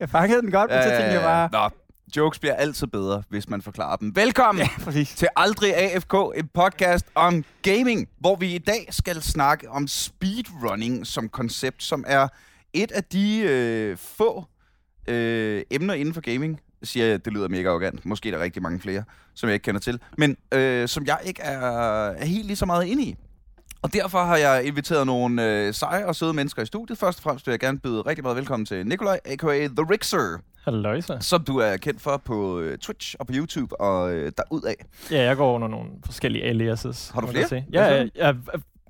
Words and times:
Jeg 0.00 0.08
fangede 0.10 0.42
den 0.42 0.50
godt, 0.50 0.70
men 0.70 0.82
så 0.82 0.88
tænkte 0.88 1.04
jeg 1.12 1.22
bare... 1.22 1.48
Nå, 1.52 1.68
jokes 2.16 2.38
bliver 2.38 2.54
altid 2.54 2.86
bedre, 2.86 3.22
hvis 3.28 3.48
man 3.48 3.62
forklarer 3.62 3.96
dem. 3.96 4.16
Velkommen 4.16 4.62
Ja, 4.64 4.84
præcis. 4.84 5.14
til 5.14 5.28
Aldrig 5.36 5.76
AFK, 5.76 6.14
en 6.36 6.48
podcast 6.54 7.06
om 7.14 7.44
gaming, 7.62 8.08
hvor 8.18 8.36
vi 8.36 8.54
i 8.54 8.58
dag 8.58 8.86
skal 8.90 9.22
snakke 9.22 9.70
om 9.70 9.88
speedrunning 9.88 11.06
som 11.06 11.28
koncept, 11.28 11.82
som 11.82 12.04
er 12.06 12.28
et 12.72 12.92
af 12.92 13.04
de 13.04 13.38
øh, 13.40 13.96
få 13.96 14.44
øh, 15.08 15.62
emner 15.70 15.94
inden 15.94 16.14
for 16.14 16.20
gaming, 16.20 16.60
siger 16.82 17.06
jeg, 17.06 17.24
det 17.24 17.32
lyder 17.32 17.48
mega 17.48 17.68
arrogant. 17.68 18.04
Måske 18.06 18.28
er 18.28 18.36
der 18.36 18.42
rigtig 18.44 18.62
mange 18.62 18.80
flere, 18.80 19.04
som 19.34 19.48
jeg 19.48 19.54
ikke 19.54 19.64
kender 19.64 19.80
til. 19.80 20.00
Men 20.18 20.36
øh, 20.52 20.88
som 20.88 21.06
jeg 21.06 21.18
ikke 21.24 21.42
er, 21.42 21.60
er 22.10 22.24
helt 22.24 22.46
lige 22.46 22.56
så 22.56 22.66
meget 22.66 22.84
inde 22.86 23.02
i. 23.02 23.16
Og 23.82 23.92
derfor 23.92 24.24
har 24.24 24.36
jeg 24.36 24.64
inviteret 24.64 25.06
nogle 25.06 25.44
øh, 25.44 25.74
seje 25.74 26.06
og 26.06 26.16
søde 26.16 26.32
mennesker 26.32 26.62
i 26.62 26.66
studiet. 26.66 26.98
Først 26.98 27.18
og 27.18 27.22
fremmest 27.22 27.46
vil 27.46 27.52
jeg 27.52 27.60
gerne 27.60 27.78
byde 27.78 28.00
rigtig 28.00 28.22
meget 28.22 28.36
velkommen 28.36 28.66
til 28.66 28.86
Nikolaj, 28.86 29.20
a.k.a. 29.24 29.68
The 29.68 29.86
Rixer, 29.90 30.38
Halløjsa. 30.64 31.20
som 31.20 31.44
du 31.44 31.58
er 31.58 31.76
kendt 31.76 32.00
for 32.00 32.16
på 32.16 32.60
øh, 32.60 32.78
Twitch 32.78 33.14
og 33.18 33.26
på 33.26 33.32
YouTube 33.36 33.80
og 33.80 34.12
øh, 34.12 34.32
derudad. 34.36 34.74
Ja, 35.10 35.22
jeg 35.22 35.36
går 35.36 35.54
under 35.54 35.68
nogle 35.68 35.90
forskellige 36.04 36.44
aliases. 36.44 37.10
Har 37.14 37.20
du 37.20 37.26
flere? 37.26 37.46
jeg 37.52 37.64
Ja, 37.72 37.94
ja, 37.94 38.08
ja, 38.26 38.32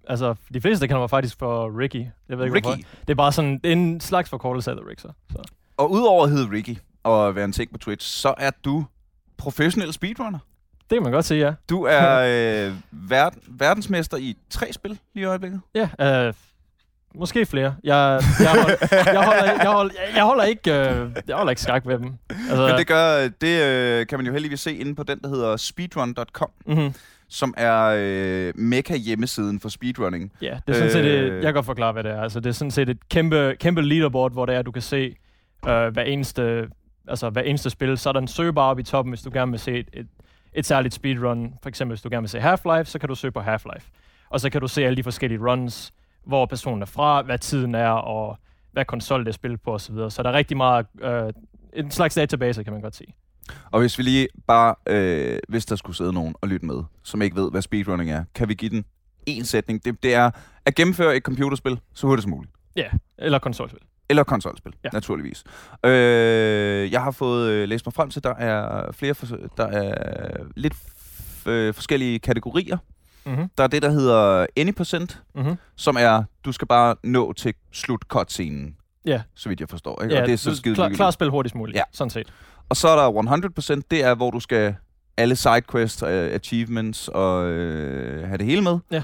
altså, 0.08 0.34
de 0.54 0.60
fleste 0.60 0.88
kender 0.88 1.00
mig 1.00 1.10
faktisk 1.10 1.38
for 1.38 1.78
Ricky. 1.78 2.06
Jeg 2.28 2.38
ved 2.38 2.44
ikke, 2.44 2.56
Ricky. 2.56 2.64
hvorfor. 2.64 2.80
Det 3.00 3.10
er 3.10 3.14
bare 3.14 3.32
sådan 3.32 3.60
en 3.64 4.00
slags 4.00 4.30
forkortelse 4.30 4.70
af 4.70 4.76
The 4.76 4.90
Rixer. 4.90 5.10
Så. 5.30 5.38
Og 5.76 5.90
udover 5.90 6.24
at 6.24 6.30
hedde 6.30 6.50
Ricky 6.50 6.76
og 7.02 7.34
være 7.34 7.44
en 7.44 7.52
ting 7.52 7.72
på 7.72 7.78
Twitch, 7.78 8.08
så 8.20 8.34
er 8.38 8.50
du 8.64 8.84
professionel 9.36 9.92
speedrunner. 9.92 10.38
Det 10.90 10.96
kan 10.96 11.02
man 11.02 11.12
godt 11.12 11.24
sige, 11.24 11.46
ja. 11.46 11.52
Du 11.70 11.82
er 11.82 12.18
øh, 12.68 12.72
verden, 12.92 13.40
verdensmester 13.48 14.16
i 14.16 14.36
tre 14.50 14.72
spil 14.72 14.98
lige 15.14 15.22
i 15.22 15.24
øjeblikket. 15.24 15.60
Ja, 15.74 16.26
øh, 16.26 16.34
måske 17.14 17.46
flere. 17.46 17.74
Jeg, 17.84 18.22
jeg, 18.40 18.50
hold, 18.50 18.76
jeg, 18.92 19.24
holder, 19.24 19.44
jeg, 19.62 19.70
holder, 19.72 19.94
jeg 20.14 20.24
holder 20.24 20.44
ikke, 20.44 20.70
øh, 20.70 21.10
jeg 21.28 21.36
holder 21.36 21.50
ikke 21.50 21.62
skak 21.62 21.86
ved 21.86 21.98
dem. 21.98 22.12
Altså, 22.30 22.66
Men 22.66 22.78
det 22.78 22.86
gør, 22.86 23.28
det 23.40 23.62
øh, 23.62 24.06
kan 24.06 24.18
man 24.18 24.26
jo 24.26 24.32
heldigvis 24.32 24.60
se 24.60 24.74
inde 24.74 24.94
på 24.94 25.02
den, 25.02 25.18
der 25.20 25.28
hedder 25.28 25.56
speedrun.com, 25.56 26.50
mm-hmm. 26.66 26.92
som 27.28 27.54
er 27.56 27.94
øh, 27.98 28.52
mekka 28.56 28.96
hjemmesiden 28.96 29.60
for 29.60 29.68
speedrunning. 29.68 30.32
Ja, 30.42 30.58
det 30.66 30.72
er 30.72 30.78
sådan 30.78 30.92
set, 30.92 31.04
Øh. 31.04 31.34
jeg 31.34 31.42
kan 31.42 31.54
godt 31.54 31.66
forklare, 31.66 31.92
hvad 31.92 32.02
det 32.02 32.12
er. 32.12 32.22
Altså, 32.22 32.40
det 32.40 32.48
er 32.48 32.54
sådan 32.54 32.70
set 32.70 32.88
et 32.88 33.08
kæmpe, 33.08 33.56
kæmpe 33.60 33.82
leaderboard, 33.82 34.32
hvor 34.32 34.46
det 34.46 34.54
er, 34.54 34.62
du 34.62 34.70
kan 34.70 34.82
se 34.82 35.16
øh, 35.68 35.86
hver 35.88 36.02
eneste, 36.02 36.68
altså 37.08 37.30
hver 37.30 37.42
eneste 37.42 37.70
spil. 37.70 37.98
Så 37.98 38.08
er 38.08 38.12
der 38.12 38.20
en 38.20 38.28
søgebar 38.28 38.62
oppe 38.70 38.80
i 38.80 38.84
toppen, 38.84 39.10
hvis 39.12 39.22
du 39.22 39.30
gerne 39.32 39.50
vil 39.50 39.60
se 39.60 39.72
et, 39.78 39.88
et, 39.92 40.06
et 40.56 40.66
særligt 40.66 40.94
speedrun. 40.94 41.54
For 41.62 41.68
eksempel, 41.68 41.92
hvis 41.94 42.02
du 42.02 42.08
gerne 42.08 42.22
vil 42.22 42.28
se 42.30 42.38
Half-Life, 42.38 42.84
så 42.84 42.98
kan 42.98 43.08
du 43.08 43.14
søge 43.14 43.32
på 43.32 43.40
Half-Life. 43.40 43.90
Og 44.30 44.40
så 44.40 44.50
kan 44.50 44.60
du 44.60 44.68
se 44.68 44.84
alle 44.84 44.96
de 44.96 45.02
forskellige 45.02 45.40
runs, 45.50 45.92
hvor 46.24 46.46
personen 46.46 46.82
er 46.82 46.86
fra, 46.86 47.22
hvad 47.22 47.38
tiden 47.38 47.74
er, 47.74 47.90
og 47.90 48.38
hvad 48.72 48.84
konsol 48.84 49.20
det 49.20 49.28
er 49.28 49.32
spillet 49.32 49.60
på 49.60 49.74
osv. 49.74 49.94
Så 50.08 50.22
der 50.22 50.30
er 50.30 50.32
rigtig 50.34 50.56
meget, 50.56 50.86
øh, 51.00 51.32
en 51.72 51.90
slags 51.90 52.14
database, 52.14 52.64
kan 52.64 52.72
man 52.72 52.82
godt 52.82 52.96
sige. 52.96 53.14
Og 53.70 53.80
hvis 53.80 53.98
vi 53.98 54.02
lige 54.02 54.28
bare, 54.46 54.74
øh, 54.86 55.38
hvis 55.48 55.66
der 55.66 55.76
skulle 55.76 55.96
sidde 55.96 56.12
nogen 56.12 56.34
og 56.40 56.48
lytte 56.48 56.66
med, 56.66 56.82
som 57.02 57.22
ikke 57.22 57.36
ved, 57.36 57.50
hvad 57.50 57.62
speedrunning 57.62 58.10
er, 58.10 58.24
kan 58.34 58.48
vi 58.48 58.54
give 58.54 58.70
den 58.70 58.84
en 59.26 59.44
sætning. 59.44 59.84
Det, 59.84 60.02
det 60.02 60.14
er 60.14 60.30
at 60.64 60.74
gennemføre 60.74 61.16
et 61.16 61.22
computerspil 61.22 61.80
så 61.94 62.06
hurtigt 62.06 62.22
som 62.22 62.30
muligt. 62.30 62.52
Ja, 62.76 62.88
eller 63.18 63.38
konsolspil. 63.38 63.80
Eller 64.08 64.24
konsolspil, 64.24 64.72
ja. 64.84 64.88
Naturligvis. 64.92 65.44
Øh, 65.84 66.92
jeg 66.92 67.02
har 67.02 67.10
fået 67.10 67.50
øh, 67.50 67.68
læst 67.68 67.86
mig 67.86 67.92
frem 67.92 68.10
til, 68.10 68.22
der 68.24 68.34
er 68.34 68.92
flere, 68.92 69.14
for, 69.14 69.26
der 69.56 69.66
er 69.66 70.44
lidt 70.56 70.74
øh, 71.46 71.74
forskellige 71.74 72.18
kategorier. 72.18 72.76
Mm-hmm. 73.26 73.48
Der 73.58 73.64
er 73.64 73.68
det, 73.68 73.82
der 73.82 73.90
hedder 73.90 74.46
any 74.56 74.70
percent, 74.72 75.22
Mm-hmm. 75.34 75.56
som 75.76 75.96
er, 76.00 76.22
du 76.44 76.52
skal 76.52 76.68
bare 76.68 76.94
nå 77.04 77.32
til 77.32 77.54
slut 77.72 78.02
cutscenen, 78.08 78.76
Ja, 79.06 79.22
så 79.34 79.48
vidt 79.48 79.60
jeg 79.60 79.68
forstår. 79.68 80.02
Ikke? 80.02 80.14
ja 80.14 80.20
og 80.20 80.26
det 80.26 80.32
er 80.32 80.36
så 80.38 80.56
skide 80.56 80.74
klar, 80.74 80.88
klar 80.88 81.10
spil 81.10 81.30
hurtigst 81.30 81.54
muligt, 81.54 81.76
Ja. 81.76 81.82
sådan 81.92 82.10
set. 82.10 82.32
Og 82.68 82.76
så 82.76 82.88
er 82.88 82.96
der 82.96 83.76
100%, 83.78 83.80
det 83.90 84.04
er, 84.04 84.14
hvor 84.14 84.30
du 84.30 84.40
skal 84.40 84.74
alle 85.16 85.36
sidequests, 85.36 86.02
uh, 86.02 86.08
achievements 86.10 87.08
og 87.08 87.44
uh, 87.44 87.54
have 88.24 88.36
det 88.38 88.46
hele 88.46 88.62
med. 88.62 88.78
Ja. 88.90 89.02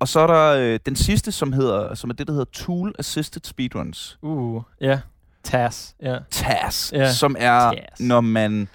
Og 0.00 0.08
så 0.08 0.20
er 0.20 0.26
der 0.26 0.72
uh, 0.74 0.78
den 0.86 0.96
sidste, 0.96 1.32
som, 1.32 1.52
hedder, 1.52 1.94
som 1.94 2.10
er 2.10 2.14
det, 2.14 2.26
der 2.26 2.32
hedder 2.32 2.50
Tool 2.52 2.94
Assisted 2.98 3.40
Speedruns. 3.44 4.18
Uh, 4.22 4.62
ja. 4.80 5.00
TAS, 5.44 5.94
ja. 6.02 6.18
TAS, 6.30 6.92
Ja. 6.94 7.12
som 7.12 7.36
er, 7.38 7.70
TAS. 7.70 8.00
når 8.00 8.20
man... 8.20 8.68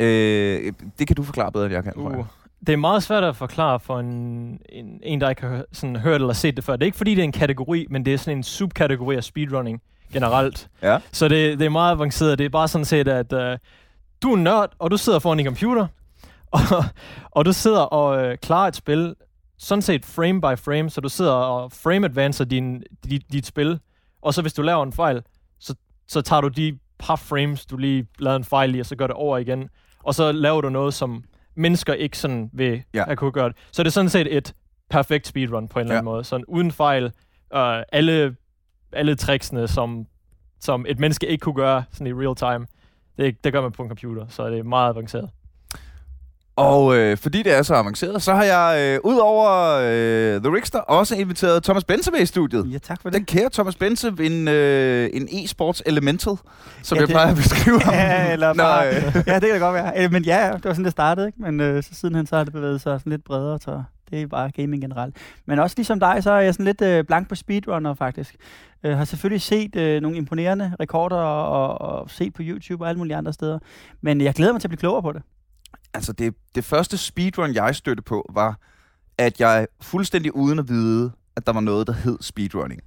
Øh, 0.00 0.72
det 0.98 1.06
kan 1.06 1.16
du 1.16 1.22
forklare 1.22 1.52
bedre, 1.52 1.64
end 1.66 1.74
jeg 1.74 1.84
kan. 1.84 1.92
tror 1.92 2.10
jeg. 2.10 2.18
Uh. 2.18 2.26
Det 2.66 2.72
er 2.72 2.76
meget 2.76 3.02
svært 3.02 3.24
at 3.24 3.36
forklare 3.36 3.80
for 3.80 4.00
en, 4.00 4.06
en, 4.68 5.00
en 5.02 5.20
der 5.20 5.30
ikke 5.30 5.42
har 5.42 5.64
sådan, 5.72 5.96
hørt 5.96 6.20
eller 6.20 6.32
set 6.34 6.56
det 6.56 6.64
før. 6.64 6.72
Det 6.72 6.82
er 6.82 6.86
ikke 6.86 6.96
fordi, 6.98 7.10
det 7.10 7.18
er 7.20 7.24
en 7.24 7.32
kategori, 7.32 7.86
men 7.90 8.04
det 8.04 8.14
er 8.14 8.18
sådan 8.18 8.36
en 8.38 8.42
subkategori 8.42 9.16
af 9.16 9.24
speedrunning 9.24 9.82
generelt. 10.12 10.68
Ja. 10.82 10.98
Så 11.12 11.28
det, 11.28 11.58
det 11.58 11.64
er 11.64 11.70
meget 11.70 11.92
avanceret. 11.92 12.38
Det 12.38 12.44
er 12.44 12.48
bare 12.48 12.68
sådan 12.68 12.84
set, 12.84 13.08
at 13.08 13.32
uh, 13.32 13.58
du 14.22 14.30
er 14.32 14.36
en 14.36 14.44
nørd, 14.44 14.72
og 14.78 14.90
du 14.90 14.96
sidder 14.96 15.18
foran 15.18 15.38
din 15.38 15.46
computer, 15.46 15.86
og, 16.50 16.60
og 17.30 17.44
du 17.44 17.52
sidder 17.52 17.80
og 17.80 18.24
øh, 18.24 18.38
klarer 18.38 18.68
et 18.68 18.76
spil, 18.76 19.14
sådan 19.58 19.82
set 19.82 20.04
frame 20.04 20.40
by 20.40 20.58
frame, 20.58 20.90
så 20.90 21.00
du 21.00 21.08
sidder 21.08 21.32
og 21.32 21.72
frame 21.72 22.06
advancer 22.06 22.44
din, 22.44 22.82
dit, 23.04 23.32
dit 23.32 23.46
spil, 23.46 23.80
og 24.22 24.34
så 24.34 24.42
hvis 24.42 24.54
du 24.54 24.62
laver 24.62 24.82
en 24.82 24.92
fejl, 24.92 25.22
så, 25.58 25.74
så 26.08 26.22
tager 26.22 26.40
du 26.40 26.48
de 26.48 26.78
par 26.98 27.16
frames, 27.16 27.66
du 27.66 27.76
lige 27.76 28.06
lavede 28.18 28.36
en 28.36 28.44
fejl 28.44 28.74
i, 28.74 28.80
og 28.80 28.86
så 28.86 28.96
gør 28.96 29.06
det 29.06 29.16
over 29.16 29.38
igen, 29.38 29.68
og 30.02 30.14
så 30.14 30.32
laver 30.32 30.60
du 30.60 30.68
noget, 30.68 30.94
som 30.94 31.24
mennesker 31.54 31.94
ikke 31.94 32.18
sådan 32.18 32.50
vil 32.52 32.72
Ja. 32.72 32.80
ja. 32.94 33.04
have 33.04 33.16
kunne 33.16 33.32
gøre 33.32 33.48
det. 33.48 33.56
Så 33.72 33.82
det 33.82 33.86
er 33.88 33.92
sådan 33.92 34.08
set 34.08 34.36
et 34.36 34.54
perfekt 34.90 35.26
speedrun 35.26 35.68
på 35.68 35.78
en 35.78 35.82
eller 35.86 35.94
anden 35.94 36.08
Ja. 36.08 36.12
måde. 36.12 36.24
Sådan 36.24 36.44
uden 36.48 36.72
fejl, 36.72 37.04
øh, 37.54 37.82
alle, 37.92 38.36
alle 38.92 39.14
tricksene, 39.14 39.68
som, 39.68 40.06
som 40.60 40.86
et 40.88 40.98
menneske 40.98 41.26
ikke 41.26 41.42
kunne 41.42 41.54
gøre 41.54 41.84
sådan 41.90 42.06
i 42.06 42.12
real 42.12 42.34
time, 42.34 42.66
det, 43.18 43.44
det 43.44 43.52
gør 43.52 43.60
man 43.60 43.72
på 43.72 43.82
en 43.82 43.88
computer, 43.88 44.26
så 44.28 44.50
det 44.50 44.58
er 44.58 44.62
meget 44.62 44.90
avanceret. 44.90 45.30
Og 46.56 46.96
øh, 46.96 47.16
fordi 47.16 47.42
det 47.42 47.52
er 47.58 47.62
så 47.62 47.74
avanceret, 47.74 48.22
så 48.22 48.34
har 48.34 48.44
jeg 48.44 48.80
øh, 48.94 49.00
ud 49.12 49.18
over 49.18 49.50
øh, 49.82 50.40
The 50.42 50.54
Rickster 50.54 50.78
også 50.78 51.14
inviteret 51.16 51.62
Thomas 51.64 51.84
Bense 51.84 52.10
med 52.10 52.20
i 52.20 52.26
studiet. 52.26 52.72
Ja, 52.72 52.78
tak 52.78 53.02
for 53.02 53.08
det. 53.10 53.16
Den 53.18 53.24
kære 53.24 53.50
Thomas 53.52 53.76
Bense, 53.76 54.12
en, 54.20 54.48
øh, 54.48 55.10
en 55.12 55.28
e-sports 55.28 55.80
elemental, 55.86 56.32
som 56.82 56.96
Ja, 56.96 57.00
jeg 57.00 57.08
det- 57.08 57.14
plejer 57.14 57.30
at 57.30 57.36
beskrive 57.36 57.80
ham. 57.84 57.94
Ja, 57.94 58.32
eller 58.32 58.48
Nå, 58.54 58.62
bare, 58.62 58.88
øh, 58.88 59.02
ja, 59.26 59.34
det 59.34 59.42
kan 59.42 59.50
da 59.52 59.58
godt 59.58 59.74
være. 59.74 59.92
Øh, 60.04 60.12
Men 60.12 60.24
ja, 60.24 60.50
det 60.54 60.64
var 60.64 60.70
sådan, 60.72 60.84
det 60.84 60.92
startede, 60.92 61.26
ikke? 61.26 61.42
Men 61.42 61.60
øh, 61.60 61.82
så 61.82 61.94
sidenhen 61.94 62.26
så 62.26 62.36
har 62.36 62.44
det 62.44 62.52
bevæget 62.52 62.80
sig 62.80 63.00
sådan 63.00 63.10
lidt 63.10 63.24
bredere, 63.24 63.58
så 63.60 63.82
det 64.10 64.22
er 64.22 64.26
bare 64.26 64.50
gaming 64.50 64.82
generelt. 64.82 65.16
Men 65.46 65.58
også 65.58 65.74
ligesom 65.78 66.00
dig, 66.00 66.22
så 66.22 66.30
er 66.30 66.40
jeg 66.40 66.54
sådan 66.54 66.66
lidt 66.66 66.80
øh, 66.82 67.04
blank 67.04 67.28
på 67.28 67.34
speedrunner, 67.34 67.94
faktisk. 67.94 68.36
Øh, 68.84 68.96
har 68.96 69.04
selvfølgelig 69.04 69.42
set 69.42 69.76
øh, 69.76 70.02
nogle 70.02 70.16
imponerende 70.16 70.72
rekorder 70.80 71.16
og, 71.16 71.78
og, 71.80 72.00
og 72.00 72.10
set 72.10 72.34
på 72.34 72.42
YouTube 72.44 72.84
og 72.84 72.88
alle 72.88 72.98
mulige 72.98 73.16
andre 73.16 73.32
steder. 73.32 73.58
Men 74.00 74.20
jeg 74.20 74.34
glæder 74.34 74.52
mig 74.52 74.60
til 74.60 74.66
at 74.68 74.70
blive 74.70 74.78
klogere 74.78 75.02
på 75.02 75.12
det 75.12 75.22
altså 75.96 76.12
det, 76.12 76.34
det 76.54 76.64
første 76.64 76.98
speedrun, 76.98 77.54
jeg 77.54 77.76
stødte 77.76 78.02
på, 78.02 78.30
var, 78.34 78.58
at 79.18 79.40
jeg 79.40 79.66
fuldstændig 79.80 80.36
uden 80.36 80.58
at 80.58 80.68
vide, 80.68 81.12
at 81.36 81.46
der 81.46 81.52
var 81.52 81.60
noget, 81.60 81.86
der 81.86 81.92
hed 81.92 82.18
speedrunning. 82.20 82.80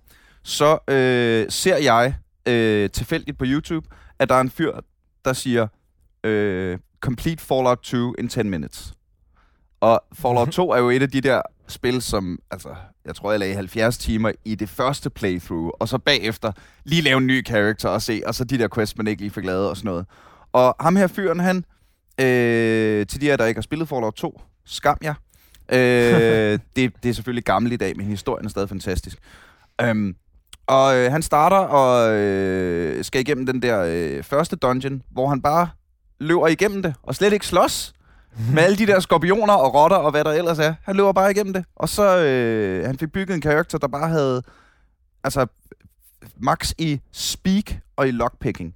Så 0.43 0.77
øh, 0.87 1.45
ser 1.49 1.77
jeg 1.77 2.15
øh, 2.45 2.89
tilfældigt 2.89 3.37
på 3.37 3.45
YouTube, 3.47 3.87
at 4.19 4.29
der 4.29 4.35
er 4.35 4.41
en 4.41 4.49
fyr, 4.49 4.79
der 5.25 5.33
siger, 5.33 5.67
øh, 6.23 6.77
complete 7.01 7.43
Fallout 7.43 7.79
2 7.79 8.13
in 8.13 8.27
10 8.27 8.43
minutes. 8.43 8.93
Og 9.81 10.03
Fallout 10.13 10.47
2 10.47 10.69
er 10.71 10.77
jo 10.77 10.89
et 10.89 11.01
af 11.01 11.09
de 11.09 11.21
der 11.21 11.41
spil, 11.67 12.01
som, 12.01 12.39
altså, 12.51 12.69
jeg 13.05 13.15
tror, 13.15 13.31
jeg 13.31 13.39
lagde 13.39 13.55
70 13.55 13.97
timer 13.97 14.31
i 14.45 14.55
det 14.55 14.69
første 14.69 15.09
playthrough, 15.09 15.71
og 15.79 15.87
så 15.87 15.97
bagefter 15.97 16.51
lige 16.83 17.01
lave 17.01 17.17
en 17.17 17.27
ny 17.27 17.41
karakter 17.41 17.89
og 17.89 18.01
se, 18.01 18.21
og 18.25 18.35
så 18.35 18.43
de 18.43 18.57
der 18.57 18.67
quests, 18.75 18.97
man 18.97 19.07
ikke 19.07 19.21
lige 19.21 19.31
fik 19.31 19.45
lavet 19.45 19.69
og 19.69 19.77
sådan 19.77 19.89
noget. 19.89 20.05
Og 20.51 20.75
ham 20.79 20.95
her 20.95 21.07
fyren, 21.07 21.39
han, 21.39 21.65
øh, 22.19 23.07
til 23.07 23.21
de 23.21 23.25
her, 23.25 23.37
der 23.37 23.45
ikke 23.45 23.57
har 23.57 23.63
spillet 23.63 23.89
Fallout 23.89 24.13
2, 24.13 24.41
skam 24.65 24.97
jer. 25.03 25.13
Øh, 25.71 25.79
det, 26.75 26.93
det 27.03 27.09
er 27.09 27.13
selvfølgelig 27.13 27.45
gammelt 27.45 27.73
i 27.73 27.77
dag, 27.77 27.97
men 27.97 28.05
historien 28.05 28.45
er 28.45 28.49
stadig 28.49 28.69
fantastisk. 28.69 29.17
Øhm, 29.81 30.15
og 30.67 30.97
øh, 30.97 31.11
han 31.11 31.21
starter 31.21 31.57
og 31.57 32.13
øh, 32.13 33.03
skal 33.03 33.21
igennem 33.21 33.45
den 33.45 33.61
der 33.61 33.83
øh, 33.87 34.23
første 34.23 34.55
dungeon, 34.55 35.01
hvor 35.11 35.27
han 35.27 35.41
bare 35.41 35.69
løber 36.19 36.47
igennem 36.47 36.83
det, 36.83 36.93
og 37.03 37.15
slet 37.15 37.33
ikke 37.33 37.47
slås 37.47 37.93
med 38.53 38.63
alle 38.63 38.77
de 38.77 38.87
der 38.87 38.99
skorpioner 38.99 39.53
og 39.53 39.73
rotter 39.73 39.97
og 39.97 40.11
hvad 40.11 40.23
der 40.23 40.31
ellers 40.31 40.59
er. 40.59 40.73
Han 40.83 40.95
løber 40.95 41.11
bare 41.11 41.31
igennem 41.31 41.53
det. 41.53 41.65
Og 41.75 41.89
så 41.89 42.17
øh, 42.17 42.85
han 42.85 42.97
fik 42.97 43.11
bygget 43.11 43.35
en 43.35 43.41
karakter, 43.41 43.77
der 43.77 43.87
bare 43.87 44.09
havde 44.09 44.43
altså 45.23 45.47
max 46.37 46.73
i 46.77 47.01
speak 47.11 47.73
og 47.95 48.07
i 48.07 48.11
lockpicking. 48.11 48.75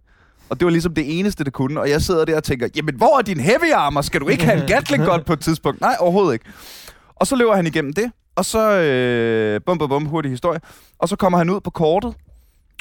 Og 0.54 0.60
det 0.60 0.66
var 0.66 0.72
ligesom 0.72 0.94
det 0.94 1.20
eneste, 1.20 1.44
det 1.44 1.54
kunne. 1.54 1.80
Og 1.82 1.90
jeg 1.90 2.02
sidder 2.02 2.26
der 2.26 2.36
og 2.38 2.44
tænker, 2.44 2.68
jamen 2.76 2.96
hvor 2.96 3.18
er 3.18 3.22
din 3.22 3.40
heavy 3.40 3.72
armor? 3.76 4.02
Skal 4.02 4.22
du 4.22 4.28
ikke 4.28 4.46
have 4.46 4.62
en 4.62 4.68
Gatling 4.68 5.06
gun 5.06 5.24
på 5.24 5.34
et 5.34 5.40
tidspunkt? 5.40 5.82
Nej, 5.82 5.96
overhovedet 6.00 6.34
ikke. 6.34 6.46
Og 7.16 7.28
så 7.28 7.36
løber 7.36 7.56
han 7.56 7.68
igennem 7.68 7.94
det, 7.94 8.12
og 8.36 8.46
så 8.46 8.72
øh, 8.72 9.62
bum, 9.66 9.78
bum, 9.78 9.90
bum, 9.90 10.06
hurtig 10.06 10.32
historie. 10.32 10.60
Og 11.00 11.10
så 11.10 11.16
kommer 11.16 11.38
han 11.38 11.50
ud 11.50 11.60
på 11.60 11.70
kortet, 11.70 12.14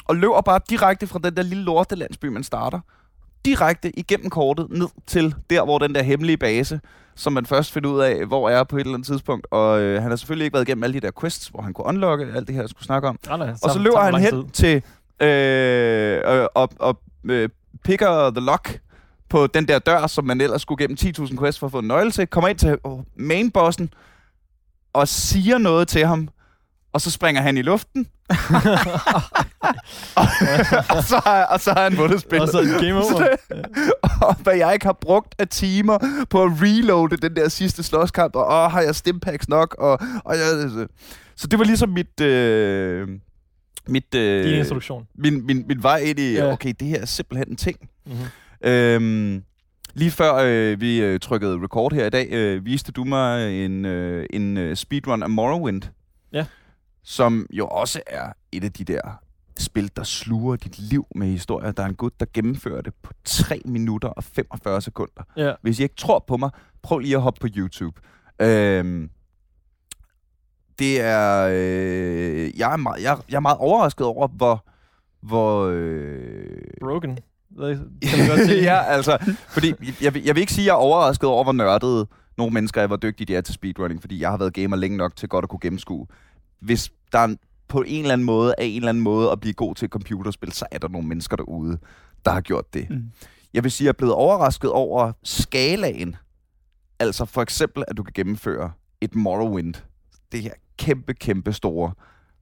og 0.05 0.15
løber 0.15 0.41
bare 0.41 0.59
direkte 0.69 1.07
fra 1.07 1.19
den 1.23 1.35
der 1.35 1.43
lille 1.43 1.63
lortelandsby, 1.63 2.25
man 2.25 2.43
starter, 2.43 2.79
direkte 3.45 3.99
igennem 3.99 4.29
kortet 4.29 4.67
ned 4.69 4.87
til 5.07 5.35
der, 5.49 5.63
hvor 5.65 5.77
den 5.79 5.95
der 5.95 6.03
hemmelige 6.03 6.37
base, 6.37 6.79
som 7.15 7.33
man 7.33 7.45
først 7.45 7.71
finder 7.71 7.89
ud 7.89 7.99
af, 7.99 8.25
hvor 8.25 8.49
er 8.49 8.63
på 8.63 8.75
et 8.75 8.79
eller 8.79 8.93
andet 8.93 9.07
tidspunkt. 9.07 9.47
Og 9.51 9.81
øh, 9.81 10.01
han 10.01 10.11
har 10.11 10.15
selvfølgelig 10.15 10.45
ikke 10.45 10.53
været 10.53 10.67
igennem 10.67 10.83
alle 10.83 10.93
de 10.93 10.99
der 10.99 11.11
quests, 11.21 11.47
hvor 11.47 11.61
han 11.61 11.73
kunne 11.73 11.85
unlocke 11.85 12.25
alt 12.35 12.47
det 12.47 12.55
her, 12.55 12.61
jeg 12.61 12.69
skulle 12.69 12.85
snakke 12.85 13.07
om. 13.07 13.19
Nej, 13.27 13.37
nej, 13.37 13.53
Og 13.63 13.71
så 13.71 13.79
løber 13.79 13.99
han 13.99 14.15
hen 14.15 14.49
til 14.49 14.83
øh, 15.19 16.21
øh, 16.25 16.45
og, 16.55 16.69
og 16.79 16.99
øh, 17.25 17.49
picker 17.83 18.29
the 18.29 18.45
lock 18.45 18.79
på 19.29 19.47
den 19.47 19.67
der 19.67 19.79
dør, 19.79 20.07
som 20.07 20.25
man 20.25 20.41
ellers 20.41 20.61
skulle 20.61 20.83
gennem 20.83 20.97
10.000 21.01 21.39
quests 21.39 21.59
for 21.59 21.65
at 21.67 21.71
få 21.71 21.79
en 21.79 21.87
nøgle 21.87 22.11
til, 22.11 22.27
kommer 22.27 22.47
ind 22.47 22.57
til 22.57 22.69
øh, 22.69 22.91
mainbossen 23.15 23.93
og 24.93 25.07
siger 25.07 25.57
noget 25.57 25.87
til 25.87 26.05
ham, 26.05 26.29
og 26.93 27.01
så 27.01 27.11
springer 27.11 27.41
han 27.41 27.57
i 27.57 27.61
luften. 27.61 28.07
og, 28.29 28.35
og, 30.95 31.03
så 31.03 31.21
har, 31.25 31.45
og 31.45 31.59
så 31.59 31.73
har 31.73 31.83
han 31.83 31.97
vundet 31.97 32.21
spillet. 32.21 32.41
Og 32.41 32.49
så 32.49 32.59
er 32.59 32.81
game 32.81 32.93
over. 32.93 33.35
og 34.27 34.35
hvad 34.35 34.55
jeg 34.55 34.73
ikke 34.73 34.85
har 34.85 34.97
brugt 35.01 35.35
af 35.39 35.47
timer 35.47 36.25
på 36.29 36.43
at 36.43 36.51
reloade 36.61 37.17
den 37.17 37.35
der 37.35 37.49
sidste 37.49 37.83
slåskamp, 37.83 38.35
og 38.35 38.45
åh, 38.45 38.71
har 38.71 38.81
jeg 38.81 38.95
stimpacks 38.95 39.49
nok, 39.49 39.75
og, 39.79 39.99
og 40.25 40.35
jeg, 40.37 40.69
så 41.35 41.47
det 41.47 41.59
var 41.59 41.65
ligesom 41.65 41.89
mit... 41.89 42.21
Øh, 42.21 43.07
mit, 43.87 44.15
øh, 44.15 44.43
Din 44.47 44.53
introduktion. 44.59 45.07
min, 45.15 45.45
min, 45.45 45.67
min 45.67 45.83
vej 45.83 45.97
ind 45.97 46.19
i, 46.19 46.33
Ja. 46.33 46.51
okay, 46.51 46.73
det 46.79 46.87
her 46.87 47.01
er 47.01 47.05
simpelthen 47.05 47.47
en 47.49 47.55
ting. 47.55 47.77
Mm-hmm. 48.05 48.25
Øhm, 48.69 49.43
lige 49.93 50.11
før 50.11 50.35
øh, 50.35 50.81
vi 50.81 51.01
øh, 51.01 51.19
trykkede 51.19 51.59
record 51.63 51.93
her 51.93 52.05
i 52.05 52.09
dag, 52.09 52.27
øh, 52.31 52.65
viste 52.65 52.91
du 52.91 53.03
mig 53.03 53.65
en, 53.65 53.85
øh, 53.85 54.25
en 54.33 54.57
øh, 54.57 54.75
speedrun 54.75 55.23
af 55.23 55.29
Morrowind. 55.29 55.81
Ja. 56.33 56.45
Som 57.03 57.47
jo 57.53 57.67
også 57.67 58.01
er 58.07 58.33
et 58.51 58.63
af 58.63 58.71
de 58.71 58.83
der 58.83 59.01
spil, 59.59 59.91
der 59.95 60.03
sluger 60.03 60.55
dit 60.55 60.79
liv 60.79 61.07
med 61.15 61.27
historier. 61.27 61.71
Der 61.71 61.83
er 61.83 61.87
en 61.87 61.95
gut, 61.95 62.19
der 62.19 62.25
gennemfører 62.33 62.81
det 62.81 62.93
på 63.03 63.13
3 63.23 63.61
minutter 63.65 64.07
og 64.07 64.23
45 64.23 64.81
sekunder. 64.81 65.23
Ja. 65.37 65.53
Hvis 65.61 65.79
I 65.79 65.83
ikke 65.83 65.95
tror 65.95 66.23
på 66.27 66.37
mig, 66.37 66.49
prøv 66.81 66.99
lige 66.99 67.15
at 67.15 67.21
hoppe 67.21 67.39
på 67.39 67.47
YouTube. 67.57 68.01
Øhm, 68.41 69.09
det 70.79 71.01
er... 71.01 71.49
Øh, 71.53 72.59
jeg, 72.59 72.73
er 72.73 72.77
meget, 72.77 73.03
jeg, 73.03 73.17
jeg 73.29 73.35
er 73.35 73.39
meget 73.39 73.57
overrasket 73.57 74.07
over, 74.07 74.27
hvor... 74.27 74.65
hvor 75.21 75.65
øh, 75.73 76.57
Broken. 76.81 77.17
Kan 78.03 78.27
godt 78.29 78.45
sige. 78.45 78.61
ja, 78.63 78.83
altså, 78.83 79.35
fordi 79.49 79.73
jeg, 80.01 80.13
vil- 80.13 80.23
jeg 80.23 80.35
vil 80.35 80.41
ikke 80.41 80.53
sige, 80.53 80.63
at 80.63 80.67
jeg 80.67 80.71
er 80.73 80.77
overrasket 80.77 81.29
over, 81.29 81.43
hvor 81.43 81.51
nørdede 81.53 82.07
nogle 82.37 82.53
mennesker 82.53 82.81
er, 82.81 82.87
hvor 82.87 82.95
dygtige 82.95 83.25
de 83.27 83.35
er 83.35 83.41
til 83.41 83.53
speedrunning, 83.53 84.01
fordi 84.01 84.19
jeg 84.21 84.29
har 84.29 84.37
været 84.37 84.53
gamer 84.53 84.75
længe 84.77 84.97
nok 84.97 85.15
til 85.15 85.29
godt 85.29 85.43
at 85.43 85.49
kunne 85.49 85.59
gennemskue. 85.59 86.07
Hvis 86.59 86.91
der 87.11 87.19
er 87.19 87.23
en- 87.25 87.39
på 87.67 87.81
en 87.87 88.01
eller 88.01 88.13
anden 88.13 88.25
måde, 88.25 88.53
af 88.57 88.65
en 88.65 88.75
eller 88.75 88.89
anden 88.89 89.03
måde 89.03 89.31
at 89.31 89.39
blive 89.39 89.53
god 89.53 89.75
til 89.75 89.89
computerspil, 89.89 90.51
så 90.51 90.65
er 90.71 90.77
der 90.77 90.87
nogle 90.87 91.07
mennesker 91.07 91.35
derude, 91.35 91.77
der 92.25 92.31
har 92.31 92.41
gjort 92.41 92.73
det. 92.73 92.89
Mm. 92.89 93.03
Jeg 93.53 93.63
vil 93.63 93.71
sige, 93.71 93.85
at 93.85 93.87
jeg 93.87 93.89
er 93.93 93.97
blevet 93.97 94.13
overrasket 94.13 94.71
over 94.71 95.11
skalaen. 95.23 96.15
Altså 96.99 97.25
for 97.25 97.41
eksempel, 97.41 97.83
at 97.87 97.97
du 97.97 98.03
kan 98.03 98.11
gennemføre 98.15 98.71
et 99.01 99.15
Morrowind. 99.15 99.73
Det 100.31 100.41
her 100.41 100.51
kæmpe, 100.77 101.13
kæmpe 101.13 101.53
store 101.53 101.91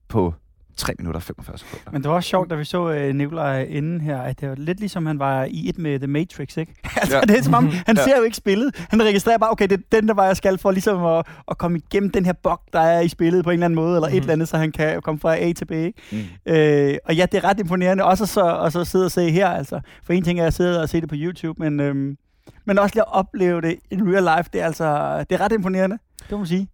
på 0.08 0.34
3 0.78 0.94
minutter 1.00 1.18
og 1.20 1.24
45 1.24 1.58
sekunder. 1.58 1.92
Men 1.92 2.02
det 2.02 2.10
var 2.10 2.16
også 2.16 2.30
sjovt, 2.30 2.50
da 2.50 2.56
vi 2.56 2.64
så 2.66 2.90
øh, 2.92 3.16
Nikolaj 3.16 3.64
inden 3.64 4.02
her, 4.02 4.22
at 4.22 4.42
det 4.42 4.50
var 4.50 4.56
lidt 4.56 4.80
ligesom, 4.80 5.06
han 5.06 5.20
var 5.20 5.44
i 5.50 5.70
et 5.70 5.78
med 5.78 6.00
The 6.00 6.08
Matrix, 6.08 6.58
ikke? 6.58 6.74
altså, 7.02 7.16
Ja. 7.16 7.22
det 7.22 7.38
er 7.38 7.44
som 7.44 7.54
om, 7.54 7.68
han 7.86 7.98
Ja. 7.98 8.04
ser 8.04 8.18
jo 8.18 8.24
ikke 8.24 8.38
spillet. 8.38 8.86
Han 8.90 9.04
registrerer 9.04 9.38
bare, 9.38 9.52
okay, 9.52 9.68
det 9.68 9.78
er 9.92 10.00
den 10.00 10.08
der 10.08 10.14
vej, 10.14 10.26
jeg 10.26 10.38
skal 10.38 10.58
for 10.58 10.72
ligesom 10.72 11.06
at, 11.06 11.26
at 11.52 11.58
komme 11.58 11.78
igennem 11.78 12.10
den 12.10 12.26
her 12.26 12.34
bog, 12.34 12.62
der 12.74 12.80
er 12.80 13.00
i 13.02 13.08
spillet 13.08 13.44
på 13.44 13.50
en 13.50 13.54
eller 13.54 13.66
anden 13.66 13.76
måde, 13.76 13.96
eller 13.96 14.10
mm. 14.10 14.16
et 14.16 14.18
Mhm. 14.18 14.22
eller 14.22 14.34
andet, 14.34 14.48
så 14.48 14.58
han 14.58 14.72
kan 14.72 15.02
komme 15.02 15.20
fra 15.20 15.38
A 15.38 15.54
til 15.54 15.66
B, 15.66 15.72
ikke? 15.72 15.94
Mm. 16.12 16.52
Øh, 16.54 16.98
og 17.06 17.16
ja, 17.16 17.26
det 17.32 17.38
er 17.38 17.44
ret 17.50 17.60
imponerende. 17.60 18.04
Også 18.04 18.26
så, 18.26 18.42
og 18.42 18.72
så 18.72 18.86
sidde 18.86 19.06
og 19.06 19.12
se 19.12 19.32
her, 19.32 19.48
altså. 19.50 19.80
For 20.04 20.14
en 20.14 20.24
ting 20.24 20.40
er 20.40 20.48
at 20.48 20.54
sidde 20.54 20.82
og 20.82 20.90
se 20.90 21.02
det 21.02 21.10
på 21.10 21.16
YouTube, 21.18 21.64
men, 21.64 21.80
øhm, 21.80 22.18
men 22.66 22.80
også 22.80 22.96
lige 22.96 23.02
at 23.02 23.14
opleve 23.14 23.62
det 23.62 23.76
in 23.92 24.14
real 24.14 24.38
life, 24.38 24.50
det 24.54 24.62
er 24.62 24.66
altså, 24.66 25.18
det 25.30 25.36
er 25.36 25.42
ret 25.42 25.52
imponerende. 25.52 25.98
Det 26.22 26.32
må 26.32 26.38
man 26.38 26.48
sige. 26.48 26.68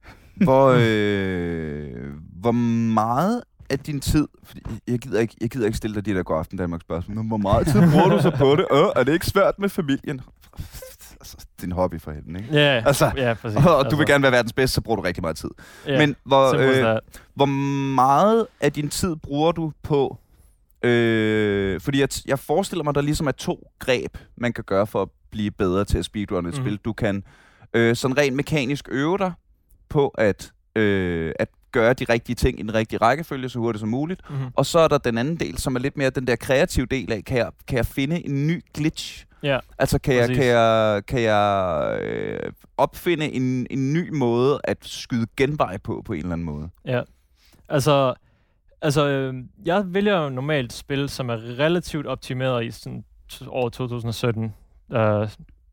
Hvor, 0.43 0.75
øh, 0.81 2.13
hvor 2.41 2.51
meget 2.51 3.41
af 3.69 3.79
din 3.79 3.99
tid, 3.99 4.27
fordi 4.43 4.61
jeg 4.87 4.99
gider 4.99 5.19
ikke, 5.19 5.35
jeg 5.41 5.49
gider 5.49 5.65
ikke 5.65 5.77
stille 5.77 5.95
dig 5.95 6.05
de 6.05 6.13
der 6.13 6.23
god 6.23 6.39
aften 6.39 6.57
Danmark 6.57 6.81
spørgsmål, 6.81 7.17
men 7.17 7.27
hvor 7.27 7.37
meget 7.37 7.67
tid 7.67 7.81
bruger 7.91 8.09
du 8.09 8.21
så 8.21 8.31
på 8.37 8.55
det? 8.55 8.65
Øh, 8.71 8.79
er 8.95 9.03
det 9.03 9.13
ikke 9.13 9.25
svært 9.25 9.59
med 9.59 9.69
familien? 9.69 10.21
Altså, 11.19 11.37
det 11.55 11.63
er 11.63 11.67
en 11.67 11.71
hobby 11.71 12.01
for 12.01 12.11
hende, 12.11 12.39
ikke? 12.39 12.53
Ja, 12.53 12.83
Altså, 12.85 13.11
ja, 13.17 13.33
præcis. 13.33 13.65
Og 13.65 13.91
du 13.91 13.95
vil 13.95 14.05
gerne 14.07 14.21
være 14.21 14.31
verdens 14.31 14.53
bedste, 14.53 14.75
så 14.75 14.81
bruger 14.81 14.95
du 14.95 15.01
rigtig 15.01 15.23
meget 15.23 15.35
tid. 15.37 15.49
ja, 15.87 15.97
Men 15.97 16.15
hvor, 16.23 16.55
øh, 16.55 16.99
hvor 17.35 17.45
meget 17.95 18.47
af 18.61 18.73
din 18.73 18.89
tid 18.89 19.15
bruger 19.15 19.51
du 19.51 19.71
på... 19.83 20.17
Øh, 20.83 21.81
fordi 21.81 21.99
jeg, 21.99 22.09
jeg 22.27 22.39
forestiller 22.39 22.83
mig, 22.83 22.95
der 22.95 23.01
ligesom 23.01 23.27
er 23.27 23.31
to 23.31 23.67
greb, 23.79 24.17
man 24.37 24.53
kan 24.53 24.63
gøre 24.63 24.87
for 24.87 25.01
at 25.01 25.09
blive 25.31 25.51
bedre 25.51 25.85
til 25.85 25.97
at 25.97 26.05
speedrunne 26.05 26.49
et 26.49 26.55
Mhm. 26.55 26.63
spil. 26.63 26.77
Du 26.85 26.93
kan 26.93 27.23
øh, 27.73 27.95
sådan 27.95 28.17
rent 28.17 28.35
mekanisk 28.35 28.87
øve 28.91 29.17
dig 29.17 29.31
på 29.89 30.07
at, 30.07 30.51
øh, 30.75 31.33
at 31.39 31.49
gøre 31.71 31.93
de 31.93 32.05
rigtige 32.09 32.35
ting 32.35 32.59
i 32.59 32.61
den 32.61 32.73
rigtige 32.73 32.99
rækkefølge 32.99 33.49
så 33.49 33.59
hurtigt 33.59 33.79
som 33.79 33.89
muligt. 33.89 34.29
Mm-hmm. 34.29 34.47
Og 34.55 34.65
så 34.65 34.79
er 34.79 34.87
der 34.87 34.97
den 34.97 35.17
anden 35.17 35.35
del, 35.35 35.57
som 35.57 35.75
er 35.75 35.79
lidt 35.79 35.97
mere 35.97 36.09
den 36.09 36.27
der 36.27 36.35
kreative 36.35 36.85
del 36.85 37.11
af, 37.11 37.23
kan 37.25 37.37
jeg, 37.37 37.51
kan 37.67 37.77
jeg 37.77 37.85
finde 37.85 38.25
en 38.25 38.47
ny 38.47 38.63
glitch? 38.73 39.25
Ja, 39.43 39.59
Altså, 39.77 39.99
kan 39.99 40.15
jeg, 40.15 40.21
Præcis. 40.21 40.37
kan 40.37 40.45
jeg, 40.45 41.01
kan 41.07 41.21
jeg 41.21 41.99
øh, 42.01 42.51
opfinde 42.77 43.31
en, 43.31 43.67
en 43.69 43.93
ny 43.93 44.09
måde 44.09 44.59
at 44.63 44.77
skyde 44.81 45.27
genvej 45.37 45.77
på, 45.77 46.01
på 46.05 46.13
en 46.13 46.19
eller 46.19 46.33
anden 46.33 46.45
måde? 46.45 46.69
ja. 46.85 47.01
Altså, 47.69 48.13
altså 48.81 49.07
øh, 49.07 49.33
jeg 49.65 49.83
vælger 49.85 50.23
jo 50.23 50.29
normalt 50.29 50.73
spil, 50.73 51.09
som 51.09 51.29
er 51.29 51.59
relativt 51.59 52.07
optimeret 52.07 52.65
i 52.65 52.71
sådan 52.71 53.03
år 53.47 53.69
2017. 53.69 54.53
Uh, 54.89 54.97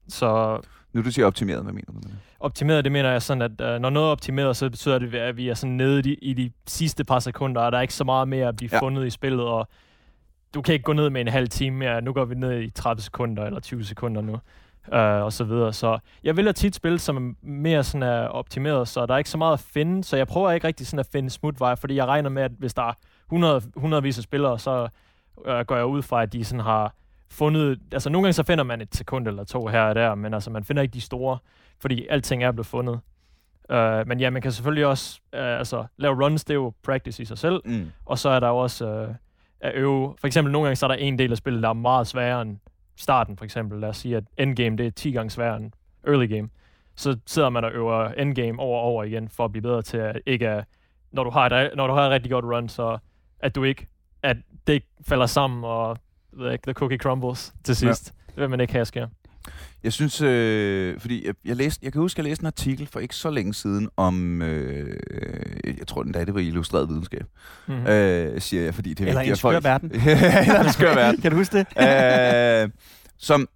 så 0.09 0.61
Nu 0.95 1.03
du 1.03 1.11
siger 1.11 1.27
optimeret, 1.27 1.63
hvad 1.63 1.73
mener 1.73 1.87
du 1.87 1.93
med 1.93 2.03
det? 2.03 2.15
optimeret, 2.41 2.85
det 2.85 2.93
mener 2.93 3.11
jeg 3.11 3.23
sådan, 3.23 3.43
at 3.43 3.75
uh, 3.75 3.81
når 3.83 3.91
noget 3.91 4.07
er 4.09 4.11
optimeret, 4.13 4.57
så 4.57 4.71
betyder 4.71 4.99
det, 4.99 5.15
at 5.15 5.37
vi 5.37 5.49
er 5.49 5.55
sådan 5.55 5.77
nede 5.77 5.99
i 5.99 6.03
de, 6.03 6.15
i 6.15 6.33
de 6.33 6.51
sidste 6.67 7.05
par 7.05 7.19
sekunder, 7.19 7.61
og 7.63 7.73
der 7.73 7.79
er 7.79 7.83
ikke 7.83 7.95
så 7.95 8.05
meget 8.05 8.29
mere 8.29 8.49
at 8.49 8.57
blive 8.57 8.71
Ja. 8.73 8.81
fundet 8.81 9.07
i 9.07 9.11
spillet, 9.11 9.41
og 9.45 9.69
du 10.55 10.63
kan 10.63 10.73
ikke 10.75 10.83
gå 10.83 10.93
ned 10.93 11.11
med 11.11 11.21
en 11.21 11.29
halv 11.29 11.49
time 11.49 11.77
mere. 11.77 12.03
Nu 12.03 12.13
går 12.13 12.25
vi 12.25 12.35
ned 12.35 12.61
i 12.61 12.71
30 12.71 13.03
sekunder 13.03 13.45
eller 13.45 13.61
20 13.61 13.85
sekunder 13.85 14.23
nu, 14.23 14.33
uh, 14.33 14.99
og 15.25 15.33
så 15.33 15.45
videre. 15.45 15.73
Så 15.73 15.99
jeg 16.25 16.37
vælger 16.37 16.53
tit 16.53 16.75
spil, 16.75 17.01
som 17.01 17.17
er 17.17 17.35
mere 17.43 17.85
sådan 17.85 18.03
er 18.03 18.27
optimeret, 18.29 18.89
så 18.89 19.07
der 19.07 19.15
er 19.15 19.19
ikke 19.19 19.31
så 19.31 19.39
meget 19.39 19.53
at 19.53 19.61
finde, 19.61 20.05
så 20.05 20.17
jeg 20.17 20.27
prøver 20.27 20.51
ikke 20.51 20.67
rigtig 20.67 20.87
sådan 20.87 20.99
at 21.01 21.09
finde 21.13 21.31
smutvej, 21.31 21.75
fordi 21.75 21.95
jeg 21.95 22.07
regner 22.07 22.31
med, 22.31 22.43
at 22.43 22.53
hvis 22.59 22.75
der 22.75 22.83
er 22.83 22.93
100, 23.27 23.63
hundredvis 23.77 24.19
af 24.19 24.25
spillere, 24.25 24.59
så 24.59 24.89
uh, 25.37 25.61
går 25.67 25.77
jeg 25.77 25.87
ud 25.87 26.03
fra, 26.03 26.23
at 26.23 26.33
de 26.33 26.45
sådan 26.45 26.65
har 26.65 26.95
fundet, 27.31 27.81
altså 27.93 28.11
nogle 28.11 28.25
gange 28.25 28.33
så 28.33 28.43
finder 28.43 28.65
man 28.65 28.81
et 28.81 28.95
sekund 28.95 29.29
eller 29.29 29.45
to 29.45 29.67
her 29.67 29.81
og 29.83 29.95
der, 29.95 30.15
men 30.15 30.35
altså 30.35 30.51
man 30.51 30.65
finder 30.65 30.83
ikke 30.83 30.93
de 30.93 31.01
store, 31.01 31.39
fordi 31.81 32.07
alting 32.11 32.45
er 32.45 32.53
blevet 32.53 32.67
fundet. 32.67 33.01
Uh, 33.73 34.09
men 34.09 34.21
ja, 34.21 34.31
man 34.31 34.43
kan 34.43 34.53
selvfølgelig 34.53 34.87
også 34.87 35.21
uh, 35.33 35.39
altså, 35.39 35.85
lave 35.97 36.25
runs, 36.25 36.45
det 36.45 36.51
er 36.51 36.55
jo 36.55 36.73
practice 36.83 37.23
i 37.23 37.27
sig 37.27 37.39
selv, 37.39 37.61
Mm. 37.65 37.93
og 38.05 38.19
så 38.19 38.29
er 38.29 38.41
der 38.41 38.49
jo 38.49 38.57
også 38.57 39.07
uh, 39.09 39.15
at 39.61 39.75
øve, 39.75 40.15
for 40.21 40.27
eksempel 40.27 40.53
nogle 40.53 40.67
gange 40.67 40.77
så 40.77 40.87
er 40.87 40.89
der 40.89 40.95
en 40.95 41.19
del 41.19 41.31
af 41.31 41.37
spillet, 41.37 41.63
der 41.63 41.69
er 41.69 41.73
meget 41.73 42.07
sværere 42.07 42.43
end 42.43 42.59
starten, 42.97 43.37
for 43.37 43.45
eksempel. 43.45 43.81
Lad 43.81 43.89
os 43.89 43.97
sige, 43.97 44.17
at 44.17 44.25
endgame 44.39 44.77
det 44.77 44.87
er 44.87 44.91
10 44.91 45.11
gange 45.13 45.31
sværere 45.31 45.57
end 45.57 45.73
early 46.07 46.27
game. 46.37 46.49
Så 46.97 47.19
sidder 47.27 47.49
man 47.51 47.65
og 47.65 47.73
øver 47.73 48.09
endgame 48.09 48.59
over 48.63 48.79
og 48.81 48.85
over 48.85 49.05
igen, 49.05 49.29
for 49.29 49.45
at 49.45 49.53
blive 49.53 49.63
bedre 49.63 49.83
til 49.83 49.97
at 49.97 50.21
ikke 50.27 50.49
at, 50.49 50.65
når 51.13 51.25
du 51.25 51.31
har 51.31 51.51
et, 51.51 51.71
når 51.77 51.87
du 51.87 51.93
har 51.93 52.03
et 52.05 52.11
rigtig 52.11 52.31
godt 52.31 52.45
run, 52.45 52.69
så 52.69 52.99
at 53.41 53.55
du 53.55 53.65
ikke, 53.65 53.87
at 54.23 54.37
det 54.67 54.73
ikke 54.73 54.87
falder 55.03 55.27
sammen, 55.27 55.65
og 55.65 55.99
the, 56.41 56.59
the 56.65 56.73
cookie 56.73 56.99
crumbles 56.99 57.53
til 57.65 57.77
sidst. 57.77 58.07
Ja. 58.29 58.33
Det 58.33 58.41
vil 58.41 58.51
man 58.51 58.61
ikke 58.61 58.73
have 58.73 58.85
sker. 58.85 59.07
Jeg 59.85 59.93
synes, 59.93 60.21
øh, 60.21 61.01
fordi 61.01 61.27
jeg, 61.27 61.35
jeg, 61.45 61.57
læste, 61.57 61.81
jeg 61.85 61.93
kan 61.93 62.01
huske, 62.01 62.19
at 62.19 62.25
jeg 62.25 62.31
læste 62.31 62.43
en 62.43 62.47
artikel 62.47 62.87
for 62.87 63.01
ikke 63.01 63.17
så 63.17 63.31
længe 63.31 63.55
siden 63.55 63.89
om, 63.97 64.43
øh, 64.43 64.97
jeg 65.79 65.87
tror 65.87 66.03
den 66.03 66.13
dag, 66.13 66.27
det 66.27 66.35
var 66.35 66.41
illustreret 66.41 66.89
videnskab, 66.89 67.27
Mm-hmm. 67.67 67.83
mm. 67.83 67.89
øh, 67.89 68.41
siger 68.41 68.63
jeg, 68.63 68.75
fordi 68.75 68.95
det 68.95 69.05
er 69.05 69.09
Eller 69.09 69.21
vigtigt, 69.21 69.33
en 69.33 69.37
skør 69.37 69.51
folk- 69.51 69.65
verden. 69.65 69.91
Eller 70.51 70.65
en 70.65 70.73
skør 70.79 70.95
verden. 70.95 71.21
kan 71.21 71.31
du 71.31 71.37
huske 71.37 71.59
det? 71.59 72.63
øh, 72.65 72.71
som, 73.19 73.49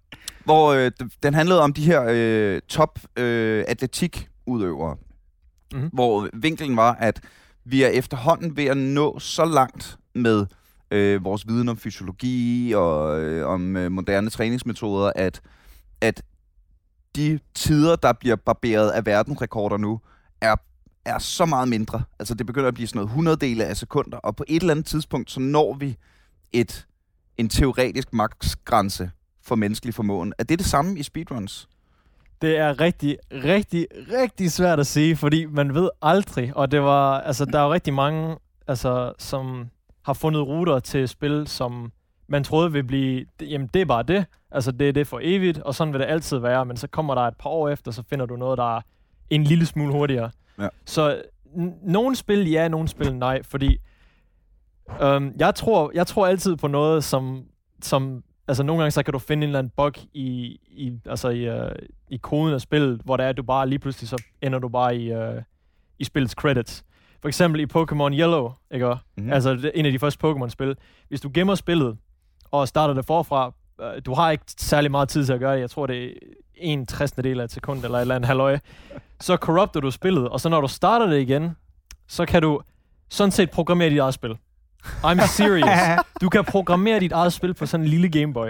hvor 0.45 0.73
øh, 0.73 0.91
den 1.23 1.33
handlede 1.33 1.61
om 1.61 1.73
de 1.73 1.83
her 1.85 2.05
øh, 2.09 2.61
top 2.67 2.99
øh, 3.17 3.63
atletikudøvere, 3.67 4.97
Mhm. 5.73 5.89
hvor 5.93 6.29
vinklen 6.33 6.77
var, 6.77 6.93
at 6.99 7.21
vi 7.65 7.83
er 7.83 7.87
efterhånden 7.87 8.57
ved 8.57 8.65
at 8.65 8.77
nå 8.77 9.19
så 9.19 9.45
langt 9.45 9.97
med 10.15 10.45
øh, 10.91 11.23
vores 11.23 11.47
viden 11.47 11.69
om 11.69 11.77
fysiologi 11.77 12.73
og 12.75 13.21
øh, 13.21 13.47
om 13.47 13.77
øh, 13.77 13.91
moderne 13.91 14.29
træningsmetoder, 14.29 15.11
at, 15.15 15.41
at 16.01 16.21
de 17.15 17.39
tider, 17.53 17.95
der 17.95 18.13
bliver 18.13 18.35
barberet 18.35 18.89
af 18.89 19.05
verdensrekorder 19.05 19.77
nu, 19.77 19.99
er, 20.41 20.55
er 21.05 21.19
så 21.19 21.45
meget 21.45 21.67
mindre. 21.67 22.03
Altså 22.19 22.33
det 22.33 22.45
begynder 22.45 22.67
at 22.67 22.73
blive 22.73 22.87
sådan 22.87 22.97
noget 22.97 23.09
100 23.09 23.65
af 23.65 23.77
sekunder, 23.77 24.17
og 24.17 24.35
på 24.35 24.43
et 24.47 24.61
eller 24.61 24.71
andet 24.73 24.85
tidspunkt, 24.85 25.31
så 25.31 25.39
når 25.39 25.73
vi 25.73 25.97
et, 26.53 26.87
en 27.37 27.49
teoretisk 27.49 28.13
maksgrænse 28.13 29.11
for 29.43 29.55
menneskelig 29.55 29.93
formåen. 29.93 30.33
Er 30.37 30.43
det 30.43 30.59
det 30.59 30.67
samme 30.67 30.99
i 30.99 31.03
speedruns? 31.03 31.69
Det 32.41 32.57
er 32.57 32.79
rigtig, 32.79 33.17
rigtig, 33.31 33.87
rigtig 34.13 34.51
svært 34.51 34.79
at 34.79 34.87
sige, 34.87 35.15
fordi 35.15 35.45
man 35.45 35.73
ved 35.73 35.89
aldrig, 36.01 36.55
og 36.55 36.71
det 36.71 36.81
var, 36.81 37.19
altså, 37.19 37.45
der 37.45 37.59
er 37.59 37.63
jo 37.63 37.73
rigtig 37.73 37.93
mange, 37.93 38.35
altså, 38.67 39.13
som 39.17 39.69
har 40.05 40.13
fundet 40.13 40.47
ruter 40.47 40.79
til 40.79 41.07
spil, 41.07 41.47
som 41.47 41.91
man 42.27 42.43
troede 42.43 42.71
ville 42.71 42.87
blive, 42.87 43.25
jamen 43.41 43.69
det 43.73 43.81
er 43.81 43.85
bare 43.85 44.03
det, 44.03 44.25
altså 44.51 44.71
det 44.71 44.89
er 44.89 44.93
det 44.93 45.07
for 45.07 45.19
evigt, 45.23 45.59
og 45.59 45.75
sådan 45.75 45.93
vil 45.93 45.99
det 46.01 46.07
altid 46.07 46.37
være, 46.37 46.65
men 46.65 46.77
så 46.77 46.87
kommer 46.87 47.15
der 47.15 47.21
et 47.21 47.37
par 47.37 47.49
år 47.49 47.69
efter, 47.69 47.91
så 47.91 48.03
finder 48.09 48.25
du 48.25 48.35
noget, 48.35 48.57
der 48.57 48.77
er 48.77 48.81
en 49.29 49.43
lille 49.43 49.65
smule 49.65 49.91
hurtigere. 49.91 50.31
Ja. 50.59 50.67
Så 50.85 51.21
nogle 51.81 52.15
spil 52.15 52.49
ja, 52.49 52.67
nogle 52.67 52.87
spil 52.87 53.15
nej, 53.15 53.43
fordi 53.43 53.77
øhm, 55.01 55.35
jeg, 55.39 55.55
tror, 55.55 55.91
jeg 55.93 56.07
tror 56.07 56.27
altid 56.27 56.55
på 56.55 56.67
noget, 56.67 57.03
som, 57.03 57.43
som 57.81 58.23
altså 58.47 58.63
nogle 58.63 58.81
gange 58.81 58.91
så 58.91 59.03
kan 59.03 59.11
du 59.11 59.19
finde 59.19 59.43
en 59.43 59.49
eller 59.49 59.59
anden 59.59 59.73
bug 59.77 59.93
i, 60.13 60.59
i, 60.67 60.93
altså 61.05 61.29
i, 61.29 61.49
uh, 61.49 61.71
i 62.09 62.17
koden 62.17 62.53
af 62.53 62.61
spillet, 62.61 63.01
hvor 63.05 63.17
det 63.17 63.23
er, 63.23 63.29
at 63.29 63.37
du 63.37 63.43
bare 63.43 63.69
lige 63.69 63.79
pludselig 63.79 64.09
så 64.09 64.23
ender 64.41 64.59
du 64.59 64.69
bare 64.69 64.97
i, 64.97 65.15
uh, 65.15 65.41
i 65.99 66.03
spillets 66.03 66.33
credits. 66.33 66.83
For 67.21 67.27
eksempel 67.27 67.61
i 67.61 67.65
Pokémon 67.77 68.13
Yellow, 68.19 68.51
ikke? 68.71 68.85
Mhm. 68.87 69.25
Mm. 69.25 69.33
Altså 69.33 69.53
det, 69.53 69.71
en 69.75 69.85
af 69.85 69.91
de 69.91 69.99
første 69.99 70.27
Pokémon-spil. 70.27 70.75
Hvis 71.07 71.21
du 71.21 71.31
gemmer 71.33 71.55
spillet 71.55 71.97
og 72.51 72.67
starter 72.67 72.93
det 72.93 73.05
forfra, 73.05 73.53
øh, 73.81 74.01
du 74.05 74.13
har 74.13 74.31
ikke 74.31 74.43
særlig 74.57 74.91
meget 74.91 75.09
tid 75.09 75.25
til 75.25 75.33
at 75.33 75.39
gøre 75.39 75.53
det. 75.55 75.61
Jeg 75.61 75.69
tror, 75.69 75.87
det 75.87 76.05
er 76.05 76.11
en 76.55 76.85
60. 76.85 77.11
del 77.11 77.39
af 77.39 77.43
et 77.43 77.51
sekund 77.51 77.83
eller 77.83 77.97
et 77.97 78.01
eller 78.01 78.15
andet 78.15 78.27
halvøje. 78.27 78.61
Så 79.19 79.35
corrupter 79.35 79.79
du 79.79 79.91
spillet, 79.91 80.29
og 80.29 80.39
så 80.39 80.49
når 80.49 80.61
du 80.61 80.67
starter 80.67 81.05
det 81.05 81.19
igen, 81.21 81.55
så 82.07 82.25
kan 82.25 82.41
du 82.41 82.61
sådan 83.09 83.31
set 83.31 83.51
programmere 83.51 83.89
dit 83.89 83.97
eget 83.99 84.13
spil. 84.13 84.37
I'm 84.85 85.27
serious. 85.27 85.69
Du 86.21 86.29
kan 86.29 86.43
programmere 86.45 86.99
dit 86.99 87.11
eget 87.11 87.33
spil 87.33 87.53
på 87.53 87.65
sådan 87.65 87.83
en 87.85 87.89
lille 87.89 88.09
Gameboy. 88.09 88.47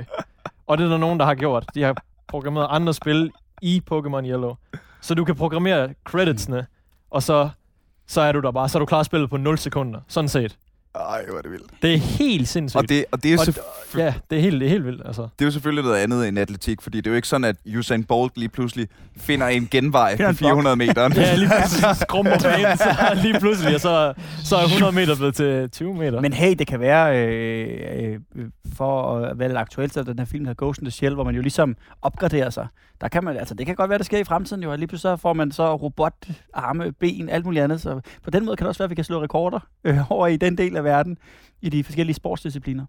Og 0.68 0.78
det 0.78 0.86
er 0.86 0.90
der 0.90 0.98
nogen, 0.98 1.20
der 1.20 1.26
har 1.26 1.36
gjort. 1.36 1.66
De 1.76 1.84
har 1.84 1.96
programmeret 2.28 2.68
andre 2.70 2.94
spil 2.94 3.32
i 3.62 3.82
Pokémon 3.92 4.26
Yellow. 4.26 4.56
Så 5.02 5.14
du 5.16 5.26
kan 5.26 5.36
programmere 5.36 5.94
creditsene, 6.04 6.66
og 7.10 7.24
så, 7.24 7.50
så 8.10 8.22
er 8.22 8.32
du 8.32 8.42
der 8.42 8.52
bare. 8.52 8.70
Så 8.70 8.78
er 8.78 8.80
du 8.80 8.86
klar 8.86 9.04
spillet 9.04 9.30
på 9.30 9.38
0 9.38 9.58
sekunder. 9.58 10.00
Sådan 10.08 10.30
set. 10.30 10.58
Ej, 10.96 11.26
hvor 11.30 11.38
er 11.38 11.42
det 11.42 11.52
vildt. 11.52 11.72
Det 11.82 11.94
er 11.94 11.98
helt 11.98 12.48
sindssygt. 12.48 12.78
Og 12.84 12.90
det, 12.90 13.06
og 13.12 13.24
det, 13.24 13.34
er 13.34 13.38
Og- 13.38 13.44
selvfø- 13.48 13.98
ja, 14.00 14.14
det 14.30 14.38
er 14.38 14.42
helt, 14.42 14.60
det 14.62 14.66
er 14.66 14.70
helt 14.70 14.86
vildt, 14.86 15.02
altså. 15.06 15.22
det 15.22 15.42
er 15.42 15.46
jo 15.46 15.52
selvfølgelig 15.52 15.84
noget 15.84 15.98
andet 15.98 16.28
end 16.28 16.40
atletik, 16.40 16.82
fordi 16.82 16.98
det 16.98 17.08
er 17.08 17.12
jo 17.12 17.16
ikke 17.16 17.28
sådan, 17.28 17.44
at 17.46 17.56
Usain 17.78 18.04
Bolt 18.04 18.38
lige 18.38 18.50
pludselig 18.50 18.88
finder 19.18 19.48
en 19.48 19.68
genvej 19.72 20.16
på 20.24 20.24
en 20.24 20.36
400 20.36 20.76
meter. 20.76 21.02
Ja, 21.16 21.36
lige 21.36 21.50
pludselig 21.50 21.96
skrumper 21.96 22.40
banen, 22.44 22.78
så 22.78 23.18
lige 23.24 23.40
pludselig, 23.40 23.76
og 23.76 23.82
så, 23.82 24.14
så 24.44 24.56
er 24.56 24.64
100 24.64 24.92
meter 24.96 25.16
blevet 25.16 25.36
til 25.36 25.70
20 25.72 25.94
meter. 25.96 26.22
Men 26.22 26.34
hey, 26.34 26.56
det 26.60 26.68
kan 26.68 26.80
være, 26.80 27.28
øh, 27.28 28.20
øh, 28.36 28.46
for 28.78 29.18
at 29.18 29.40
være 29.40 29.48
lidt 29.50 29.58
aktuelt, 29.58 29.94
så 29.94 30.04
den 30.04 30.20
her 30.20 30.26
film, 30.26 30.46
der 30.46 30.54
Ghost 30.58 30.80
in 30.80 30.86
the 30.86 30.92
Shell, 30.92 31.16
hvor 31.16 31.24
man 31.24 31.36
jo 31.36 31.42
ligesom 31.42 31.76
opgraderer 32.02 32.50
sig. 32.50 32.68
Der 33.02 33.08
kan 33.08 33.24
man, 33.24 33.38
altså 33.38 33.56
det 33.56 33.66
kan 33.66 33.76
godt 33.76 33.90
være, 33.90 33.98
det 33.98 34.06
sker 34.06 34.18
i 34.18 34.24
fremtiden 34.24 34.64
jo, 34.64 34.72
og 34.72 34.78
lige 34.78 34.88
pludselig 34.88 35.18
så 35.18 35.22
får 35.22 35.34
man 35.34 35.52
så 35.52 35.76
robot, 35.76 36.14
arme, 36.54 36.92
ben, 36.92 37.30
alt 37.30 37.46
muligt 37.46 37.64
andet. 37.64 37.82
Så 37.82 38.00
på 38.24 38.30
den 38.30 38.46
måde 38.46 38.58
kan 38.58 38.64
det 38.66 38.70
også 38.70 38.80
være, 38.80 38.86
at 38.86 38.90
vi 38.90 38.96
kan 38.96 39.04
slå 39.04 39.22
rekorder 39.24 39.60
øh, 39.84 40.12
over 40.12 40.28
i 40.28 40.38
den 40.38 40.58
del 40.58 40.76
af 40.80 40.84
verden, 40.84 41.18
i 41.62 41.70
de 41.70 41.84
forskellige 41.84 42.16
sportsdiscipliner. 42.16 42.86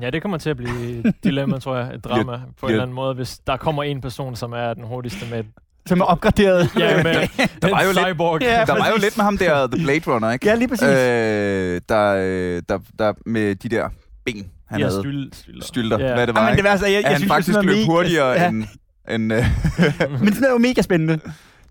Ja, 0.00 0.10
det 0.10 0.22
kommer 0.22 0.38
til 0.38 0.50
at 0.50 0.56
blive 0.56 0.90
et 1.08 1.14
dilemma, 1.24 1.58
tror 1.58 1.76
jeg, 1.76 1.94
et 1.94 2.04
drama 2.08 2.36
på 2.36 2.36
en 2.36 2.52
bliver- 2.56 2.70
eller 2.70 2.82
anden 2.82 2.94
måde, 2.94 3.14
hvis 3.14 3.38
der 3.46 3.56
kommer 3.56 3.82
en 3.82 4.00
person, 4.00 4.36
som 4.36 4.52
er 4.52 4.74
den 4.74 4.84
hurtigste 4.84 5.26
med, 5.30 5.44
Som 5.86 6.00
er 6.00 6.04
opgraderet. 6.04 6.70
ja, 6.78 7.02
med 7.02 7.14
Der 7.62 7.70
var 7.70 7.82
jo 7.82 7.88
lidt- 7.92 8.06
cyborg. 8.06 8.42
Ja, 8.42 8.64
Der 8.66 8.78
var 8.78 8.88
jo 8.88 8.94
lidt 9.00 9.16
med 9.16 9.24
ham 9.24 9.38
der, 9.38 9.66
The 9.66 9.84
Blade 9.84 10.00
Runner, 10.14 10.30
ikke? 10.30 10.46
ja, 10.46 10.54
lige 10.54 10.68
præcis. 10.68 10.88
Øh, 10.88 11.80
der, 11.88 12.14
øh, 12.18 12.62
der, 12.68 12.78
der 12.98 13.12
med 13.26 13.54
de 13.54 13.68
der 13.68 13.88
ben, 14.24 14.46
han 14.66 14.80
ja, 14.80 14.86
havde. 14.86 15.00
styl, 15.00 15.28
stylder. 15.32 15.64
Stylter, 15.64 15.98
Ja. 15.98 16.14
hvad 16.14 16.26
det 16.26 16.32
Ja, 16.34 16.40
var, 16.40 16.44
men 16.44 16.50
det 16.52 16.58
ikke? 16.58 16.64
var, 16.64 16.70
altså, 16.70 16.86
jeg, 16.86 17.02
jeg, 17.02 17.10
han 17.10 17.18
synes, 17.18 17.30
faktisk 17.32 17.58
det 17.58 17.64
er 17.70 17.74
løb 17.76 17.86
hurtigere 17.86 18.28
ja. 18.30 18.48
end... 18.48 18.64
end 19.10 19.32
øh, 19.32 19.44
Men 20.22 20.32
sådan 20.34 20.44
er 20.48 20.50
jo 20.52 20.58
mega 20.58 20.82
spændende. 20.82 21.14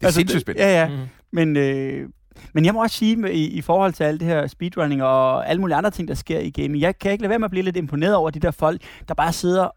det 0.01 0.07
er 0.07 0.09
sindssygt 0.11 0.41
spændende. 0.41 0.67
Ja, 0.67 0.81
ja. 0.81 0.87
Mm. 0.87 0.95
Men, 1.33 1.57
øh, 1.57 2.09
men 2.53 2.65
jeg 2.65 2.73
må 2.73 2.81
også 2.81 2.95
sige, 2.95 3.33
i, 3.33 3.47
i 3.47 3.61
forhold 3.61 3.93
til 3.93 4.03
alt 4.03 4.19
det 4.19 4.27
her 4.27 4.47
speedrunning 4.47 5.03
og 5.03 5.49
alle 5.49 5.61
mulige 5.61 5.75
andre 5.75 5.91
ting, 5.91 6.07
der 6.07 6.13
sker 6.13 6.39
i 6.39 6.49
gaming, 6.49 6.81
jeg 6.81 6.99
kan 6.99 7.11
ikke 7.11 7.21
lade 7.21 7.29
være 7.29 7.39
med 7.39 7.45
at 7.45 7.51
blive 7.51 7.63
lidt 7.63 7.77
imponeret 7.77 8.15
over 8.15 8.29
de 8.29 8.39
der 8.39 8.51
folk, 8.51 8.81
der 9.07 9.13
bare 9.13 9.33
sidder 9.33 9.67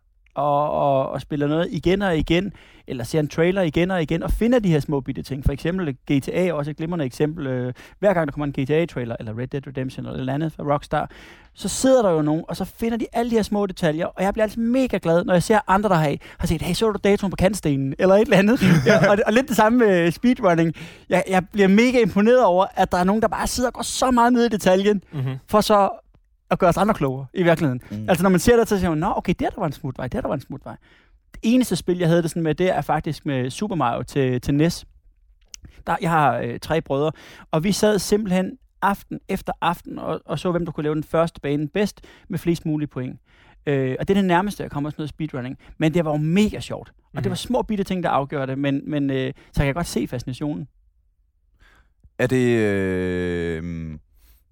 og, 0.41 0.71
og, 0.71 1.11
og 1.11 1.21
spiller 1.21 1.47
noget 1.47 1.69
igen 1.71 2.03
og 2.03 2.19
igen, 2.19 2.53
eller 2.87 3.05
ser 3.05 3.21
en 3.21 3.29
trailer 3.29 3.63
igen 3.63 3.91
og 3.91 4.03
igen, 4.03 4.23
og 4.23 4.31
finder 4.31 4.59
de 4.59 4.69
her 4.69 4.81
små 4.81 5.01
bitte 5.01 5.23
ting. 5.23 5.45
For 5.45 5.53
eksempel 5.53 5.95
GTA 6.13 6.47
er 6.47 6.53
også 6.53 6.71
et 6.71 6.77
glimrende 6.77 7.05
eksempel. 7.05 7.47
Øh, 7.47 7.73
hver 7.99 8.15
gang 8.15 8.27
der 8.27 8.33
kommer 8.33 8.47
en 8.47 8.53
GTA-trailer, 8.53 9.17
eller 9.19 9.39
Red 9.39 9.47
Dead 9.47 9.67
Redemption, 9.67 10.07
eller 10.07 10.15
et 10.17 10.21
eller 10.21 10.35
andet 10.35 10.53
fra 10.53 10.65
Rockstar, 10.73 11.11
så 11.55 11.69
sidder 11.69 12.03
der 12.03 12.11
jo 12.11 12.23
nogen, 12.23 12.45
og 12.49 12.57
så 12.57 12.65
finder 12.65 12.97
de 12.99 13.07
alle 13.13 13.31
de 13.31 13.37
her 13.37 13.43
små 13.43 13.67
detaljer, 13.67 14.07
og 14.07 14.23
jeg 14.23 14.33
bliver 14.33 14.45
altid 14.45 14.63
mega 14.63 14.99
glad, 15.03 15.25
når 15.25 15.33
jeg 15.33 15.43
ser 15.43 15.59
andre, 15.69 15.89
der 15.89 15.95
har, 15.95 16.17
har 16.39 16.47
set, 16.47 16.63
hey, 16.63 16.75
så 16.75 16.91
du 16.91 16.99
datoen 17.05 17.31
på 17.31 17.37
kantstenen, 17.37 17.95
eller 17.99 18.15
et 18.15 18.21
eller 18.21 18.37
andet. 18.37 18.61
ja, 18.87 19.11
og, 19.11 19.19
og 19.27 19.33
lidt 19.33 19.49
det 19.49 19.57
samme 19.57 19.79
med 19.79 20.11
speedrunning. 20.11 20.75
Jeg, 21.09 21.25
jeg 21.29 21.43
bliver 21.53 21.69
mega 21.69 22.01
imponeret 22.01 22.45
over, 22.45 22.67
at 22.75 22.93
der 22.93 22.99
er 22.99 23.05
nogen, 23.05 23.23
der 23.23 23.29
bare 23.29 23.47
sidder 23.47 23.69
og 23.69 23.75
går 23.75 23.83
så 23.83 24.11
meget 24.11 24.33
ned 24.33 24.45
i 24.45 24.49
detaljen, 24.49 25.03
Mm-hmm. 25.13 25.35
for 25.49 25.61
så 25.61 25.89
at 26.51 26.59
gøre 26.59 26.69
os 26.69 26.77
andre 26.77 26.95
klogere, 26.95 27.27
i 27.35 27.43
virkeligheden. 27.43 27.81
Mm. 27.91 28.09
Altså, 28.09 28.23
når 28.23 28.31
man 28.31 28.41
ser 28.41 28.57
det, 28.57 28.69
så 28.69 28.79
siger 28.79 28.91
man, 28.91 28.99
nå, 28.99 29.13
okay, 29.17 29.35
der, 29.39 29.51
der 29.51 29.61
var 29.61 29.67
en 29.67 29.73
smutvej, 29.73 30.09
der, 30.09 30.21
der 30.21 30.29
var 30.29 30.35
en 30.35 30.41
smutvej. 30.41 30.77
Det 31.33 31.41
eneste 31.43 31.77
spil, 31.77 31.99
jeg 31.99 32.09
havde 32.09 32.23
det 32.23 32.31
sådan 32.31 32.43
med, 32.43 32.55
det 32.55 32.71
er 32.71 32.81
faktisk 32.81 33.27
med 33.27 33.51
Super 33.51 33.77
Mario 33.77 34.03
til, 34.03 34.41
til 34.41 34.55
NES. 34.55 34.87
Der, 35.87 35.97
jeg 36.01 36.11
har 36.11 36.39
øh, 36.39 36.59
tre 36.59 36.81
brødre, 36.81 37.13
og 37.51 37.65
vi 37.65 37.73
sad 37.73 37.99
simpelthen 37.99 38.59
aften 38.83 39.21
efter 39.29 39.53
aften 39.61 39.99
og, 39.99 40.21
og 40.25 40.39
så, 40.39 40.51
hvem 40.51 40.65
der 40.65 40.73
kunne 40.73 40.83
lave 40.83 40.95
den 40.95 41.05
første 41.05 41.41
bane 41.41 41.69
bedst 41.69 42.01
med 42.29 42.39
flest 42.39 42.67
mulige 42.67 42.89
point. 42.89 43.21
Øh, 43.67 43.97
og 44.01 44.09
det 44.09 44.15
er 44.15 44.21
det 44.21 44.29
nærmeste, 44.29 44.63
jeg 44.63 44.71
kommer 44.71 44.91
sådan 44.91 45.01
noget 45.01 45.09
speedrunning. 45.09 45.59
Men 45.79 45.95
det 45.95 46.05
var 46.05 46.11
jo 46.11 46.17
mega 46.17 46.61
sjovt. 46.61 46.93
Og 47.17 47.25
det 47.25 47.31
var 47.31 47.37
små 47.37 47.63
bitte 47.63 47.85
ting, 47.85 48.03
der 48.03 48.09
afgjorde 48.09 48.47
det, 48.47 48.59
men, 48.59 48.91
men 48.91 49.11
øh, 49.11 49.33
så 49.53 49.63
jeg 49.63 49.67
kan 49.67 49.75
godt 49.75 49.87
se 49.87 50.07
fascinationen. 50.07 50.69
Er 52.19 52.27
det... 52.27 52.59
Øh, 52.59 53.99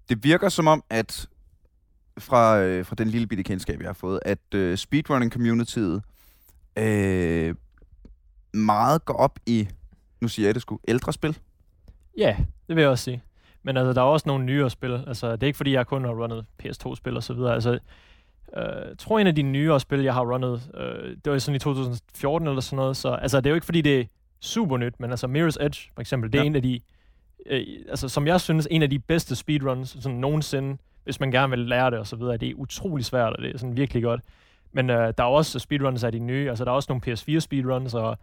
det 0.09 0.23
virker 0.23 0.49
som 0.49 0.67
om, 0.67 0.83
at 0.89 1.27
fra, 2.19 2.59
øh, 2.59 2.85
fra 2.85 2.95
den 2.95 3.07
lille 3.07 3.27
bitte 3.27 3.43
kendskab, 3.43 3.79
jeg 3.79 3.87
har 3.87 3.93
fået, 3.93 4.19
at 4.25 4.53
øh, 4.55 4.77
speedrunning-communityet 4.77 6.01
øh, 6.77 7.55
meget 8.53 9.05
går 9.05 9.13
op 9.13 9.39
i, 9.45 9.67
nu 10.21 10.27
siger 10.27 10.47
jeg 10.47 10.53
det 10.55 10.61
sgu, 10.61 10.79
ældre 10.87 11.13
spil. 11.13 11.37
Ja, 12.17 12.35
det 12.67 12.75
vil 12.75 12.81
jeg 12.81 12.89
også 12.91 13.03
sige. 13.03 13.23
Men 13.63 13.77
altså, 13.77 13.93
der 13.93 14.01
er 14.01 14.05
også 14.05 14.23
nogle 14.27 14.45
nyere 14.45 14.69
spil. 14.69 15.03
Altså, 15.07 15.31
det 15.31 15.43
er 15.43 15.47
ikke 15.47 15.57
fordi, 15.57 15.73
jeg 15.73 15.87
kun 15.87 16.03
har 16.03 16.11
runnet 16.11 16.45
PS2-spil 16.63 17.15
og 17.17 17.23
så 17.23 17.33
videre. 17.33 17.53
Altså, 17.53 17.71
øh, 17.71 18.87
jeg 18.87 18.97
tror, 18.97 19.19
en 19.19 19.27
af 19.27 19.35
de 19.35 19.41
nyere 19.41 19.79
spil, 19.79 20.01
jeg 20.01 20.13
har 20.13 20.21
runnet, 20.33 20.69
øh, 20.73 21.17
det 21.25 21.31
var 21.31 21.37
sådan 21.39 21.55
i 21.55 21.59
2014 21.59 22.47
eller 22.47 22.61
sådan 22.61 22.75
noget. 22.77 22.97
Så 22.97 23.09
altså, 23.09 23.37
det 23.37 23.45
er 23.45 23.49
jo 23.49 23.55
ikke 23.55 23.65
fordi, 23.65 23.81
det 23.81 23.99
er 23.99 24.05
super 24.41 24.77
nyt, 24.77 24.99
men 24.99 25.09
altså 25.11 25.27
Mirror's 25.27 25.65
Edge, 25.65 25.91
for 25.93 26.01
eksempel, 26.01 26.31
det 26.33 26.39
er 26.39 26.43
Ja. 26.43 26.47
en 26.47 26.55
af 26.55 26.61
de, 26.61 26.79
øh, 27.45 27.65
altså, 27.89 28.09
som 28.09 28.27
jeg 28.27 28.41
synes, 28.41 28.67
en 28.71 28.83
af 28.83 28.89
de 28.89 28.99
bedste 28.99 29.35
speedruns 29.35 29.97
sådan 29.99 30.17
nogensinde, 30.17 30.77
hvis 31.09 31.19
man 31.19 31.31
gerne 31.31 31.49
vil 31.49 31.59
lære 31.59 31.91
det 31.91 31.99
og 31.99 32.07
så 32.07 32.15
videre. 32.15 32.37
Det 32.37 32.49
er 32.49 32.53
utrolig 32.55 33.05
svært, 33.05 33.33
og 33.33 33.41
det 33.43 33.53
er 33.53 33.57
sådan 33.57 33.77
virkelig 33.77 34.03
godt. 34.03 34.21
Men 34.71 34.89
øh, 34.89 35.13
der 35.17 35.23
er 35.23 35.27
også 35.27 35.59
speedruns 35.59 36.03
af 36.03 36.11
de 36.11 36.19
nye. 36.19 36.49
Altså, 36.49 36.65
der 36.65 36.71
er 36.71 36.75
også 36.75 36.91
nogle 36.91 37.13
PS4 37.35 37.39
speedruns, 37.39 37.93
og 37.93 38.17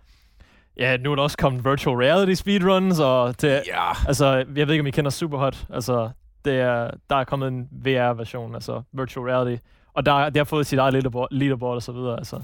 ja, 0.76 0.96
nu 0.96 1.12
er 1.12 1.16
der 1.16 1.22
også 1.22 1.36
kommet 1.38 1.64
virtual 1.64 1.96
reality 1.96 2.40
speedruns, 2.40 3.00
og 3.00 3.40
det, 3.42 3.62
Ja. 3.66 3.92
Altså, 4.08 4.26
jeg 4.56 4.66
ved 4.66 4.70
ikke, 4.74 4.80
om 4.80 4.86
I 4.86 4.90
kender 4.90 5.10
Superhot. 5.10 5.66
Altså, 5.70 6.10
det 6.44 6.54
er, 6.60 6.90
der 7.10 7.16
er 7.16 7.24
kommet 7.24 7.48
en 7.48 7.68
VR-version, 7.72 8.54
altså 8.54 8.82
virtual 8.92 9.26
reality. 9.26 9.62
Og 9.94 10.06
der, 10.06 10.24
det 10.30 10.36
har 10.36 10.44
fået 10.44 10.66
sit 10.66 10.78
eget 10.78 10.92
leaderboard, 10.92 11.28
leaderboard 11.30 11.74
og 11.76 11.82
så 11.82 11.92
videre. 11.92 12.16
Altså, 12.16 12.36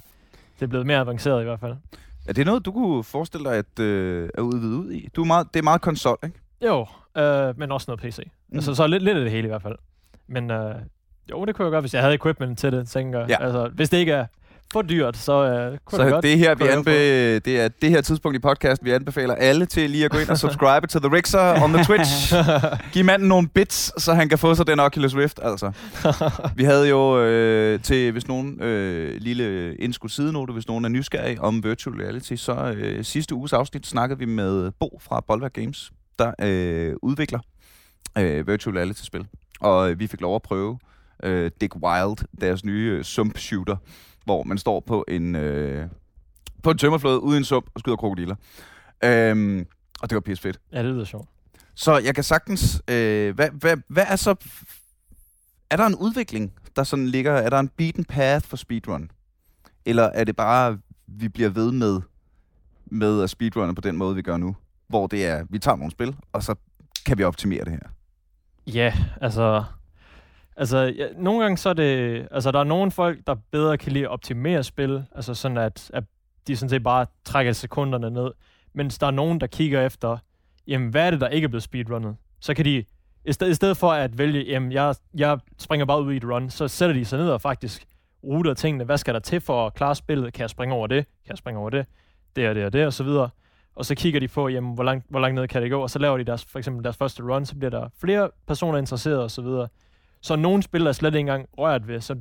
det 0.55 0.63
er 0.63 0.67
blevet 0.67 0.87
mere 0.87 0.99
avanceret 0.99 1.41
i 1.41 1.45
hvert 1.45 1.61
fald. 1.61 1.75
Er 2.29 2.33
det 2.33 2.47
noget, 2.47 2.65
du 2.65 2.73
kunne 2.73 3.05
forestille 3.05 3.51
dig 3.51 3.57
at, 3.57 3.79
øh, 3.81 4.29
at 4.35 4.43
udvide 4.43 4.77
ud 4.77 4.91
i? 4.93 5.09
Du 5.17 5.23
er 5.23 5.27
meget, 5.27 5.47
det 5.55 5.61
er 5.61 5.65
meget 5.65 5.81
konsol, 5.81 6.19
ikke? 6.25 6.39
Jo, 6.67 6.87
øh, 7.17 7.59
men 7.59 7.73
også 7.73 7.85
noget 7.91 8.01
PC. 8.01 8.19
Mm. 8.19 8.31
Mm. 8.49 8.57
Altså, 8.57 8.75
så 8.75 8.87
lidt, 8.87 9.03
lidt 9.03 9.17
af 9.17 9.23
det 9.23 9.31
hele 9.33 9.45
i 9.47 9.49
hvert 9.49 9.63
fald. 9.63 9.77
Men 10.33 10.51
øh, 10.51 10.75
jo, 11.31 11.45
det 11.45 11.55
kunne 11.55 11.65
jeg 11.65 11.73
godt, 11.73 11.83
hvis 11.83 11.95
jeg 11.95 12.03
havde 12.03 12.15
equipment 12.15 12.59
til 12.59 12.73
det, 12.73 12.89
tænker 12.89 13.19
jeg. 13.19 13.29
Ja. 13.29 13.45
Altså, 13.45 13.71
hvis 13.75 13.91
det 13.91 13.99
ikke 13.99 14.13
er 14.13 14.27
for 14.73 14.83
dyrt, 14.83 15.17
så 15.17 15.33
øh, 15.45 15.79
kunne 15.85 15.97
Så 15.99 16.05
det 16.05 16.13
godt. 16.13 16.23
det, 16.23 16.33
er 16.33 16.37
her, 16.37 16.55
vi 16.55 16.65
anbe- 16.65 17.39
det 17.45 17.61
er 17.61 17.69
det 17.83 17.91
her 17.91 18.01
tidspunkt 18.01 18.37
i 18.37 18.39
podcast, 18.39 18.85
vi 18.85 18.91
anbefaler 18.91 19.35
alle 19.35 19.67
til 19.67 19.91
lige 19.91 20.05
at 20.05 20.11
gå 20.11 20.19
ind 20.19 20.29
og 20.29 20.39
subscribe 20.39 20.87
til 20.87 21.01
The 21.01 21.13
Rixer 21.17 21.63
on 21.63 21.73
the 21.73 21.85
Twitch. 21.85 22.35
Giv 22.93 23.05
manden 23.05 23.29
nogle 23.29 23.49
bits, 23.49 24.03
så 24.03 24.15
han 24.15 24.29
kan 24.29 24.39
få 24.39 24.55
sig 24.55 24.67
den 24.67 24.81
Oculus 24.81 25.15
Rift, 25.17 25.41
altså. 25.43 25.73
Vi 26.59 26.65
havde 26.65 26.89
jo 26.89 27.21
øh, 27.23 27.81
til, 27.81 28.13
hvis 28.13 28.29
nogen 28.29 28.63
øh, 28.63 29.17
lille 29.21 29.75
indskud 29.77 30.09
sidenote, 30.09 30.53
hvis 30.53 30.69
nogen 30.69 30.85
er 30.85 30.89
nysgerrig 30.89 31.41
om 31.41 31.65
virtual 31.65 31.97
reality, 31.97 32.35
så 32.35 32.75
øh, 32.77 33.05
sidste 33.05 33.35
uges 33.35 33.53
afsnit 33.53 33.87
snakkede 33.87 34.19
vi 34.19 34.25
med 34.25 34.71
Bo 34.81 34.99
fra 35.03 35.21
Bolvær 35.27 35.49
Games, 35.49 35.91
der 36.19 36.33
øh, 36.41 36.95
udvikler 37.03 37.39
øh, 38.19 38.47
virtual 38.49 38.77
reality-spil. 38.77 39.27
Og 39.63 39.91
øh, 39.91 39.99
vi 39.99 40.07
fik 40.07 40.21
lov 40.21 40.35
at 40.35 40.43
prøve 40.43 40.79
øh, 41.23 41.51
Dick 41.61 41.77
Wild, 41.77 42.41
deres 42.41 42.65
nye 42.65 42.97
øh, 42.99 43.05
sump 43.05 43.39
shooter, 43.39 43.77
hvor 44.25 44.43
man 44.43 44.59
står 44.59 44.81
på 44.81 45.05
en, 45.09 45.35
øh, 45.35 45.89
på 46.63 46.71
en 46.71 46.79
tømmerflåde 46.79 47.21
ude 47.21 47.37
i 47.37 47.39
en 47.39 47.45
sump 47.45 47.67
og 47.75 47.81
skyder 47.81 47.97
krokodiller. 47.97 48.37
Øhm, 49.05 49.67
og 50.03 50.11
det 50.11 50.15
var 50.15 50.21
pisse 50.21 50.43
fedt. 50.43 50.61
ja, 50.73 50.83
det 50.83 50.93
lyder 50.93 51.05
sjovt. 51.05 51.29
Så 51.75 51.99
jeg 51.99 52.15
kan 52.15 52.25
sagtens... 52.25 52.83
Øh, 52.89 53.35
hvad, 53.35 53.49
hvad, 53.51 53.77
hvad 53.89 54.05
er 54.09 54.17
så... 54.17 54.35
Er 55.71 55.77
der 55.77 55.87
en 55.87 55.95
udvikling, 55.95 56.53
der 56.77 56.85
sådan 56.85 57.07
ligger... 57.07 57.33
Er 57.33 57.51
der 57.51 57.59
en 57.59 57.69
beaten 57.69 58.05
path 58.05 58.47
for 58.47 58.57
speedrun? 58.57 59.11
Eller 59.85 60.03
er 60.03 60.25
det 60.25 60.37
bare, 60.37 60.79
vi 61.07 61.29
bliver 61.29 61.51
ved 61.51 61.73
med, 61.73 62.01
med 62.87 63.23
at 63.23 63.31
speedrunne 63.31 63.75
på 63.75 63.81
den 63.81 63.97
måde, 63.97 64.15
vi 64.15 64.23
gør 64.23 64.37
nu? 64.37 64.57
Hvor 64.89 65.07
det 65.07 65.27
er, 65.27 65.45
vi 65.51 65.59
tager 65.59 65.77
nogle 65.77 65.91
spil, 65.91 66.17
og 66.33 66.43
så 66.43 66.55
kan 67.07 67.19
vi 67.19 67.25
optimere 67.25 67.65
det 67.65 67.73
her. 67.73 67.92
Ja, 68.67 68.93
altså... 69.21 69.65
Altså, 70.57 70.79
ja, 70.79 71.07
nogle 71.17 71.43
gange 71.43 71.57
så 71.57 71.69
er 71.69 71.73
det... 71.73 72.29
Altså, 72.31 72.51
der 72.51 72.61
er 72.61 72.65
nogle 72.65 72.91
folk, 72.91 73.19
der 73.27 73.35
bedre 73.51 73.79
kan 73.79 73.93
lide 73.93 74.05
at 74.05 74.11
optimere 74.11 74.63
spil. 74.63 75.05
Altså 75.15 75.35
sådan, 75.35 75.59
at, 75.59 75.91
at 75.95 76.05
de 76.47 76.57
sådan 76.57 76.71
set 76.71 76.83
bare 76.83 77.07
trækker 77.25 77.53
sekunderne 77.53 78.11
ned. 78.11 78.31
Mens 78.75 78.99
der 78.99 79.07
er 79.07 79.11
nogen, 79.11 79.41
der 79.41 79.47
kigger 79.47 79.87
efter, 79.87 80.19
jamen, 80.67 80.89
hvad 80.89 81.07
er 81.07 81.11
det, 81.11 81.21
der 81.21 81.29
ikke 81.29 81.45
er 81.45 81.49
blevet 81.49 81.63
speedrunnet? 81.63 82.17
Så 82.41 82.55
kan 82.55 82.65
de... 82.65 82.85
I 83.25 83.33
stedet, 83.33 83.51
I 83.51 83.55
stedet 83.55 83.77
for 83.77 83.93
at 83.93 84.19
vælge, 84.19 84.43
jamen, 84.43 84.73
jeg, 84.73 84.95
jeg 85.15 85.39
springer 85.59 85.87
bare 85.87 86.03
ud 86.03 86.13
i 86.13 86.17
et 86.17 86.25
run, 86.25 86.51
så 86.51 86.69
sætter 86.69 86.95
de 86.95 87.05
sig 87.05 87.19
ned 87.19 87.31
og 87.31 87.41
faktisk 87.41 87.87
ruter 88.25 88.55
tingene. 88.55 88.85
Hvad 88.85 88.99
skal 88.99 89.15
der 89.15 89.21
til 89.21 89.41
for 89.41 89.67
at 89.67 89.75
klare 89.75 89.95
spillet? 89.95 90.33
Kan 90.33 90.41
jeg 90.43 90.51
springe 90.51 90.75
over 90.75 90.87
det? 90.87 91.07
Kan 91.07 91.31
jeg 91.31 91.39
springe 91.39 91.61
over 91.61 91.71
det? 91.71 91.87
Det 92.37 92.49
og 92.49 92.55
det 92.55 92.65
og 92.65 92.73
det 92.73 92.87
og 92.87 92.93
så 92.93 93.05
videre. 93.05 93.31
Og 93.75 93.85
så 93.85 93.95
kigger 93.95 94.21
de 94.21 94.29
på, 94.29 94.49
jamen, 94.49 94.75
hvor 94.75 94.85
langt, 94.85 95.07
hvor 95.09 95.21
langt 95.21 95.35
ned 95.35 95.49
kan 95.49 95.63
det 95.63 95.71
gå, 95.71 95.81
og 95.81 95.91
så 95.91 95.99
laver 95.99 96.19
de 96.19 96.25
deres, 96.25 96.45
for 96.45 96.59
eksempel 96.59 96.85
deres 96.85 96.97
første 96.97 97.23
run, 97.23 97.47
så 97.47 97.57
bliver 97.57 97.71
der 97.71 97.89
flere 98.01 98.31
personer 98.47 98.79
interesseret 98.79 99.23
og 99.23 99.31
så 99.31 99.43
videre. 99.43 99.69
Så 100.21 100.37
nogle 100.37 100.63
spil 100.63 100.87
er 100.87 100.93
slet 100.93 101.15
ikke 101.15 101.21
engang 101.21 101.49
rørt 101.59 101.89
ved, 101.89 102.01
så 102.01 102.17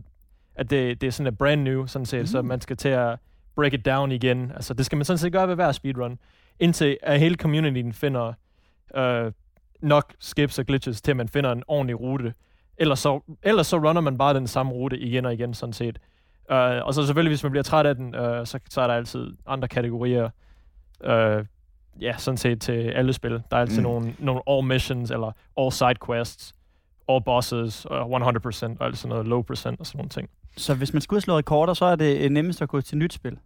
at 0.56 0.70
det, 0.70 1.02
det 1.02 1.08
er 1.08 1.12
sådan 1.12 1.34
et 1.34 1.38
brand 1.38 1.64
new, 1.64 1.86
sådan 1.86 2.06
set, 2.06 2.20
mm. 2.20 2.28
så 2.28 2.42
man 2.42 2.62
skal 2.62 2.78
til 2.78 2.90
at 2.90 3.20
break 3.56 3.74
it 3.74 3.86
down 3.86 4.12
igen. 4.12 4.52
Altså, 4.56 4.74
det 4.74 4.86
skal 4.86 4.96
man 4.96 5.06
sådan 5.06 5.18
set 5.18 5.32
gøre 5.32 5.48
ved 5.48 5.56
hver 5.56 5.72
speedrun, 5.72 6.20
indtil 6.60 6.98
at 7.04 7.20
hele 7.20 7.36
communityen 7.36 7.94
finder 7.94 8.34
øh, 8.96 9.32
nok 9.82 10.14
skips 10.20 10.60
og 10.60 10.66
glitches, 10.66 11.02
til 11.02 11.16
man 11.16 11.28
finder 11.28 11.52
en 11.52 11.64
ordentlig 11.68 12.00
rute. 12.00 12.34
Ellers 12.78 13.00
så, 13.00 13.20
ellers 13.44 13.68
så 13.68 13.78
runner 13.78 14.02
man 14.02 14.18
bare 14.18 14.34
den 14.34 14.48
samme 14.48 14.72
rute 14.72 15.00
igen 15.00 15.26
og 15.26 15.34
igen, 15.34 15.54
sådan 15.54 15.74
set. 15.74 16.00
Uh, 16.52 16.58
og 16.58 16.94
så 16.94 17.06
selvfølgelig, 17.06 17.32
hvis 17.32 17.44
man 17.44 17.52
bliver 17.52 17.64
træt 17.64 17.86
af 17.86 17.96
den, 17.96 18.16
uh, 18.16 18.46
så, 18.46 18.60
så 18.70 18.82
er 18.82 18.88
der 18.88 18.94
altid 18.94 19.34
andre 19.46 19.68
kategorier. 19.68 20.30
Uh, 21.04 21.46
ja, 22.02 22.14
sådan 22.18 22.38
set 22.38 22.62
til 22.62 22.72
alle 22.72 23.14
spil. 23.14 23.32
Der 23.32 23.58
er 23.58 23.62
altid 23.62 23.78
mm. 23.78 23.84
nogle, 23.84 24.16
nogle 24.20 24.42
all 24.48 24.68
missions, 24.68 25.12
eller 25.12 25.32
all 25.58 25.72
side 25.72 25.96
quests, 26.06 26.54
all 27.10 27.24
bosses, 27.26 27.86
uh, 27.92 27.98
100% 27.98 28.00
og 28.80 28.86
alt 28.86 28.98
sådan 28.98 29.10
noget, 29.10 29.28
low 29.28 29.42
percent 29.42 29.80
og 29.80 29.86
sådan 29.86 29.98
nogle 29.98 30.10
ting. 30.10 30.30
Så 30.58 30.74
hvis 30.74 30.94
man 30.94 31.02
skal 31.02 31.16
ud 31.16 31.18
og 31.18 31.24
slå 31.24 31.38
rekorder, 31.38 31.74
så 31.74 31.86
er 31.86 31.96
det 31.96 32.32
nemmest 32.32 32.62
at 32.62 32.70
gå 32.70 32.82
til 32.82 32.98
nyt 32.98 33.14
spil? 33.14 33.38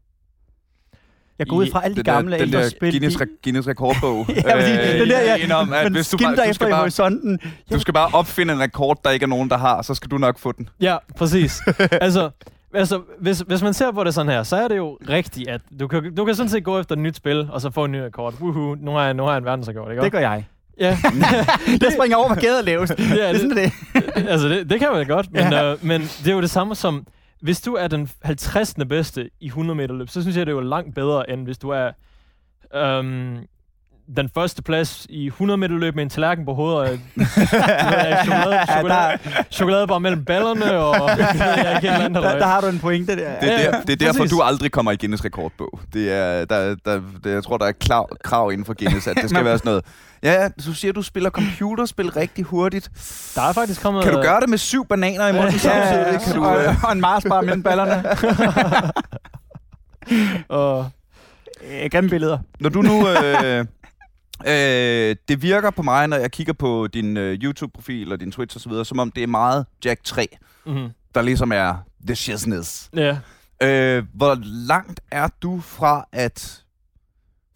Jeg 1.40 1.48
går 1.48 1.56
ud 1.56 1.68
fra 1.72 1.84
alle 1.84 1.96
de 1.96 2.04
gamle 2.04 2.32
der, 2.32 2.42
ældre 2.42 2.60
der 2.60 2.70
spil. 2.70 2.92
Guinness, 2.92 3.18
re- 3.22 3.40
Guinness 3.44 3.68
rekordbog. 3.68 4.26
ja, 4.30 4.58
øh, 4.58 5.00
den 5.00 5.10
der, 5.10 5.22
ja. 5.22 5.62
At 5.62 5.84
Men 5.84 5.94
hvis 5.94 6.10
du, 6.10 6.18
bare, 6.18 6.48
du, 6.48 6.54
skal 6.54 6.68
i 6.68 6.70
bare, 6.70 6.80
horisonten. 6.80 7.40
du 7.72 7.80
skal 7.80 7.94
bare 7.94 8.10
opfinde 8.14 8.54
en 8.54 8.60
rekord, 8.60 9.00
der 9.04 9.12
ikke 9.12 9.24
er 9.24 9.28
nogen, 9.28 9.50
der 9.50 9.58
har, 9.58 9.82
så 9.82 9.94
skal 9.94 10.12
du 10.12 10.18
nok 10.18 10.40
få 10.40 10.52
den. 10.52 10.70
Ja, 10.82 10.98
præcis. 11.18 11.62
altså, 11.92 12.30
altså 12.76 13.02
hvis, 13.20 13.40
hvis 13.40 13.62
man 13.64 13.74
ser 13.74 13.92
på 13.92 14.04
det 14.04 14.14
sådan 14.14 14.32
her, 14.32 14.44
så 14.44 14.56
er 14.56 14.68
det 14.68 14.78
jo 14.78 14.98
rigtigt, 15.10 15.50
at 15.50 15.62
du 15.80 15.88
kan, 15.88 16.16
du 16.16 16.26
kan 16.26 16.36
sådan 16.36 16.50
set 16.50 16.64
gå 16.64 16.80
efter 16.80 16.96
et 16.96 17.00
nyt 17.02 17.16
spil, 17.16 17.50
og 17.52 17.62
så 17.62 17.72
få 17.72 17.86
en 17.86 17.92
ny 17.92 17.98
rekord. 17.98 18.34
Woohoo, 18.42 18.76
nu 18.76 18.92
har 18.92 19.04
jeg, 19.06 19.14
nu 19.14 19.24
har 19.24 19.32
jeg 19.32 19.38
en 19.38 19.46
verdensrekord, 19.46 19.92
ikke? 19.92 20.04
Det 20.04 20.12
gør 20.12 20.20
jeg. 20.20 20.46
Ja. 20.80 20.98
Jeg 21.82 21.92
springer 21.98 22.18
over, 22.18 22.28
hvad 22.34 22.44
gader 22.44 22.58
er 22.58 22.62
lavest. 22.62 22.94
Ja, 23.00 23.04
det 23.06 23.28
er 23.28 23.32
det- 23.32 23.42
sådan 23.42 23.58
det. 23.58 23.72
altså, 24.32 24.50
det, 24.50 24.70
det 24.70 24.80
kan 24.80 24.90
man 24.94 25.06
godt, 25.08 25.32
men, 25.32 25.42
ja. 25.52 25.72
øh, 25.72 25.78
men 25.86 26.02
det 26.02 26.28
er 26.28 26.34
jo 26.34 26.42
det 26.42 26.50
samme 26.50 26.76
som, 26.76 27.08
hvis 27.42 27.62
du 27.62 27.74
er 27.74 27.88
den 27.88 28.10
50. 28.22 28.76
bedste 28.90 29.30
i 29.40 29.46
100 29.48 29.78
meter 29.78 29.96
løb, 29.96 30.10
så 30.10 30.22
synes 30.22 30.38
jeg, 30.38 30.46
det 30.46 30.52
er 30.52 30.56
jo 30.56 30.62
langt 30.62 30.96
bedre, 30.96 31.30
end 31.30 31.44
hvis 31.46 31.58
du 31.58 31.70
er 31.70 31.92
øhm, 32.76 33.38
den 34.18 34.30
første 34.36 34.64
plads 34.64 35.08
i 35.10 35.28
100 35.28 35.58
meter 35.58 35.76
løb 35.76 35.96
med 35.96 36.04
en 36.04 36.10
tallerken 36.10 36.46
på 36.46 36.54
hovedet, 36.54 36.80
og 36.80 36.98
chokolade, 38.26 38.66
chokolade, 38.72 39.18
chokolade 39.52 39.88
bare 39.88 40.00
mellem 40.00 40.26
ballerne, 40.26 40.72
og 40.78 41.10
jeg 41.20 41.64
er 41.66 41.76
ikke 41.76 41.90
andet 41.92 42.24
Der, 42.24 42.38
der 42.38 42.46
har 42.46 42.62
du 42.62 42.68
en 42.68 42.80
pointe 42.80 43.16
der. 43.16 43.40
Det 43.40 43.54
er, 43.54 43.60
Ja, 43.60 43.72
der, 43.72 43.82
det 43.82 43.90
er 43.90 43.96
derfor, 43.96 44.20
præcis. 44.20 44.32
du 44.32 44.42
aldrig 44.42 44.72
kommer 44.72 44.92
i 44.92 44.96
Guinness 44.96 45.26
rekordbog. 45.26 45.80
Det 45.94 46.12
er, 46.12 46.46
der, 46.46 46.76
der, 46.86 47.02
der, 47.24 47.30
jeg 47.32 47.44
tror, 47.44 47.58
der 47.58 47.66
er 47.66 47.72
krav, 47.88 48.10
krav 48.24 48.52
inden 48.52 48.66
for 48.66 48.74
Guinness, 48.80 49.08
at 49.08 49.16
det 49.22 49.30
skal 49.30 49.46
være 49.46 49.58
sådan 49.58 49.70
noget. 49.70 49.86
Ja, 50.24 50.42
ja, 50.44 50.48
du 50.66 50.74
siger, 50.74 50.94
du 50.94 51.02
spiller 51.02 51.30
computerspil 51.30 52.10
rigtig 52.12 52.46
hurtigt. 52.46 52.90
Der 53.36 53.42
er 53.42 53.54
faktisk 53.54 53.82
kommet... 53.82 54.04
Kan 54.04 54.14
du 54.14 54.22
gøre 54.22 54.42
det 54.42 54.50
med 54.50 54.58
syv 54.58 54.88
bananer 54.88 55.28
i 55.28 55.32
munden 55.34 55.52
Ja, 55.52 55.58
samtidig? 55.58 56.22
Kan 56.26 56.36
du, 56.36 56.46
og, 56.46 56.64
øh, 56.64 56.84
og 56.84 56.92
en 56.92 57.02
Mars 57.02 57.24
bare 57.30 57.42
mellem 57.42 57.64
ballerne. 57.64 58.04
Og, 60.50 60.90
Øh, 61.84 61.90
Grimme 61.92 62.10
billeder. 62.10 62.38
når 62.60 62.70
du 62.70 62.82
nu... 62.82 63.08
Øh, 63.08 63.66
øh, 64.48 65.16
det 65.28 65.42
virker 65.42 65.70
på 65.70 65.82
mig, 65.82 66.08
når 66.08 66.18
jeg 66.18 66.32
kigger 66.32 66.54
på 66.54 66.88
din 66.88 67.18
øh, 67.18 67.34
YouTube-profil 67.44 68.12
og 68.12 68.20
din 68.20 68.32
Twitch 68.32 68.58
osv., 68.58 68.84
som 68.84 69.00
om 69.00 69.12
det 69.12 69.24
er 69.24 69.28
meget 69.28 69.66
Jack 69.86 70.04
3, 70.04 70.28
mm, 70.66 70.90
der 71.16 71.22
ligesom 71.22 71.52
er 71.52 71.76
the 72.08 72.16
shizness. 72.16 72.90
ja. 72.96 73.18
Øh, 73.64 74.04
hvor 74.14 74.38
langt 74.68 75.00
er 75.12 75.28
du 75.42 75.60
fra 75.60 76.08
at... 76.12 76.64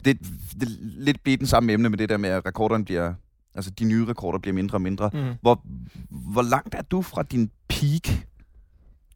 Det, 0.05 0.17
det 0.59 0.67
lidt 0.81 1.23
bliver 1.23 1.37
den 1.37 1.47
samme 1.47 1.73
emne 1.73 1.89
med 1.89 1.97
det 1.97 2.09
der 2.09 2.17
med, 2.17 2.29
at 2.29 2.45
rekorderne 2.45 2.85
bliver... 2.85 3.13
Altså, 3.55 3.71
de 3.71 3.83
nye 3.85 4.05
rekorder 4.05 4.39
bliver 4.39 4.53
mindre 4.53 4.75
og 4.75 4.81
mindre. 4.81 5.09
Mm. 5.13 5.33
Hvor, 5.41 5.61
hvor 6.09 6.41
langt 6.41 6.75
er 6.75 6.81
du 6.81 7.01
fra 7.01 7.23
din 7.23 7.51
peak 7.67 8.07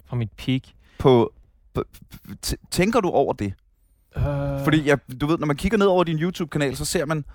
Fra 0.06 0.16
mit 0.16 0.32
peak. 0.38 0.62
på... 1.00 1.34
på 1.74 1.84
t- 2.46 2.68
tænker 2.72 3.00
du 3.00 3.10
over 3.10 3.34
det? 3.34 3.54
Uh, 4.16 4.24
Fordi, 4.64 4.88
jeg, 4.88 4.98
du 5.22 5.26
ved, 5.26 5.38
når 5.38 5.48
man 5.48 5.56
kigger 5.56 5.78
ned 5.78 5.86
over 5.88 6.04
din 6.04 6.20
YouTube-kanal, 6.20 6.76
så 6.76 6.86
ser 6.86 7.06
man 7.06 7.26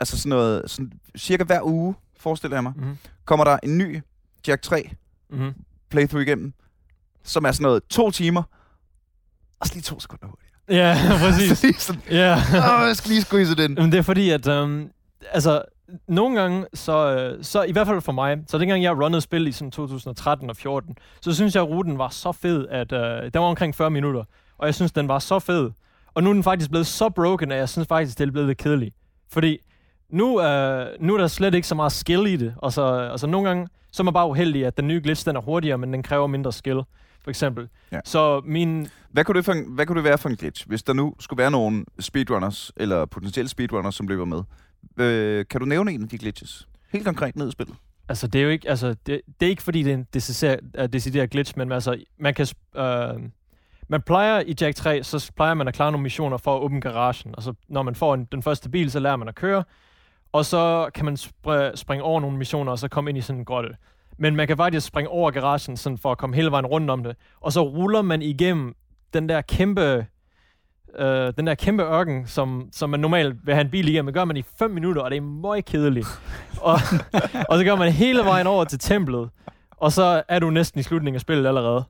altså 0.00 0.18
sådan 0.18 0.30
noget... 0.30 0.62
Sådan, 0.70 0.92
cirka 1.18 1.44
hver 1.44 1.60
uge, 1.62 1.94
forestiller 2.20 2.56
jeg 2.56 2.62
mig, 2.62 2.72
Mm, 2.76 2.96
kommer 3.24 3.44
der 3.44 3.58
en 3.62 3.78
ny 3.78 4.00
Jack 4.48 4.62
3 4.62 4.90
mm. 5.30 5.52
playthrough 5.90 6.22
igennem, 6.22 6.52
som 7.24 7.44
er 7.44 7.52
sådan 7.52 7.62
noget 7.62 7.82
to 7.90 8.10
timer, 8.10 8.42
og 9.60 9.66
så 9.66 9.74
lige 9.74 9.82
to 9.82 10.00
sekunder 10.00 10.26
hurtigt. 10.26 10.50
Ja, 10.68 10.98
præcis. 11.22 11.58
Så 11.58 11.66
lige 11.66 11.78
sådan, 11.78 12.02
Ja. 12.10 12.32
Åh, 12.36 12.86
jeg 12.86 12.96
skal 12.96 13.08
lige 13.10 13.22
squeeze 13.22 13.54
den. 13.56 13.74
Men 13.74 13.92
det 13.92 13.98
er 13.98 14.02
fordi, 14.02 14.30
at 14.30 14.48
øhm, 14.48 14.90
altså, 15.32 15.62
nogle 16.08 16.40
gange, 16.40 16.66
så, 16.74 17.16
øh, 17.16 17.44
så 17.44 17.62
i 17.62 17.72
hvert 17.72 17.86
fald 17.86 18.00
for 18.00 18.12
mig, 18.12 18.38
så 18.48 18.58
dengang 18.58 18.82
jeg 18.82 18.92
runnede 18.92 19.20
spil 19.20 19.46
i 19.46 19.52
sådan 19.52 19.70
2013 19.70 20.50
og 20.50 20.56
14, 20.56 20.96
så 21.20 21.34
synes 21.34 21.54
jeg, 21.54 21.62
at 21.62 21.68
ruten 21.68 21.98
var 21.98 22.08
så 22.08 22.32
fed, 22.32 22.66
at 22.70 22.92
øh, 22.92 23.22
den 23.22 23.32
var 23.42 23.46
omkring 23.48 23.74
40 23.74 23.90
minutter. 23.90 24.24
Og 24.58 24.66
jeg 24.66 24.74
synes, 24.74 24.92
den 24.92 25.08
var 25.08 25.18
så 25.18 25.38
fed. 25.38 25.70
Og 26.14 26.22
nu 26.22 26.30
er 26.30 26.34
den 26.34 26.42
faktisk 26.42 26.70
blevet 26.70 26.86
så 26.86 27.08
broken, 27.10 27.52
at 27.52 27.58
jeg 27.58 27.68
synes 27.68 27.88
faktisk, 27.88 28.18
det 28.18 28.28
er 28.28 28.32
blevet 28.32 28.46
lidt 28.48 28.58
kedeligt. 28.58 28.94
Fordi 29.32 29.58
nu, 30.08 30.42
øh, 30.42 30.86
nu 31.00 31.14
er 31.14 31.18
der 31.18 31.26
slet 31.26 31.54
ikke 31.54 31.66
så 31.66 31.74
meget 31.74 31.92
skill 31.92 32.26
i 32.26 32.36
det. 32.36 32.54
Og 32.56 32.72
så, 32.72 32.82
altså 32.84 33.26
nogle 33.26 33.48
gange, 33.48 33.68
så 33.92 34.02
er 34.02 34.04
man 34.04 34.14
bare 34.14 34.28
uheldig, 34.28 34.66
at 34.66 34.76
den 34.76 34.88
nye 34.88 35.00
glitch, 35.04 35.26
den 35.26 35.36
er 35.36 35.40
hurtigere, 35.40 35.78
men 35.78 35.92
den 35.92 36.02
kræver 36.02 36.26
mindre 36.26 36.52
skill, 36.52 36.80
for 37.20 37.30
eksempel. 37.30 37.68
Ja. 37.92 38.00
Så 38.04 38.42
min... 38.44 38.88
Hvad 39.10 39.24
kunne, 39.24 39.36
det 39.36 39.44
for 39.44 39.52
en, 39.52 39.64
hvad 39.68 39.86
kunne 39.86 39.96
det 39.96 40.04
være 40.04 40.18
for 40.18 40.28
en 40.28 40.36
glitch, 40.36 40.68
hvis 40.68 40.82
der 40.82 40.92
nu 40.92 41.14
skulle 41.20 41.38
være 41.38 41.50
nogle 41.50 41.84
speedrunners, 41.98 42.72
eller 42.76 43.04
potentielle 43.04 43.48
speedrunners, 43.48 43.94
som 43.94 44.08
løber 44.08 44.24
med? 44.24 44.42
Øh, 44.96 45.44
kan 45.50 45.60
du 45.60 45.66
nævne 45.66 45.92
en 45.92 46.02
af 46.02 46.08
de 46.08 46.18
glitches? 46.18 46.68
Helt 46.92 47.04
konkret 47.04 47.36
ned 47.36 47.48
i 47.48 47.50
spillet. 47.50 47.76
Altså, 48.08 48.26
det 48.26 48.38
er 48.38 48.42
jo 48.42 48.50
ikke, 48.50 48.68
altså, 48.68 48.94
det, 49.06 49.20
det 49.40 49.46
er 49.46 49.50
ikke 49.50 49.62
fordi, 49.62 49.82
det 49.82 49.90
er 49.90 49.94
en 49.94 50.06
decideret, 50.14 50.92
decideret 50.92 51.30
glitch, 51.30 51.58
men 51.58 51.72
altså, 51.72 52.04
man 52.18 52.34
kan, 52.34 52.46
øh, 52.76 53.20
man 53.88 54.02
plejer 54.02 54.42
i 54.46 54.54
Jack 54.60 54.76
3, 54.76 55.02
så 55.02 55.32
plejer 55.36 55.54
man 55.54 55.68
at 55.68 55.74
klare 55.74 55.92
nogle 55.92 56.02
missioner 56.02 56.36
for 56.36 56.56
at 56.56 56.62
åbne 56.62 56.80
garagen. 56.80 57.34
Og 57.36 57.42
så 57.42 57.52
når 57.68 57.82
man 57.82 57.94
får 57.94 58.14
en, 58.14 58.24
den 58.32 58.42
første 58.42 58.70
bil, 58.70 58.90
så 58.90 58.98
lærer 58.98 59.16
man 59.16 59.28
at 59.28 59.34
køre, 59.34 59.64
og 60.34 60.44
så 60.44 60.90
kan 60.94 61.04
man 61.04 61.14
spr- 61.14 61.76
springe 61.76 62.04
over 62.04 62.20
nogle 62.20 62.38
missioner, 62.38 62.72
og 62.72 62.78
så 62.78 62.88
komme 62.88 63.10
ind 63.10 63.18
i 63.18 63.20
sådan 63.20 63.38
en 63.38 63.44
grotte. 63.44 63.68
Men 64.18 64.36
man 64.36 64.46
kan 64.46 64.56
faktisk 64.56 64.86
springe 64.86 65.08
over 65.08 65.30
garagen, 65.30 65.76
sådan 65.76 65.98
for 65.98 66.12
at 66.12 66.18
komme 66.18 66.36
hele 66.36 66.50
vejen 66.50 66.66
rundt 66.66 66.90
om 66.90 67.02
det. 67.02 67.16
Og 67.40 67.52
så 67.52 67.62
ruller 67.62 68.02
man 68.02 68.22
igennem 68.22 68.74
den 69.12 69.28
der 69.28 69.40
kæmpe, 69.40 70.06
øh, 70.98 71.32
den 71.36 71.46
der 71.46 71.54
kæmpe 71.54 71.82
ørken, 71.82 72.26
som, 72.26 72.68
som 72.72 72.90
man 72.90 73.00
normalt 73.00 73.46
vil 73.46 73.54
have 73.54 73.64
en 73.64 73.70
bil 73.70 73.88
igennem. 73.88 74.06
Det 74.06 74.14
gør 74.14 74.24
man 74.24 74.36
i 74.36 74.42
5 74.58 74.70
minutter, 74.70 75.02
og 75.02 75.10
det 75.10 75.16
er 75.16 75.20
meget 75.20 75.64
kedeligt. 75.64 76.06
og, 76.60 76.78
og 77.48 77.58
så 77.58 77.64
gør 77.64 77.76
man 77.76 77.92
hele 77.92 78.24
vejen 78.24 78.46
over 78.46 78.64
til 78.64 78.78
templet, 78.78 79.30
og 79.70 79.92
så 79.92 80.22
er 80.28 80.38
du 80.38 80.50
næsten 80.50 80.80
i 80.80 80.82
slutningen 80.82 81.14
af 81.14 81.20
spillet 81.20 81.46
allerede. 81.46 81.84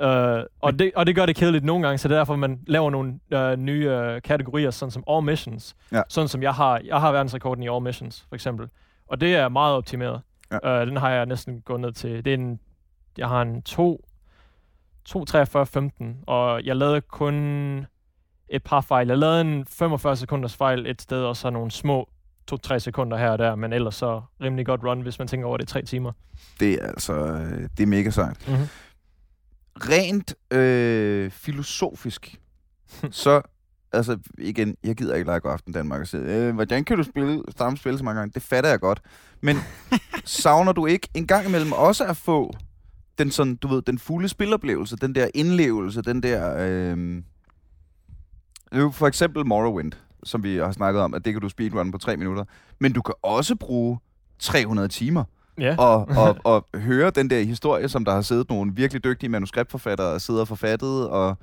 Uh, 0.00 0.44
og, 0.60 0.78
det, 0.78 0.92
og 0.96 1.06
det 1.06 1.14
gør 1.14 1.26
det 1.26 1.36
kedeligt 1.36 1.64
nogle 1.64 1.86
gange, 1.86 1.98
så 1.98 2.08
det 2.08 2.14
er 2.14 2.18
derfor, 2.18 2.36
man 2.36 2.60
laver 2.66 2.90
nogle 2.90 3.18
uh, 3.34 3.58
nye 3.58 4.14
uh, 4.14 4.22
kategorier, 4.22 4.70
sådan 4.70 4.90
som 4.90 5.04
All 5.10 5.24
Missions. 5.24 5.76
Ja. 5.92 6.02
Sådan 6.08 6.28
som 6.28 6.42
jeg 6.42 6.54
har. 6.54 6.80
Jeg 6.84 7.00
har 7.00 7.12
verdensrekorden 7.12 7.64
i 7.64 7.68
All 7.68 7.82
Missions, 7.82 8.26
for 8.28 8.34
eksempel. 8.34 8.68
Og 9.06 9.20
det 9.20 9.34
er 9.34 9.48
meget 9.48 9.74
optimeret. 9.74 10.20
Ja. 10.50 10.82
Uh, 10.82 10.88
den 10.88 10.96
har 10.96 11.10
jeg 11.10 11.26
næsten 11.26 11.60
gået 11.60 11.80
ned 11.80 11.92
til. 11.92 12.24
Det 12.24 12.30
er 12.30 12.34
en, 12.34 12.60
jeg 13.18 13.28
har 13.28 13.42
en 13.42 13.62
2, 13.62 14.04
2 15.04 15.24
43, 15.24 15.66
15, 15.66 16.18
og 16.26 16.64
jeg 16.64 16.76
lavede 16.76 17.00
kun 17.00 17.86
et 18.48 18.62
par 18.64 18.80
fejl. 18.80 19.08
Jeg 19.08 19.18
lavede 19.18 19.40
en 19.40 19.66
45 19.66 20.16
sekunders 20.16 20.56
fejl 20.56 20.86
et 20.86 21.02
sted, 21.02 21.22
og 21.22 21.36
så 21.36 21.50
nogle 21.50 21.70
små 21.70 22.08
2-3 22.52 22.78
sekunder 22.78 23.16
her 23.16 23.30
og 23.30 23.38
der, 23.38 23.54
men 23.54 23.72
ellers 23.72 23.94
så 23.94 24.22
rimelig 24.40 24.66
godt 24.66 24.84
run, 24.84 25.00
hvis 25.00 25.18
man 25.18 25.28
tænker 25.28 25.46
over 25.46 25.56
det 25.56 25.64
i 25.64 25.66
tre 25.66 25.82
timer. 25.82 26.12
Det 26.60 26.72
er 26.72 26.86
altså, 26.86 27.12
øh, 27.12 27.68
det 27.76 27.82
er 27.82 27.86
mega 27.86 28.10
sejt. 28.10 28.48
Mm-hmm. 28.48 28.68
Rent 29.76 30.34
øh, 30.50 31.30
filosofisk, 31.30 32.40
så, 33.10 33.42
altså 33.92 34.18
igen, 34.38 34.76
jeg 34.84 34.96
gider 34.96 35.14
ikke 35.14 35.26
lege 35.26 35.40
god 35.40 35.52
aften 35.52 35.72
Danmark 35.72 36.00
og 36.00 36.06
sige, 36.06 36.22
øh, 36.22 36.54
hvordan 36.54 36.84
kan 36.84 36.96
du 36.96 37.02
spille 37.02 37.42
samme 37.56 37.76
spil 37.76 37.98
så 37.98 38.04
mange 38.04 38.18
gange? 38.18 38.32
Det 38.34 38.42
fatter 38.42 38.70
jeg 38.70 38.80
godt. 38.80 39.02
Men 39.40 39.56
savner 40.24 40.72
du 40.72 40.86
ikke 40.86 41.08
en 41.14 41.26
gang 41.26 41.46
imellem 41.46 41.72
også 41.72 42.04
at 42.04 42.16
få 42.16 42.52
den 43.18 43.30
sådan, 43.30 43.56
du 43.56 43.68
ved, 43.68 43.82
den 43.82 43.98
fulde 43.98 44.28
spiloplevelse, 44.28 44.96
den 44.96 45.14
der 45.14 45.28
indlevelse, 45.34 46.02
den 46.02 46.22
der, 46.22 46.56
øh, 46.58 47.22
nu 48.72 48.90
for 48.90 49.06
eksempel 49.06 49.46
Morrowind, 49.46 49.92
som 50.24 50.42
vi 50.42 50.56
har 50.56 50.72
snakket 50.72 51.02
om, 51.02 51.14
at 51.14 51.24
det 51.24 51.32
kan 51.32 51.42
du 51.42 51.48
speedrun 51.48 51.92
på 51.92 51.98
tre 51.98 52.16
minutter, 52.16 52.44
men 52.78 52.92
du 52.92 53.02
kan 53.02 53.14
også 53.22 53.56
bruge 53.56 53.98
300 54.38 54.88
timer 54.88 55.24
Ja. 55.58 55.76
og, 55.78 56.08
og, 56.16 56.36
og 56.44 56.66
høre 56.74 57.10
den 57.10 57.30
der 57.30 57.40
historie, 57.40 57.88
som 57.88 58.04
der 58.04 58.12
har 58.12 58.22
siddet 58.22 58.50
nogle 58.50 58.72
virkelig 58.74 59.04
dygtige 59.04 59.30
manuskriptforfattere 59.30 60.08
og 60.08 60.20
sidder 60.20 60.40
og 60.40 60.48
forfattet. 60.48 61.08
Og 61.08 61.38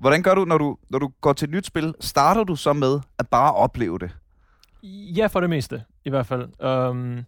hvordan 0.00 0.22
gør 0.22 0.34
du, 0.34 0.44
når 0.44 0.58
du, 0.58 0.76
når 0.90 0.98
du 0.98 1.10
går 1.20 1.32
til 1.32 1.46
et 1.46 1.54
nyt 1.54 1.66
spil? 1.66 1.94
Starter 2.00 2.44
du 2.44 2.56
så 2.56 2.72
med 2.72 3.00
at 3.18 3.28
bare 3.28 3.54
opleve 3.54 3.98
det? 3.98 4.10
Ja, 5.16 5.26
for 5.26 5.40
det 5.40 5.50
meste, 5.50 5.82
i 6.04 6.10
hvert 6.10 6.26
fald. 6.26 6.64
Um, 6.64 7.24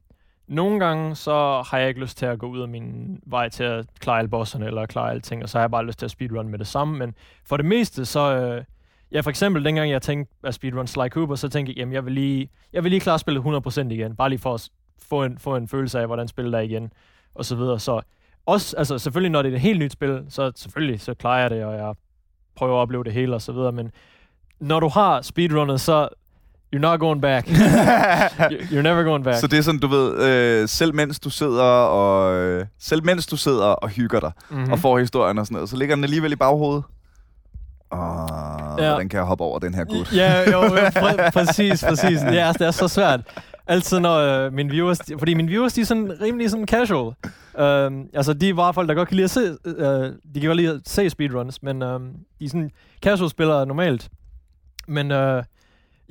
nogle 0.49 0.81
gange, 0.81 1.17
så 1.17 1.65
har 1.71 1.79
jeg 1.79 1.89
ikke 1.89 2.01
lyst 2.01 2.19
til 2.19 2.27
at 2.27 2.39
gå 2.39 2.47
ud 2.47 2.61
af 2.61 2.69
min 2.69 3.21
vej 3.27 3.49
til 3.49 3.65
at 3.65 3.87
klare 4.01 4.19
alle 4.19 4.29
bosserne, 4.29 4.67
eller 4.67 4.87
klare 4.87 5.11
alting, 5.11 5.43
og 5.43 5.49
så 5.49 5.59
har 5.59 5.63
jeg 5.63 5.71
bare 5.71 5.87
lyst 5.87 5.99
til 5.99 6.07
at 6.07 6.11
speedrun 6.11 6.49
med 6.49 6.59
det 6.59 6.67
samme, 6.67 6.99
men 6.99 7.15
for 7.45 7.57
det 7.57 7.67
meste, 7.67 8.05
så... 8.05 8.37
Øh, 8.37 8.65
ja, 9.13 9.21
for 9.21 9.31
eksempel, 9.31 9.65
dengang 9.65 9.91
jeg 9.91 10.03
tænkte 10.03 10.35
at 10.45 10.55
speedrun 10.55 10.87
Sly 10.87 11.09
Cooper, 11.09 11.35
så 11.35 11.49
tænkte 11.49 11.71
jeg, 11.71 11.79
jamen, 11.79 11.95
jeg 11.95 12.05
vil 12.05 12.13
lige, 12.13 12.51
jeg 12.73 12.85
vil 12.85 12.91
lige 12.91 13.01
klare 13.01 13.19
spillet 13.19 13.43
100% 13.43 13.81
igen, 13.81 14.17
bare 14.17 14.29
lige 14.29 14.39
for 14.39 14.55
at 14.55 14.69
få 15.09 15.25
en, 15.25 15.39
få 15.39 15.57
en 15.57 15.69
følelse 15.69 16.01
af, 16.01 16.07
hvordan 16.07 16.29
spillet 16.29 16.55
er 16.55 16.61
igen, 16.61 16.93
og 17.35 17.45
så 17.45 17.57
videre. 17.57 17.81
Så 17.81 18.01
også, 18.47 18.77
altså 18.77 18.99
selvfølgelig, 18.99 19.31
når 19.31 19.43
det 19.43 19.53
er 19.53 19.55
et 19.55 19.61
helt 19.61 19.79
nyt 19.79 19.93
spil, 19.93 20.25
så 20.29 20.53
selvfølgelig, 20.57 21.01
så 21.01 21.15
klarer 21.15 21.41
jeg 21.41 21.51
det, 21.51 21.65
og 21.65 21.75
jeg 21.75 21.95
prøver 22.57 22.79
at 22.79 22.83
opleve 22.83 23.05
det 23.05 23.13
hele, 23.13 23.35
og 23.35 23.43
så 23.43 23.53
videre, 23.53 23.73
men 23.73 23.91
når 24.61 24.81
du 24.81 24.89
har 24.89 25.23
speedrunnet, 25.23 25.81
så 25.81 26.09
You're 26.77 26.79
not 26.79 27.01
going 27.01 27.23
back. 27.23 27.47
You're 28.73 28.83
never 28.83 29.03
going 29.03 29.25
back. 29.25 29.41
Så 29.41 29.47
det 29.47 29.59
er 29.59 29.63
sådan, 29.63 29.81
du 29.81 29.87
ved, 29.87 30.23
øh, 30.23 30.69
selv 30.69 30.95
mens 30.95 31.21
du 31.21 31.31
sidder 31.31 31.63
og 31.65 32.35
øh, 32.35 32.67
selv 32.81 33.05
mens 33.05 33.27
du 33.27 33.37
sidder 33.37 33.67
og 33.67 33.89
hygger 33.89 34.21
dig 34.21 34.33
mm-hmm. 34.51 34.73
og 34.73 34.79
får 34.79 34.99
historien 34.99 35.39
og 35.39 35.47
sådan 35.47 35.55
noget, 35.55 35.69
så 35.69 35.77
ligger 35.77 35.95
den 35.95 36.05
alligevel 36.05 36.33
i 36.33 36.37
baghovedet. 36.37 36.85
Åh, 37.93 37.99
ja. 38.79 38.89
hvordan 38.89 39.09
kan 39.09 39.17
jeg 39.17 39.27
hoppe 39.27 39.45
over 39.45 39.59
den 39.59 39.75
her 39.75 39.85
gut? 39.85 40.13
Ja, 40.17 40.51
jo, 40.51 40.63
jo 40.63 40.87
pr- 40.87 41.31
præcis, 41.31 41.85
præcis. 41.85 42.23
Ja, 42.33 42.47
altså, 42.47 42.59
det 42.59 42.67
er 42.67 42.71
så 42.71 42.89
svært. 42.89 43.21
Altid 43.71 43.99
når 44.01 44.17
øh, 44.19 44.53
mine 44.53 44.71
viewers, 44.71 44.99
fordi 45.19 45.35
mine 45.35 45.49
viewers, 45.49 45.73
de 45.73 45.81
er 45.81 45.85
sådan 45.85 46.21
rimelig 46.21 46.51
sådan 46.51 46.67
casual. 46.67 47.15
Øhm, 47.59 48.09
altså, 48.15 48.33
de 48.35 48.49
er 48.49 48.55
bare 48.55 48.75
folk, 48.75 48.89
der 48.89 48.95
godt 48.95 49.09
kan 49.09 49.15
lide 49.17 49.25
at 49.25 49.31
se, 49.31 49.57
Øh, 49.67 50.13
de 50.35 50.41
kan 50.41 50.47
godt 50.49 50.57
lide 50.57 50.71
at 50.75 50.81
se 50.87 51.11
speedruns, 51.11 51.63
men 51.63 51.83
øh, 51.83 52.01
de 52.41 52.45
er 52.45 52.49
sådan 52.49 52.71
casual 53.03 53.31
spillere 53.31 53.67
normalt. 53.67 54.09
Men 54.89 55.11
Øh, 55.11 55.43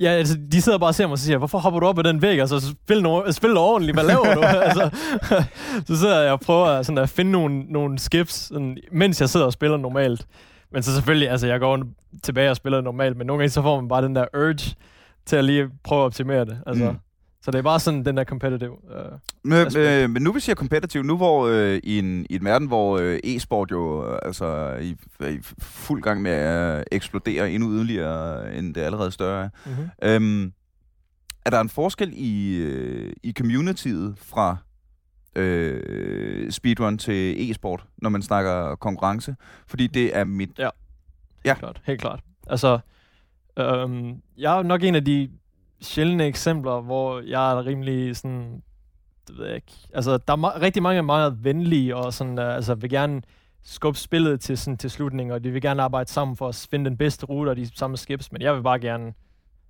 Ja, 0.00 0.08
altså, 0.10 0.38
de 0.52 0.62
sidder 0.62 0.78
bare 0.78 0.90
og 0.90 0.94
ser 0.94 1.06
mig 1.06 1.12
og 1.12 1.18
siger, 1.18 1.38
hvorfor 1.38 1.58
hopper 1.58 1.80
du 1.80 1.86
op 1.86 1.98
ad 1.98 2.04
den 2.04 2.22
væg? 2.22 2.40
Altså, 2.40 2.60
spil, 2.60 3.06
no- 3.06 3.30
spil 3.32 3.56
ordentligt, 3.56 3.96
hvad 3.96 4.04
laver 4.04 4.34
du? 4.34 4.40
altså, 4.68 4.90
så 5.86 5.96
sidder 5.96 6.20
jeg 6.20 6.32
og 6.32 6.40
prøver 6.40 6.82
sådan 6.82 6.98
at 6.98 7.08
finde 7.08 7.30
nogle, 7.30 7.58
nogle 7.60 7.98
skips, 7.98 8.32
sådan, 8.34 8.76
mens 8.92 9.20
jeg 9.20 9.28
sidder 9.28 9.46
og 9.46 9.52
spiller 9.52 9.76
normalt. 9.76 10.26
Men 10.72 10.82
så 10.82 10.94
selvfølgelig, 10.94 11.30
altså, 11.30 11.46
jeg 11.46 11.60
går 11.60 11.82
tilbage 12.22 12.50
og 12.50 12.56
spiller 12.56 12.80
normalt, 12.80 13.16
men 13.16 13.26
nogle 13.26 13.40
gange 13.40 13.50
så 13.50 13.62
får 13.62 13.80
man 13.80 13.88
bare 13.88 14.02
den 14.02 14.16
der 14.16 14.24
urge 14.36 14.74
til 15.26 15.36
at 15.36 15.44
lige 15.44 15.68
prøve 15.84 16.00
at 16.00 16.04
optimere 16.04 16.44
det. 16.44 16.58
Altså, 16.66 16.84
mm. 16.90 16.98
Så 17.42 17.50
det 17.50 17.58
er 17.58 17.62
bare 17.62 17.80
sådan 17.80 18.04
den 18.04 18.16
der 18.16 18.24
competitive 18.24 18.72
uh, 18.72 19.18
men, 19.42 19.76
øh, 19.76 20.10
men 20.10 20.22
nu 20.22 20.32
vi 20.32 20.40
siger 20.40 20.56
competitive, 20.56 21.04
nu 21.04 21.16
hvor 21.16 21.46
øh, 21.46 21.80
i, 21.84 21.98
en, 21.98 22.26
i 22.30 22.34
en 22.34 22.44
verden, 22.44 22.68
hvor 22.68 22.98
øh, 22.98 23.18
e-sport 23.24 23.70
jo 23.70 24.12
øh, 24.12 24.18
altså, 24.22 24.44
er 24.44 24.78
i, 24.78 24.96
i 25.20 25.38
fuld 25.58 26.02
gang 26.02 26.22
med 26.22 26.30
at 26.30 26.84
eksplodere 26.92 27.50
endnu 27.50 27.70
yderligere, 27.72 28.54
end 28.54 28.74
det 28.74 28.80
allerede 28.80 29.10
større 29.10 29.44
er, 29.44 29.48
mm-hmm. 29.66 29.88
øhm, 30.02 30.52
er 31.46 31.50
der 31.50 31.60
en 31.60 31.68
forskel 31.68 32.12
i, 32.14 32.56
øh, 32.56 33.12
i 33.22 33.32
communityet 33.32 34.14
fra 34.18 34.56
øh, 35.36 36.50
speedrun 36.50 36.98
til 36.98 37.50
e-sport, 37.50 37.86
når 37.98 38.10
man 38.10 38.22
snakker 38.22 38.74
konkurrence? 38.74 39.36
Fordi 39.66 39.86
det 39.86 40.16
er 40.16 40.24
mit... 40.24 40.58
Ja, 40.58 40.68
ja. 41.44 41.50
Helt 41.50 41.58
klart. 41.58 41.80
Helt 41.84 42.00
klart. 42.00 42.20
Altså, 42.46 42.78
øhm, 43.58 44.14
jeg 44.36 44.58
er 44.58 44.62
nok 44.62 44.82
en 44.82 44.94
af 44.94 45.04
de 45.04 45.30
sjældne 45.82 46.26
eksempler, 46.26 46.80
hvor 46.80 47.20
jeg 47.20 47.52
er 47.52 47.66
rimelig 47.66 48.16
sådan, 48.16 48.62
det 49.28 49.38
ved 49.38 49.46
jeg 49.46 49.54
ikke. 49.54 49.72
Altså, 49.94 50.18
der 50.18 50.32
er 50.32 50.36
ma- 50.36 50.60
rigtig 50.60 50.82
mange 50.82 51.02
meget 51.02 51.44
venlige, 51.44 51.96
og 51.96 52.12
sådan, 52.14 52.38
uh, 52.38 52.54
altså, 52.54 52.74
vil 52.74 52.90
gerne 52.90 53.22
skubbe 53.62 53.98
spillet 53.98 54.40
til, 54.40 54.58
sådan, 54.58 54.78
til 54.78 54.90
slutningen, 54.90 55.32
og 55.32 55.44
de 55.44 55.50
vil 55.50 55.62
gerne 55.62 55.82
arbejde 55.82 56.10
sammen 56.10 56.36
for 56.36 56.48
at 56.48 56.66
finde 56.70 56.90
den 56.90 56.96
bedste 56.96 57.26
rute 57.26 57.50
og 57.50 57.56
de 57.56 57.76
samme 57.78 57.96
skips, 57.96 58.32
men 58.32 58.42
jeg 58.42 58.54
vil 58.54 58.62
bare 58.62 58.78
gerne, 58.78 59.12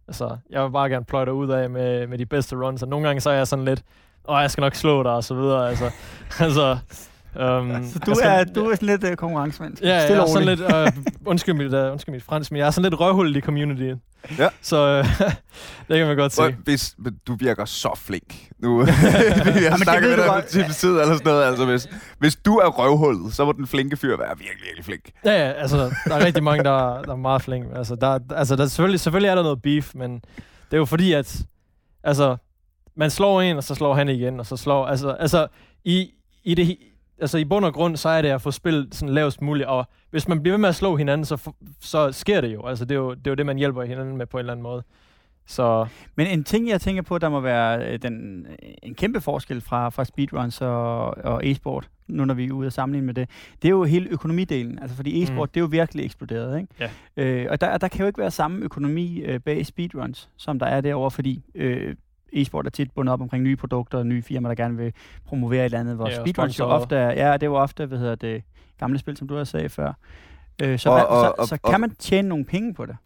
altså, 0.09 0.37
jeg 0.51 0.65
vil 0.65 0.71
bare 0.71 0.89
gerne 0.89 1.05
pløjte 1.05 1.33
ud 1.33 1.49
af 1.49 1.71
med, 1.71 2.07
med 2.07 2.19
de 2.19 2.27
bedste 2.27 2.57
runs, 2.57 2.83
og 2.83 2.89
nogle 2.89 3.07
gange 3.07 3.21
så 3.21 3.31
er 3.31 3.35
jeg 3.35 3.47
sådan 3.47 3.65
lidt, 3.65 3.83
åh, 4.29 4.41
jeg 4.41 4.51
skal 4.51 4.63
nok 4.63 4.75
slå 4.75 5.03
dig, 5.03 5.13
og 5.13 5.25
så 5.25 5.35
videre, 5.35 5.69
altså, 5.69 5.91
altså, 6.45 6.79
Um, 7.37 7.85
så 7.93 7.99
du, 8.07 8.15
skal, 8.15 8.31
er, 8.31 8.45
du 8.45 8.71
er 8.71 8.75
sådan 8.75 8.89
lidt 8.89 9.05
uh, 9.05 9.15
konkurrencemenneske? 9.15 9.87
Ja, 9.87 9.95
jeg 9.95 10.17
er 10.17 10.27
sådan 10.27 10.49
lidt, 10.49 10.61
uh, 10.61 11.05
undskyld, 11.27 11.55
mit, 11.55 11.75
uh, 11.75 11.93
undskyld 11.93 12.13
mit 12.15 12.23
fransk, 12.23 12.51
men 12.51 12.59
jeg 12.59 12.67
er 12.67 12.71
sådan 12.71 12.91
lidt 12.91 13.01
røvhul 13.01 13.37
i 13.37 13.41
community. 13.41 13.93
Ja. 14.39 14.49
Så 14.63 14.99
uh, 14.99 15.21
det 15.89 15.99
kan 15.99 16.07
man 16.07 16.17
godt 16.17 16.33
se. 16.33 16.57
Hvis, 16.65 16.97
du 17.27 17.35
virker 17.35 17.65
så 17.65 17.93
flink. 17.97 18.49
Nu 18.59 18.81
jeg 19.67 19.79
snakker 19.83 20.09
med 20.09 20.17
dig 20.17 20.43
på 20.67 20.73
tid 20.73 20.89
eller 20.89 21.05
sådan 21.05 21.21
noget. 21.25 21.45
Altså, 21.45 21.65
hvis, 21.65 21.89
hvis 22.19 22.37
du 22.37 22.57
er 22.57 22.69
røvhullet, 22.69 23.35
så 23.35 23.45
må 23.45 23.53
den 23.53 23.67
flinke 23.67 23.97
fyr 23.97 24.17
være 24.17 24.39
virkelig, 24.39 24.63
virkelig 24.65 24.85
flink. 24.85 25.11
Ja, 25.25 25.33
ja, 25.33 25.53
altså, 25.53 25.95
der 26.05 26.15
er 26.15 26.25
rigtig 26.25 26.43
mange, 26.43 26.65
der, 26.65 27.03
der 27.03 27.13
er 27.13 27.17
meget 27.17 27.43
flink. 27.43 27.67
Altså, 27.77 27.95
der, 27.95 28.19
altså, 28.31 28.57
der, 28.57 28.67
selvfølgelig, 28.67 29.01
selvfølgelig 29.01 29.29
er 29.29 29.35
der 29.35 29.43
noget 29.43 29.63
beef, 29.63 29.95
men 29.95 30.15
det 30.71 30.73
er 30.73 30.77
jo 30.77 30.85
fordi, 30.85 31.13
at 31.13 31.43
altså, 32.05 32.37
man 32.97 33.11
slår 33.11 33.41
en, 33.41 33.57
og 33.57 33.65
så 33.65 33.75
slår 33.75 33.95
han 33.95 34.09
igen, 34.09 34.41
og 34.41 34.47
så 34.47 34.57
slår... 34.57 34.87
Altså, 34.87 35.11
altså 35.11 35.47
i, 35.85 36.11
i 36.45 36.55
det, 36.55 36.77
altså 37.21 37.39
i 37.39 37.45
bund 37.45 37.65
og 37.65 37.75
grund, 37.75 37.97
så 37.97 38.09
er 38.09 38.23
det 38.23 38.29
at 38.29 38.43
få 38.43 38.51
spillet 38.51 38.95
sådan 38.95 39.15
lavest 39.15 39.43
muligt, 39.43 39.69
og 39.69 39.87
hvis 40.11 40.29
man 40.29 40.43
bliver 40.43 40.53
ved 40.53 40.61
med 40.61 40.69
at 40.69 40.75
slå 40.75 40.97
hinanden, 40.97 41.25
så, 41.25 41.53
så 41.81 42.13
sker 42.13 42.41
det 42.41 42.55
jo. 42.55 42.67
Altså 42.67 42.85
det 42.85 42.95
er 42.95 42.99
jo, 42.99 43.15
det 43.15 43.27
er 43.27 43.31
jo 43.31 43.35
det, 43.35 43.47
man 43.47 43.57
hjælper 43.57 43.83
hinanden 43.83 44.17
med 44.17 44.27
på 44.27 44.37
en 44.37 44.41
eller 44.41 44.53
anden 44.53 44.63
måde. 44.63 44.83
Så. 45.47 45.87
Men 46.17 46.27
en 46.27 46.45
ting, 46.45 46.69
jeg 46.69 46.81
tænker 46.81 47.03
på, 47.03 47.19
der 47.19 47.29
må 47.29 47.41
være 47.41 47.93
øh, 47.93 47.99
den, 48.03 48.47
en 48.83 48.95
kæmpe 48.95 49.21
forskel 49.21 49.61
fra, 49.61 49.89
fra 49.89 50.05
speedruns 50.05 50.61
og, 50.61 51.01
og 51.25 51.47
e-sport, 51.47 51.89
nu 52.09 52.25
når 52.25 52.35
vi 52.35 52.47
er 52.47 52.53
ude 52.53 52.67
og 52.67 52.73
sammenligne 52.73 53.07
med 53.07 53.15
det, 53.15 53.31
det 53.63 53.69
er 53.69 53.71
jo 53.71 53.85
hele 53.85 54.09
økonomidelen. 54.11 54.79
Altså 54.79 54.97
fordi 54.97 55.23
e-sport, 55.23 55.49
mm. 55.49 55.53
det 55.53 55.57
er 55.57 55.61
jo 55.61 55.69
virkelig 55.71 56.05
eksploderet. 56.05 56.61
Ikke? 56.61 56.91
Ja. 57.17 57.25
Øh, 57.25 57.47
og 57.51 57.61
der, 57.61 57.79
der 57.79 57.89
kan 57.89 58.01
jo 58.01 58.07
ikke 58.07 58.19
være 58.19 58.31
samme 58.31 58.65
økonomi 58.65 59.19
øh, 59.19 59.41
bag 59.41 59.67
speedruns, 59.67 60.31
som 60.37 60.59
der 60.59 60.67
er 60.67 60.81
derovre, 60.81 61.11
fordi 61.11 61.43
øh, 61.55 61.95
e-sport 62.33 62.67
er 62.67 62.71
tit 62.71 62.91
bundet 62.93 63.13
op 63.13 63.21
omkring 63.21 63.45
nye 63.45 63.57
produkter 63.57 63.99
og 63.99 64.07
nye 64.07 64.23
firmaer, 64.23 64.55
der 64.55 64.63
gerne 64.63 64.77
vil 64.77 64.93
promovere 65.27 65.61
et 65.61 65.65
eller 65.65 65.81
andet, 65.81 65.97
hvor 65.97 66.09
ja, 66.09 66.21
speedrun 66.21 66.51
så 66.51 66.65
ofte 66.65 66.97
er, 66.97 67.11
ja, 67.27 67.33
det 67.33 67.43
er 67.43 67.47
jo 67.47 67.57
ofte, 67.57 67.87
hvad 67.87 67.99
hedder 67.99 68.15
det, 68.15 68.43
gamle 68.79 68.99
spil, 68.99 69.17
som 69.17 69.29
du 69.29 69.37
har 69.37 69.45
sagt 69.45 69.73
før. 69.73 69.93
Øh, 70.63 70.79
så, 70.79 70.91
og, 70.91 70.95
hvad, 70.95 71.05
og, 71.05 71.25
så, 71.25 71.33
og, 71.39 71.47
så 71.47 71.59
og, 71.63 71.71
kan 71.71 71.81
man 71.81 71.95
tjene 71.95 72.29
nogle 72.29 72.45
penge 72.45 72.75
på 72.75 72.87
det. 72.87 72.97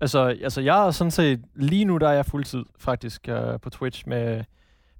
Altså, 0.00 0.20
altså 0.42 0.60
jeg 0.60 0.86
er 0.86 0.90
sådan 0.90 1.10
set, 1.10 1.42
lige 1.54 1.84
nu 1.84 1.96
der 1.96 2.08
er 2.08 2.12
jeg 2.12 2.26
fuldtid 2.26 2.64
faktisk 2.78 3.28
uh, 3.28 3.60
på 3.60 3.70
Twitch 3.70 4.08
med, 4.08 4.44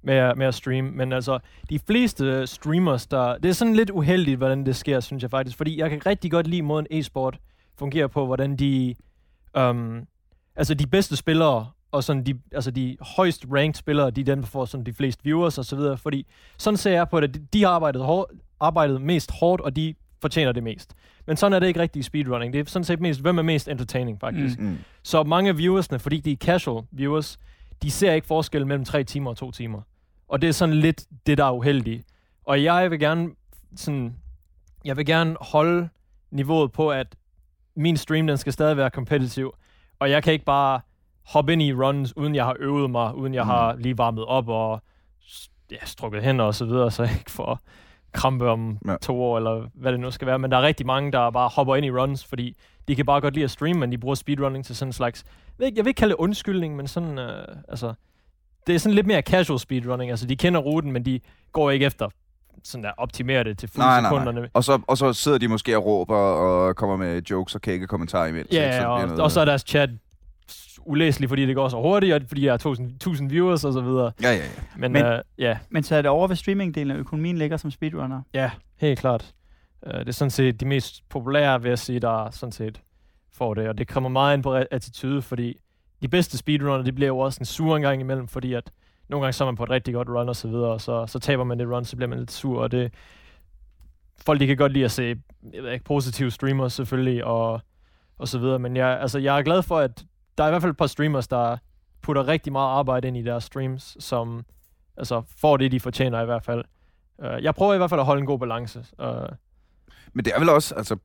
med, 0.01 0.35
med 0.35 0.45
at 0.45 0.53
streame, 0.53 0.91
men 0.91 1.13
altså, 1.13 1.39
de 1.69 1.79
fleste 1.87 2.47
streamers, 2.47 3.07
der, 3.07 3.37
det 3.37 3.49
er 3.49 3.53
sådan 3.53 3.75
lidt 3.75 3.89
uheldigt, 3.89 4.37
hvordan 4.37 4.65
det 4.65 4.75
sker, 4.75 4.99
synes 4.99 5.23
jeg 5.23 5.31
faktisk, 5.31 5.57
fordi 5.57 5.79
jeg 5.79 5.89
kan 5.89 6.05
rigtig 6.05 6.31
godt 6.31 6.47
lide 6.47 6.61
måden 6.61 6.87
e-sport 6.91 7.39
fungerer 7.77 8.07
på, 8.07 8.25
hvordan 8.25 8.55
de, 8.55 8.95
um, 9.59 10.07
altså 10.55 10.73
de 10.73 10.87
bedste 10.87 11.15
spillere 11.15 11.67
og 11.91 12.03
sådan 12.03 12.25
de, 12.25 12.39
altså 12.51 12.71
de 12.71 12.97
højst 13.01 13.45
ranked 13.51 13.73
spillere, 13.73 14.11
de 14.11 14.21
er 14.21 14.25
dem, 14.25 14.39
der 14.39 14.47
får 14.47 14.65
sådan 14.65 14.85
de 14.85 14.93
fleste 14.93 15.23
viewers 15.23 15.57
og 15.57 15.65
så 15.65 15.75
videre, 15.75 15.97
fordi 15.97 16.25
sådan 16.57 16.77
ser 16.77 16.91
jeg 16.91 17.09
på 17.09 17.19
det, 17.19 17.53
de 17.53 17.63
har 17.63 17.69
arbejdet, 17.69 18.03
hård, 18.03 18.29
arbejdet 18.59 19.01
mest 19.01 19.31
hårdt, 19.31 19.61
og 19.61 19.75
de 19.75 19.95
fortjener 20.21 20.51
det 20.51 20.63
mest. 20.63 20.95
Men 21.27 21.37
sådan 21.37 21.53
er 21.53 21.59
det 21.59 21.67
ikke 21.67 21.79
rigtig 21.79 21.99
i 21.99 22.03
speedrunning. 22.03 22.53
Det 22.53 22.59
er 22.59 22.69
sådan 22.69 22.83
set 22.83 22.99
mest, 22.99 23.21
hvem 23.21 23.37
er 23.37 23.41
mest 23.41 23.67
entertaining, 23.67 24.19
faktisk. 24.19 24.59
Mm. 24.59 24.65
mm. 24.65 24.77
Så 25.03 25.23
mange 25.23 25.55
viewersne, 25.55 25.99
fordi 25.99 26.19
de 26.19 26.31
er 26.31 26.35
casual 26.35 26.83
viewers, 26.91 27.39
de 27.81 27.91
ser 27.91 28.13
ikke 28.13 28.27
forskel 28.27 28.67
mellem 28.67 28.85
tre 28.85 29.03
timer 29.03 29.29
og 29.29 29.37
to 29.37 29.51
timer. 29.51 29.81
Og 30.27 30.41
det 30.41 30.47
er 30.47 30.53
sådan 30.53 30.75
lidt 30.75 31.05
det, 31.25 31.37
der 31.37 31.45
er 31.45 31.51
uheldigt. 31.51 32.07
Og 32.45 32.63
jeg 32.63 32.91
vil 32.91 32.99
gerne 32.99 33.29
sådan, 33.75 34.15
jeg 34.85 34.97
vil 34.97 35.05
gerne 35.05 35.35
holde 35.41 35.89
niveauet 36.31 36.71
på, 36.71 36.91
at 36.91 37.15
min 37.75 37.97
stream, 37.97 38.27
den 38.27 38.37
skal 38.37 38.53
stadig 38.53 38.77
være 38.77 38.89
kompetitiv. 38.89 39.53
Og 39.99 40.11
jeg 40.11 40.23
kan 40.23 40.33
ikke 40.33 40.45
bare 40.45 40.81
hoppe 41.29 41.53
ind 41.53 41.61
i 41.61 41.73
runs, 41.73 42.17
uden 42.17 42.35
jeg 42.35 42.45
har 42.45 42.55
øvet 42.59 42.89
mig, 42.89 43.15
uden 43.15 43.33
jeg 43.33 43.43
mm. 43.43 43.49
har 43.49 43.75
lige 43.75 43.97
varmet 43.97 44.25
op 44.25 44.49
og 44.49 44.81
ja, 45.71 45.85
strukket 45.85 46.23
hænder 46.23 46.45
og 46.45 46.55
så 46.55 46.65
videre, 46.65 46.91
så 46.91 47.03
jeg 47.03 47.11
ikke 47.19 47.31
får 47.31 47.59
krampe 48.13 48.49
om 48.49 48.77
ja. 48.87 48.95
to 49.01 49.23
år, 49.23 49.37
eller 49.37 49.69
hvad 49.73 49.91
det 49.91 49.99
nu 49.99 50.11
skal 50.11 50.27
være. 50.27 50.39
Men 50.39 50.51
der 50.51 50.57
er 50.57 50.61
rigtig 50.61 50.85
mange, 50.85 51.11
der 51.11 51.31
bare 51.31 51.49
hopper 51.49 51.75
ind 51.75 51.85
i 51.85 51.91
runs, 51.91 52.25
fordi 52.25 52.57
de 52.87 52.95
kan 52.95 53.05
bare 53.05 53.21
godt 53.21 53.33
lide 53.33 53.43
at 53.43 53.51
streame, 53.51 53.79
men 53.79 53.91
de 53.91 53.97
bruger 53.97 54.15
speedrunning 54.15 54.65
til 54.65 54.75
sådan 54.75 54.89
en 54.89 54.93
slags... 54.93 55.23
Jeg 55.59 55.71
vil 55.75 55.87
ikke 55.87 55.97
kalde 55.97 56.11
det 56.11 56.19
undskyldning, 56.19 56.75
men 56.75 56.87
sådan... 56.87 57.19
Øh, 57.19 57.47
altså, 57.67 57.93
det 58.67 58.75
er 58.75 58.79
sådan 58.79 58.95
lidt 58.95 59.07
mere 59.07 59.21
casual 59.21 59.59
speedrunning. 59.59 60.11
Altså, 60.11 60.25
de 60.25 60.35
kender 60.35 60.59
ruten, 60.59 60.91
men 60.91 61.05
de 61.05 61.19
går 61.51 61.71
ikke 61.71 61.85
efter 61.85 62.09
sådan 62.63 62.83
der 62.83 62.91
optimere 62.97 63.43
det 63.43 63.57
til 63.57 63.69
fulde 63.69 63.87
nej, 63.87 64.01
sekunderne. 64.01 64.31
Nej, 64.31 64.41
nej. 64.41 64.49
Og, 64.53 64.63
så, 64.63 64.79
og 64.87 64.97
så 64.97 65.13
sidder 65.13 65.37
de 65.37 65.47
måske 65.47 65.77
og 65.77 65.85
råber 65.85 66.15
og 66.15 66.75
kommer 66.75 66.97
med 66.97 67.21
jokes 67.21 67.55
og 67.55 67.61
kække 67.61 67.87
kommentarer 67.87 68.27
imellem. 68.27 68.47
Ja, 68.51 68.81
så, 68.81 68.87
og, 68.87 69.01
og 69.23 69.31
så 69.31 69.41
er 69.41 69.45
deres 69.45 69.63
chat 69.67 69.89
ulæselig, 70.85 71.29
fordi 71.29 71.45
det 71.45 71.55
går 71.55 71.69
så 71.69 71.77
hurtigt, 71.77 72.13
og 72.13 72.21
fordi 72.27 72.45
jeg 72.45 72.53
har 72.53 72.57
tusind, 72.57 72.99
tusind 72.99 73.29
viewers 73.29 73.63
og 73.63 73.73
så 73.73 73.81
videre. 73.81 74.11
Ja, 74.21 74.31
ja, 74.31 74.35
ja. 74.35 74.43
Men, 74.77 74.91
men, 74.91 75.05
uh, 75.05 75.19
ja. 75.37 75.57
men 75.69 75.83
så 75.83 75.95
er 75.95 76.01
det 76.01 76.11
over 76.11 76.27
ved 76.27 76.35
streamingdelen, 76.35 76.91
af 76.91 76.99
økonomien 76.99 77.37
ligger 77.37 77.57
som 77.57 77.71
speedrunner? 77.71 78.21
Ja, 78.33 78.51
helt 78.77 78.99
klart. 78.99 79.33
Uh, 79.87 79.99
det 79.99 80.07
er 80.07 80.11
sådan 80.11 80.31
set 80.31 80.59
de 80.59 80.65
mest 80.65 81.09
populære, 81.09 81.61
vil 81.61 81.69
jeg 81.69 81.79
sige, 81.79 81.99
der 81.99 82.29
sådan 82.31 82.51
set 82.51 82.81
får 83.31 83.53
det, 83.53 83.69
og 83.69 83.77
det 83.77 83.87
kommer 83.87 84.09
meget 84.09 84.35
ind 84.37 84.43
på 84.43 84.53
attitude, 84.71 85.21
fordi 85.21 85.57
de 86.01 86.07
bedste 86.07 86.37
speedrunner, 86.37 86.83
de 86.83 86.91
bliver 86.91 87.07
jo 87.07 87.17
også 87.17 87.37
en 87.41 87.45
sur 87.45 87.75
en 87.75 87.81
gang 87.81 88.01
imellem, 88.01 88.27
fordi 88.27 88.53
at 88.53 88.71
nogle 89.09 89.25
gange 89.25 89.33
så 89.33 89.43
er 89.43 89.45
man 89.45 89.55
på 89.55 89.63
et 89.63 89.69
rigtig 89.69 89.93
godt 89.93 90.09
run 90.09 90.29
og 90.29 90.35
så 90.35 90.47
videre, 90.47 90.69
og 90.69 90.81
så, 90.81 91.07
så 91.07 91.19
taber 91.19 91.43
man 91.43 91.59
det 91.59 91.67
run, 91.67 91.85
så 91.85 91.95
bliver 91.95 92.09
man 92.09 92.19
lidt 92.19 92.31
sur, 92.31 92.61
og 92.61 92.71
det 92.71 92.93
folk 94.25 94.39
de 94.39 94.47
kan 94.47 94.57
godt 94.57 94.71
lide 94.71 94.85
at 94.85 94.91
se 94.91 95.15
jeg 95.53 95.63
ved 95.63 95.71
ikke, 95.71 95.85
positive 95.85 96.31
streamers 96.31 96.73
selvfølgelig, 96.73 97.25
og, 97.25 97.61
og 98.17 98.27
så 98.27 98.39
videre, 98.39 98.59
men 98.59 98.77
jeg, 98.77 98.99
altså, 99.01 99.19
jeg 99.19 99.37
er 99.37 99.41
glad 99.41 99.63
for, 99.63 99.77
at 99.77 100.05
der 100.39 100.45
er 100.45 100.47
i 100.49 100.51
hvert 100.51 100.61
fald 100.61 100.71
et 100.71 100.77
par 100.77 100.87
streamers, 100.87 101.27
der 101.27 101.57
putter 102.01 102.27
rigtig 102.27 102.51
meget 102.51 102.69
arbejde 102.69 103.07
ind 103.07 103.17
i 103.17 103.21
deres 103.23 103.43
streams, 103.43 103.97
som 103.99 104.45
altså, 104.97 105.21
får 105.37 105.57
det, 105.57 105.71
de 105.71 105.79
fortjener 105.79 106.21
i 106.21 106.25
hvert 106.25 106.45
fald. 106.45 106.63
Uh, 107.17 107.43
jeg 107.43 107.55
prøver 107.55 107.73
i 107.73 107.77
hvert 107.77 107.89
fald 107.89 107.99
at 107.99 108.05
holde 108.05 108.19
en 108.19 108.25
god 108.25 108.39
balance. 108.39 108.79
Uh, 108.79 109.05
Men 110.13 110.25
det 110.25 110.33
er 110.35 110.39
vel 110.39 110.49
også, 110.49 110.75
altså, 110.75 110.97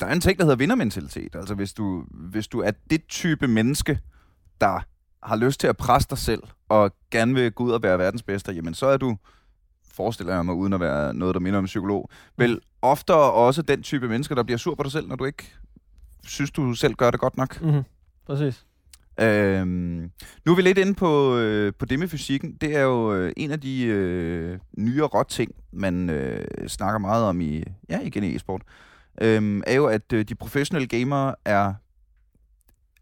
der 0.00 0.06
er 0.06 0.12
en 0.12 0.20
ting, 0.20 0.38
der 0.38 0.44
hedder 0.44 0.56
vindermentalitet. 0.56 1.36
Altså, 1.36 1.54
hvis 1.54 1.72
du, 1.72 2.04
hvis 2.10 2.48
du 2.48 2.60
er 2.60 2.70
det 2.90 3.06
type 3.08 3.48
menneske, 3.48 3.98
der 4.60 4.80
har 5.22 5.36
lyst 5.36 5.60
til 5.60 5.66
at 5.66 5.76
presse 5.76 6.08
dig 6.10 6.18
selv, 6.18 6.42
og 6.68 6.92
gerne 7.10 7.34
vil 7.34 7.52
gå 7.52 7.64
ud 7.64 7.72
og 7.72 7.82
være 7.82 7.98
verdens 7.98 8.22
bedste, 8.22 8.52
jamen 8.52 8.74
så 8.74 8.86
er 8.86 8.96
du, 8.96 9.16
forestiller 9.92 10.34
jeg 10.34 10.44
mig, 10.44 10.54
uden 10.54 10.72
at 10.72 10.80
være 10.80 11.14
noget, 11.14 11.34
der 11.34 11.40
minder 11.40 11.58
om 11.58 11.64
en 11.64 11.66
psykolog, 11.66 12.10
vel 12.36 12.60
oftere 12.82 13.32
også 13.32 13.62
den 13.62 13.82
type 13.82 14.08
mennesker, 14.08 14.34
der 14.34 14.42
bliver 14.42 14.58
sur 14.58 14.74
på 14.74 14.82
dig 14.82 14.92
selv, 14.92 15.08
når 15.08 15.16
du 15.16 15.24
ikke 15.24 15.54
synes, 16.24 16.50
du 16.50 16.74
selv 16.74 16.94
gør 16.94 17.10
det 17.10 17.20
godt 17.20 17.36
nok. 17.36 17.62
mm-hmm. 17.62 17.82
Præcis. 18.26 18.66
Øhm, 19.20 20.10
nu 20.44 20.52
er 20.52 20.56
vi 20.56 20.62
lidt 20.62 20.78
inde 20.78 20.94
på, 20.94 21.36
øh, 21.36 21.72
på 21.78 21.84
det 21.84 21.98
med 21.98 22.08
fysikken. 22.08 22.56
Det 22.60 22.76
er 22.76 22.80
jo 22.80 23.14
øh, 23.14 23.32
en 23.36 23.50
af 23.50 23.60
de 23.60 23.84
øh, 23.84 24.58
nyere 24.78 25.24
ting, 25.24 25.54
man 25.72 26.10
øh, 26.10 26.68
snakker 26.68 26.98
meget 26.98 27.24
om 27.24 27.40
i, 27.40 27.64
ja, 27.88 28.00
igen 28.00 28.24
i 28.24 28.34
e-sport. 28.36 28.62
Øhm, 29.20 29.62
er 29.66 29.74
jo, 29.74 29.86
at 29.86 30.12
øh, 30.12 30.24
de 30.24 30.34
professionelle 30.34 30.88
gamere 30.88 31.34
er, 31.44 31.74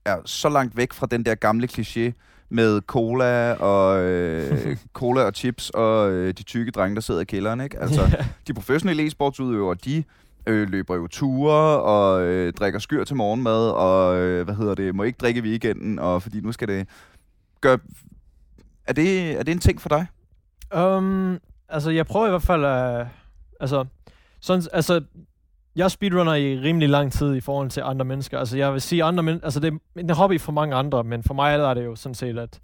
er 0.05 0.17
så 0.25 0.49
langt 0.49 0.77
væk 0.77 0.93
fra 0.93 1.07
den 1.11 1.25
der 1.25 1.35
gamle 1.35 1.69
kliché 1.73 2.13
med 2.51 2.81
cola 2.81 3.53
og 3.53 4.03
øh, 4.05 4.77
cola 4.93 5.23
og 5.23 5.33
chips 5.35 5.71
og 5.71 6.11
øh, 6.11 6.35
de 6.35 6.43
tykke 6.43 6.71
drenge, 6.71 6.95
der 6.95 7.01
sidder 7.01 7.21
i 7.21 7.25
kælderen. 7.25 7.61
Ikke? 7.61 7.79
Altså, 7.79 8.25
de 8.47 8.55
professionelle 8.55 9.07
e-sportsudøvere, 9.07 9.77
de 9.85 10.05
øh, 10.49 10.69
løber 10.69 10.95
jo 10.95 11.07
ture 11.07 11.83
og 11.83 12.23
øh, 12.23 12.53
drikker 12.53 12.79
skyr 12.79 13.05
til 13.05 13.17
morgenmad 13.17 13.71
og 13.71 14.19
øh, 14.19 14.45
hvad 14.45 14.55
hedder 14.55 14.75
det, 14.75 14.95
må 14.95 15.03
ikke 15.03 15.19
drikke 15.21 15.39
i 15.39 15.43
weekenden, 15.43 15.99
og 15.99 16.23
fordi 16.23 16.41
nu 16.41 16.53
skal 16.53 16.69
det 16.69 16.89
gøre... 17.61 17.79
Er 18.87 18.93
det, 18.93 19.39
er 19.39 19.43
det 19.43 19.53
en 19.53 19.59
ting 19.59 19.81
for 19.81 19.89
dig? 19.89 20.07
Um, 20.77 21.39
altså, 21.69 21.91
jeg 21.91 22.07
prøver 22.07 22.27
i 22.27 22.31
hvert 22.31 22.43
fald 22.43 22.65
at... 22.65 23.07
Altså, 23.61 23.85
sådan, 24.41 24.63
altså, 24.73 25.01
jeg 25.77 25.91
speedrunner 25.91 26.35
i 26.35 26.59
rimelig 26.59 26.89
lang 26.89 27.13
tid 27.13 27.35
i 27.35 27.41
forhold 27.41 27.71
til 27.71 27.83
andre 27.85 28.05
mennesker. 28.05 28.39
Altså, 28.39 28.57
jeg 28.59 28.73
vil 28.73 28.81
sige 28.81 29.05
andre 29.05 29.23
men, 29.23 29.41
Altså, 29.43 29.61
det 29.61 29.75
er 29.75 30.01
en 30.01 30.11
hobby 30.11 30.41
for 30.41 30.53
mange 30.53 30.75
andre, 30.75 31.05
men 31.05 31.23
for 31.23 31.35
mig 31.35 31.55
er 31.55 31.75
det 31.75 31.85
jo 31.85 31.97
sådan 31.97 32.15
set, 32.15 32.39
at, 32.39 32.61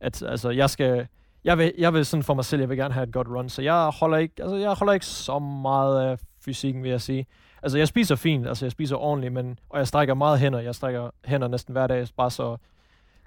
at 0.00 0.22
altså, 0.22 0.50
jeg 0.50 0.70
skal... 0.70 1.06
Jeg 1.44 1.58
vil, 1.58 1.72
jeg 1.78 1.94
vil 1.94 2.06
sådan 2.06 2.22
for 2.22 2.34
mig 2.34 2.44
selv, 2.44 2.60
jeg 2.60 2.68
vil 2.68 2.76
gerne 2.76 2.94
have 2.94 3.04
et 3.04 3.12
godt 3.12 3.28
run, 3.28 3.48
så 3.48 3.62
jeg 3.62 3.90
holder 4.00 4.16
ikke, 4.16 4.34
altså, 4.42 4.56
jeg 4.56 4.72
holder 4.72 4.92
ikke 4.92 5.06
så 5.06 5.38
meget 5.38 6.00
af 6.00 6.18
fysikken, 6.48 6.82
vil 6.82 6.90
jeg 6.90 7.00
sige. 7.00 7.26
Altså, 7.62 7.78
jeg 7.78 7.88
spiser 7.88 8.16
fint, 8.16 8.48
altså, 8.48 8.64
jeg 8.64 8.72
spiser 8.72 8.96
ordentligt, 8.96 9.32
men, 9.32 9.58
og 9.68 9.78
jeg 9.78 9.88
strækker 9.88 10.14
meget 10.14 10.38
hænder. 10.38 10.58
Jeg 10.58 10.74
strækker 10.74 11.10
hænder 11.24 11.48
næsten 11.48 11.72
hver 11.72 11.86
dag, 11.86 12.06
bare 12.16 12.30
så 12.30 12.56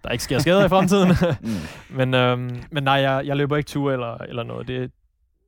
der 0.03 0.09
ikke 0.09 0.23
sker 0.23 0.39
skader 0.39 0.65
i 0.65 0.69
fremtiden. 0.75 1.09
Mm. 1.41 1.49
men, 1.97 2.13
øhm, 2.13 2.63
men 2.71 2.83
nej, 2.83 2.93
jeg, 2.93 3.25
jeg 3.25 3.37
løber 3.37 3.57
ikke 3.57 3.67
tur 3.67 3.91
eller, 3.91 4.17
eller 4.17 4.43
noget. 4.43 4.67
Det, 4.67 4.91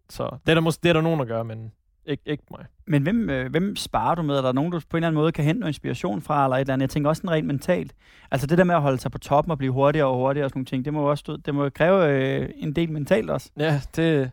så 0.09 0.23
det 0.45 0.51
er, 0.51 0.53
der 0.53 0.61
måske, 0.61 0.79
det 0.83 0.89
er 0.89 0.93
der 0.93 1.01
nogen, 1.01 1.19
der 1.19 1.25
gør, 1.25 1.43
men 1.43 1.71
ikke, 2.05 2.23
ikke 2.25 2.43
mig. 2.51 2.65
Men 2.87 3.03
hvem, 3.03 3.29
øh, 3.29 3.51
hvem 3.51 3.75
sparer 3.75 4.15
du 4.15 4.21
med? 4.21 4.35
Er 4.37 4.41
der 4.41 4.51
nogen, 4.51 4.71
du 4.71 4.79
på 4.89 4.97
en 4.97 4.97
eller 4.97 5.07
anden 5.07 5.21
måde 5.21 5.31
kan 5.31 5.45
hente 5.45 5.59
noget 5.59 5.69
inspiration 5.69 6.21
fra, 6.21 6.43
eller 6.43 6.57
et 6.57 6.61
eller 6.61 6.73
andet? 6.73 6.83
Jeg 6.83 6.89
tænker 6.89 7.09
også 7.09 7.19
sådan 7.19 7.31
rent 7.31 7.47
mentalt. 7.47 7.93
Altså 8.31 8.47
det 8.47 8.57
der 8.57 8.63
med 8.63 8.75
at 8.75 8.81
holde 8.81 8.97
sig 8.97 9.11
på 9.11 9.17
toppen 9.17 9.51
og 9.51 9.57
blive 9.57 9.73
hurtigere 9.73 10.07
og 10.07 10.15
hurtigere 10.15 10.45
og 10.45 10.49
sådan 10.49 10.59
nogle 10.59 10.65
ting, 10.65 10.85
det 10.85 10.93
må 10.93 11.09
også 11.09 11.37
det 11.45 11.55
må 11.55 11.69
kræve 11.69 12.09
øh, 12.09 12.49
en 12.55 12.73
del 12.73 12.91
mentalt 12.91 13.29
også. 13.29 13.49
Ja, 13.57 13.81
det, 13.95 14.31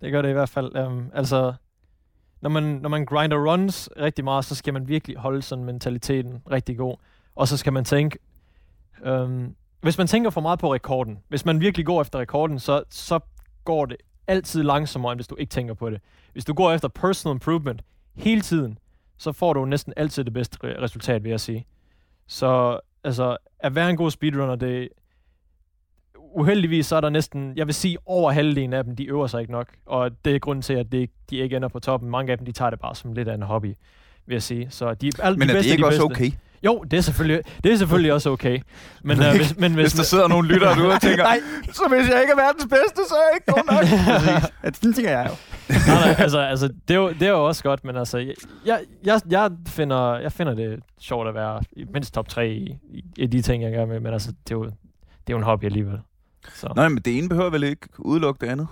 det 0.00 0.12
gør 0.12 0.22
det 0.22 0.28
i 0.28 0.32
hvert 0.32 0.48
fald. 0.48 0.76
Um, 0.76 1.10
altså, 1.14 1.52
når 2.46 2.50
man, 2.50 2.62
når 2.62 2.88
man 2.88 3.04
grinder 3.04 3.52
runs 3.52 3.90
rigtig 4.00 4.24
meget, 4.24 4.44
så 4.44 4.54
skal 4.54 4.72
man 4.72 4.88
virkelig 4.88 5.16
holde 5.16 5.42
sådan 5.42 5.64
mentaliteten 5.64 6.42
rigtig 6.50 6.76
god. 6.76 6.96
Og 7.34 7.48
så 7.48 7.56
skal 7.56 7.72
man 7.72 7.84
tænke, 7.84 8.18
øhm, 9.04 9.54
hvis 9.80 9.98
man 9.98 10.06
tænker 10.06 10.30
for 10.30 10.40
meget 10.40 10.58
på 10.58 10.74
rekorden, 10.74 11.18
hvis 11.28 11.44
man 11.44 11.60
virkelig 11.60 11.86
går 11.86 12.00
efter 12.00 12.18
rekorden, 12.18 12.58
så, 12.58 12.82
så 12.90 13.20
går 13.64 13.86
det 13.86 13.96
altid 14.26 14.62
langsommere, 14.62 15.12
end 15.12 15.18
hvis 15.18 15.26
du 15.26 15.36
ikke 15.36 15.50
tænker 15.50 15.74
på 15.74 15.90
det. 15.90 16.00
Hvis 16.32 16.44
du 16.44 16.54
går 16.54 16.72
efter 16.72 16.88
personal 16.88 17.34
improvement 17.34 17.82
hele 18.14 18.40
tiden, 18.40 18.78
så 19.18 19.32
får 19.32 19.52
du 19.52 19.64
næsten 19.64 19.92
altid 19.96 20.24
det 20.24 20.32
bedste 20.32 20.58
re- 20.64 20.82
resultat, 20.82 21.24
vil 21.24 21.30
jeg 21.30 21.40
sige. 21.40 21.66
Så 22.26 22.80
altså, 23.04 23.36
at 23.58 23.74
være 23.74 23.90
en 23.90 23.96
god 23.96 24.10
speedrunner, 24.10 24.56
det, 24.56 24.88
uheldigvis 26.36 26.86
så 26.86 26.96
er 26.96 27.00
der 27.00 27.10
næsten, 27.10 27.52
jeg 27.56 27.66
vil 27.66 27.74
sige, 27.74 27.98
over 28.06 28.32
halvdelen 28.32 28.72
af 28.72 28.84
dem, 28.84 28.96
de 28.96 29.04
øver 29.04 29.26
sig 29.26 29.40
ikke 29.40 29.52
nok. 29.52 29.68
Og 29.86 30.10
det 30.24 30.34
er 30.34 30.38
grunden 30.38 30.62
til, 30.62 30.74
at 30.74 30.92
det, 30.92 31.10
de 31.30 31.36
ikke 31.36 31.56
ender 31.56 31.68
på 31.68 31.78
toppen. 31.78 32.10
Mange 32.10 32.32
af 32.32 32.38
dem, 32.38 32.46
de 32.46 32.52
tager 32.52 32.70
det 32.70 32.80
bare 32.80 32.94
som 32.94 33.12
lidt 33.12 33.28
af 33.28 33.34
en 33.34 33.42
hobby, 33.42 33.74
vil 34.26 34.34
jeg 34.34 34.42
sige. 34.42 34.66
Så 34.70 34.94
de, 34.94 35.10
alle, 35.22 35.38
Men 35.38 35.48
de 35.48 35.52
er 35.52 35.54
det 35.54 35.58
bedste, 35.58 35.72
ikke 35.72 35.82
de 35.82 35.86
også 35.86 36.02
okay? 36.02 36.30
Jo, 36.62 36.84
det 36.90 36.96
er 36.96 37.00
selvfølgelig, 37.00 37.42
det 37.64 37.72
er 37.72 37.76
selvfølgelig 37.76 38.12
også 38.12 38.30
okay. 38.30 38.60
Men, 39.02 39.18
uh, 39.18 39.36
hvis, 39.36 39.56
men 39.58 39.74
hvis, 39.74 39.82
Hvis 39.82 39.92
der 39.92 40.02
sidder 40.02 40.28
nogle 40.28 40.48
lyttere 40.48 40.74
derude 40.74 40.94
og 40.94 41.00
tænker, 41.00 41.22
Nej. 41.22 41.40
så 41.72 41.82
hvis 41.88 42.08
jeg 42.08 42.20
ikke 42.20 42.32
er 42.32 42.36
verdens 42.36 42.66
bedste, 42.70 43.00
så 43.08 43.14
er 43.14 43.24
jeg 43.28 43.36
ikke 43.36 43.52
god 43.52 43.62
nok. 43.72 44.74
Sådan 44.76 44.92
tænker 44.92 45.10
jeg 45.10 45.30
jo. 45.30 45.34
nej, 45.86 46.06
nej, 46.06 46.14
altså, 46.18 46.38
altså, 46.38 46.68
det, 46.88 46.94
er 46.94 46.98
jo, 46.98 47.08
det 47.08 47.22
er 47.22 47.30
jo 47.30 47.46
også 47.46 47.62
godt, 47.62 47.84
men 47.84 47.96
altså, 47.96 48.18
jeg, 48.18 48.80
jeg, 49.04 49.20
jeg, 49.30 49.50
finder, 49.66 50.18
jeg 50.18 50.32
finder 50.32 50.54
det 50.54 50.80
sjovt 51.00 51.28
at 51.28 51.34
være 51.34 51.60
i 51.72 51.84
mindst 51.92 52.14
top 52.14 52.28
3 52.28 52.48
i, 52.48 52.76
i, 52.90 53.04
i 53.16 53.26
de 53.26 53.42
ting, 53.42 53.62
jeg 53.62 53.72
gør 53.72 53.86
med, 53.86 54.00
men 54.00 54.12
altså, 54.12 54.28
det 54.28 54.54
er 54.54 54.58
jo, 54.58 54.64
det 54.64 54.72
er 55.26 55.32
jo 55.32 55.36
en 55.36 55.42
hobby 55.42 55.64
alligevel. 55.64 55.98
Så. 56.54 56.72
Nej, 56.76 56.88
men 56.88 56.98
det 56.98 57.18
ene 57.18 57.28
behøver 57.28 57.50
vel 57.50 57.62
ikke 57.62 57.88
udelukke 57.98 58.46
det 58.46 58.52
andet. 58.52 58.68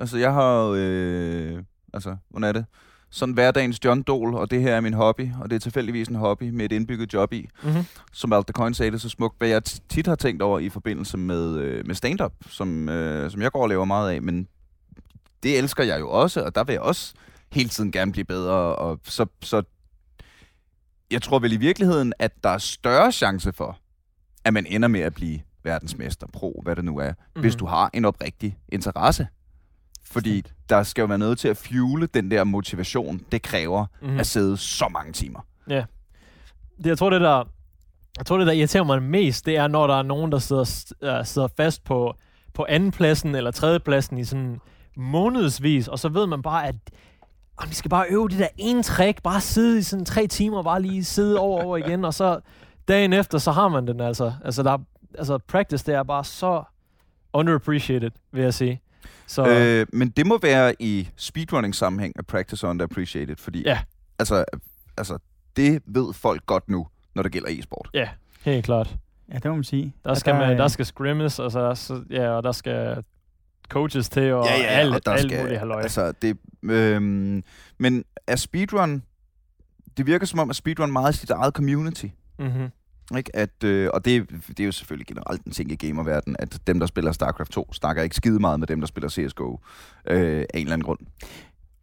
Altså, 0.00 0.18
jeg 0.18 0.32
har 0.32 0.74
øh, 0.76 1.62
altså, 1.94 2.16
hvordan 2.28 2.48
er 2.48 2.52
det? 2.52 2.64
Sådan 3.10 3.34
hverdagens 3.34 3.84
John 3.84 4.02
Dole, 4.02 4.38
og 4.38 4.50
det 4.50 4.62
her 4.62 4.74
er 4.74 4.80
min 4.80 4.94
hobby, 4.94 5.28
og 5.40 5.50
det 5.50 5.56
er 5.56 5.60
tilfældigvis 5.60 6.08
en 6.08 6.14
hobby 6.14 6.50
med 6.50 6.64
et 6.64 6.72
indbygget 6.72 7.12
job 7.12 7.32
i. 7.32 7.48
Mm-hmm. 7.62 7.84
Som 8.12 8.32
Alt 8.32 8.46
the 8.46 8.52
Coin 8.52 8.74
sagde 8.74 8.92
det 8.92 9.00
så 9.00 9.08
smukt, 9.08 9.38
hvad 9.38 9.48
jeg 9.48 9.64
tit 9.64 10.06
har 10.06 10.14
tænkt 10.14 10.42
over 10.42 10.58
i 10.58 10.68
forbindelse 10.68 11.18
med, 11.18 11.56
øh, 11.56 11.86
med 11.86 11.94
stand-up, 11.94 12.32
som, 12.48 12.88
øh, 12.88 13.30
som 13.30 13.42
jeg 13.42 13.52
går 13.52 13.62
og 13.62 13.68
laver 13.68 13.84
meget 13.84 14.10
af, 14.10 14.22
men 14.22 14.48
det 15.42 15.58
elsker 15.58 15.84
jeg 15.84 16.00
jo 16.00 16.10
også, 16.10 16.44
og 16.44 16.54
der 16.54 16.64
vil 16.64 16.72
jeg 16.72 16.82
også 16.82 17.14
hele 17.52 17.68
tiden 17.68 17.92
gerne 17.92 18.12
blive 18.12 18.24
bedre, 18.24 18.76
og 18.76 19.00
så, 19.04 19.26
så 19.42 19.62
jeg 21.10 21.22
tror 21.22 21.38
vel 21.38 21.52
i 21.52 21.56
virkeligheden, 21.56 22.12
at 22.18 22.32
der 22.44 22.50
er 22.50 22.58
større 22.58 23.12
chance 23.12 23.52
for, 23.52 23.78
at 24.44 24.52
man 24.52 24.66
ender 24.66 24.88
med 24.88 25.00
at 25.00 25.14
blive 25.14 25.40
verdensmester, 25.64 26.26
pro, 26.32 26.60
hvad 26.64 26.76
det 26.76 26.84
nu 26.84 26.98
er, 26.98 27.08
mm-hmm. 27.10 27.40
hvis 27.40 27.56
du 27.56 27.66
har 27.66 27.90
en 27.94 28.04
oprigtig 28.04 28.56
interesse. 28.68 29.26
Fordi 30.04 30.42
der 30.68 30.82
skal 30.82 31.02
jo 31.02 31.06
være 31.06 31.18
noget 31.18 31.38
til 31.38 31.48
at 31.48 31.56
fuele 31.56 32.06
den 32.06 32.30
der 32.30 32.44
motivation, 32.44 33.20
det 33.32 33.42
kræver 33.42 33.86
Mm-hmm. 34.02 34.20
at 34.20 34.26
sidde 34.26 34.56
så 34.56 34.88
mange 34.88 35.12
timer. 35.12 35.40
det, 36.78 36.86
jeg 36.86 36.98
tror, 36.98 37.10
det 37.10 37.20
der, 37.20 37.44
jeg 38.18 38.26
tror, 38.26 38.38
det 38.38 38.46
der 38.46 38.52
irriterer 38.52 38.84
mig 38.84 39.02
mest, 39.02 39.46
det 39.46 39.56
er, 39.56 39.68
når 39.68 39.86
der 39.86 39.94
er 39.98 40.02
nogen, 40.02 40.32
der 40.32 40.38
sidder, 40.38 40.84
uh, 41.20 41.26
sidder 41.26 41.48
fast 41.56 41.84
på, 41.84 42.14
på 42.54 42.66
andenpladsen 42.68 43.34
eller 43.34 43.50
tredjepladsen 43.50 44.18
i 44.18 44.24
sådan 44.24 44.60
månedsvis, 44.96 45.88
og 45.88 45.98
så 45.98 46.08
ved 46.08 46.26
man 46.26 46.42
bare, 46.42 46.66
at 46.68 46.74
oh, 47.56 47.70
vi 47.70 47.74
skal 47.74 47.88
bare 47.88 48.06
øve 48.08 48.28
det 48.28 48.38
der 48.38 48.48
ene 48.56 48.82
trick, 48.82 49.22
bare 49.22 49.40
sidde 49.40 49.78
i 49.78 49.82
sådan 49.82 50.04
tre 50.04 50.26
timer, 50.26 50.62
bare 50.62 50.82
lige 50.82 51.04
sidde 51.04 51.38
over 51.38 51.60
og 51.60 51.66
over 51.66 51.76
igen, 51.76 52.04
og 52.04 52.14
så 52.14 52.40
dagen 52.88 53.12
efter, 53.12 53.38
så 53.38 53.52
har 53.52 53.68
man 53.68 53.86
den 53.86 54.00
altså. 54.00 54.32
Altså, 54.44 54.62
der, 54.62 54.72
er- 54.72 54.84
altså 55.18 55.38
practice, 55.38 55.86
det 55.86 55.94
er 55.94 56.02
bare 56.02 56.24
så 56.24 56.62
underappreciated, 57.32 58.10
vil 58.32 58.42
jeg 58.42 58.54
sige. 58.54 58.80
Så, 59.26 59.48
øh, 59.48 59.86
men 59.92 60.08
det 60.10 60.26
må 60.26 60.38
være 60.38 60.74
i 60.78 61.08
speedrunning-sammenhæng, 61.16 62.12
at 62.18 62.26
practice 62.26 62.66
underappreciated, 62.66 63.36
fordi 63.36 63.62
Ja. 63.62 63.78
altså, 64.18 64.44
altså, 64.96 65.18
det 65.56 65.82
ved 65.86 66.12
folk 66.12 66.46
godt 66.46 66.68
nu, 66.68 66.86
når 67.14 67.22
det 67.22 67.32
gælder 67.32 67.48
e-sport. 67.50 67.90
helt 68.44 68.64
klart. 68.64 68.96
Ja, 69.28 69.34
det 69.34 69.44
må 69.44 69.54
man 69.54 69.64
sige. 69.64 69.94
Der 70.04 70.14
skal, 70.14 70.34
man, 70.34 70.50
er- 70.52 70.56
der 70.56 70.68
skal 70.68 70.86
scrimmes, 70.86 71.38
og, 71.38 71.52
så, 71.52 72.04
ja, 72.10 72.28
og 72.30 72.42
der 72.42 72.52
skal 72.52 73.04
coaches 73.68 74.08
til, 74.08 74.32
og 74.32 74.50
alt, 74.50 74.94
og 74.94 75.06
der 75.06 75.12
alt 75.12 75.20
skal, 75.20 75.40
muligt 75.42 75.58
halløj. 75.58 75.82
altså, 75.82 76.12
det, 76.22 76.38
øhm, 76.62 77.42
men 77.78 78.04
er 78.26 78.36
speedrun, 78.36 79.02
det 79.96 80.06
virker 80.06 80.26
som 80.26 80.38
om, 80.38 80.50
at 80.50 80.56
speedrun 80.56 80.92
meget 80.92 81.08
er 81.08 81.12
sit 81.12 81.30
eget 81.30 81.54
community. 81.54 82.06
Mm-hmm. 82.38 82.68
Ikke? 83.16 83.36
At, 83.36 83.64
øh, 83.64 83.90
og 83.94 84.04
det, 84.04 84.30
det 84.48 84.60
er 84.60 84.64
jo 84.64 84.72
selvfølgelig 84.72 85.06
generelt 85.06 85.44
en 85.44 85.52
ting 85.52 85.72
i 85.72 85.76
gamerverdenen, 85.76 86.36
at 86.38 86.58
dem, 86.66 86.80
der 86.80 86.86
spiller 86.86 87.12
StarCraft 87.12 87.50
2, 87.50 87.72
snakker 87.72 88.02
ikke 88.02 88.16
skide 88.16 88.38
meget 88.38 88.60
med 88.60 88.66
dem, 88.66 88.80
der 88.80 88.86
spiller 88.86 89.08
CSGO 89.08 89.58
øh, 90.06 90.18
af 90.38 90.46
en 90.54 90.60
eller 90.60 90.72
anden 90.72 90.84
grund. 90.84 90.98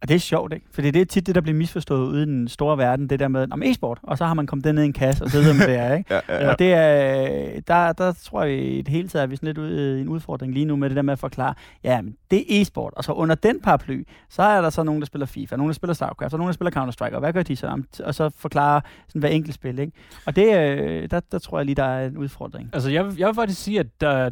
Og 0.02 0.08
det 0.08 0.14
er 0.14 0.18
sjovt, 0.18 0.52
ikke? 0.52 0.66
Fordi 0.72 0.90
det 0.90 1.00
er 1.00 1.04
tit 1.06 1.26
det, 1.26 1.34
der 1.34 1.40
bliver 1.40 1.56
misforstået 1.58 2.06
ude 2.08 2.22
i 2.22 2.26
den 2.26 2.48
store 2.48 2.78
verden, 2.78 3.10
det 3.10 3.20
der 3.20 3.28
med, 3.28 3.46
om 3.52 3.62
e-sport, 3.62 3.98
og 4.02 4.18
så 4.18 4.24
har 4.24 4.34
man 4.34 4.46
kommet 4.46 4.64
den 4.64 4.74
ned 4.74 4.82
i 4.82 4.86
en 4.86 4.92
kasse, 4.92 5.24
og 5.24 5.30
så 5.30 5.38
ved 5.38 5.58
man, 5.58 5.68
det 5.68 5.76
er, 5.78 5.94
ikke? 5.94 6.14
Ja, 6.14 6.20
ja, 6.28 6.42
Ja. 6.44 6.50
Og 6.50 6.58
det 6.58 6.72
er, 6.72 7.60
der, 7.60 7.92
der 7.92 8.12
tror 8.12 8.42
jeg 8.44 8.58
i 8.58 8.78
det 8.78 8.88
hele 8.88 9.08
taget, 9.08 9.22
at 9.22 9.30
vi 9.30 9.34
er 9.34 9.36
sådan 9.36 9.46
lidt 9.46 9.58
ude 9.58 9.98
i 9.98 10.00
en 10.00 10.08
udfordring 10.08 10.52
lige 10.54 10.64
nu 10.64 10.76
med 10.76 10.88
det 10.88 10.96
der 10.96 11.02
med 11.02 11.12
at 11.12 11.18
forklare, 11.18 11.54
ja, 11.84 12.02
men 12.02 12.14
det 12.30 12.38
er 12.38 12.62
e-sport, 12.62 12.92
og 12.96 13.04
så 13.04 13.12
under 13.12 13.34
den 13.34 13.60
paraply, 13.60 14.04
så 14.30 14.42
er 14.42 14.60
der 14.60 14.70
så 14.70 14.82
nogen, 14.82 15.00
der 15.00 15.06
spiller 15.06 15.26
FIFA, 15.26 15.56
nogen, 15.56 15.68
der 15.68 15.74
spiller 15.74 15.94
StarCraft, 15.94 16.32
og 16.32 16.38
nogen, 16.38 16.48
der 16.48 16.54
spiller 16.54 16.70
Counter-Strike, 16.70 17.14
og 17.14 17.20
hvad 17.20 17.32
gør 17.32 17.42
de 17.42 17.56
så? 17.56 17.82
Og 18.04 18.14
så 18.14 18.30
forklare 18.38 18.80
sådan 19.08 19.20
hver 19.20 19.28
enkelt 19.28 19.54
spil, 19.54 19.78
ikke? 19.78 19.92
Og 20.26 20.36
det, 20.36 20.56
øh, 20.58 21.10
der, 21.10 21.20
der 21.32 21.38
tror 21.38 21.58
jeg 21.58 21.66
lige, 21.66 21.74
der 21.76 21.84
er 21.84 22.06
en 22.06 22.16
udfordring. 22.16 22.70
Altså, 22.72 22.90
jeg, 22.90 23.06
vil- 23.06 23.16
jeg 23.18 23.26
vil 23.26 23.34
faktisk 23.34 23.62
sige, 23.62 23.80
at 23.80 23.86
der, 24.00 24.30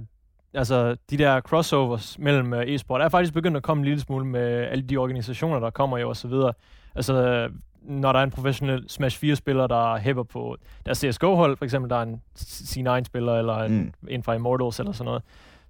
altså, 0.54 0.96
de 1.10 1.18
der 1.18 1.40
crossovers 1.40 2.18
mellem 2.18 2.52
uh, 2.52 2.58
e-sport 2.58 3.00
er 3.00 3.08
faktisk 3.08 3.34
begyndt 3.34 3.56
at 3.56 3.62
komme 3.62 3.80
en 3.80 3.84
lille 3.84 4.00
smule 4.00 4.26
med 4.26 4.42
alle 4.42 4.82
de 4.84 4.96
organisationer, 4.96 5.60
der 5.60 5.70
kommer 5.70 5.98
jo 5.98 6.08
og 6.08 6.16
så 6.16 6.28
videre. 6.28 6.52
Altså, 6.94 7.48
når 7.82 8.12
der 8.12 8.18
er 8.20 8.24
en 8.24 8.30
professionel 8.30 8.84
Smash 8.88 9.24
4-spiller, 9.24 9.66
der 9.66 9.96
hæpper 9.96 10.22
på 10.22 10.56
deres 10.86 10.98
CSGO-hold, 10.98 11.56
for 11.56 11.64
eksempel, 11.64 11.90
der 11.90 11.96
er 11.96 12.02
en 12.02 12.22
C9-spiller, 12.38 13.34
eller 13.38 13.56
en, 13.58 13.78
Mm. 14.00 14.08
en 14.08 14.22
fra 14.22 14.34
Immortals, 14.34 14.78
eller 14.78 14.92
sådan 14.92 15.04
noget. 15.04 15.22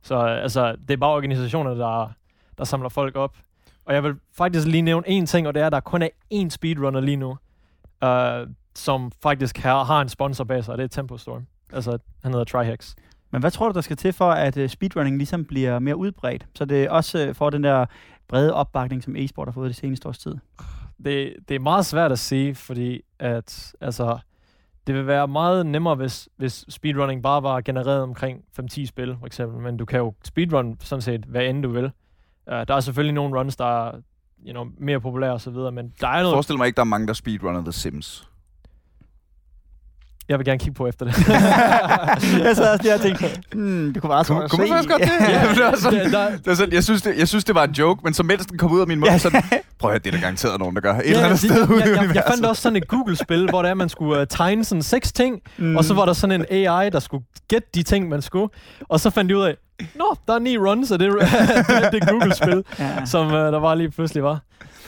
Så 0.03 0.17
altså, 0.19 0.77
det 0.89 0.91
er 0.91 0.97
bare 0.97 1.11
organisationer, 1.11 1.75
der, 1.75 2.13
der 2.59 2.65
samler 2.65 2.89
folk 2.89 3.17
op. 3.17 3.37
Og 3.85 3.95
jeg 3.95 4.05
vil 4.05 4.15
faktisk 4.37 4.67
lige 4.67 4.83
nævne 4.83 5.09
en 5.09 5.27
ting, 5.27 5.49
og 5.49 5.55
det 5.55 5.63
er, 5.63 5.67
at 5.67 5.73
der 5.73 5.81
kun 5.81 6.03
er 6.03 6.09
én 6.35 6.49
speedrunner 6.49 7.01
lige 7.01 7.17
nu, 7.17 7.37
øh, 8.05 8.47
som 8.75 9.13
faktisk 9.23 9.59
har, 9.59 9.85
har 9.85 10.01
en 10.01 10.09
sponsor 10.09 10.45
bag 10.45 10.65
sig, 10.65 10.73
og 10.73 10.79
det 10.79 10.85
er 10.85 10.89
Tempo 10.89 11.17
Storm. 11.19 11.47
Altså, 11.73 11.99
han 12.23 12.33
hedder 12.33 12.45
Trihex. 12.45 12.95
Men 13.31 13.41
hvad 13.41 13.51
tror 13.51 13.69
du, 13.69 13.75
der 13.75 13.81
skal 13.81 13.97
til 13.97 14.13
for, 14.13 14.31
at 14.31 14.57
uh, 14.57 14.69
speedrunning 14.69 15.17
ligesom 15.17 15.45
bliver 15.45 15.79
mere 15.79 15.97
udbredt? 15.97 16.47
Så 16.55 16.65
det 16.65 16.89
også 16.89 17.29
uh, 17.29 17.35
får 17.35 17.51
den 17.51 17.65
der 17.65 17.87
brede 18.29 18.55
opbakning, 18.55 19.03
som 19.03 19.17
e-sport 19.17 19.49
har 19.49 19.53
fået 19.53 19.69
det 19.69 19.77
seneste 19.77 20.09
års 20.09 20.19
tid? 20.19 20.37
Det, 21.05 21.35
det 21.49 21.55
er 21.55 21.61
meget 21.61 21.87
svært 21.87 22.13
at 22.13 22.19
sige, 22.19 22.55
fordi 22.55 23.01
at, 23.19 23.73
altså, 23.81 24.19
det 24.87 24.95
vil 24.95 25.07
være 25.07 25.29
meget 25.29 25.67
nemmere, 25.67 25.95
hvis, 25.95 26.29
hvis 26.37 26.65
speedrunning 26.69 27.23
bare 27.23 27.43
var 27.43 27.61
genereret 27.61 28.03
omkring 28.03 28.45
5-10 28.61 28.87
spil, 28.87 29.17
for 29.19 29.27
eksempel. 29.27 29.61
Men 29.61 29.77
du 29.77 29.85
kan 29.85 29.99
jo 29.99 30.15
speedrun 30.25 30.77
sådan 30.81 31.03
set 31.03 31.25
hvad 31.25 31.43
end 31.43 31.63
du 31.63 31.69
vil. 31.69 31.85
Uh, 31.85 32.53
der 32.53 32.75
er 32.75 32.81
selvfølgelig 32.81 33.15
nogle 33.15 33.39
runs, 33.39 33.57
der 33.57 33.87
er 33.87 33.93
you 34.47 34.53
know, 34.53 34.67
mere 34.79 35.01
populære 35.01 35.33
og 35.33 35.41
så 35.41 35.51
videre, 35.51 35.73
men 35.73 35.93
der 36.01 36.09
er 36.09 36.23
noget... 36.23 36.35
Forestil 36.35 36.57
mig 36.57 36.67
ikke, 36.67 36.77
der 36.77 36.83
er 36.83 36.85
mange, 36.85 37.07
der 37.07 37.13
speedrunner 37.13 37.63
The 37.63 37.73
Sims. 37.73 38.30
Jeg 40.31 40.39
vil 40.39 40.45
gerne 40.47 40.59
kigge 40.59 40.75
på 40.75 40.87
efter 40.87 41.05
det. 41.07 41.15
jeg 42.47 42.57
sad 42.57 42.73
også 42.73 42.83
lige 42.83 42.95
og 42.95 43.01
tænkte, 43.01 43.25
hmm, 43.53 43.93
det 43.93 44.03
kunne 44.03 44.11
være 44.11 44.25
så 44.25 44.35
Kunne, 44.35 44.49
kunne 44.49 44.59
man 44.61 44.69
faktisk 44.69 44.91
godt 44.91 45.03
det? 45.03 45.11
ja, 45.35 45.49
det 45.55 45.59
var 45.65 45.77
sådan, 45.77 46.05
det, 46.05 46.13
der, 46.13 46.31
det 46.31 46.47
var 46.47 46.55
sådan, 46.55 46.73
jeg, 46.75 46.85
synes, 46.85 47.03
det, 47.03 47.19
jeg 47.19 47.29
synes, 47.29 47.45
det 47.45 47.55
var 47.55 47.65
en 47.65 47.71
joke, 47.73 48.01
men 48.05 48.15
så 48.15 48.23
mens 48.23 48.47
den 48.47 48.59
kom 48.59 48.73
ud 48.73 48.81
af 48.81 48.87
min 48.87 49.01
mund, 49.01 49.19
så 49.19 49.31
prøv 49.79 49.91
at 49.91 49.93
høre, 49.93 49.99
det 49.99 50.07
er 50.07 50.11
der 50.11 50.21
garanteret 50.21 50.59
nogen, 50.59 50.75
der 50.75 50.81
gør. 50.81 50.95
Et 50.95 50.97
ja, 51.05 51.11
eller 51.11 51.25
andet 51.25 51.43
det, 51.43 51.51
sted 51.51 51.69
ude 51.69 51.79
jeg, 51.79 51.87
i 51.87 51.91
jeg, 51.91 51.97
jeg 51.97 52.05
universet. 52.05 52.33
fandt 52.33 52.47
også 52.47 52.63
sådan 52.63 52.77
et 52.77 52.89
Google-spil, 52.89 53.49
hvor 53.49 53.63
det 53.63 53.71
er, 53.71 53.75
man 53.75 53.89
skulle 53.89 54.21
uh, 54.21 54.27
tegne 54.31 54.65
sådan 54.65 54.83
seks 54.83 55.13
ting, 55.13 55.41
Mm. 55.59 55.77
og 55.77 55.85
så 55.85 55.95
var 55.95 56.07
der 56.07 56.13
sådan 56.13 56.41
en 56.51 56.67
AI, 56.69 56.91
der 56.91 56.99
skulle 57.01 57.25
gætte 57.49 57.69
de 57.75 57.83
ting, 57.83 58.09
man 58.09 58.23
skulle. 58.23 58.49
Og 58.89 59.01
så 59.01 59.11
fandt 59.11 59.29
de 59.31 59.37
ud 59.37 59.43
af, 59.43 59.57
nå, 59.95 60.17
der 60.29 60.35
er 60.35 60.39
ni 60.39 60.59
runs 60.59 60.93
af 60.93 60.99
det, 60.99 61.13
det, 61.83 61.93
det 61.93 62.09
Google-spil, 62.09 62.65
Ja. 62.79 63.05
som 63.07 63.27
uh, 63.27 63.33
der 63.33 63.59
var 63.61 63.75
lige 63.75 63.91
pludselig 63.91 64.23
var. 64.23 64.39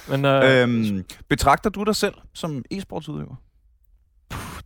Men 0.09 0.25
uh, 0.25 0.33
Øhm, 0.45 1.05
betragter 1.29 1.71
du 1.71 1.83
dig 1.83 1.97
selv 1.97 2.15
som 2.35 2.63
e-sportsudøver? 2.75 3.35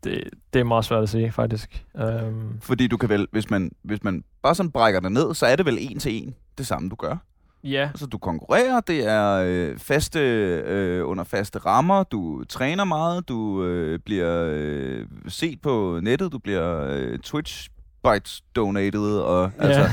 Det, 0.04 0.24
det 0.52 0.60
er 0.60 0.64
meget 0.64 0.84
svært 0.84 1.02
at 1.02 1.08
sige, 1.08 1.32
faktisk. 1.32 1.84
Um, 1.94 2.58
Fordi 2.60 2.86
du 2.86 2.96
kan 2.96 3.08
vel, 3.08 3.26
hvis 3.32 3.50
man, 3.50 3.72
hvis 3.82 4.04
man 4.04 4.24
bare 4.42 4.54
sådan 4.54 4.70
brækker 4.70 5.00
det 5.00 5.12
ned, 5.12 5.34
så 5.34 5.46
er 5.46 5.56
det 5.56 5.66
vel 5.66 5.78
en 5.80 5.98
til 5.98 6.12
en 6.22 6.34
det 6.58 6.66
samme, 6.66 6.88
du 6.88 6.94
gør. 6.94 7.16
ja, 7.64 7.88
Altså, 7.88 8.06
du 8.06 8.18
konkurrerer, 8.18 8.80
det 8.80 9.06
er 9.06 9.44
øh, 9.46 9.78
faste, 9.78 10.20
øh, 10.20 11.08
under 11.08 11.24
faste 11.24 11.58
rammer, 11.58 12.02
du 12.02 12.44
træner 12.44 12.84
meget, 12.84 13.28
du 13.28 13.64
øh, 13.64 13.98
bliver 13.98 14.46
øh, 14.52 15.06
set 15.28 15.60
på 15.60 16.00
nettet, 16.02 16.32
du 16.32 16.38
bliver 16.38 16.86
øh, 16.90 17.18
Twitch 17.18 17.68
bites 18.04 18.42
donated, 18.56 19.18
og 19.18 19.50
altså, 19.58 19.80
ja. 19.80 19.88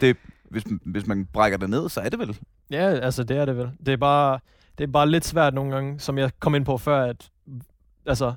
det, 0.00 0.16
hvis, 0.50 0.64
hvis 0.84 1.06
man 1.06 1.26
brækker 1.32 1.58
det 1.58 1.70
ned, 1.70 1.88
så 1.88 2.00
er 2.00 2.08
det 2.08 2.18
vel. 2.18 2.38
ja, 2.70 2.86
altså 2.86 3.24
det 3.24 3.36
er 3.36 3.44
det 3.44 3.56
vel. 3.56 3.70
Det 3.86 3.92
er 3.92 3.96
bare, 3.96 4.38
det 4.78 4.84
er 4.84 4.92
bare 4.92 5.08
lidt 5.08 5.24
svært 5.24 5.54
nogle 5.54 5.74
gange, 5.74 6.00
som 6.00 6.18
jeg 6.18 6.30
kom 6.38 6.54
ind 6.54 6.64
på 6.64 6.78
før, 6.78 7.02
at 7.04 7.28
altså, 8.06 8.34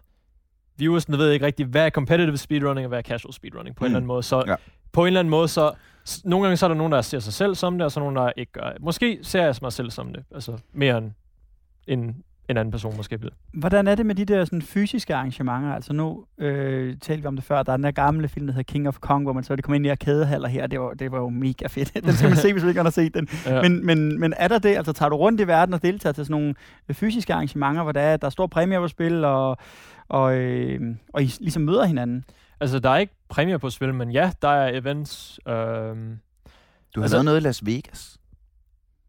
viewersne 0.78 1.18
ved 1.18 1.32
ikke 1.32 1.46
rigtig, 1.46 1.66
hvad 1.66 1.86
er 1.86 1.90
competitive 1.90 2.38
speedrunning, 2.38 2.86
og 2.86 2.90
hvad 2.90 2.98
er 2.98 3.02
casual 3.04 3.34
speedrunning 3.34 3.76
på 3.76 3.80
mm. 3.82 3.86
en 3.86 3.90
eller 3.90 3.98
anden 3.98 4.08
måde. 4.08 4.24
Så 4.24 4.44
Ja. 4.48 4.56
på 4.92 5.02
en 5.02 5.08
eller 5.08 5.20
anden 5.20 5.30
måde, 5.30 5.48
så 5.48 5.72
nogle 6.26 6.46
gange 6.46 6.58
så 6.58 6.66
er 6.66 6.68
der 6.68 6.76
nogen, 6.76 6.92
der 6.92 7.02
ser 7.02 7.20
sig 7.20 7.34
selv 7.34 7.56
som 7.56 7.78
det, 7.78 7.86
og 7.86 7.92
så 7.92 8.00
nogen, 8.00 8.16
der 8.16 8.32
ikke 8.38 8.52
gør. 8.52 8.72
Måske 8.80 9.20
ser 9.22 9.44
jeg 9.44 9.56
mig 9.62 9.74
selv 9.74 9.92
som 9.92 10.14
det, 10.14 10.24
altså 10.36 10.58
mere 10.74 10.98
end 10.98 11.12
en, 11.88 12.24
en 12.49 12.58
anden 12.58 12.71
person 12.71 12.97
måske 12.97 13.21
vil. 13.21 13.29
Hvordan 13.53 13.88
er 13.88 13.95
det 13.95 14.06
med 14.06 14.15
de 14.15 14.25
der 14.25 14.45
sådan, 14.45 14.62
fysiske 14.62 15.15
arrangementer? 15.15 15.73
Altså 15.73 15.93
nu 15.93 16.25
øh, 16.38 16.97
talte 17.01 17.21
vi 17.21 17.27
om 17.27 17.36
det 17.36 17.45
før, 17.45 17.63
der 17.63 17.71
er 17.73 17.77
den 17.77 17.84
der 17.84 17.91
gamle 17.91 18.27
film, 18.27 18.47
der 18.47 18.53
hedder 18.53 18.71
King 18.73 18.88
of 18.88 18.97
Kong, 18.99 19.23
hvor 19.23 19.34
man 19.34 19.43
så 19.43 19.56
det 19.56 19.63
kom 19.63 19.73
ind 19.73 19.86
i 19.86 19.89
arkadehaller 19.89 20.47
her, 20.47 20.67
det 20.67 20.79
var, 20.79 20.89
det 20.93 21.12
var 21.12 21.17
jo 21.19 21.29
mega 21.29 21.67
fedt. 21.67 21.93
den 22.06 22.13
skal 22.13 22.29
man 22.29 22.38
se, 22.38 22.51
hvis 22.53 22.63
man 22.63 22.69
ikke 22.69 22.82
har 22.82 22.89
set 22.89 23.13
den. 23.13 23.27
Ja. 23.45 23.62
Men, 23.62 23.86
men, 23.86 24.19
men 24.19 24.34
er 24.38 24.47
der 24.47 24.60
det, 24.60 24.75
altså 24.75 24.93
tager 24.93 25.10
du 25.10 25.15
rundt 25.15 25.41
i 25.41 25.47
verden 25.47 25.73
og 25.73 25.82
deltager 25.82 26.13
til 26.13 26.25
sådan 26.25 26.32
nogle 26.41 26.53
øh, 26.89 26.95
fysiske 26.95 27.34
arrangementer, 27.34 27.84
hvor 27.84 27.91
der 27.91 28.01
er, 28.01 28.17
der 28.17 28.25
er 28.25 28.29
stor 28.32 28.47
præmier 28.47 28.79
på 28.79 28.88
spil, 28.88 29.25
og, 29.25 29.58
og, 30.10 30.36
øh, 30.38 30.82
og 31.13 31.23
I 31.23 31.25
ligesom 31.39 31.62
møder 31.62 31.86
hinanden? 31.86 32.25
Altså, 32.60 32.79
der 32.79 32.89
er 32.89 32.97
ikke 32.97 33.13
præmier 33.29 33.58
på 33.58 33.69
spil, 33.69 33.93
men 33.93 34.12
ja, 34.12 34.32
der 34.41 34.47
er 34.49 34.77
events. 34.79 35.39
Øhm, 35.47 35.56
Du 36.95 36.99
har 36.99 37.03
Altså- 37.03 37.15
lavet 37.15 37.25
noget 37.25 37.41
i 37.41 37.43
Las 37.43 37.65
Vegas. 37.65 38.17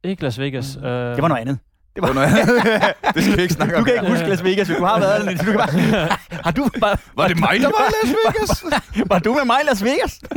ikke 0.02 0.22
Las 0.22 0.38
Vegas. 0.40 0.76
Øh, 0.76 0.82
Det 0.82 1.22
var 1.22 1.28
noget 1.28 1.40
andet. 1.40 1.58
Det, 1.94 2.02
var 2.02 2.12
noget 2.12 2.28
det 3.14 3.24
skal 3.24 3.37
vi 3.37 3.42
ikke 3.42 3.54
snakke 3.54 3.74
Du 3.74 3.78
om. 3.78 3.85
kan 3.85 3.94
ikke 3.94 4.09
huske 4.09 4.28
Las 4.28 4.44
Vegas, 4.44 4.66
hvis 4.68 4.76
du 4.78 4.85
har 4.85 5.00
været 5.00 5.24
der. 5.24 5.30
Du 5.37 5.44
kan 5.44 5.54
bare, 5.57 6.16
har 6.44 6.50
du 6.50 6.68
bare, 6.80 6.96
Var 7.16 7.28
det 7.28 7.40
mig, 7.40 7.61
der 7.61 7.66
var 7.66 7.88
i 7.88 7.92
Las 8.07 8.14
Vegas? 8.26 8.64
var 9.11 9.18
du 9.18 9.35
med 9.35 9.44
mig 9.44 9.57
i 9.62 9.66
Las 9.68 9.85
Vegas? 9.85 10.20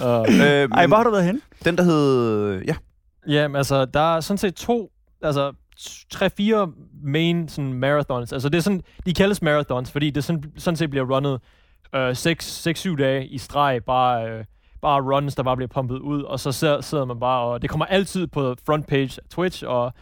øh, 0.00 0.62
øh, 0.62 0.68
Ej, 0.72 0.86
hvor 0.86 0.96
har 0.96 1.04
du 1.04 1.10
været 1.10 1.24
henne? 1.24 1.40
Den, 1.64 1.78
der 1.78 1.82
hed... 1.84 2.62
Ja, 2.68 2.74
Ja, 3.28 3.48
men 3.48 3.56
altså, 3.56 3.84
der 3.84 4.16
er 4.16 4.20
sådan 4.20 4.38
set 4.38 4.54
to, 4.54 4.90
altså 5.22 5.52
tre-fire 6.10 6.68
main 7.04 7.48
sådan 7.48 7.72
marathons. 7.72 8.32
Altså, 8.32 8.48
det 8.48 8.58
er 8.58 8.62
sådan, 8.62 8.82
de 9.06 9.14
kaldes 9.14 9.42
marathons, 9.42 9.90
fordi 9.92 10.10
det 10.10 10.24
sådan, 10.24 10.44
sådan 10.58 10.76
set 10.76 10.90
bliver 10.90 11.14
runnet 11.14 11.40
øh, 11.94 12.10
6-7 12.10 12.96
dage 12.96 13.26
i 13.26 13.38
streg, 13.38 13.80
bare, 13.86 14.30
øh, 14.30 14.44
bare 14.82 15.00
runs, 15.02 15.34
der 15.34 15.42
bare 15.42 15.56
bliver 15.56 15.68
pumpet 15.68 15.98
ud, 15.98 16.22
og 16.22 16.40
så 16.40 16.52
sidder, 16.52 16.80
sidder 16.80 17.04
man 17.04 17.20
bare, 17.20 17.40
og 17.42 17.62
det 17.62 17.70
kommer 17.70 17.86
altid 17.86 18.26
på 18.26 18.54
front 18.66 18.86
page 18.86 19.02
af 19.24 19.28
Twitch, 19.30 19.64
og 19.66 19.92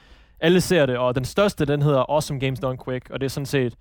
alle 0.45 0.61
ser 0.61 0.87
det, 0.87 0.99
og 0.99 1.15
den 1.15 1.25
største, 1.25 1.65
den 1.65 1.83
hedder 1.83 2.11
Awesome 2.11 2.41
Games 2.41 2.61
Done 2.61 2.79
Quick, 2.85 3.11
og 3.11 3.21
det 3.21 3.27
er 3.27 3.31
sådan 3.31 3.47
set 3.47 3.75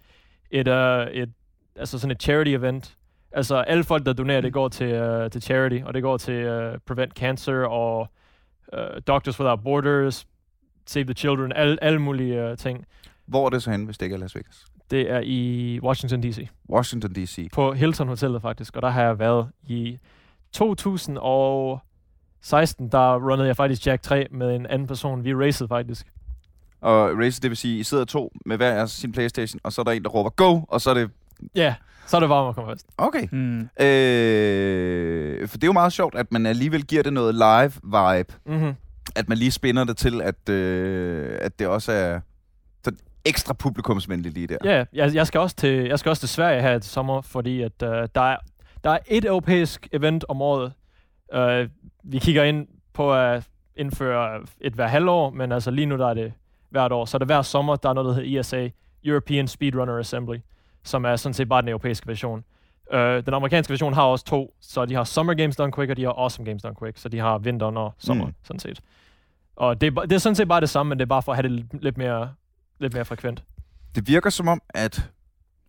et, 0.52 0.68
øh, 0.68 1.08
et 1.08 1.30
altså 1.76 2.00
sådan 2.00 2.12
et 2.12 2.22
charity 2.22 2.50
event. 2.50 2.98
Altså 3.32 3.56
alle 3.56 3.84
folk, 3.84 4.06
der 4.06 4.14
donerer, 4.14 4.42
det 4.42 4.54
går 4.54 4.70
til, 4.70 4.88
øh, 4.88 5.32
til 5.32 5.42
charity, 5.42 5.80
og 5.86 5.94
det 5.94 6.02
går 6.02 6.18
til 6.18 6.34
øh, 6.34 6.78
Prevent 6.86 7.14
Cancer 7.14 7.66
og 7.66 8.08
uh, 8.74 8.80
Doctors 9.08 9.40
Without 9.40 9.64
Borders, 9.64 10.28
Save 10.86 11.06
the 11.06 11.14
Children, 11.14 11.52
alle, 11.52 11.84
alle 11.84 12.00
mulige 12.00 12.52
uh, 12.52 12.58
ting. 12.58 12.86
hvor 13.26 13.46
er 13.46 13.50
det 13.50 13.64
så 13.64 13.72
henne, 13.72 13.86
hvis 13.86 13.98
det 13.98 14.06
ikke 14.06 14.14
er 14.14 14.20
Las 14.20 14.36
Vegas? 14.36 14.66
Det 14.92 15.12
er 15.12 15.22
i 15.24 15.80
Washington 15.84 16.24
D.C. 16.24 16.48
Washington 16.70 17.14
D.C. 17.14 17.50
På 17.54 17.74
Hilton 17.74 18.08
Hotellet 18.08 18.42
faktisk, 18.42 18.76
og 18.76 18.82
der 18.82 18.90
har 18.90 19.04
jeg 19.04 19.20
været 19.20 19.50
i 19.68 19.98
2016, 20.52 22.90
der 22.90 23.30
runnede 23.30 23.48
jeg 23.48 23.56
faktisk 23.56 23.88
Jack 23.88 24.02
3 24.02 24.28
med 24.32 24.56
en 24.56 24.66
anden 24.66 24.88
person. 24.88 25.24
Vi 25.24 25.34
racede 25.34 25.68
faktisk. 25.68 26.08
Og 26.84 27.20
race, 27.20 27.42
det 27.42 27.50
vil 27.50 27.58
sige, 27.58 27.80
I 27.80 27.84
sidder 27.84 28.06
to 28.06 28.32
med 28.46 28.58
hver 28.58 28.74
jeres 28.74 28.92
sin 28.92 29.12
Playstation, 29.12 29.60
og 29.64 29.74
så 29.74 29.82
er 29.82 29.84
der 29.84 29.92
en, 29.92 30.04
der 30.04 30.10
råber 30.10 30.30
go, 30.30 30.62
og 30.68 30.82
så 30.82 30.90
er 30.90 30.94
det... 30.94 31.10
Ja, 31.56 31.76
så 32.08 32.18
er 32.18 32.20
det 32.20 32.30
bare 32.30 32.50
at 32.50 32.56
komme 32.56 32.72
først. 32.72 32.86
Okay. 32.98 33.28
Hmm. 33.28 33.62
Øh, 33.62 35.48
for 35.48 35.58
det 35.58 35.64
er 35.64 35.68
jo 35.68 35.72
meget 35.72 35.94
sjovt, 35.94 36.16
at 36.16 36.32
man 36.32 36.46
alligevel 36.46 36.86
giver 36.86 37.04
det 37.04 37.14
noget 37.14 37.36
live-vibe. 37.36 38.34
Mm-hmm. 38.46 38.74
At 39.16 39.30
man 39.30 39.38
lige 39.38 39.52
spinder 39.52 39.84
det 39.84 39.98
til, 39.98 40.22
at, 40.22 40.50
øh, 40.50 41.38
at 41.42 41.60
det 41.60 41.68
også 41.68 41.92
er 41.92 42.20
sådan 42.84 43.00
ekstra 43.26 43.54
publikumsvenligt 43.54 44.34
lige 44.34 44.48
der. 44.48 44.58
Ja, 44.64 44.70
yeah, 44.70 44.86
jeg, 44.94 45.16
jeg, 45.16 45.28
skal 45.28 45.40
også 45.40 45.56
til, 45.56 45.88
jeg 45.88 46.00
skal 46.00 46.10
også 46.10 46.20
til 46.20 46.30
Sverige 46.30 46.62
her 46.62 46.80
til 46.80 46.92
sommer, 46.92 47.22
fordi 47.22 47.62
at, 47.62 47.84
uh, 47.84 47.88
der, 47.90 48.22
er, 48.22 48.38
der 48.84 48.90
er 48.90 48.98
et 49.08 49.26
europæisk 49.26 49.88
event 49.92 50.26
om 50.30 50.42
året. 50.42 50.74
Uh, 51.36 51.70
vi 52.04 52.20
kigger 52.20 52.44
ind 52.44 52.68
på 52.94 53.16
at 53.16 53.44
indføre 53.76 54.42
et 54.62 54.74
hver 54.74 54.88
halvår, 54.88 55.30
men 55.30 55.52
altså 55.52 55.72
lige 55.72 55.86
nu 55.86 55.98
der 55.98 56.08
er 56.08 56.14
det 56.14 56.34
hvert 56.74 56.92
år. 56.92 57.06
Så 57.06 57.18
er 57.18 57.20
det 57.20 57.28
hver 57.28 57.42
sommer, 57.42 57.76
der 57.76 57.90
er 57.90 57.94
noget, 57.94 58.08
der 58.16 58.22
hedder 58.24 58.40
ESA, 58.40 58.70
European 59.06 59.48
Speedrunner 59.48 59.98
Assembly, 60.00 60.38
som 60.84 61.06
er 61.06 61.16
sådan 61.16 61.34
set 61.34 61.50
bare 61.50 61.62
den 61.62 61.70
europæiske 61.70 62.08
version. 62.08 62.44
Uh, 62.94 63.00
den 63.00 63.34
amerikanske 63.34 63.72
version 63.72 63.94
har 63.94 64.02
også 64.04 64.26
to, 64.26 64.54
så 64.62 64.86
de 64.86 64.94
har 64.96 65.04
Summer 65.04 65.34
Games 65.34 65.56
Done 65.56 65.72
Quick, 65.74 65.90
og 65.92 65.98
de 65.98 66.04
har 66.04 66.12
Awesome 66.12 66.46
Games 66.46 66.62
Done 66.64 66.76
Quick, 66.82 66.98
så 66.98 67.10
de 67.10 67.20
har 67.20 67.38
vinteren 67.38 67.78
og 67.78 67.94
sommer, 67.98 68.24
Mm. 68.26 68.30
mm. 68.30 68.36
sådan 68.44 68.60
set. 68.60 68.80
Og 69.56 69.82
det 69.82 69.98
er, 69.98 70.02
det 70.02 70.12
er 70.12 70.18
sådan 70.18 70.36
set 70.36 70.48
bare 70.48 70.62
det 70.62 70.70
samme, 70.70 70.90
men 70.90 71.00
det 71.00 71.06
er 71.06 71.10
bare 71.10 71.22
for 71.22 71.32
at 71.32 71.38
have 71.38 71.50
det 71.58 71.66
lidt- 71.82 71.98
mere, 71.98 72.30
lidt 72.80 72.94
mere 72.94 73.06
frekvent. 73.06 73.44
Det 73.96 74.08
virker 74.08 74.30
som 74.30 74.48
om, 74.48 74.62
at 74.70 75.10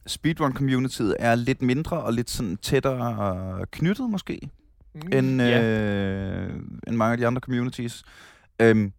speedrun-communityet 0.08 1.14
er 1.18 1.34
lidt 1.34 1.62
mindre 1.62 2.02
og 2.02 2.12
lidt 2.12 2.30
sådan 2.30 2.56
tættere 2.56 3.66
knyttet 3.70 4.10
måske, 4.10 4.40
end, 5.12 5.42
Ja. 5.42 5.62
øh, 5.62 6.52
end 6.88 6.96
mange 6.96 7.12
af 7.12 7.18
de 7.18 7.26
andre 7.26 7.40
communities. 7.40 8.02
Øhm, 8.58 8.92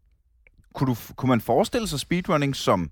kunne, 0.75 0.87
du, 0.87 0.95
kunne 1.15 1.29
man 1.29 1.41
forestille 1.41 1.87
sig 1.87 1.99
speedrunning 1.99 2.55
som 2.55 2.91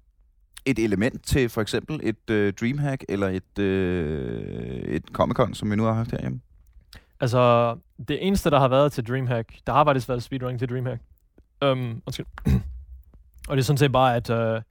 et 0.65 0.79
element 0.79 1.25
til 1.25 1.49
for 1.49 1.61
eksempel 1.61 1.99
et 2.03 2.29
øh, 2.29 2.53
Dreamhack 2.53 3.05
eller 3.09 3.29
et, 3.29 3.59
øh, 3.59 4.81
et 4.81 5.03
Comic-Con, 5.19 5.53
som 5.53 5.71
vi 5.71 5.75
nu 5.75 5.83
har 5.83 5.93
haft 5.93 6.11
herhjemme? 6.11 6.41
Altså, 7.19 7.75
det 8.07 8.27
eneste, 8.27 8.49
der 8.49 8.59
har 8.59 8.67
været 8.67 8.91
til 8.91 9.07
Dreamhack, 9.07 9.53
der 9.67 9.73
har 9.73 9.85
faktisk 9.85 10.09
været 10.09 10.23
speedrunning 10.23 10.59
til 10.59 10.69
Dreamhack. 10.69 11.01
Um, 11.65 12.01
undskyld. 12.05 12.25
og 13.49 13.57
det 13.57 13.61
er 13.61 13.65
sådan 13.65 13.77
set 13.77 13.91
bare, 13.91 14.15
at 14.15 14.29
uh, 14.29 14.61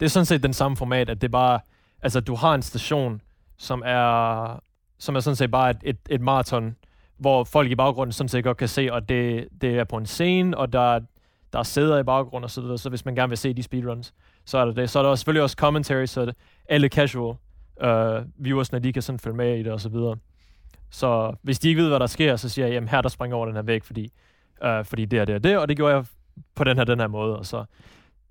det 0.00 0.06
er 0.06 0.08
sådan 0.08 0.26
set 0.26 0.42
den 0.42 0.52
samme 0.52 0.76
format, 0.76 1.10
at 1.10 1.20
det 1.20 1.28
er 1.28 1.32
bare, 1.32 1.60
altså 2.02 2.20
du 2.20 2.34
har 2.34 2.54
en 2.54 2.62
station, 2.62 3.20
som 3.56 3.82
er, 3.86 4.60
som 4.98 5.16
er 5.16 5.20
sådan 5.20 5.36
set 5.36 5.50
bare 5.50 5.70
et, 5.70 5.76
et, 5.82 5.98
et 6.10 6.20
maraton, 6.20 6.76
hvor 7.18 7.44
folk 7.44 7.70
i 7.70 7.74
baggrunden 7.74 8.12
sådan 8.12 8.28
set 8.28 8.44
godt 8.44 8.56
kan 8.56 8.68
se, 8.68 8.92
og 8.92 9.08
det, 9.08 9.48
det 9.60 9.78
er 9.78 9.84
på 9.84 9.96
en 9.96 10.06
scene, 10.06 10.58
og 10.58 10.72
der, 10.72 11.00
der 11.54 11.60
er 11.60 11.62
sæder 11.62 11.98
i 11.98 12.02
baggrunden 12.02 12.44
og 12.44 12.50
så 12.50 12.60
videre, 12.60 12.78
så 12.78 12.88
hvis 12.88 13.04
man 13.04 13.14
gerne 13.14 13.28
vil 13.28 13.38
se 13.38 13.54
de 13.54 13.62
speedruns, 13.62 14.14
så 14.44 14.58
er 14.58 14.64
der 14.64 14.72
det. 14.72 14.90
Så 14.90 14.98
er 14.98 15.02
der 15.02 15.14
selvfølgelig 15.14 15.42
også 15.42 15.56
commentary, 15.58 16.06
så 16.06 16.32
alle 16.68 16.88
casual 16.88 17.36
uh, 17.84 18.44
viewersne, 18.44 18.78
de 18.78 18.92
kan 18.92 19.02
sådan 19.02 19.18
følge 19.18 19.36
med 19.36 19.58
i 19.58 19.62
det 19.62 19.72
og 19.72 19.80
så 19.80 19.88
videre. 19.88 20.16
Så 20.90 21.34
hvis 21.42 21.58
de 21.58 21.68
ikke 21.68 21.82
ved, 21.82 21.88
hvad 21.88 22.00
der 22.00 22.06
sker, 22.06 22.36
så 22.36 22.48
siger 22.48 22.66
jeg, 22.66 22.74
jamen 22.74 22.88
her 22.88 23.00
der 23.00 23.08
springer 23.08 23.36
over 23.36 23.46
den 23.46 23.54
her 23.54 23.62
væg, 23.62 23.84
fordi, 23.84 24.12
uh, 24.64 24.84
fordi 24.84 25.04
det 25.04 25.18
er 25.18 25.24
det 25.24 25.34
og 25.34 25.44
det, 25.44 25.58
og 25.58 25.68
det 25.68 25.76
gjorde 25.76 25.94
jeg 25.94 26.04
på 26.54 26.64
den 26.64 26.76
her, 26.76 26.84
den 26.84 27.00
her 27.00 27.06
måde, 27.06 27.38
og 27.38 27.46
så 27.46 27.64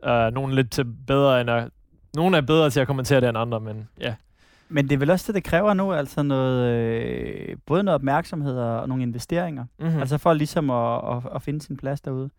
uh, 0.07 0.33
nogle 0.33 0.55
lidt 0.55 0.71
til 0.71 0.85
bedre 1.07 1.41
end 1.41 1.49
at, 1.49 1.69
nogle 2.15 2.37
er 2.37 2.41
bedre 2.41 2.69
til 2.69 2.79
at 2.79 2.87
kommentere 2.87 3.21
det 3.21 3.29
end 3.29 3.37
andre, 3.37 3.59
men 3.59 3.89
ja. 4.01 4.15
Men 4.69 4.89
det 4.89 4.95
er 4.95 4.99
vel 4.99 5.09
også 5.09 5.27
det, 5.27 5.35
det 5.35 5.43
kræver 5.43 5.73
nu, 5.73 5.93
altså 5.93 6.23
noget, 6.23 6.73
øh, 6.73 7.57
både 7.65 7.83
noget 7.83 7.95
opmærksomhed 7.95 8.57
og 8.57 8.87
nogle 8.87 9.03
investeringer. 9.03 9.65
Mm-hmm. 9.79 9.93
Mm. 9.93 9.99
Altså 9.99 10.17
for 10.17 10.33
ligesom 10.33 10.69
at, 10.69 11.15
at, 11.15 11.35
at 11.35 11.41
finde 11.41 11.61
sin 11.61 11.77
plads 11.77 12.01
derude. 12.01 12.29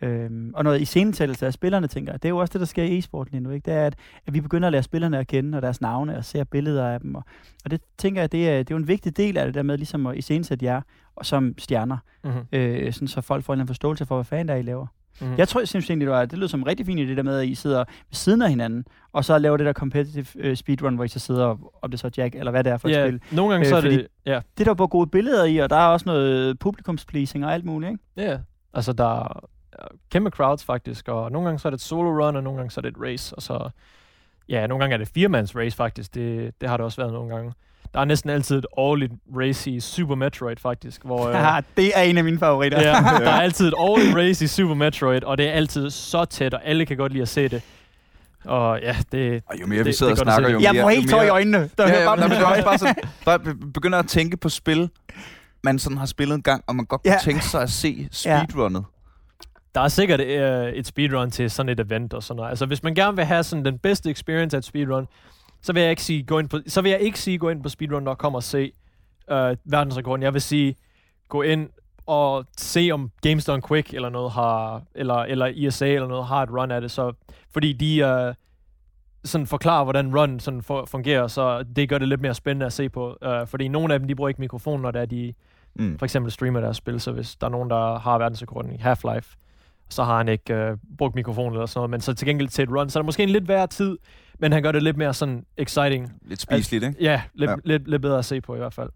Øhm, 0.00 0.52
og 0.54 0.64
noget 0.64 0.80
iscenesættelse 0.80 1.46
af 1.46 1.52
spillerne, 1.52 1.86
tænker 1.86 2.12
jeg. 2.12 2.22
Det 2.22 2.28
er 2.28 2.30
jo 2.30 2.38
også 2.38 2.52
det, 2.52 2.60
der 2.60 2.66
sker 2.66 2.82
i 2.84 2.98
e-sport 2.98 3.30
lige 3.30 3.40
nu. 3.40 3.50
Ikke? 3.50 3.64
Det 3.70 3.74
er, 3.74 3.86
at, 3.86 3.94
at 4.26 4.34
vi 4.34 4.40
begynder 4.40 4.66
at 4.68 4.72
lære 4.72 4.82
spillerne 4.82 5.18
at 5.18 5.26
kende, 5.26 5.58
og 5.58 5.62
deres 5.62 5.80
navne, 5.80 6.16
og 6.16 6.24
ser 6.24 6.44
billeder 6.44 6.88
af 6.88 7.00
dem. 7.00 7.14
Og, 7.14 7.24
og 7.64 7.70
det 7.70 7.80
tænker 7.98 8.22
jeg, 8.22 8.32
det 8.32 8.48
er, 8.50 8.58
det 8.58 8.70
er 8.70 8.74
jo 8.74 8.76
en 8.76 8.88
vigtig 8.88 9.16
del 9.16 9.38
af 9.38 9.46
det 9.46 9.54
der 9.54 9.62
med 9.62 9.76
ligesom 9.76 10.06
at 10.06 10.16
iscenesætte 10.16 10.64
jer 10.64 10.80
og 11.16 11.26
som 11.26 11.54
stjerner. 11.58 11.96
Mm-hmm. 12.24 12.40
Øh, 12.52 12.92
sådan, 12.92 13.08
så 13.08 13.20
folk 13.20 13.44
får 13.44 13.54
en 13.54 13.66
forståelse 13.66 14.06
for, 14.06 14.14
hvad 14.14 14.24
fanden 14.24 14.48
der 14.48 14.54
er, 14.54 14.58
I 14.58 14.62
laver. 14.62 14.86
Mm-hmm. 15.20 15.38
Jeg 15.38 15.48
tror, 15.48 15.64
synes 15.64 15.90
egentlig, 15.90 16.06
det, 16.06 16.12
var, 16.14 16.24
det 16.24 16.38
lyder 16.38 16.48
som 16.48 16.62
rigtig 16.62 16.86
fint 16.86 17.00
i 17.00 17.06
det 17.06 17.16
der 17.16 17.22
med, 17.22 17.38
at 17.38 17.46
I 17.46 17.54
sidder 17.54 17.78
ved 17.78 18.14
siden 18.14 18.42
af 18.42 18.48
hinanden, 18.48 18.84
og 19.12 19.24
så 19.24 19.38
laver 19.38 19.56
det 19.56 19.66
der 19.66 19.72
competitive 19.72 20.50
uh, 20.50 20.54
speedrun, 20.54 20.94
hvor 20.94 21.04
I 21.04 21.08
så 21.08 21.18
sidder, 21.18 21.44
om 21.82 21.90
det 21.90 21.94
er 21.94 21.98
så 21.98 22.10
Jack, 22.16 22.34
eller 22.34 22.50
hvad 22.50 22.64
det 22.64 22.72
er 22.72 22.76
for 22.76 22.88
et 22.88 22.92
Ja, 22.92 23.08
spil. 23.08 23.20
nogle 23.32 23.52
gange 23.52 23.66
Øh, 23.66 23.70
så 23.70 23.76
er 23.76 23.80
det, 23.80 24.06
ja, 24.26 24.40
Det 24.58 24.60
er 24.60 24.70
der 24.70 24.74
både 24.74 24.88
gode 24.88 25.06
billeder 25.06 25.44
i, 25.44 25.56
og 25.56 25.70
der 25.70 25.76
er 25.76 25.86
også 25.86 26.06
noget 26.06 26.58
publikumspleasing 26.58 27.44
og 27.44 27.52
alt 27.54 27.64
muligt, 27.64 27.90
ikke? 27.92 28.30
ja, 28.30 28.38
altså 28.74 28.92
der 28.92 29.22
er 29.24 29.44
kæmpe 30.10 30.30
crowds 30.30 30.64
faktisk, 30.64 31.08
og 31.08 31.32
nogle 31.32 31.46
gange 31.46 31.58
så 31.58 31.68
er 31.68 31.70
det 31.70 31.76
et 31.78 31.82
solo 31.84 32.10
run, 32.26 32.36
og 32.36 32.42
nogle 32.42 32.56
gange 32.56 32.70
så 32.70 32.80
er 32.80 32.82
det 32.82 32.88
et 32.88 33.02
race, 33.02 33.34
og 33.36 33.42
så, 33.42 33.70
ja, 34.48 34.66
nogle 34.66 34.82
gange 34.82 34.94
er 34.94 34.98
det 34.98 35.08
firemands 35.14 35.56
race 35.56 35.76
faktisk, 35.76 36.14
det, 36.14 36.54
det 36.60 36.68
har 36.68 36.76
det 36.76 36.84
også 36.84 37.00
været 37.00 37.12
nogle 37.12 37.34
gange. 37.34 37.52
Der 37.94 38.00
er 38.00 38.04
næsten 38.04 38.30
altid 38.30 38.58
et 38.58 38.66
årligt 38.76 39.12
race 39.36 39.70
i 39.70 39.80
Super 39.80 40.14
Metroid 40.14 40.56
faktisk, 40.56 41.04
hvor... 41.04 41.30
Haha, 41.32 41.60
det 41.76 41.92
er 41.98 42.02
en 42.02 42.18
af 42.18 42.24
mine 42.24 42.38
favoritter. 42.38 42.80
ja, 42.82 42.92
der 43.24 43.30
er 43.30 43.40
altid 43.40 43.68
et 43.68 43.74
årligt 43.76 44.16
race 44.16 44.44
i 44.44 44.48
Super 44.48 44.74
Metroid, 44.74 45.24
og 45.24 45.38
det 45.38 45.48
er 45.48 45.52
altid 45.52 45.90
så 45.90 46.24
tæt, 46.24 46.54
og 46.54 46.60
alle 46.64 46.86
kan 46.86 46.96
godt 46.96 47.12
lide 47.12 47.22
at 47.22 47.28
se 47.28 47.48
det. 47.48 47.62
Og 48.44 48.80
ja, 48.82 48.96
det... 49.12 49.42
Og 49.46 49.60
jo 49.60 49.66
mere 49.66 49.78
vi 49.78 49.84
Det- 49.84 49.98
sidder 49.98 50.14
det 50.14 50.22
og 50.22 50.28
er 50.28 50.32
snakker, 50.32 50.50
jo 50.50 50.58
det. 50.58 50.64
Jeg 50.64 50.72
mere... 50.74 50.82
får 50.82 50.90
jo 50.90 50.96
helt 50.96 51.10
tår 51.10 51.16
i 51.20 51.20
mere- 51.20 51.30
øjnene. 51.32 51.70
Der 51.78 51.88
Ja, 51.88 52.00
ja, 52.00 52.06
bare 52.06 52.16
men 52.16 52.30
det 52.30 52.38
er 52.38 52.44
også 52.46 52.64
bare 52.64 52.78
sådan, 52.78 52.94
bare 53.24 53.38
be- 53.38 53.54
begynder 53.54 53.98
at 53.98 54.06
tænke 54.08 54.36
på 54.36 54.48
spil, 54.48 54.90
man 55.64 55.78
sådan 55.78 55.98
har 55.98 56.06
spillet 56.06 56.34
en 56.34 56.42
gang, 56.42 56.64
og 56.66 56.76
man 56.76 56.84
godt 56.86 57.02
kunne 57.02 57.12
Ja. 57.12 57.18
tænke 57.22 57.44
sig 57.44 57.62
at 57.62 57.70
se 57.70 58.08
speedrunnet. 58.12 58.84
Der 59.76 59.82
er 59.82 59.88
sikkert 59.88 60.20
øh, 60.20 60.68
et 60.68 60.86
speedrun 60.86 61.30
til 61.30 61.50
sådan 61.50 61.68
et 61.68 61.80
event 61.80 62.14
og 62.14 62.22
sådan 62.22 62.36
noget. 62.36 62.50
Altså, 62.50 62.66
hvis 62.66 62.82
man 62.82 62.94
gerne 62.94 63.16
vil 63.16 63.24
have 63.24 63.42
sådan 63.42 63.64
den 63.64 63.78
bedste 63.78 64.10
experience 64.10 64.56
af 64.56 64.58
et 64.58 64.64
speedrun, 64.64 65.08
så 65.62 65.72
vil 65.72 65.82
jeg 65.82 65.90
ikke 65.90 66.02
sige, 66.02 66.22
gå 66.22 66.38
ind 66.38 66.48
på, 66.48 66.58
så 66.66 66.82
vil 66.82 66.90
jeg 66.90 67.00
ikke 67.00 67.20
sige, 67.20 67.38
gå 67.38 67.48
ind 67.48 67.62
på 67.62 67.68
speedrun.com 67.68 68.34
og 68.34 68.42
se 68.42 68.72
øh, 69.30 69.56
verdensrekorden. 69.64 70.22
Jeg 70.22 70.32
vil 70.32 70.42
sige, 70.42 70.76
gå 71.28 71.42
ind 71.42 71.68
og 72.06 72.44
se 72.56 72.90
om 72.92 73.10
Games 73.22 73.44
Done 73.44 73.62
Quick 73.68 73.94
eller 73.94 74.08
noget 74.08 74.32
har, 74.32 74.82
eller, 74.94 75.14
eller 75.14 75.52
ESA 75.56 75.86
eller 75.86 76.08
noget 76.08 76.26
har 76.26 76.42
et 76.42 76.50
run 76.50 76.70
af 76.70 76.80
det. 76.80 76.90
Så, 76.90 77.12
fordi 77.52 77.72
de 77.72 77.98
øh, 77.98 78.34
sådan 79.24 79.46
forklarer, 79.46 79.84
hvordan 79.84 80.18
run 80.18 80.40
sådan 80.40 80.62
for, 80.62 80.84
fungerer, 80.84 81.26
så 81.26 81.62
det 81.62 81.88
gør 81.88 81.98
det 81.98 82.08
lidt 82.08 82.20
mere 82.20 82.34
spændende 82.34 82.66
at 82.66 82.72
se 82.72 82.88
på. 82.88 83.16
Øh, 83.22 83.46
fordi 83.46 83.68
nogle 83.68 83.94
af 83.94 84.00
dem, 84.00 84.08
de 84.08 84.14
bruger 84.14 84.28
ikke 84.28 84.40
mikrofon, 84.40 84.82
når 84.82 84.90
det 84.90 85.00
er, 85.00 85.06
de 85.06 85.34
Mm. 85.78 85.98
for 85.98 86.06
eksempel 86.06 86.32
streamer 86.32 86.60
deres 86.60 86.76
spil, 86.76 87.00
så 87.00 87.12
hvis 87.12 87.36
der 87.36 87.46
er 87.46 87.50
nogen, 87.50 87.70
der 87.70 87.98
har 87.98 88.18
verdensrekorden 88.18 88.72
i 88.72 88.76
Half-Life, 88.76 89.36
så 89.88 90.04
har 90.04 90.16
han 90.16 90.28
ikke 90.28 90.54
øh, 90.54 90.76
brugt 90.98 91.14
mikrofon 91.14 91.52
eller 91.52 91.66
sådan 91.66 91.78
noget, 91.78 91.90
men 91.90 92.00
så 92.00 92.14
til 92.14 92.26
gengæld 92.26 92.48
til 92.48 92.62
et 92.62 92.70
run, 92.70 92.90
så 92.90 92.98
er 92.98 93.02
det 93.02 93.06
måske 93.06 93.22
en 93.22 93.28
lidt 93.28 93.48
værre 93.48 93.66
tid, 93.66 93.96
men 94.38 94.52
han 94.52 94.62
gør 94.62 94.72
det 94.72 94.82
lidt 94.82 94.96
mere 94.96 95.14
sådan 95.14 95.44
exciting. 95.56 96.12
Lidt 96.28 96.40
spiseligt, 96.40 96.84
ikke? 96.84 96.96
Ja, 97.04 97.22
lidt, 97.34 97.50
Ja. 97.50 97.56
Lidt, 97.64 97.88
lidt 97.88 98.02
bedre 98.02 98.18
at 98.18 98.24
se 98.24 98.40
på 98.40 98.54
i 98.54 98.58
hvert 98.58 98.74
fald. 98.74 98.90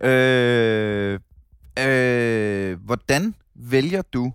Øh, 0.00 1.20
øh, 1.86 2.78
hvordan 2.84 3.34
vælger 3.54 4.02
du... 4.02 4.32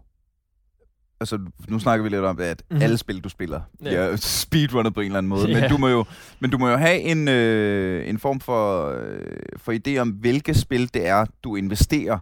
Altså, 1.20 1.40
nu 1.68 1.80
snakker 1.80 2.04
vi 2.04 2.10
lidt 2.10 2.24
om, 2.24 2.40
at 2.40 2.64
mm-hmm. 2.70 2.84
alle 2.84 2.98
spil, 2.98 3.20
du 3.24 3.30
spiller, 3.30 3.62
Ja. 3.84 3.86
bliver 3.90 4.16
speedrunnet 4.46 4.94
på 4.94 5.00
en 5.00 5.06
eller 5.06 5.18
anden 5.18 5.30
måde. 5.30 5.50
Ja. 5.50 5.62
Men, 5.62 5.70
du 5.70 5.78
må 5.78 5.88
jo, 5.88 6.06
men 6.40 6.52
du 6.52 6.58
må 6.58 6.70
jo 6.70 6.76
have 6.78 7.00
en, 7.00 7.28
øh, 7.28 8.10
en 8.10 8.20
form 8.20 8.40
for, 8.40 8.90
øh, 8.90 9.20
for 9.58 9.72
idé 9.72 9.98
om, 9.98 10.10
hvilke 10.10 10.54
spil 10.54 10.94
det 10.94 11.08
er, 11.08 11.26
du 11.44 11.56
investerer 11.56 12.20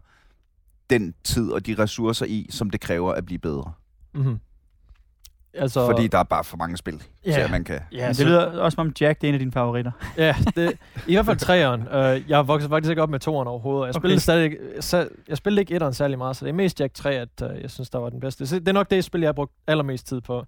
den 0.90 1.14
tid 1.24 1.52
og 1.52 1.66
de 1.66 1.76
ressourcer 1.80 2.26
i, 2.26 2.48
som 2.50 2.70
det 2.70 2.82
kræver 2.82 3.12
at 3.14 3.26
blive 3.26 3.40
bedre. 3.40 3.72
Mm-hmm. 4.14 4.40
Altså, 5.54 5.86
Fordi 5.86 6.08
der 6.08 6.18
er 6.18 6.24
bare 6.24 6.44
for 6.44 6.58
mange 6.58 6.78
spil, 6.78 7.04
Ja. 7.26 7.32
til 7.34 7.40
at 7.42 7.52
man 7.52 7.64
kan... 7.64 7.80
ja, 7.92 8.08
Men 8.08 8.16
det 8.16 8.26
lyder 8.26 8.46
også 8.62 8.76
som 8.76 8.88
om 8.88 8.94
Jack, 9.02 9.22
det 9.22 9.28
er 9.28 9.30
en 9.30 9.34
af 9.34 9.40
dine 9.40 9.52
favoritter. 9.52 9.92
ja, 10.18 10.36
det, 10.56 10.74
i 11.08 11.14
hvert 11.14 11.26
fald 11.26 11.38
træeren. 11.38 11.82
Uh, 11.82 12.30
jeg 12.30 12.48
voksede 12.48 12.70
faktisk 12.70 12.90
ikke 12.90 13.02
op 13.02 13.10
med 13.10 13.20
toeren 13.20 13.48
overhovedet. 13.48 13.88
Jeg 13.88 13.94
spillede, 13.96 14.16
Okay. 14.16 14.22
stadig, 14.22 14.58
så, 14.80 15.10
jeg 15.28 15.38
spillede 15.38 15.62
ikke 15.62 15.74
etteren 15.76 15.94
særlig 15.94 16.18
meget, 16.18 16.36
så 16.36 16.46
det 16.46 16.50
er 16.50 16.56
mest 16.56 16.80
Jack 16.80 16.94
3, 16.94 17.14
at 17.14 17.30
uh, 17.56 17.62
jeg 17.62 17.70
synes, 17.72 17.90
der 17.90 18.00
var 18.00 18.10
den 18.10 18.20
bedste. 18.20 18.48
Så 18.48 18.60
det 18.60 18.68
er 18.68 18.72
nok 18.74 18.92
det 18.92 19.04
spil, 19.04 19.22
jeg 19.22 19.28
har 19.28 19.34
brugt 19.34 19.52
allermest 19.68 20.08
tid 20.08 20.22
på. 20.22 20.46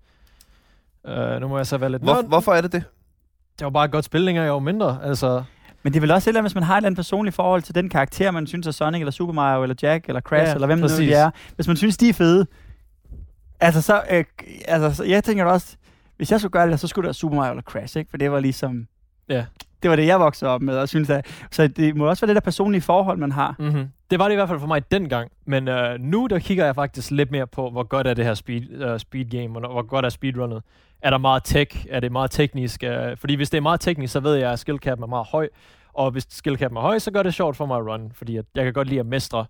Uh, 1.03 1.39
nu 1.41 1.47
må 1.47 1.57
jeg 1.57 1.67
så 1.67 1.77
være 1.77 1.89
lidt... 1.89 2.01
Hvor, 2.03 2.21
hvorfor 2.27 2.51
er 2.53 2.61
det 2.61 2.71
det? 2.71 2.83
Det 3.59 3.65
var 3.65 3.71
bare 3.71 3.85
et 3.85 3.91
godt 3.91 4.05
spil, 4.05 4.27
dengang 4.27 4.45
jeg 4.45 4.53
var 4.53 4.59
mindre. 4.59 4.99
Altså, 5.03 5.43
Men 5.83 5.93
det 5.93 5.99
er 5.99 6.01
vel 6.01 6.11
også 6.11 6.29
et 6.29 6.31
eller 6.31 6.39
andet, 6.39 6.51
hvis 6.51 6.55
man 6.55 6.63
har 6.63 6.73
et 6.73 6.77
eller 6.77 6.87
andet 6.87 6.97
personligt 6.97 7.35
forhold 7.35 7.61
til 7.61 7.75
den 7.75 7.89
karakter, 7.89 8.31
man 8.31 8.47
synes 8.47 8.67
er 8.67 8.71
Sonic, 8.71 8.99
eller 8.99 9.11
Super 9.11 9.33
Mario, 9.33 9.63
eller 9.63 9.75
Jack, 9.81 10.07
eller 10.07 10.21
Crash, 10.21 10.49
Ja, 10.49 10.53
eller 10.53 10.67
hvem 10.67 10.77
det 10.77 10.81
nu 10.81 10.87
præcis. 10.87 11.09
de 11.09 11.13
er. 11.13 11.31
Hvis 11.55 11.67
man 11.67 11.77
synes, 11.77 11.97
de 11.97 12.09
er 12.09 12.13
fede. 12.13 12.45
Altså, 13.59 13.81
så, 13.81 14.01
øh, 14.11 14.23
altså, 14.67 14.93
så 14.93 15.03
jeg 15.03 15.23
tænker 15.23 15.45
også, 15.45 15.75
hvis 16.17 16.31
jeg 16.31 16.39
skulle 16.39 16.51
gøre 16.51 16.69
det, 16.71 16.79
så 16.79 16.87
skulle 16.87 17.03
det 17.03 17.07
være 17.07 17.13
Super 17.13 17.35
Mario 17.35 17.51
eller 17.51 17.63
Crash, 17.63 17.97
ikke? 17.97 18.09
For 18.09 18.17
det 18.17 18.31
var 18.31 18.39
ligesom... 18.39 18.87
Ja. 19.29 19.45
Det 19.83 19.89
var 19.89 19.95
det, 19.95 20.05
jeg 20.07 20.19
voksede 20.19 20.51
op 20.51 20.61
med, 20.61 20.77
og 20.77 20.89
synes, 20.89 21.09
at, 21.09 21.25
så 21.51 21.67
det 21.67 21.95
må 21.95 22.09
også 22.09 22.25
være 22.25 22.27
det 22.27 22.35
der 22.35 22.41
personlige 22.45 22.81
forhold, 22.81 23.17
man 23.17 23.31
har. 23.31 23.55
Mm-hmm. 23.59 23.85
Det 24.11 24.19
var 24.19 24.25
det 24.25 24.31
i 24.31 24.35
hvert 24.35 24.47
fald 24.49 24.59
for 24.59 24.67
mig 24.67 24.91
dengang, 24.91 25.31
men 25.45 25.67
øh, 25.67 25.99
nu 25.99 26.27
der 26.27 26.39
kigger 26.39 26.65
jeg 26.65 26.75
faktisk 26.75 27.11
lidt 27.11 27.31
mere 27.31 27.47
på, 27.47 27.69
hvor 27.69 27.83
godt 27.83 28.07
er 28.07 28.13
det 28.13 28.25
her 28.25 28.33
speed, 28.33 28.61
øh, 28.71 28.99
speed 28.99 29.25
game, 29.25 29.59
og 29.59 29.71
hvor 29.71 29.87
godt 29.87 30.05
er 30.05 30.09
speedrunnet. 30.09 30.63
Er 31.01 31.09
der 31.09 31.17
meget 31.17 31.43
tech? 31.43 31.85
Er 31.89 31.99
det 31.99 32.11
meget 32.11 32.31
teknisk? 32.31 32.83
Øh, 32.83 33.17
fordi 33.17 33.35
hvis 33.35 33.49
det 33.49 33.57
er 33.57 33.61
meget 33.61 33.79
teknisk, 33.79 34.13
så 34.13 34.19
ved 34.19 34.35
jeg, 34.35 34.51
at 34.51 34.59
skillcapen 34.59 35.03
er 35.03 35.07
meget 35.07 35.27
høj, 35.31 35.47
og 35.93 36.11
hvis 36.11 36.25
skillcapen 36.29 36.77
er 36.77 36.81
høj, 36.81 36.99
så 36.99 37.11
gør 37.11 37.23
det 37.23 37.33
sjovt 37.33 37.57
for 37.57 37.65
mig 37.65 37.77
at 37.77 37.85
run, 37.85 38.11
fordi 38.15 38.37
at 38.37 38.45
jeg 38.55 38.63
kan 38.63 38.73
godt 38.73 38.87
lide 38.87 38.99
at 38.99 39.05
mestre 39.05 39.45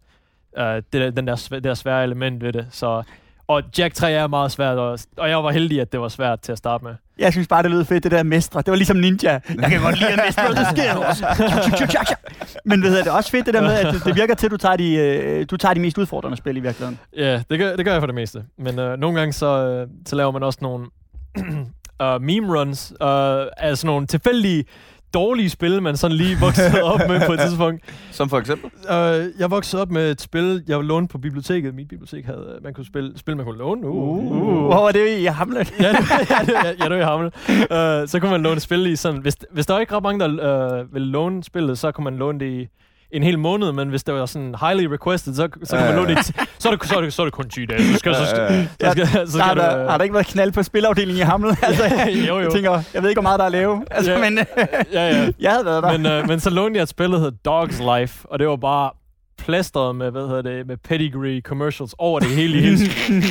øh, 0.58 0.82
det, 0.94 1.18
den 1.18 1.28
der, 1.28 1.36
svæ- 1.36 1.56
det 1.56 1.64
der 1.64 1.74
svære 1.74 2.04
element 2.04 2.44
ved 2.44 2.54
det. 2.54 2.68
Så, 2.72 3.04
og 3.48 3.64
Jack 3.78 3.94
3 3.94 4.12
er 4.12 4.28
meget 4.28 4.52
svært, 4.52 4.78
og, 4.78 5.00
og 5.18 5.30
jeg 5.30 5.44
var 5.44 5.52
heldig, 5.52 5.82
at 5.82 5.92
det 5.92 6.00
var 6.00 6.08
svært 6.08 6.40
til 6.42 6.52
at 6.52 6.58
starte 6.58 6.84
med. 6.84 6.96
Jeg 7.18 7.32
synes 7.34 7.48
bare, 7.48 7.64
det 7.64 7.72
lød 7.72 7.86
fedt, 7.86 8.04
det 8.04 8.12
der 8.12 8.24
mestre. 8.24 8.60
Det 8.62 8.68
var 8.72 8.76
ligesom 8.76 8.98
ninja. 8.98 9.32
Jeg 9.32 9.70
kan 9.70 9.82
godt 9.82 10.00
lide 10.00 10.12
at 10.12 10.20
mestre, 10.26 10.50
det 10.50 10.68
sker 10.78 10.96
også. 10.96 11.26
Men 12.66 12.82
ved 12.84 12.96
jeg, 12.96 13.06
det 13.06 13.12
er 13.12 13.16
også 13.16 13.32
fedt 13.32 13.46
det 13.46 13.54
der 13.54 13.62
med, 13.62 13.74
at 13.74 13.96
det, 14.06 14.16
virker 14.16 14.36
til, 14.36 14.48
at 14.48 14.52
du 14.52 14.58
tager, 14.58 14.76
de, 14.76 14.96
øh, 14.96 15.46
du 15.52 15.58
tager 15.58 15.74
de 15.74 15.80
mest 15.80 15.98
udfordrende 15.98 16.38
spil 16.38 16.58
i 16.58 16.60
virkeligheden. 16.60 17.00
Ja, 17.18 17.44
det 17.50 17.60
gør, 17.60 17.76
det 17.76 17.86
gør 17.86 17.92
jeg 17.92 18.02
for 18.02 18.06
det 18.06 18.16
meste. 18.16 18.44
Men 18.58 18.80
øh, 18.80 18.98
nogle 19.00 19.20
gange 19.20 19.34
så, 19.34 19.66
øh, 19.68 19.88
så 20.06 20.16
laver 20.16 20.32
man 20.32 20.44
også 20.44 20.60
nogle 20.62 20.86
uh, 22.04 22.22
meme 22.22 22.60
runs, 22.60 22.94
uh, 23.02 23.08
altså 23.58 23.88
nogle 23.88 24.08
tilfældige 24.08 24.66
dårlige 25.14 25.50
spil, 25.50 25.82
man 25.82 25.98
sådan 25.98 26.18
lige 26.18 26.38
voksede 26.40 26.84
op 26.84 27.00
med 27.08 27.22
på 27.28 27.34
et 27.34 27.40
tidspunkt. 27.48 27.82
Som 28.12 28.30
for 28.30 28.38
eksempel? 28.38 28.72
Uh, 28.84 29.40
jeg 29.40 29.52
voksede 29.52 29.82
op 29.82 29.92
med 29.92 30.12
et 30.12 30.22
spil, 30.22 30.64
jeg 30.68 30.84
lånte 30.84 31.12
på 31.12 31.18
biblioteket. 31.18 31.76
Mit 31.76 31.88
bibliotek 31.88 32.26
havde, 32.26 32.60
man 32.64 32.74
kunne 32.74 32.86
spille 32.86 33.18
spil, 33.20 33.38
man 33.38 33.46
kunne 33.46 33.58
låne. 33.58 33.88
Uh, 33.88 34.12
Uh, 34.22 34.66
hvor 34.66 34.82
var 34.84 34.92
det 34.92 35.18
i 35.18 35.26
Hamlet? 35.26 35.74
ja, 35.80 35.92
det, 35.92 36.30
ja, 36.30 36.36
det, 36.46 36.54
ja, 36.80 36.90
det 36.90 36.90
var 36.90 36.96
i 36.96 37.04
Hamel. 37.04 37.26
Uh, 37.50 38.08
så 38.10 38.18
kunne 38.22 38.32
man 38.32 38.42
låne 38.44 38.60
spil 38.60 38.86
i 38.86 38.96
sådan... 38.96 39.22
Hvis, 39.22 39.38
hvis 39.52 39.66
der 39.66 39.74
var 39.74 39.82
ikke 39.82 39.96
ret 39.96 40.04
mange, 40.04 40.20
der 40.20 40.82
uh, 40.82 40.94
ville 40.94 41.08
låne 41.08 41.44
spillet, 41.44 41.78
så 41.78 41.92
kunne 41.92 42.04
man 42.04 42.18
låne 42.18 42.40
det 42.40 42.46
i 42.46 42.68
en 43.14 43.24
hel 43.24 43.40
måned, 43.40 43.72
men 43.72 43.90
hvis 43.90 44.04
det 44.04 44.14
var 44.14 44.26
sådan 44.26 44.56
highly 44.62 44.86
requested, 44.86 45.34
så, 45.36 45.50
så 45.64 45.78
kan 45.78 45.86
man 45.86 45.96
låne 45.96 46.16
det 46.16 46.26
så 46.60 46.70
er 46.70 46.76
det, 46.76 46.88
så 46.88 46.96
er 46.98 47.02
det, 47.02 47.14
så 47.14 47.22
er 47.22 47.26
det 47.26 47.34
kun 47.34 47.50
10 47.50 47.66
dage. 47.66 47.84
Så 47.94 47.98
skal, 48.00 48.16
så 48.16 48.22
Ja, 48.22 48.66
så 48.86 48.92
skal, 48.92 49.08
så 49.08 49.26
Så 49.26 49.32
skal 49.32 49.42
har, 49.42 49.54
du, 49.54 49.60
der, 49.62 49.90
har 49.90 49.98
der 49.98 50.04
ikke 50.04 50.14
været 50.14 50.28
knald 50.28 50.52
på 50.52 50.64
spilafdelingen 50.64 51.22
i 51.22 51.26
Hamlet? 51.26 51.58
Altså, 51.64 51.84
jo, 52.28 52.36
jo. 52.36 52.40
Jeg 52.40 52.52
tænker, 52.52 52.82
jeg 52.94 53.02
ved 53.04 53.10
ikke, 53.10 53.22
hvor 53.22 53.30
meget 53.30 53.40
der 53.40 53.44
er 53.44 53.48
at 53.48 53.52
lave. 53.52 53.84
Altså, 53.92 54.12
Ja. 54.12 54.30
men 54.30 54.40
ja, 54.94 55.08
ja. 55.08 55.30
jeg 55.40 55.52
havde 55.52 55.66
været 55.66 55.84
der. 55.84 55.98
Men, 55.98 56.06
øh, 56.06 56.28
men 56.28 56.40
så 56.40 56.50
lånte 56.50 56.78
jeg 56.78 56.84
et 56.84 56.90
spil, 56.90 57.12
der 57.12 57.20
hedder 57.20 57.32
Dog's 57.68 58.00
Life, 58.00 58.26
og 58.32 58.40
det 58.40 58.48
var 58.48 58.56
bare 58.56 58.92
plastret 59.38 59.96
med, 59.96 60.12
hvad 60.12 60.28
hedder 60.28 60.42
det, 60.42 60.68
med 60.68 60.78
pedigree 60.78 61.42
commercials 61.42 61.96
over 61.98 62.20
det 62.20 62.30
hele 62.30 62.58
i 62.58 62.62
hele, 62.62 62.78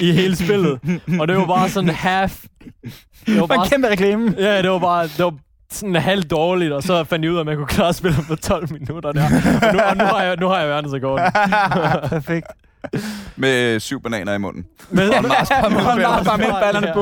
i 0.02 0.12
hele 0.12 0.36
spillet. 0.36 0.78
Og 1.20 1.28
det 1.28 1.36
var 1.36 1.46
bare 1.46 1.68
sådan 1.68 1.90
half... 1.90 2.44
Det 3.26 3.40
var 3.40 3.46
For 3.46 3.54
en 3.54 3.58
bare, 3.58 3.68
kæmpe 3.68 3.88
reklame. 3.88 4.34
ja, 4.38 4.62
det 4.62 4.70
var 4.70 4.78
bare... 4.78 5.02
Det 5.04 5.24
var 5.24 5.34
sådan 5.70 5.94
halvt 5.96 6.30
dårligt, 6.30 6.72
og 6.72 6.82
så 6.82 7.04
fandt 7.04 7.24
jeg 7.24 7.32
ud 7.32 7.36
af, 7.36 7.40
at 7.40 7.46
man 7.46 7.56
kunne 7.56 7.66
klare 7.66 7.92
spillet 7.94 8.24
på 8.28 8.36
12 8.36 8.72
minutter 8.72 9.12
der. 9.12 9.24
Og 9.24 9.74
nu, 9.74 9.80
og 9.82 9.96
nu 9.96 10.04
har 10.04 10.22
jeg, 10.22 10.36
nu 10.36 10.46
har 10.48 10.58
jeg 10.58 10.68
verdensrekorden. 10.68 11.32
Perfekt. 12.08 12.46
Med 13.36 13.74
øh, 13.74 13.80
syv 13.80 14.02
bananer 14.02 14.34
i 14.34 14.38
munden. 14.38 14.66
Men, 14.90 15.14
Og 15.14 15.22
marcipanballerne 15.22 16.86
Ja. 16.86 16.94
på. 16.94 17.00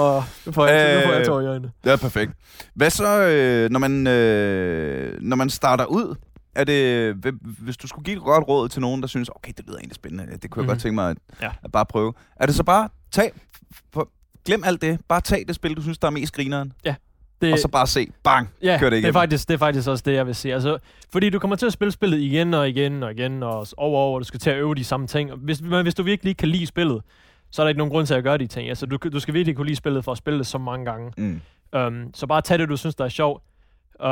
Og 0.00 0.24
nu 0.46 0.52
får 0.52 0.66
jeg, 0.66 0.94
nu 0.96 1.06
får 1.06 1.12
jeg 1.12 1.20
Øh, 1.20 1.26
tår 1.26 1.40
i 1.40 1.46
øjnene. 1.46 1.70
Det 1.84 1.92
er 1.92 1.96
perfekt. 1.96 2.32
Hvad 2.74 2.90
så, 2.90 3.20
øh, 3.22 3.70
når, 3.70 3.78
man, 3.80 4.06
øh, 4.06 5.20
når 5.22 5.36
man 5.36 5.50
starter 5.50 5.84
ud? 5.84 6.14
Er 6.54 6.64
det, 6.64 7.12
hv- 7.26 7.62
hvis 7.64 7.76
du 7.76 7.86
skulle 7.86 8.04
give 8.04 8.16
et 8.16 8.22
godt 8.22 8.48
råd 8.48 8.68
til 8.68 8.80
nogen, 8.80 9.00
der 9.00 9.06
synes, 9.08 9.28
okay, 9.28 9.52
det 9.56 9.64
lyder 9.66 9.78
egentlig 9.78 9.94
spændende, 9.94 10.36
det 10.42 10.50
kunne 10.50 10.60
jeg 10.60 10.64
Mhm. 10.64 10.68
godt 10.68 10.80
tænke 10.80 10.94
mig 10.94 11.10
at, 11.10 11.16
Ja. 11.42 11.50
at 11.64 11.72
bare 11.72 11.86
prøve. 11.86 12.12
Er 12.36 12.46
det 12.46 12.54
så 12.54 12.62
bare, 12.64 12.88
tag, 13.12 13.32
for, 13.92 14.08
glem 14.46 14.62
alt 14.64 14.82
det, 14.82 15.00
bare 15.08 15.20
tag 15.20 15.44
det 15.48 15.54
spil, 15.56 15.76
du 15.76 15.82
synes, 15.82 15.98
der 15.98 16.06
er 16.06 16.12
mest 16.12 16.34
grineren? 16.34 16.72
Ja. 16.84 16.94
Det, 17.40 17.52
og 17.52 17.58
så 17.58 17.68
bare 17.68 17.86
se, 17.86 18.08
bang, 18.24 18.48
ja, 18.62 18.76
kør 18.80 18.90
det 18.90 19.02
det 19.02 19.08
er, 19.08 19.12
faktisk, 19.12 19.48
det 19.48 19.54
er 19.54 19.58
faktisk 19.58 19.88
også 19.88 20.02
det, 20.06 20.14
jeg 20.14 20.26
vil 20.26 20.34
sige. 20.34 20.54
Altså, 20.54 20.78
fordi 21.12 21.30
du 21.30 21.38
kommer 21.38 21.56
til 21.56 21.66
at 21.66 21.72
spille 21.72 21.92
spillet 21.92 22.18
igen 22.18 22.54
og 22.54 22.68
igen 22.68 23.02
og 23.02 23.10
igen, 23.10 23.42
og 23.42 23.66
over 23.76 23.98
og 23.98 24.04
over, 24.06 24.18
du 24.18 24.24
skal 24.24 24.40
til 24.40 24.50
at 24.50 24.56
øve 24.56 24.74
de 24.74 24.84
samme 24.84 25.06
ting. 25.06 25.32
Og 25.32 25.38
Hvis, 25.38 25.62
men 25.62 25.82
hvis 25.82 25.94
du 25.94 26.02
virkelig 26.02 26.30
ikke 26.30 26.38
kan 26.38 26.48
lide 26.48 26.66
spillet, 26.66 27.02
så 27.50 27.62
er 27.62 27.64
der 27.64 27.68
ikke 27.68 27.78
nogen 27.78 27.90
grund 27.90 28.06
til 28.06 28.14
at 28.14 28.22
gøre 28.24 28.38
de 28.38 28.46
ting. 28.46 28.68
Altså, 28.68 28.86
du, 28.86 28.96
du 29.12 29.20
skal 29.20 29.34
virkelig 29.34 29.56
kunne 29.56 29.66
lide 29.66 29.76
spillet 29.76 30.04
for 30.04 30.12
at 30.12 30.18
spille 30.18 30.38
det 30.38 30.46
så 30.46 30.58
mange 30.58 30.84
gange. 30.84 31.12
Mm. 31.16 31.40
Um, 31.78 32.10
så 32.14 32.26
bare 32.26 32.40
tag 32.42 32.58
det, 32.58 32.68
du 32.68 32.76
synes, 32.76 32.94
der 32.94 33.04
er 33.04 33.08
sjovt. 33.08 33.42
Uh, 34.00 34.08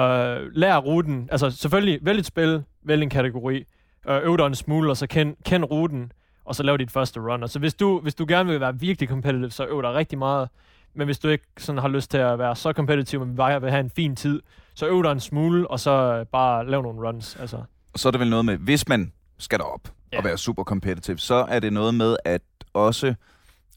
lær 0.53 0.77
ruten. 0.77 1.29
Altså 1.33 1.51
selvfølgelig, 1.51 1.99
vælg 2.03 2.19
et 2.19 2.27
spil, 2.27 2.63
vælg 2.83 3.03
en 3.03 3.11
kategori. 3.11 3.65
Uh, 4.09 4.17
øv 4.17 4.39
dig 4.39 4.47
en 4.47 4.55
smule, 4.55 4.91
og 4.91 4.97
så 4.97 5.07
kend, 5.07 5.37
kend 5.45 5.65
ruten, 5.65 6.13
og 6.45 6.55
så 6.55 6.63
lav 6.63 6.77
dit 6.77 6.91
første 6.91 7.21
run. 7.21 7.43
Og 7.43 7.51
så 7.51 7.59
hvis 7.59 7.75
du, 7.75 8.01
hvis 8.01 8.15
du 8.15 8.25
gerne 8.29 8.51
vil 8.51 8.61
være 8.61 8.81
virkelig 8.81 9.09
competitive, 9.09 9.51
så 9.51 9.65
øv 9.65 9.83
dig 9.83 9.95
rigtig 9.95 10.19
meget. 10.19 10.49
Men 10.95 11.05
hvis 11.07 11.19
du 11.19 11.29
ikke 11.29 11.45
sådan 11.59 11.79
har 11.81 11.89
lyst 11.89 12.11
til 12.11 12.19
at 12.19 12.39
være 12.39 12.57
så 12.57 12.73
competitive, 12.73 13.27
men 13.27 13.37
bare 13.37 13.61
vil 13.61 13.71
have 13.71 13.81
en 13.81 13.91
fin 13.91 14.17
tid, 14.17 14.43
så 14.75 14.87
øv 14.87 15.03
dig 15.03 15.13
en 15.13 15.21
smule, 15.21 15.71
og 15.71 15.81
så 15.81 16.21
uh, 16.21 16.27
bare 16.27 16.71
lav 16.71 16.83
nogle 16.83 17.09
runs. 17.09 17.37
Altså. 17.37 17.57
Og 17.93 17.99
så 17.99 18.09
er 18.09 18.11
det 18.11 18.21
vel 18.21 18.31
noget 18.31 18.45
med, 18.45 18.57
hvis 18.57 18.89
man 18.89 19.13
skal 19.39 19.59
derop 19.59 19.89
Ja. 20.13 20.19
og 20.19 20.25
være 20.25 20.39
super 20.39 20.65
competitive, 20.65 21.19
så 21.19 21.35
er 21.35 21.61
det 21.61 21.73
noget 21.73 21.95
med 21.95 22.17
at 22.25 22.43
også 22.75 23.15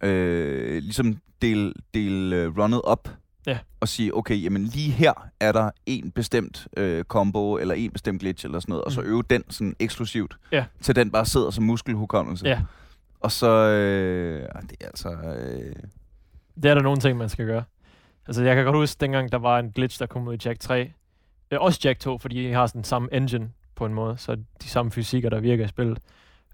øh, 0.04 0.84
ligesom 0.84 1.18
dele, 1.42 1.74
dele 1.94 2.48
uh, 2.48 2.58
runnet 2.58 2.82
op 2.84 3.10
Ja. 3.48 3.58
og 3.80 3.88
sige, 3.88 4.16
okay, 4.18 4.44
jamen 4.44 4.64
lige 4.66 4.92
her 4.92 5.14
er 5.40 5.52
der 5.52 5.70
en 5.86 6.12
bestemt 6.12 6.68
øh, 6.78 7.04
combo, 7.04 7.58
eller 7.58 7.74
en 7.76 7.92
bestemt 7.92 8.22
glitch, 8.22 8.46
eller 8.46 8.60
sådan 8.60 8.72
noget, 8.72 8.84
og 8.86 8.92
så 8.92 9.02
Mm. 9.02 9.08
øve 9.08 9.24
den 9.30 9.44
sådan 9.52 9.76
eksklusivt, 9.80 10.36
Ja. 10.52 10.66
til 10.82 10.96
den 10.96 11.12
bare 11.12 11.26
sidder 11.26 11.50
som 11.52 11.64
muskelhukommelse. 11.64 12.46
Ja, 12.48 12.62
Og 13.20 13.32
så, 13.32 13.48
øh, 13.48 14.42
det 14.42 14.78
er 14.82 14.86
altså... 14.88 15.10
Øh, 15.10 15.76
det 16.64 16.72
er 16.72 16.76
der 16.76 16.82
nogle 16.82 17.00
ting, 17.00 17.18
man 17.18 17.30
skal 17.30 17.46
gøre. 17.46 17.64
Altså, 18.28 18.44
jeg 18.44 18.56
kan 18.56 18.66
godt 18.66 18.76
huske, 18.76 19.00
dengang 19.00 19.32
der 19.32 19.38
var 19.38 19.60
en 19.60 19.72
glitch, 19.72 20.00
der 20.00 20.06
kom 20.06 20.28
ud 20.28 20.34
i 20.34 20.38
Jack 20.46 20.60
3. 20.60 20.92
Øh, 21.52 21.62
også 21.62 21.80
Jack 21.84 22.00
2, 22.00 22.18
fordi 22.18 22.48
de 22.48 22.54
har 22.54 22.68
sådan 22.68 22.80
den 22.80 22.84
samme 22.84 23.10
engine 23.12 23.50
på 23.76 23.86
en 23.86 23.94
måde, 23.94 24.18
så 24.18 24.36
de 24.36 24.68
samme 24.68 24.92
fysikker, 24.92 25.30
der 25.30 25.40
virker 25.40 25.66
i 25.66 25.68
spillet. 25.68 26.00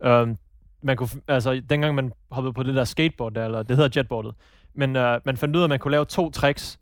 Um, 0.05 0.37
man 0.81 0.97
kunne, 0.97 1.09
altså, 1.27 1.61
dengang 1.69 1.95
man 1.95 2.13
hoppede 2.31 2.53
på 2.53 2.63
det 2.63 2.75
der 2.75 2.83
skateboard 2.83 3.33
der, 3.33 3.45
eller 3.45 3.63
det 3.63 3.75
hedder 3.75 3.99
jetboardet, 3.99 4.35
men 4.73 4.95
uh, 4.95 5.01
man 5.25 5.37
fandt 5.37 5.55
ud 5.55 5.61
af, 5.61 5.65
at 5.65 5.69
man 5.69 5.79
kunne 5.79 5.91
lave 5.91 6.05
to 6.05 6.29
tricks 6.29 6.79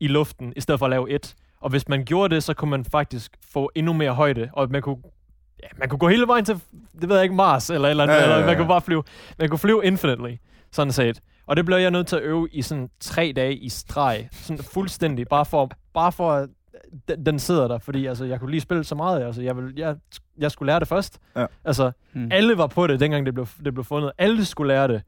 i 0.00 0.08
luften, 0.08 0.52
i 0.56 0.60
stedet 0.60 0.78
for 0.78 0.86
at 0.86 0.90
lave 0.90 1.10
et. 1.10 1.34
Og 1.60 1.70
hvis 1.70 1.88
man 1.88 2.04
gjorde 2.04 2.34
det, 2.34 2.42
så 2.42 2.54
kunne 2.54 2.70
man 2.70 2.84
faktisk 2.84 3.36
få 3.52 3.70
endnu 3.74 3.92
mere 3.92 4.12
højde, 4.12 4.50
og 4.52 4.70
man 4.70 4.82
kunne, 4.82 4.96
ja, 5.62 5.68
man 5.76 5.88
kunne 5.88 5.98
gå 5.98 6.08
hele 6.08 6.26
vejen 6.26 6.44
til, 6.44 6.60
det 7.00 7.08
ved 7.08 7.16
jeg 7.16 7.22
ikke, 7.22 7.34
Mars, 7.34 7.70
eller, 7.70 7.88
eller, 7.88 8.04
ja, 8.04 8.12
ja, 8.12 8.18
ja. 8.18 8.32
eller 8.34 8.46
man 8.46 8.56
kunne 8.56 8.68
bare 8.68 8.80
flyve, 8.80 9.02
man 9.38 9.48
kunne 9.48 9.58
flyve 9.58 9.84
infinitely, 9.84 10.36
sådan 10.72 10.92
set. 10.92 11.20
Og 11.46 11.56
det 11.56 11.64
blev 11.66 11.76
jeg 11.76 11.90
nødt 11.90 12.06
til 12.06 12.16
at 12.16 12.22
øve 12.22 12.48
i 12.52 12.62
sådan 12.62 12.90
tre 13.00 13.32
dage 13.36 13.54
i 13.56 13.68
streg, 13.68 14.28
sådan 14.32 14.64
fuldstændig, 14.64 15.26
bare 15.28 15.44
for, 15.44 15.70
bare 15.94 16.12
for 16.12 16.32
at 16.32 16.48
den, 17.08 17.26
den 17.26 17.38
sidder 17.38 17.68
der, 17.68 17.78
fordi 17.78 18.06
altså, 18.06 18.24
jeg 18.24 18.40
kunne 18.40 18.50
lige 18.50 18.60
spille 18.60 18.84
så 18.84 18.94
meget, 18.94 19.22
altså, 19.22 19.42
jeg, 19.42 19.56
vil, 19.56 19.72
jeg, 19.76 19.96
jeg 20.38 20.50
skulle 20.50 20.66
lære 20.66 20.80
det 20.80 20.88
først. 20.88 21.18
Ja. 21.36 21.46
Altså, 21.64 21.92
Mm. 22.12 22.28
alle 22.32 22.58
var 22.58 22.66
på 22.66 22.86
det, 22.86 23.00
dengang 23.00 23.26
det 23.26 23.34
blev, 23.34 23.46
det 23.64 23.74
blev 23.74 23.84
fundet. 23.84 24.12
Alle 24.18 24.44
skulle 24.44 24.68
lære 24.74 24.88
det. 24.88 25.02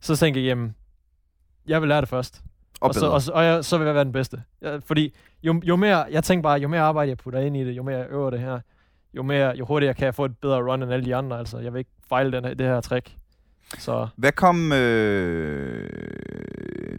Så 0.00 0.16
tænkte 0.16 0.40
jeg, 0.40 0.46
jamen, 0.46 0.74
jeg 1.66 1.80
vil 1.80 1.88
lære 1.88 2.00
det 2.00 2.08
først. 2.08 2.42
og, 2.80 2.88
Og, 2.88 2.94
så, 2.94 3.06
og, 3.06 3.22
så, 3.22 3.32
og 3.32 3.44
jeg, 3.44 3.64
så 3.64 3.78
vil 3.78 3.84
jeg 3.84 3.94
være 3.94 4.04
den 4.04 4.12
bedste. 4.12 4.42
Ja, 4.62 4.76
fordi 4.76 5.14
jo, 5.42 5.60
jo 5.64 5.76
mere, 5.76 5.96
jeg 6.10 6.24
tænker 6.24 6.42
bare, 6.42 6.60
jo 6.60 6.68
mere 6.68 6.80
arbejde 6.80 7.08
jeg 7.08 7.18
putter 7.18 7.40
ind 7.40 7.56
i 7.56 7.64
det, 7.64 7.72
jo 7.72 7.82
mere 7.82 7.96
jeg 7.98 8.06
øver 8.10 8.30
det 8.30 8.40
her, 8.40 8.60
jo, 9.14 9.22
mere, 9.22 9.56
jo 9.56 9.64
hurtigere 9.66 9.94
kan 9.94 10.04
jeg 10.04 10.14
få 10.14 10.24
et 10.24 10.38
bedre 10.38 10.62
run 10.70 10.82
end 10.82 10.92
alle 10.92 11.04
de 11.04 11.16
andre. 11.16 11.38
Altså, 11.38 11.58
jeg 11.58 11.72
vil 11.72 11.78
ikke 11.78 11.90
fejle 12.08 12.32
den 12.32 12.44
her, 12.44 12.54
det 12.54 12.66
her 12.66 12.80
trick. 12.80 13.16
Så 13.78 14.08
Hvad 14.16 14.32
kom... 14.32 14.72
Øh, 14.72 15.90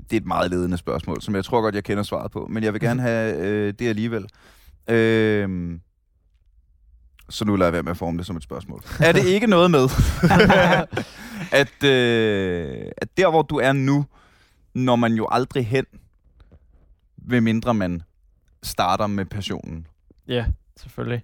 det 0.09 0.17
er 0.17 0.22
et 0.22 0.26
meget 0.26 0.51
ledende 0.51 0.78
spørgsmål, 0.78 1.22
som 1.22 1.36
jeg 1.36 1.45
tror 1.45 1.61
godt, 1.61 1.76
jeg 1.76 1.84
kender 1.84 2.03
svaret 2.03 2.32
på, 2.32 2.47
men 2.49 2.63
jeg 2.63 2.74
vil 2.74 2.82
gerne 2.82 3.01
have 3.01 3.38
øh, 3.38 3.74
det 3.80 3.88
alligevel. 3.89 4.28
Øh, 4.88 5.80
så 7.30 7.45
nu 7.45 7.55
lader 7.55 7.67
jeg 7.67 7.74
være 7.74 7.84
med 7.84 7.91
at 7.91 7.97
forme 7.97 8.17
det 8.17 8.26
som 8.26 8.38
et 8.38 8.43
spørgsmål. 8.43 8.84
Er 8.99 9.11
det 9.11 9.26
ikke 9.26 9.47
noget 9.47 9.72
med, 9.72 9.84
at, 11.61 11.84
øh, 11.84 12.91
at 12.97 13.17
der, 13.17 13.30
hvor 13.30 13.41
du 13.41 13.57
er 13.57 13.74
nu, 13.74 14.05
når 14.74 14.95
man 14.95 15.13
jo 15.13 15.28
aldrig 15.32 15.67
hen, 15.67 15.86
ved 17.17 17.41
mindre 17.41 17.74
man 17.74 18.01
starter 18.63 19.07
med 19.07 19.26
passionen? 19.26 19.88
ja, 20.28 20.45
selvfølgelig. 20.78 21.24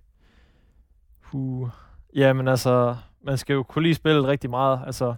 Uh. 1.32 1.70
Ja, 2.16 2.34
men 2.34 2.48
altså, 2.48 2.96
man 3.24 3.38
skal 3.38 3.54
jo 3.54 3.64
kunne 3.64 3.84
lide 3.84 3.96
spillet 3.96 4.24
rigtig 4.24 4.50
meget. 4.50 4.80
Altså, 4.86 5.16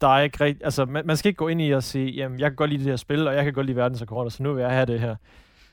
der 0.00 0.08
er 0.08 0.20
ikke 0.20 0.44
rigt, 0.44 0.62
altså, 0.64 0.84
man, 0.84 1.06
man 1.06 1.16
skal 1.16 1.28
ikke 1.28 1.38
gå 1.38 1.48
ind 1.48 1.62
i 1.62 1.70
og 1.70 1.82
sige, 1.82 2.10
jamen, 2.10 2.40
jeg 2.40 2.50
kan 2.50 2.56
godt 2.56 2.70
lide 2.70 2.84
det 2.84 2.90
her 2.92 2.96
spil, 2.96 3.28
og 3.28 3.34
jeg 3.34 3.44
kan 3.44 3.52
godt 3.52 3.66
lide 3.66 3.76
verdensrekorder, 3.76 4.30
så 4.30 4.42
nu 4.42 4.52
vil 4.52 4.60
jeg 4.62 4.70
have 4.70 4.86
det 4.86 5.00
her. 5.00 5.16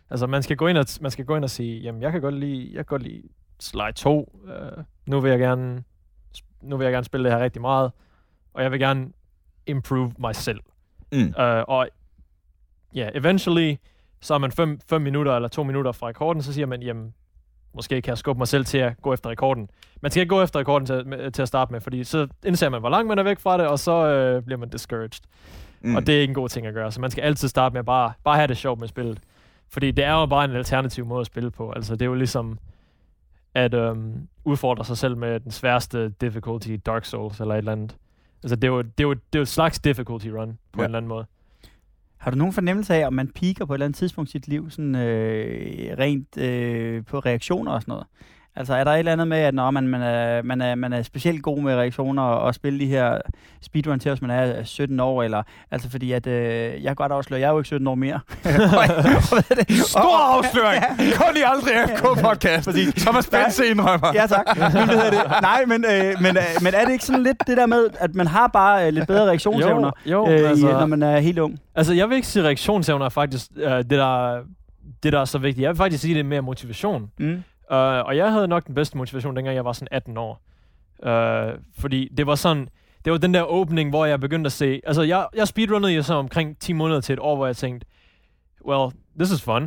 Altså, 0.10 0.28
man 0.28 0.44
skal 0.44 0.58
gå 0.58 0.68
ind 0.68 0.78
og, 0.78 0.86
man 1.02 1.12
skal 1.12 1.26
gå 1.26 1.36
ind 1.36 1.44
og 1.44 1.50
sige, 1.50 1.80
jamen, 1.80 2.02
jeg 2.02 2.12
kan 2.12 2.22
godt 2.22 2.36
lide, 2.36 2.68
jeg 2.68 2.78
kan 2.78 2.86
godt 2.86 3.04
lide 3.04 3.24
Slide 3.60 3.92
2. 3.92 4.40
Uh, 4.44 4.84
nu 5.06 5.20
vil 5.20 5.30
jeg 5.30 5.40
gerne, 5.40 5.84
nu 6.62 6.78
vil 6.78 6.86
jeg 6.86 6.92
gerne 6.92 7.06
spille 7.06 7.24
det 7.24 7.38
her 7.38 7.44
rigtig 7.44 7.62
meget, 7.62 7.92
og 8.54 8.64
jeg 8.64 8.72
vil 8.72 8.80
gerne 8.80 9.12
improve 9.66 10.14
mig 10.20 10.36
selv. 10.36 10.60
Mm. 11.12 11.20
Uh, 11.20 11.64
og 11.68 11.88
ja, 12.96 13.00
yeah, 13.00 13.12
eventually, 13.16 13.76
så 14.22 14.34
er 14.34 14.38
man 14.38 14.52
5 14.52 15.02
minutter 15.02 15.36
eller 15.36 15.48
2 15.48 15.64
minutter 15.64 15.92
fra 15.92 16.08
rekorden, 16.08 16.44
så 16.44 16.54
siger 16.54 16.66
man, 16.66 16.82
jamen, 16.82 17.14
måske 17.74 18.02
kan 18.02 18.10
jeg 18.12 18.18
skubbe 18.18 18.38
mig 18.38 18.48
selv 18.48 18.66
til 18.66 18.78
at 18.78 19.02
gå 19.02 19.14
efter 19.14 19.30
rekorden. 19.30 19.70
Man 20.02 20.12
skal 20.12 20.22
ikke 20.22 20.30
gå 20.36 20.42
efter 20.42 20.60
rekorden 20.60 20.86
til, 20.86 21.32
til 21.34 21.42
at 21.42 21.48
starte 21.48 21.72
med, 21.74 21.82
fordi 21.82 22.04
så 22.04 22.28
indser 22.46 22.70
man, 22.70 22.80
hvor 22.80 22.90
langt 22.90 23.08
man 23.08 23.20
er 23.20 23.24
væk 23.24 23.40
fra 23.40 23.58
det, 23.58 23.68
og 23.68 23.80
så 23.80 23.92
øh, 24.08 24.44
bliver 24.44 24.58
man 24.60 24.70
discouraged. 24.70 25.22
Mm. 25.82 25.96
Og 25.96 26.08
det 26.08 26.16
er 26.18 26.22
ikke 26.22 26.32
en 26.32 26.36
god 26.36 26.50
ting 26.50 26.68
at 26.68 26.74
gøre, 26.74 26.92
så 26.92 27.02
man 27.02 27.12
skal 27.12 27.22
altid 27.22 27.48
starte 27.48 27.74
med 27.74 27.80
at 27.80 27.86
bare, 27.86 28.14
bare 28.24 28.36
have 28.36 28.48
det 28.48 28.58
sjovt 28.58 28.80
med 28.80 28.88
spillet. 28.88 29.20
Fordi 29.70 29.92
det 29.92 30.06
er 30.06 30.12
jo 30.14 30.26
bare 30.26 30.46
en 30.46 30.52
alternativ 30.52 31.06
måde 31.06 31.20
at 31.22 31.26
spille 31.26 31.52
på. 31.52 31.72
Altså, 31.72 31.94
det 31.94 32.02
er 32.02 32.06
jo 32.06 32.14
ligesom 32.14 32.60
at 33.56 33.74
øhm, 33.74 34.28
udfordre 34.46 34.86
sig 34.86 34.98
selv 34.98 35.18
med 35.18 35.40
den 35.40 35.52
sværeste 35.52 36.10
difficulty, 36.10 36.78
Dark 36.86 37.06
Souls 37.06 37.40
eller 37.40 37.54
et 37.54 37.58
eller 37.58 37.72
andet. 37.72 37.96
Altså, 38.44 38.56
det 38.56 38.64
er 38.64 38.68
jo, 38.72 38.82
det 38.82 39.00
er 39.00 39.04
jo, 39.04 39.14
det 39.14 39.20
er 39.36 39.40
jo 39.40 39.42
et 39.42 39.48
slags 39.48 39.80
difficulty 39.80 40.28
run 40.28 40.58
på 40.72 40.82
Ja. 40.82 40.82
en 40.82 40.86
eller 40.86 40.98
anden 40.98 41.10
måde. 41.10 41.26
Har 42.18 42.32
du 42.32 42.38
nogen 42.38 42.54
fornemmelse 42.54 42.96
af, 42.96 43.08
om 43.08 43.14
man 43.14 43.28
piker 43.28 43.66
på 43.66 43.74
et 43.74 43.76
eller 43.76 43.86
andet 43.86 43.98
tidspunkt 43.98 44.30
i 44.30 44.32
sit 44.32 44.48
liv, 44.48 44.70
sådan 44.70 44.96
øh, 44.96 45.98
rent 46.00 46.38
øh, 46.38 47.06
på 47.06 47.20
reaktioner 47.20 47.72
og 47.72 47.82
sådan 47.82 47.92
noget? 47.92 48.08
Altså 48.58 48.74
er 48.74 48.84
der 48.84 48.92
et 48.92 49.00
eller 49.00 49.12
andet 49.12 49.28
med, 49.28 49.38
at 49.38 49.54
når 49.54 49.72
man, 49.72 49.88
man, 49.88 50.02
er, 50.02 50.42
man, 50.42 50.62
er, 50.62 50.76
man 50.76 50.94
er 50.94 51.02
specielt 51.02 51.44
god 51.44 51.62
med 51.62 51.76
reaktioner 51.76 52.24
og, 52.24 52.40
og 52.40 52.56
spille 52.56 52.80
de 52.80 52.86
her 52.86 53.18
speedrun 53.62 54.00
til, 54.00 54.12
hvis 54.12 54.22
man 54.22 54.30
er 54.30 54.64
17 54.64 55.00
år, 55.00 55.24
eller 55.24 55.44
altså 55.72 55.90
fordi 55.90 56.12
at, 56.12 56.28
øh, 56.28 56.44
jeg 56.74 56.84
kan 56.84 56.96
godt 56.96 57.12
afsløre, 57.12 57.40
jeg 57.40 57.48
er 57.48 57.52
jo 57.52 57.58
ikke 57.60 57.68
17 57.68 57.88
år 57.88 57.96
mere. 57.96 58.20
Stor 59.88 60.38
afsløring! 60.38 60.84
Kun 61.16 61.38
i 61.38 61.42
aldrig 61.46 61.74
FK-podcast. 61.74 63.00
Thomas 63.02 63.28
Bense 63.28 63.68
indrømmer. 63.68 64.12
Ja, 64.14 64.26
tak. 64.28 64.46
Men, 64.74 64.90
hedder 64.90 65.10
det? 65.10 65.42
Nej, 65.42 65.66
men, 65.66 65.86
øh, 65.86 66.22
men, 66.22 66.38
øh, 66.38 66.44
men 66.62 66.74
er 66.74 66.86
det 66.86 66.92
ikke 66.92 67.06
sådan 67.06 67.24
lidt 67.24 67.38
det 67.48 67.58
der 67.58 67.66
med, 67.66 67.88
at 68.00 68.16
man 68.16 68.28
har 68.28 68.48
bare 68.48 68.88
øh, 68.88 68.94
lidt 68.94 69.08
bedre 69.08 69.26
reaktionsevner, 69.26 69.92
jo, 70.06 70.30
øh, 70.30 70.50
altså, 70.50 70.70
i, 70.70 70.72
når 70.72 70.86
man 70.86 71.04
er 71.04 71.20
helt 71.20 71.40
ung? 71.40 71.60
Altså, 71.76 71.94
jeg 71.94 72.10
vil 72.10 72.16
ikke 72.16 72.28
sige 72.28 72.44
reaktionsevner 72.44 73.06
er 73.06 73.10
faktisk 73.10 73.46
øh, 73.58 73.72
det, 73.72 73.90
der, 73.90 74.40
det, 75.04 75.14
der 75.14 75.20
er 75.20 75.26
så 75.26 75.38
vigtigt. 75.38 75.64
Jeg 75.64 75.70
vil 75.70 75.78
faktisk 75.78 76.02
sige, 76.02 76.14
det 76.14 76.20
er 76.20 76.24
mere 76.24 76.42
motivation. 76.42 77.10
Mm. 77.20 77.44
Uh, 77.72 77.78
og 77.78 78.18
jeg 78.18 78.32
havde 78.32 78.48
nok 78.48 78.68
den 78.68 78.76
bedste 78.76 78.98
motivation, 78.98 79.36
dengang 79.36 79.56
jeg 79.56 79.66
var 79.66 79.74
sådan 79.74 79.88
18 79.92 80.18
år. 80.18 80.42
Uh, 81.06 81.60
fordi 81.80 82.10
det 82.18 82.28
var 82.28 82.36
sådan, 82.36 82.70
det 83.06 83.12
var 83.12 83.18
den 83.18 83.34
der 83.34 83.44
åbning, 83.44 83.90
hvor 83.90 84.06
jeg 84.06 84.20
begyndte 84.20 84.48
at 84.48 84.52
se, 84.52 84.82
altså 84.88 85.02
jeg, 85.02 85.28
jeg 85.36 85.48
speedrunnede 85.48 85.94
jo 85.94 86.04
så 86.04 86.14
omkring 86.14 86.60
10 86.60 86.74
måneder 86.74 87.02
til 87.02 87.14
et 87.14 87.20
år, 87.20 87.36
hvor 87.36 87.46
jeg 87.46 87.56
tænkte, 87.56 87.88
well, 88.68 88.92
this 89.20 89.32
is 89.32 89.42
fun. 89.42 89.64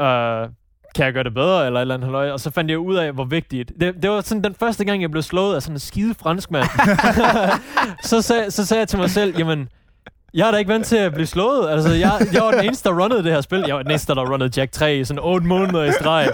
Uh, 0.00 0.48
kan 0.94 1.04
jeg 1.04 1.12
gøre 1.12 1.24
det 1.24 1.34
bedre, 1.34 1.66
eller 1.66 1.80
et 1.80 1.82
eller 1.82 1.94
andet 1.94 2.06
halløj? 2.06 2.30
Og 2.30 2.40
så 2.40 2.50
fandt 2.50 2.70
jeg 2.70 2.78
ud 2.78 2.96
af, 2.96 3.12
hvor 3.12 3.24
vigtigt. 3.24 3.72
Det, 3.80 4.02
det 4.02 4.10
var 4.10 4.20
sådan 4.20 4.44
den 4.44 4.54
første 4.54 4.84
gang, 4.84 5.02
jeg 5.02 5.10
blev 5.10 5.22
slået 5.22 5.54
af 5.54 5.62
sådan 5.62 5.74
en 5.74 5.80
skide 5.80 6.14
franskmand. 6.14 6.66
så, 8.10 8.22
sag, 8.22 8.52
så 8.52 8.66
sagde 8.66 8.78
jeg 8.78 8.88
til 8.88 8.98
mig 8.98 9.10
selv, 9.10 9.38
jamen, 9.38 9.68
jeg 10.34 10.46
er 10.46 10.50
da 10.50 10.56
ikke 10.58 10.72
vant 10.72 10.86
til 10.86 10.96
at 10.96 11.12
blive 11.14 11.26
slået. 11.26 11.70
Altså, 11.70 11.90
jeg, 11.90 12.12
jeg 12.32 12.42
var 12.42 12.50
den 12.50 12.64
eneste, 12.64 12.88
der 12.88 13.02
runnede 13.02 13.24
det 13.24 13.32
her 13.32 13.40
spil. 13.40 13.64
Jeg 13.66 13.76
var 13.76 13.82
den 13.82 13.90
eneste, 13.90 14.14
der 14.14 14.30
runnede 14.32 14.50
Jack 14.60 14.72
3 14.72 14.96
i 14.96 15.04
sådan 15.04 15.22
8 15.22 15.46
måneder 15.46 15.84
i 15.84 15.92
streg. 15.92 16.28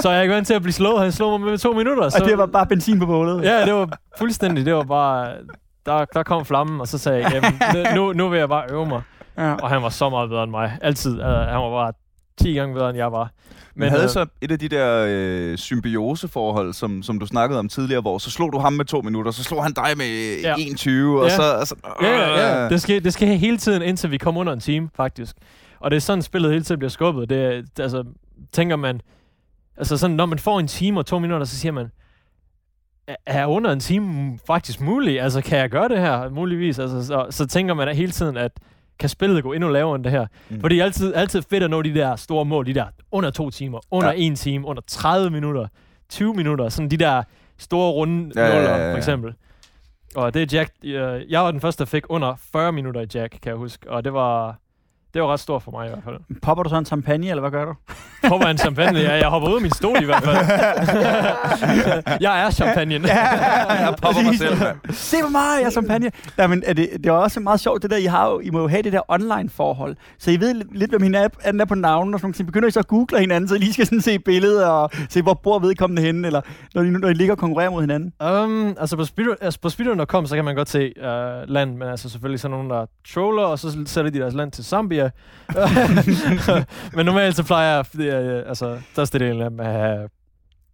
Så 0.00 0.10
jeg 0.10 0.18
er 0.18 0.22
ikke 0.22 0.34
vant 0.34 0.46
til 0.46 0.54
at 0.54 0.62
blive 0.62 0.72
slået. 0.72 1.02
Han 1.02 1.12
slog 1.12 1.40
mig 1.40 1.50
med 1.50 1.58
to 1.58 1.72
minutter. 1.72 2.08
Så, 2.08 2.22
Og 2.22 2.28
det 2.28 2.38
var 2.38 2.46
bare 2.46 2.66
benzin 2.66 2.98
på 2.98 3.06
bålet. 3.06 3.44
Ja, 3.44 3.64
det 3.64 3.74
var 3.74 3.88
fuldstændig. 4.18 4.66
Det 4.66 4.74
var 4.74 4.82
bare... 4.82 5.32
Der, 5.86 6.04
der 6.04 6.22
kom 6.22 6.44
flammen, 6.44 6.80
og 6.80 6.88
så 6.88 6.98
sagde 6.98 7.22
jeg, 7.22 7.32
jamen, 7.34 7.60
nu, 7.96 8.12
nu 8.12 8.28
vil 8.28 8.38
jeg 8.38 8.48
bare 8.48 8.64
øve 8.70 8.86
mig. 8.86 9.02
Ja. 9.38 9.52
Og 9.54 9.68
han 9.70 9.82
var 9.82 9.88
så 9.88 10.08
meget 10.10 10.28
bedre 10.30 10.42
end 10.42 10.50
mig. 10.50 10.78
Altid. 10.82 11.18
Uh, 11.20 11.26
han 11.26 11.54
var 11.54 11.70
bare 11.70 11.92
10 12.40 12.52
gange 12.52 12.74
bedre, 12.74 12.88
end 12.88 12.98
jeg 12.98 13.12
var. 13.12 13.30
Men 13.74 13.88
havde 13.88 14.02
øh, 14.04 14.08
så 14.08 14.26
et 14.40 14.50
af 14.52 14.58
de 14.58 14.68
der 14.68 15.06
øh, 15.08 15.58
symbioseforhold, 15.58 16.72
som, 16.72 17.02
som 17.02 17.18
du 17.18 17.26
snakkede 17.26 17.58
om 17.58 17.68
tidligere, 17.68 18.00
hvor 18.00 18.18
så 18.18 18.30
slog 18.30 18.52
du 18.52 18.58
ham 18.58 18.72
med 18.72 18.84
to 18.84 19.00
minutter, 19.00 19.32
så 19.32 19.44
slog 19.44 19.62
han 19.62 19.72
dig 19.72 19.86
med 19.96 20.40
Ja. 20.42 20.48
ja. 20.48 20.54
21, 20.58 21.20
og 21.22 21.28
Ja. 21.28 21.36
så... 21.36 21.42
Og 21.60 21.66
så 21.66 21.74
Ja, 22.02 22.08
ja, 22.08 22.32
Øh. 22.32 22.62
ja. 22.62 22.68
Det 22.68 22.82
skal, 22.82 23.04
det 23.04 23.12
skal 23.12 23.28
hele 23.28 23.56
tiden, 23.58 23.82
indtil 23.82 24.10
vi 24.10 24.18
kommer 24.18 24.40
under 24.40 24.52
en 24.52 24.60
time, 24.60 24.88
faktisk. 24.96 25.36
Og 25.80 25.90
det 25.90 25.96
er 25.96 26.00
sådan, 26.00 26.22
spillet 26.22 26.50
hele 26.52 26.64
tiden 26.64 26.78
bliver 26.78 26.90
skubbet. 26.90 27.30
Det 27.30 27.64
altså, 27.78 28.04
tænker 28.52 28.76
man... 28.76 29.00
Altså 29.76 29.96
sådan, 29.96 30.16
når 30.16 30.26
man 30.26 30.38
får 30.38 30.60
en 30.60 30.68
time 30.68 31.00
og 31.00 31.06
to 31.06 31.18
minutter, 31.18 31.46
så 31.46 31.56
siger 31.56 31.72
man, 31.72 31.86
"Er- 33.08 33.16
er 33.26 33.46
under 33.46 33.72
en 33.72 33.80
time 33.80 34.38
faktisk 34.46 34.80
muligt? 34.80 35.22
Altså, 35.22 35.40
kan 35.40 35.58
jeg 35.58 35.70
gøre 35.70 35.88
det 35.88 35.98
her? 35.98 36.28
Muligvis. 36.30 36.78
Altså, 36.78 37.06
så, 37.06 37.26
så 37.30 37.46
tænker 37.46 37.74
man 37.74 37.96
hele 37.96 38.12
tiden, 38.12 38.36
at 38.36 38.52
kan 38.98 39.08
spillet 39.08 39.42
gå 39.42 39.52
endnu 39.52 39.68
lavere 39.68 39.94
end 39.96 40.04
det 40.04 40.12
her? 40.12 40.26
Mm. 40.48 40.60
For 40.60 40.68
det 40.68 40.78
er 40.80 40.84
altid, 40.84 41.14
altid 41.14 41.42
fedt 41.50 41.62
at 41.62 41.70
nå 41.70 41.82
de 41.82 41.94
der 41.94 42.16
store 42.16 42.44
mål, 42.44 42.66
de 42.66 42.74
der 42.74 42.84
under 43.12 43.30
to 43.30 43.50
timer, 43.50 43.80
under 43.90 44.08
Ja. 44.08 44.14
ja. 44.14 44.22
en 44.22 44.36
time, 44.36 44.66
under 44.66 44.82
30 44.86 45.30
minutter, 45.30 45.66
20 46.10 46.34
minutter, 46.34 46.68
sådan 46.68 46.90
de 46.90 46.96
der 46.96 47.22
store 47.58 47.92
runde 47.92 48.32
Ja, 48.36 48.46
ja, 48.46 48.54
nuller, 48.54 48.70
ja, 48.70 48.86
ja. 48.86 48.92
for 48.92 48.96
eksempel. 48.96 49.34
Og 50.16 50.34
det 50.34 50.42
er 50.42 50.58
Jack, 50.58 50.72
øh, 50.84 51.30
jeg 51.32 51.40
var 51.40 51.50
den 51.50 51.60
første, 51.60 51.84
der 51.84 51.88
fik 51.88 52.04
under 52.08 52.34
40 52.52 52.72
minutter 52.72 53.00
i 53.00 53.06
Jack, 53.14 53.32
kan 53.42 53.50
jeg 53.50 53.56
huske, 53.56 53.90
og 53.90 54.04
det 54.04 54.12
var, 54.12 54.58
det 55.14 55.22
var 55.22 55.28
ret 55.32 55.40
stort 55.40 55.62
for 55.62 55.70
mig 55.70 55.86
i 55.86 55.88
hvert 55.88 56.04
fald. 56.04 56.16
Popper 56.42 56.62
du 56.62 56.68
så 56.68 56.76
en 56.76 56.84
champagne, 56.84 57.28
eller 57.28 57.40
hvad 57.40 57.50
gør 57.50 57.64
du? 57.64 57.74
Hopper 58.28 58.46
en 58.46 58.58
champagne? 58.58 59.00
Ja, 59.00 59.14
jeg 59.14 59.28
hopper 59.28 59.48
ud 59.48 59.54
af 59.54 59.62
min 59.62 59.70
stol 59.70 60.02
i 60.02 60.04
hvert 60.04 60.22
fald. 60.22 60.36
jeg 62.26 62.46
er 62.46 62.50
champagne. 62.50 62.94
jeg 62.94 63.94
popper 64.02 64.22
mig 64.22 64.38
selv. 64.38 64.56
Se 64.90 65.16
på 65.22 65.28
mig, 65.28 65.58
jeg 65.60 65.66
er 65.66 65.70
champagne. 65.70 66.10
Ja, 66.38 66.46
men 66.46 66.62
er 66.66 66.72
det, 66.72 66.88
det 66.96 67.06
er 67.06 67.12
også 67.12 67.40
meget 67.40 67.60
sjovt, 67.60 67.82
det 67.82 67.90
der, 67.90 67.96
I, 67.96 68.04
har 68.04 68.30
jo, 68.30 68.40
I 68.40 68.50
må 68.50 68.60
jo 68.60 68.68
have 68.68 68.82
det 68.82 68.92
der 68.92 69.00
online-forhold. 69.08 69.96
Så 70.18 70.30
I 70.30 70.40
ved 70.40 70.54
lidt, 70.54 70.78
lidt 70.78 70.90
hvem 70.90 71.02
hinanden 71.02 71.60
er 71.60 71.64
på 71.64 71.74
navnen, 71.74 72.14
og 72.14 72.20
sådan 72.20 72.32
ting. 72.32 72.46
Begynder 72.46 72.68
I 72.68 72.70
så 72.70 72.78
at 72.78 72.86
google 72.86 73.20
hinanden, 73.20 73.48
så 73.48 73.54
I 73.54 73.58
lige 73.58 73.72
skal 73.72 73.86
sådan 73.86 74.00
se 74.00 74.18
billeder, 74.18 74.66
og 74.66 74.90
se, 75.08 75.22
hvor 75.22 75.34
bor 75.34 75.58
vedkommende 75.58 76.02
henne, 76.02 76.26
eller 76.26 76.40
når 76.74 76.82
I, 76.82 76.90
når 76.90 77.08
I 77.08 77.14
ligger 77.14 77.34
og 77.34 77.38
konkurrerer 77.38 77.70
mod 77.70 77.80
hinanden. 77.80 78.12
Um, 78.20 78.76
altså 78.80 78.96
på, 78.96 79.04
speedrun, 79.04 79.36
altså 79.40 79.60
på 79.60 79.68
speedrun.com, 79.68 80.26
så 80.26 80.34
kan 80.34 80.44
man 80.44 80.54
godt 80.54 80.68
se 80.68 80.92
uh, 80.96 81.48
land, 81.48 81.76
men 81.76 81.88
altså 81.88 82.08
selvfølgelig 82.08 82.40
sådan 82.40 82.50
nogen, 82.50 82.70
der 82.70 82.86
troller, 83.14 83.42
og 83.42 83.58
så 83.58 83.78
sætter 83.86 84.10
de 84.10 84.18
deres 84.18 84.34
land 84.34 84.52
til 84.52 84.64
Zambia. 84.64 85.01
men 86.96 87.06
normalt 87.06 87.36
så 87.36 87.44
plejer 87.44 87.74
jeg, 87.76 87.86
fordi, 87.86 88.08
uh, 88.08 88.48
altså, 88.48 88.80
størstedelen 88.92 89.42
af 89.42 89.50
dem 89.50 89.60
at 89.60 89.66
have 89.66 90.08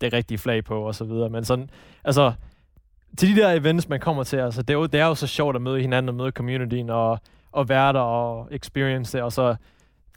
det 0.01 0.13
rigtige 0.13 0.39
flag 0.39 0.65
på, 0.65 0.81
og 0.81 0.95
så 0.95 1.05
videre. 1.05 1.31
Men 1.31 1.45
sådan, 1.45 1.71
altså, 2.05 2.33
til 3.17 3.37
de 3.37 3.41
der 3.41 3.51
events, 3.53 3.89
man 3.89 4.01
kommer 4.01 4.25
til, 4.25 4.37
altså, 4.37 4.63
det 4.63 4.71
er 4.71 4.79
jo, 4.79 4.87
det 4.87 5.01
er 5.01 5.07
jo 5.07 5.15
så 5.15 5.27
sjovt 5.27 5.57
at 5.57 5.63
møde 5.63 5.81
hinanden, 5.81 6.09
og 6.09 6.15
møde 6.15 6.31
communityen, 6.31 6.91
og, 6.91 7.19
og 7.53 7.69
være 7.69 7.93
der, 7.93 8.01
og 8.01 8.49
experience 8.53 9.17
det, 9.17 9.25
og 9.25 9.33
så 9.33 9.57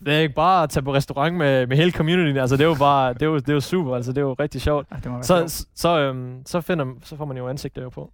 det 0.06 0.14
er 0.14 0.20
ikke 0.20 0.36
bare 0.36 0.64
at 0.64 0.70
tage 0.70 0.84
på 0.84 0.94
restaurant 0.94 1.36
med, 1.36 1.68
med 1.68 1.78
hele 1.78 1.92
communityen, 1.92 2.38
altså 2.38 2.58
det 2.58 2.64
er 2.64 2.68
jo 2.68 2.76
bare, 2.76 3.14
det 3.14 3.22
er 3.22 3.26
jo, 3.26 3.36
det 3.36 3.50
er 3.50 3.54
jo 3.54 3.60
super, 3.60 3.96
altså 3.96 4.12
det 4.12 4.18
er 4.18 4.22
jo 4.22 4.34
rigtig 4.34 4.62
sjovt. 4.62 4.88
Ja, 4.92 4.96
det 4.96 5.26
Så, 5.26 5.38
sjovt. 5.38 5.52
så, 5.52 5.66
så, 5.76 6.00
øhm, 6.00 6.46
så, 6.46 6.62
finder, 6.62 6.86
så 7.04 7.16
får 7.18 7.26
man 7.26 7.38
jo 7.38 7.48
ansigter 7.48 7.82
jo 7.82 7.90
på. 7.90 8.12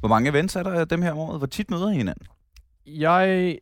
Hvor 0.00 0.08
mange 0.08 0.30
events 0.30 0.56
er 0.56 0.62
der 0.62 0.70
af 0.70 0.88
dem 0.88 1.02
her 1.02 1.12
om 1.12 1.18
året? 1.18 1.40
Hvor 1.40 1.46
tit 1.46 1.70
møder 1.70 1.90
I 1.90 1.96
hinanden? 1.96 2.26
Jeg 2.86 3.58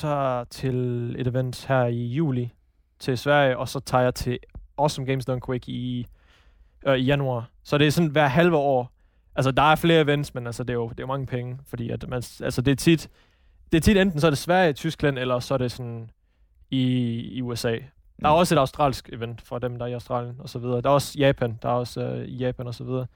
tager 0.00 0.44
til 0.44 0.76
et 1.18 1.26
event 1.26 1.66
her 1.66 1.84
i 1.84 2.06
juli 2.06 2.52
til 2.98 3.18
Sverige, 3.18 3.58
og 3.58 3.68
så 3.68 3.80
tager 3.80 4.04
jeg 4.04 4.14
til 4.14 4.38
Awesome 4.78 5.06
Games 5.06 5.24
Done 5.24 5.40
Quick 5.46 5.68
i, 5.68 6.06
øh, 6.86 6.94
i 6.96 7.02
januar. 7.02 7.50
Så 7.62 7.78
det 7.78 7.86
er 7.86 7.90
sådan 7.90 8.10
hver 8.10 8.26
halve 8.26 8.56
år. 8.56 8.90
Altså, 9.36 9.50
der 9.50 9.62
er 9.62 9.74
flere 9.76 10.00
events, 10.00 10.34
men 10.34 10.46
altså, 10.46 10.62
det 10.64 10.70
er 10.70 10.74
jo, 10.74 10.88
det 10.88 10.98
er 11.00 11.02
jo 11.02 11.06
mange 11.06 11.26
penge, 11.26 11.58
fordi 11.66 11.90
at 11.90 12.08
man, 12.08 12.22
altså, 12.42 12.62
det 12.62 12.72
er 12.72 12.76
tit, 12.76 13.08
det 13.72 13.78
er 13.78 13.80
tit 13.82 13.96
enten 13.96 14.20
så 14.20 14.26
er 14.26 14.30
det 14.30 14.38
Sverige, 14.38 14.72
Tyskland, 14.72 15.18
eller 15.18 15.38
så 15.38 15.54
er 15.54 15.58
det 15.58 15.72
sådan 15.72 16.10
i, 16.70 16.82
i 17.20 17.42
USA. 17.42 17.70
Der 17.70 18.28
er 18.28 18.32
Mm. 18.32 18.38
også 18.38 18.54
et 18.54 18.58
australsk 18.58 19.08
event 19.12 19.40
for 19.42 19.58
dem, 19.58 19.76
der 19.78 19.84
er 19.84 19.88
i 19.88 19.92
Australien 19.92 20.36
og 20.38 20.48
så 20.48 20.58
videre. 20.58 20.80
Der 20.80 20.88
er 20.88 20.94
også 20.94 21.18
Japan, 21.18 21.58
der 21.62 21.68
er 21.68 21.72
også 21.72 22.00
øh, 22.02 22.24
i 22.28 22.36
Japan 22.36 22.66
og 22.66 22.74
så 22.74 22.84
videre. 22.84 23.06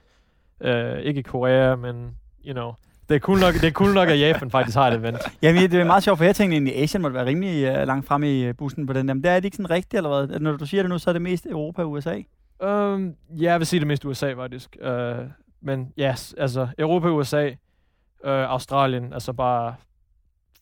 Øh, 0.61 0.99
ikke 0.99 1.23
Korea, 1.23 1.75
men 1.75 2.17
you 2.45 2.53
know, 2.53 2.73
det 3.09 3.15
er 3.15 3.19
cool 3.19 3.39
nok, 3.39 3.53
det 3.53 3.63
er 3.63 3.71
cool 3.71 3.93
nok 3.93 4.09
at 4.09 4.19
Japan 4.19 4.51
faktisk 4.51 4.77
har 4.77 4.87
et 4.87 4.93
event. 4.93 5.17
Jamen, 5.41 5.71
det 5.71 5.79
er 5.79 5.83
meget 5.83 6.03
sjovt, 6.03 6.17
for 6.17 6.25
jeg 6.25 6.35
tænkte 6.35 6.55
egentlig, 6.55 6.75
at 6.75 6.83
Asien 6.83 7.01
måtte 7.01 7.15
være 7.15 7.25
rimelig 7.25 7.81
uh, 7.81 7.87
langt 7.87 8.07
frem 8.07 8.23
i 8.23 8.43
øh, 8.43 8.55
bussen 8.55 8.85
på 8.85 8.93
den 8.93 9.07
der. 9.07 9.13
Men 9.13 9.23
det 9.23 9.31
er 9.31 9.35
det 9.35 9.45
ikke 9.45 9.57
sådan 9.57 9.69
rigtigt, 9.69 9.93
eller 9.93 10.25
hvad? 10.25 10.39
Når 10.39 10.57
du 10.57 10.65
siger 10.65 10.83
det 10.83 10.89
nu, 10.89 10.97
så 10.97 11.09
er 11.09 11.13
det 11.13 11.21
mest 11.21 11.45
Europa 11.45 11.81
og 11.81 11.91
USA. 11.91 12.21
Um, 12.63 13.15
ja, 13.29 13.51
jeg 13.51 13.59
vil 13.59 13.67
sige 13.67 13.79
det 13.79 13.87
mest 13.87 14.05
USA, 14.05 14.33
faktisk. 14.33 14.77
Uh, 14.81 14.91
men 15.61 15.93
ja, 15.97 16.11
yes, 16.11 16.35
altså 16.37 16.67
Europa, 16.77 17.07
USA, 17.09 17.47
uh, 17.47 17.51
Australien, 18.23 19.13
altså 19.13 19.33
bare 19.33 19.75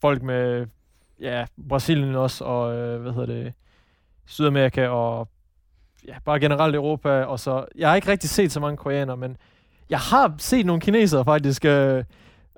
folk 0.02 0.22
med, 0.22 0.68
ja, 1.20 1.46
Brasilien 1.70 2.16
også, 2.16 2.44
og 2.44 2.70
uh, 2.70 3.02
hvad 3.02 3.12
hedder 3.12 3.26
det, 3.26 3.54
Sydamerika, 4.26 4.88
og 4.88 5.30
ja, 6.08 6.14
bare 6.26 6.40
generelt 6.40 6.76
Europa, 6.76 7.24
og 7.24 7.40
så, 7.40 7.66
jeg 7.76 7.90
har 7.90 7.96
ikke 7.96 8.08
rigtig 8.08 8.30
set 8.30 8.52
så 8.52 8.60
mange 8.60 8.78
koreanere, 8.78 9.18
men 9.18 9.38
jeg 9.90 10.00
har 10.00 10.36
set 10.38 10.66
nogle 10.66 10.82
kinesere 10.82 11.26
faktisk 11.26 11.66
uh, 11.66 12.04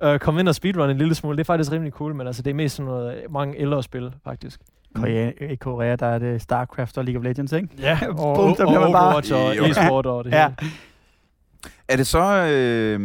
uh, 0.04 0.18
komme 0.18 0.40
ind 0.40 0.48
og 0.48 0.54
speedrun 0.54 0.90
en 0.90 0.98
lille 0.98 1.14
smule. 1.14 1.36
Det 1.36 1.40
er 1.40 1.44
faktisk 1.44 1.72
rimelig 1.72 1.92
cool, 1.92 2.14
men 2.14 2.26
altså 2.26 2.42
det 2.42 2.50
er 2.50 2.54
mest 2.54 2.76
sådan 2.76 2.86
noget, 2.92 3.22
mange 3.30 3.58
ældre 3.60 3.82
spil, 3.82 4.12
faktisk. 4.24 4.60
Korea, 4.94 5.30
I 5.50 5.54
Korea, 5.54 5.96
der 5.96 6.06
er 6.06 6.18
det 6.18 6.42
StarCraft 6.42 6.98
og 6.98 7.04
League 7.04 7.18
of 7.20 7.24
Legends, 7.24 7.52
ikke? 7.52 7.68
Ja, 7.78 7.98
og, 8.08 8.14
Bum, 8.36 8.50
og, 8.50 8.56
så 8.56 8.64
bliver 8.66 8.80
man 8.80 8.92
bare- 8.92 9.04
Overwatch 9.06 9.32
og 9.34 9.68
e-sport 9.70 10.06
og 10.06 10.24
det 10.24 10.30
Ja. 10.32 10.52
hele. 10.60 10.72
Er 11.88 11.96
det 11.96 12.06
så... 12.06 12.46
Øh, 12.46 13.00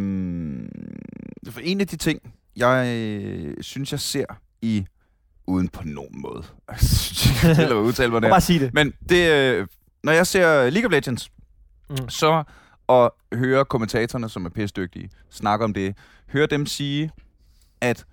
for 1.50 1.60
en 1.60 1.80
af 1.80 1.86
de 1.86 1.96
ting, 1.96 2.20
jeg 2.56 2.86
øh, 2.96 3.54
synes, 3.60 3.92
jeg 3.92 4.00
ser 4.00 4.24
i... 4.62 4.86
Uden 5.48 5.68
på 5.68 5.82
nogen 5.84 6.20
måde. 6.22 6.42
Jeg 6.70 6.78
synes 6.80 7.48
ikke, 7.50 7.62
eller 7.62 7.76
udtale 7.76 8.10
mig 8.12 8.22
Bare 8.22 8.30
der. 8.30 8.38
sige 8.38 8.58
det. 8.60 8.74
Men 8.74 8.92
det, 9.08 9.30
øh, 9.32 9.66
når 10.04 10.12
jeg 10.12 10.26
ser 10.26 10.70
League 10.70 10.86
of 10.86 10.92
Legends, 10.92 11.30
Mm. 11.90 12.08
så 12.08 12.42
og 12.86 13.14
høre 13.34 13.64
kommentatorerne, 13.64 14.28
som 14.28 14.44
er 14.44 14.48
pæstdygtige, 14.50 15.10
snakke 15.30 15.64
om 15.64 15.74
det, 15.74 15.96
høre 16.28 16.46
dem 16.46 16.66
sige, 16.66 17.10
at 17.80 18.04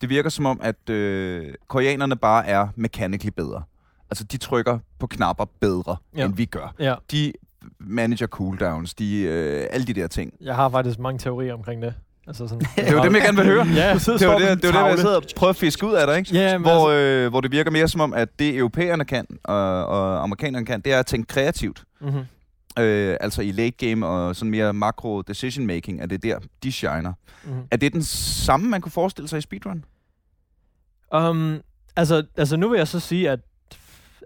det 0.00 0.08
virker 0.10 0.30
som 0.30 0.46
om, 0.46 0.60
at 0.62 0.90
øh, 0.90 1.54
koreanerne 1.68 2.16
bare 2.16 2.46
er 2.46 2.68
mechanically 2.76 3.32
bedre. 3.36 3.62
Altså, 4.10 4.24
de 4.24 4.36
trykker 4.36 4.78
på 4.98 5.06
knapper 5.06 5.44
bedre, 5.60 5.96
ja. 6.16 6.24
End 6.24 6.34
vi 6.36 6.44
gør. 6.44 6.74
Ja. 6.78 6.94
De 7.10 7.32
manager 7.78 8.26
cooldowns, 8.26 8.94
de, 8.94 9.20
øh, 9.22 9.66
alle 9.70 9.86
de 9.86 9.92
der 9.92 10.06
ting. 10.06 10.34
Jeg 10.40 10.54
har 10.54 10.68
faktisk 10.68 10.98
mange 10.98 11.18
teorier 11.18 11.54
omkring 11.54 11.82
det. 11.82 11.94
Altså 12.26 12.48
sådan, 12.48 12.66
Det 12.88 12.96
var 12.96 13.02
dem, 13.02 13.14
jeg 13.14 13.22
gerne 13.22 13.36
vil 13.36 13.46
høre. 13.46 13.66
Ja, 13.66 13.94
Det 13.94 14.28
var 14.28 14.38
det, 14.38 14.62
det, 14.62 14.74
var 14.74 14.84
det, 14.84 14.90
jeg 14.90 14.98
sidder 14.98 15.16
og 15.16 15.22
prøver 15.36 15.50
at 15.50 15.56
fiske 15.56 15.86
ud 15.86 15.92
af 15.92 16.06
dig, 16.06 16.18
ikke? 16.18 16.34
ja 16.34 16.58
Hvor, 16.58 16.70
altså, 16.70 16.92
øh, 16.92 17.30
hvor 17.30 17.40
det 17.40 17.52
virker 17.52 17.70
mere 17.70 17.88
som 17.88 18.00
om, 18.00 18.14
at 18.14 18.28
det 18.38 18.56
europæerne 18.56 19.04
kan, 19.04 19.26
og, 19.44 19.86
og 19.86 20.22
amerikanerne 20.22 20.66
kan, 20.66 20.80
det 20.80 20.92
er 20.92 20.98
at 20.98 21.06
tænke 21.06 21.26
kreativt. 21.26 21.84
mm-hmm. 22.00 22.22
Øh, 22.78 23.16
altså 23.20 23.42
i 23.42 23.52
late 23.52 23.86
game 23.86 24.06
og 24.06 24.36
sådan 24.36 24.50
mere 24.50 24.72
makro 24.72 25.22
decision 25.22 25.66
making, 25.66 26.00
er 26.00 26.06
det 26.06 26.22
der, 26.22 26.38
de 26.62 26.72
shiner. 26.72 27.12
Mm-hmm. 27.44 27.62
Er 27.70 27.76
det 27.76 27.92
den 27.92 28.02
samme, 28.02 28.68
man 28.68 28.80
kunne 28.80 28.92
forestille 28.92 29.28
sig 29.28 29.38
i 29.38 29.40
speedrun? 29.40 29.84
Um, 31.16 31.60
altså, 31.96 32.24
altså 32.36 32.56
nu 32.56 32.68
vil 32.68 32.76
jeg 32.76 32.88
så 32.88 33.00
sige, 33.00 33.30
at 33.30 33.40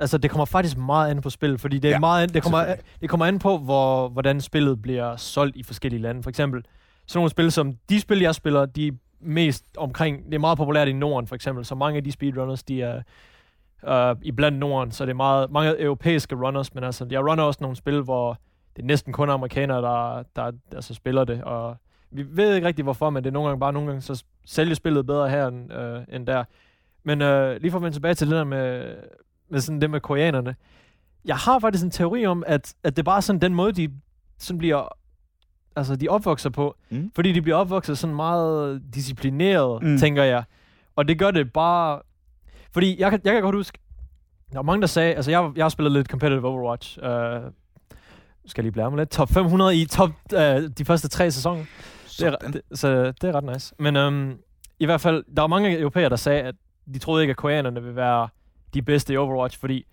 altså, 0.00 0.18
det 0.18 0.30
kommer 0.30 0.44
faktisk 0.44 0.76
meget 0.76 1.10
an 1.10 1.20
på 1.20 1.30
spillet, 1.30 1.60
fordi 1.60 1.78
det, 1.78 1.88
er 1.88 1.92
Ja, 1.92 1.98
meget 1.98 2.22
an, 2.22 2.28
det, 2.28 2.42
kommer, 2.42 2.74
det 3.00 3.10
kommer 3.10 3.26
an 3.26 3.38
på, 3.38 3.58
hvor, 3.58 4.08
hvordan 4.08 4.40
spillet 4.40 4.82
bliver 4.82 5.16
solgt 5.16 5.56
i 5.56 5.62
forskellige 5.62 6.02
lande. 6.02 6.22
For 6.22 6.30
eksempel, 6.30 6.64
sådan 7.06 7.18
nogle 7.18 7.30
spil 7.30 7.52
som 7.52 7.72
de 7.88 8.00
spil, 8.00 8.20
jeg 8.20 8.34
spiller, 8.34 8.66
de 8.66 8.86
er 8.86 8.92
mest 9.20 9.64
omkring, 9.76 10.24
det 10.24 10.34
er 10.34 10.38
meget 10.38 10.58
populært 10.58 10.88
i 10.88 10.92
Norden 10.92 11.26
for 11.26 11.34
eksempel, 11.34 11.64
så 11.64 11.74
mange 11.74 11.96
af 11.96 12.04
de 12.04 12.12
speedrunners, 12.12 12.62
de 12.62 12.82
er 12.82 13.02
uh, 13.90 14.16
i 14.22 14.32
blandt 14.32 14.58
Norden, 14.58 14.90
så 14.90 15.04
det 15.04 15.10
er 15.10 15.14
meget, 15.14 15.50
mange 15.50 15.80
europæiske 15.80 16.34
runners, 16.34 16.74
men 16.74 16.84
altså, 16.84 17.06
jeg 17.10 17.20
runner 17.20 17.42
også 17.42 17.58
nogle 17.60 17.76
spil, 17.76 18.00
hvor 18.00 18.38
det 18.76 18.82
er 18.82 18.86
næsten 18.86 19.12
kun 19.12 19.30
amerikanere, 19.30 19.82
der, 19.82 20.22
der 20.36 20.52
altså, 20.72 20.94
spiller 20.94 21.24
det, 21.24 21.44
og 21.44 21.76
vi 22.10 22.26
ved 22.36 22.54
ikke 22.54 22.66
rigtig 22.66 22.82
hvorfor, 22.82 23.10
men 23.10 23.24
det 23.24 23.30
er 23.30 23.32
nogle 23.32 23.48
gange 23.48 23.60
bare 23.60 23.72
nogle 23.72 23.88
gange, 23.88 24.00
så 24.02 24.24
sælger 24.46 24.74
spillet 24.74 25.06
bedre 25.06 25.30
her 25.30 25.46
end, 25.46 25.72
øh, 25.72 26.02
end 26.08 26.26
der. 26.26 26.44
Men 27.04 27.22
øh, 27.22 27.60
lige 27.60 27.70
for 27.70 27.78
at 27.78 27.82
vende 27.82 27.96
tilbage 27.96 28.14
til 28.14 28.26
det 28.26 28.36
der 28.36 28.44
med, 28.44 28.94
med 29.48 29.60
sådan 29.60 29.80
det 29.80 29.90
med 29.90 30.00
koreanerne. 30.00 30.54
Jeg 31.24 31.36
har 31.36 31.58
faktisk 31.58 31.84
en 31.84 31.90
teori 31.90 32.26
om, 32.26 32.44
at, 32.46 32.74
at 32.84 32.96
det 32.96 33.02
er 33.02 33.04
bare 33.04 33.22
sådan 33.22 33.40
den 33.40 33.54
måde, 33.54 33.72
de 33.72 33.92
sådan 34.38 34.58
bliver 34.58 34.88
altså 35.76 35.96
de 35.96 36.08
opvokser 36.08 36.50
på. 36.50 36.76
Mm. 36.90 37.10
Fordi 37.14 37.32
de 37.32 37.42
bliver 37.42 37.56
opvokset 37.56 37.98
sådan 37.98 38.16
meget 38.16 38.82
disciplineret, 38.94 39.82
mm. 39.82 39.98
tænker 39.98 40.22
jeg. 40.22 40.44
Og 40.96 41.08
det 41.08 41.18
gør 41.18 41.30
det 41.30 41.52
bare... 41.52 42.00
Fordi 42.72 43.00
jeg 43.00 43.10
kan, 43.10 43.20
jeg 43.24 43.32
kan 43.32 43.42
godt 43.42 43.54
huske, 43.54 43.78
der 44.52 44.58
var 44.58 44.62
mange, 44.62 44.80
der 44.80 44.86
sagde... 44.86 45.14
Altså, 45.14 45.30
jeg, 45.30 45.50
jeg 45.56 45.64
har 45.64 45.68
spillet 45.68 45.92
lidt 45.92 46.06
competitive 46.08 46.48
Overwatch. 46.48 46.98
Uh, 46.98 47.06
skal 48.46 48.62
jeg 48.62 48.64
lige 48.64 48.72
blære 48.72 48.90
mig 48.90 48.98
lidt. 48.98 49.10
Top 49.10 49.28
500 49.30 49.76
i 49.76 49.86
top 49.86 50.10
uh, 50.34 50.38
de 50.78 50.84
første 50.84 51.08
tre 51.08 51.30
sæsoner. 51.30 51.64
Det 52.18 52.26
er, 52.26 52.36
det, 52.36 52.62
så 52.72 53.04
det 53.20 53.24
er 53.24 53.34
ret 53.34 53.44
nice. 53.44 53.74
Men 53.78 53.96
um, 53.96 54.38
i 54.78 54.84
hvert 54.84 55.00
fald, 55.00 55.24
der 55.36 55.42
var 55.42 55.46
mange 55.46 55.78
europæere, 55.78 56.08
der 56.08 56.16
sagde, 56.16 56.42
at 56.42 56.54
de 56.94 56.98
troede 56.98 57.22
ikke, 57.22 57.30
at 57.30 57.36
koreanerne 57.36 57.82
vil 57.82 57.96
være 57.96 58.28
de 58.74 58.82
bedste 58.82 59.12
i 59.12 59.16
Overwatch, 59.16 59.58
fordi 59.60 59.86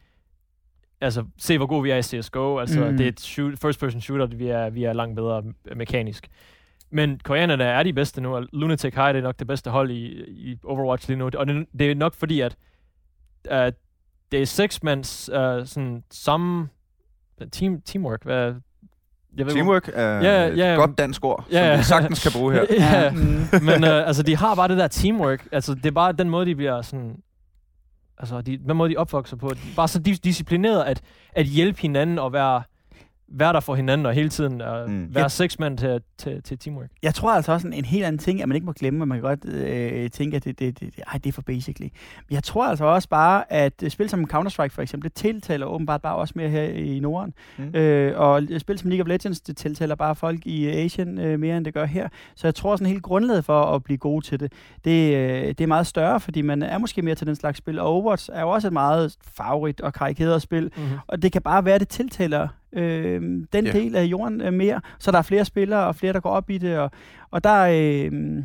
altså, 1.01 1.25
se 1.37 1.57
hvor 1.57 1.65
gode 1.67 1.83
vi 1.83 1.89
er 1.91 1.97
i 1.97 2.01
CSGO. 2.03 2.57
Altså, 2.59 2.79
Mm. 2.89 2.97
det 2.97 3.03
er 3.03 3.07
et 3.09 3.19
shoot, 3.19 3.59
first-person 3.59 4.01
shooter, 4.01 4.25
vi 4.25 4.47
er, 4.47 4.69
vi 4.69 4.83
er 4.83 4.93
langt 4.93 5.15
bedre 5.15 5.39
me- 5.39 5.75
mekanisk. 5.75 6.27
Men 6.93 7.19
koreanerne 7.23 7.63
er 7.63 7.83
de 7.83 7.93
bedste 7.93 8.21
nu, 8.21 8.35
og 8.35 8.47
Lunatic 8.53 8.93
High 8.95 9.07
det 9.13 9.17
er 9.17 9.21
nok 9.23 9.39
det 9.39 9.47
bedste 9.47 9.69
hold 9.69 9.91
i, 9.91 10.23
i 10.27 10.59
Overwatch 10.63 11.07
lige 11.09 11.17
nu. 11.17 11.29
Og 11.37 11.47
det, 11.47 11.65
det 11.79 11.91
er 11.91 11.95
nok 11.95 12.13
fordi, 12.13 12.39
at 12.41 12.55
uh, 13.51 13.57
det 14.31 14.41
er 14.41 14.45
seks 14.45 14.83
mands 14.83 15.29
uh, 15.29 15.35
sådan 15.65 16.03
samme 16.11 16.69
team, 17.51 17.81
teamwork. 17.81 18.23
Hvad, 18.23 18.53
jeg 19.37 19.45
ved, 19.45 19.53
Teamwork 19.53 19.89
er 19.93 20.21
Ja, 20.21 20.47
et 20.47 20.57
ja. 20.57 20.75
godt 20.75 20.97
dansk 20.97 21.25
ord, 21.25 21.45
Ja, 21.51 21.57
som 21.57 21.65
ja. 21.71 21.77
vi 21.77 21.83
sagtens 21.83 22.23
kan 22.23 22.31
bruge 22.39 22.53
her. 22.53 22.65
ja, 22.79 23.11
Mm. 23.11 23.45
men 23.65 23.83
øh, 23.83 24.07
altså, 24.07 24.23
de 24.23 24.35
har 24.35 24.55
bare 24.55 24.67
det 24.67 24.77
der 24.77 24.87
teamwork. 24.87 25.47
Altså, 25.51 25.73
det 25.75 25.85
er 25.85 25.91
bare 25.91 26.11
den 26.11 26.29
måde, 26.29 26.45
de 26.45 26.55
bliver 26.55 26.81
sådan... 26.81 27.15
Altså, 28.17 28.41
de, 28.41 28.57
den 28.57 28.77
måde, 28.77 28.89
de 28.89 28.97
opvokser 28.97 29.37
på. 29.37 29.47
Er 29.47 29.53
bare 29.75 29.87
så 29.87 29.99
dis- 30.07 30.19
disciplineret 30.23 30.83
at, 30.83 31.01
at 31.33 31.45
hjælpe 31.45 31.81
hinanden 31.81 32.19
og 32.19 32.33
være... 32.33 32.63
være 33.27 33.53
der 33.53 33.59
for 33.59 33.75
hinanden, 33.75 34.05
og 34.05 34.13
hele 34.13 34.29
tiden 34.29 34.61
uh, 34.61 34.67
Mm. 34.87 34.93
mm. 34.93 35.15
være 35.15 35.29
seks 35.29 35.59
mand 35.59 35.77
til, 35.77 36.01
til, 36.17 36.43
til 36.43 36.59
teamwork. 36.59 36.89
Jeg 37.03 37.13
tror 37.15 37.31
altså 37.31 37.51
også 37.51 37.67
en, 37.67 37.73
en 37.73 37.85
helt 37.85 38.05
anden 38.05 38.19
ting, 38.19 38.41
at 38.41 38.47
man 38.47 38.55
ikke 38.55 38.65
må 38.65 38.71
glemme, 38.71 39.01
at 39.01 39.07
man 39.07 39.17
kan 39.17 39.21
godt 39.29 39.45
øh, 39.45 40.09
tænke, 40.09 40.35
at 40.37 40.43
det, 40.43 40.59
det, 40.59 40.79
det, 40.79 40.89
ej, 41.07 41.17
det 41.17 41.25
er 41.29 41.31
for 41.33 41.41
basically. 41.41 41.89
Men 42.29 42.33
jeg 42.35 42.43
tror 42.43 42.65
altså 42.67 42.85
også 42.85 43.09
bare, 43.09 43.53
at 43.53 43.83
spil 43.89 44.09
som 44.09 44.29
Counter-Strike 44.33 44.67
for 44.67 44.81
eksempel, 44.81 45.09
det 45.09 45.13
tiltaler 45.13 45.65
åbenbart 45.65 46.01
bare 46.01 46.15
også 46.15 46.33
mere 46.37 46.49
her 46.49 46.63
i 46.63 46.99
Norden. 46.99 47.33
Mm. 47.57 47.63
Mm. 47.63 47.75
Øh, 47.75 48.19
og 48.19 48.41
spil 48.57 48.79
som 48.79 48.89
League 48.89 49.03
of 49.03 49.07
Legends, 49.07 49.41
det 49.41 49.57
tiltaler 49.57 49.95
bare 49.95 50.15
folk 50.15 50.45
i 50.45 50.67
Asien 50.67 51.19
øh, 51.19 51.39
mere, 51.39 51.57
end 51.57 51.65
det 51.65 51.73
gør 51.73 51.85
her. 51.85 52.07
Så 52.35 52.47
jeg 52.47 52.55
tror 52.55 52.75
sådan 52.75 52.87
helt 52.91 53.03
grundlaget 53.03 53.45
for 53.45 53.61
at 53.63 53.83
blive 53.83 53.97
god 53.97 54.21
til 54.21 54.39
det, 54.39 54.53
det, 54.85 55.15
øh, 55.15 55.47
det 55.47 55.61
er 55.61 55.67
meget 55.67 55.87
større, 55.87 56.19
fordi 56.19 56.41
man 56.41 56.63
er 56.63 56.77
måske 56.77 57.01
mere 57.01 57.15
til 57.15 57.27
den 57.27 57.35
slags 57.35 57.57
spil. 57.57 57.79
Og 57.79 57.87
Overwatch 57.87 58.29
er 58.33 58.41
jo 58.41 58.49
også 58.49 58.67
et 58.67 58.73
meget 58.73 59.15
farverigt 59.37 59.81
og 59.81 59.93
karikeret 59.93 60.41
spil, 60.41 60.63
Mm-hmm. 60.77 60.97
og 61.07 61.21
det 61.21 61.31
kan 61.31 61.41
bare 61.41 61.65
være, 61.65 61.75
at 61.75 61.79
det 61.81 61.87
tiltaler 61.89 62.47
øh, 62.75 63.21
den 63.21 63.47
Ja. 63.53 63.61
yeah. 63.61 63.73
del 63.73 63.95
af 63.95 64.03
jorden 64.03 64.41
øh, 64.41 64.53
mere. 64.53 64.81
Så 64.99 65.11
der 65.11 65.17
er 65.17 65.21
flere 65.21 65.45
spillere 65.45 65.87
og 65.87 65.95
flere, 65.95 66.13
der 66.13 66.19
går 66.19 66.29
op 66.29 66.49
i 66.49 66.57
det. 66.57 66.77
Og, 66.77 66.91
og 67.31 67.43
der 67.43 67.49
er 67.49 68.09
øh, 68.11 68.43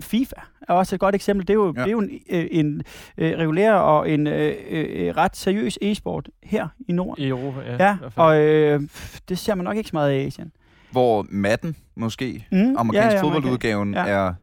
FIFA 0.00 0.36
er 0.68 0.72
også 0.74 0.94
et 0.96 1.00
godt 1.00 1.14
eksempel. 1.14 1.46
Det 1.48 1.52
er 1.52 1.54
jo, 1.54 1.74
Ja. 1.76 1.80
det 1.82 1.86
er 1.88 1.92
jo 1.92 2.00
en, 2.00 2.10
øh, 2.30 2.46
en 2.50 2.82
øh, 3.18 3.38
regulær 3.38 3.72
og 3.74 4.10
en 4.10 4.26
øh, 4.26 4.54
øh, 4.70 5.16
ret 5.16 5.36
seriøs 5.36 5.78
e-sport 5.82 6.28
her 6.42 6.68
i 6.88 6.92
Norden. 6.92 7.24
I 7.24 7.28
Europa, 7.28 7.60
ja. 7.60 7.84
Ja, 7.88 7.96
og 8.16 8.40
øh, 8.40 8.80
det 9.28 9.38
ser 9.38 9.54
man 9.54 9.64
nok 9.64 9.76
ikke 9.76 9.88
så 9.88 9.96
meget 9.96 10.12
i 10.12 10.26
Asien. 10.26 10.52
Hvor 10.90 11.26
Madden, 11.28 11.76
måske, 11.96 12.46
Mm, 12.52 12.76
amerikansk 12.76 13.12
ja, 13.14 13.16
ja, 13.16 13.22
fodboldudgaven, 13.22 13.94
ja. 13.94 14.06
er 14.06 14.34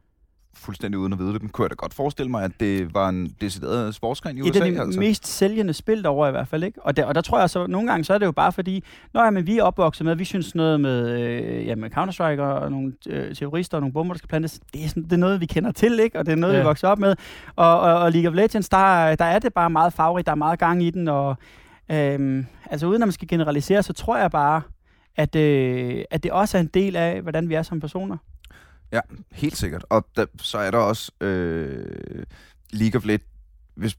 fuldstændig 0.54 0.98
uden 0.98 1.12
at 1.12 1.18
vide 1.18 1.32
det. 1.32 1.42
Men 1.42 1.50
kunne 1.50 1.62
jeg 1.62 1.70
da 1.70 1.74
godt 1.74 1.94
forestille 1.94 2.30
mig, 2.30 2.44
at 2.44 2.50
det 2.60 2.94
var 2.94 3.08
en 3.08 3.36
decideret 3.40 3.94
sportsgren 3.94 4.36
i 4.36 4.40
Et 4.40 4.50
USA. 4.50 4.64
af 4.64 4.72
de 4.72 4.80
altså. 4.80 5.00
mest 5.00 5.26
sælgende 5.26 5.72
spil 5.72 6.02
derovre 6.02 6.28
i 6.28 6.30
hvert 6.30 6.48
fald, 6.48 6.64
ikke? 6.64 6.82
Og 6.82 6.96
der, 6.96 7.04
og 7.04 7.14
der 7.14 7.20
tror 7.20 7.40
jeg 7.40 7.50
så, 7.50 7.66
nogle 7.66 7.88
gange 7.90 8.04
så 8.04 8.14
er 8.14 8.18
det 8.18 8.26
jo 8.26 8.32
bare 8.32 8.52
fordi, 8.52 8.84
når 9.14 9.30
men 9.30 9.46
vi 9.46 9.58
er 9.58 9.62
opvokset 9.62 10.04
med, 10.06 10.14
vi 10.14 10.24
synes 10.24 10.54
noget 10.54 10.80
med, 10.80 11.20
øh, 11.20 11.66
ja, 11.66 11.74
med 11.74 11.90
Counter-Strike 11.96 12.42
og 12.42 12.70
nogle 12.70 12.92
øh, 13.08 13.34
terrorister 13.34 13.76
og 13.76 13.80
nogle 13.80 13.92
bomber, 13.92 14.14
der 14.14 14.18
skal 14.18 14.28
plantes, 14.28 14.60
det 14.72 14.84
er, 14.84 14.88
sådan, 14.88 15.02
det 15.02 15.12
er 15.12 15.16
noget, 15.16 15.40
vi 15.40 15.46
kender 15.46 15.72
til, 15.72 16.00
ikke? 16.00 16.18
Og 16.18 16.26
det 16.26 16.32
er 16.32 16.36
noget, 16.36 16.54
ja. 16.54 16.58
Vi 16.58 16.64
vokser 16.64 16.88
op 16.88 16.98
med. 16.98 17.16
Og, 17.56 17.80
og, 17.80 17.94
og 17.94 18.12
League 18.12 18.28
of 18.28 18.34
Legends, 18.34 18.68
der, 18.68 19.14
der 19.14 19.24
er 19.24 19.38
det 19.38 19.54
bare 19.54 19.70
meget 19.70 19.92
farverigt, 19.92 20.26
der 20.26 20.32
er 20.32 20.36
meget 20.36 20.58
gang 20.58 20.82
i 20.82 20.90
den, 20.90 21.08
og 21.08 21.36
øhm, 21.90 22.46
altså 22.70 22.86
uden 22.86 23.02
at 23.02 23.08
man 23.08 23.12
skal 23.12 23.28
generalisere, 23.28 23.82
så 23.82 23.92
tror 23.92 24.16
jeg 24.16 24.30
bare, 24.30 24.62
at, 25.16 25.36
øh, 25.36 26.04
at 26.10 26.22
det 26.22 26.32
også 26.32 26.56
er 26.56 26.60
en 26.60 26.70
del 26.74 26.96
af, 26.96 27.22
hvordan 27.22 27.48
vi 27.48 27.54
er 27.54 27.62
som 27.62 27.80
personer. 27.80 28.16
Helt 29.32 29.56
sikkert. 29.56 29.84
Og 29.90 30.06
der, 30.16 30.26
så 30.40 30.58
er 30.58 30.70
der 30.70 30.78
også 30.78 31.12
øh, 31.20 32.24
League 32.72 32.98
of 32.98 33.04
Legends. 33.04 33.26
Hvis, 33.74 33.96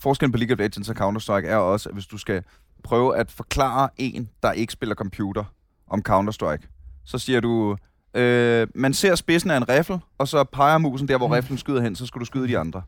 forskellen 0.00 0.32
på 0.32 0.38
League 0.38 0.54
of 0.54 0.58
Legends 0.58 0.88
og 0.88 0.96
Counter-Strike 0.96 1.46
er 1.46 1.56
også, 1.56 1.88
at 1.88 1.94
hvis 1.94 2.06
du 2.06 2.18
skal 2.18 2.42
prøve 2.84 3.16
at 3.16 3.30
forklare 3.30 3.88
en, 3.96 4.28
der 4.42 4.52
ikke 4.52 4.72
spiller 4.72 4.94
computer, 4.94 5.44
om 5.90 6.02
Counter-Strike, 6.08 6.68
så 7.04 7.18
siger 7.18 7.40
du, 7.40 7.76
øh, 8.14 8.66
man 8.74 8.94
ser 8.94 9.14
spidsen 9.14 9.50
af 9.50 9.56
en 9.56 9.68
riffel, 9.68 9.98
og 10.18 10.28
så 10.28 10.44
peger 10.44 10.78
musen 10.78 11.08
der, 11.08 11.16
hvor 11.16 11.26
Mm. 11.26 11.32
riflen 11.32 11.58
skyder 11.58 11.80
hen, 11.82 11.96
så 11.96 12.06
skal 12.06 12.20
du 12.20 12.24
skyde 12.24 12.48
de 12.48 12.58
andre. 12.58 12.82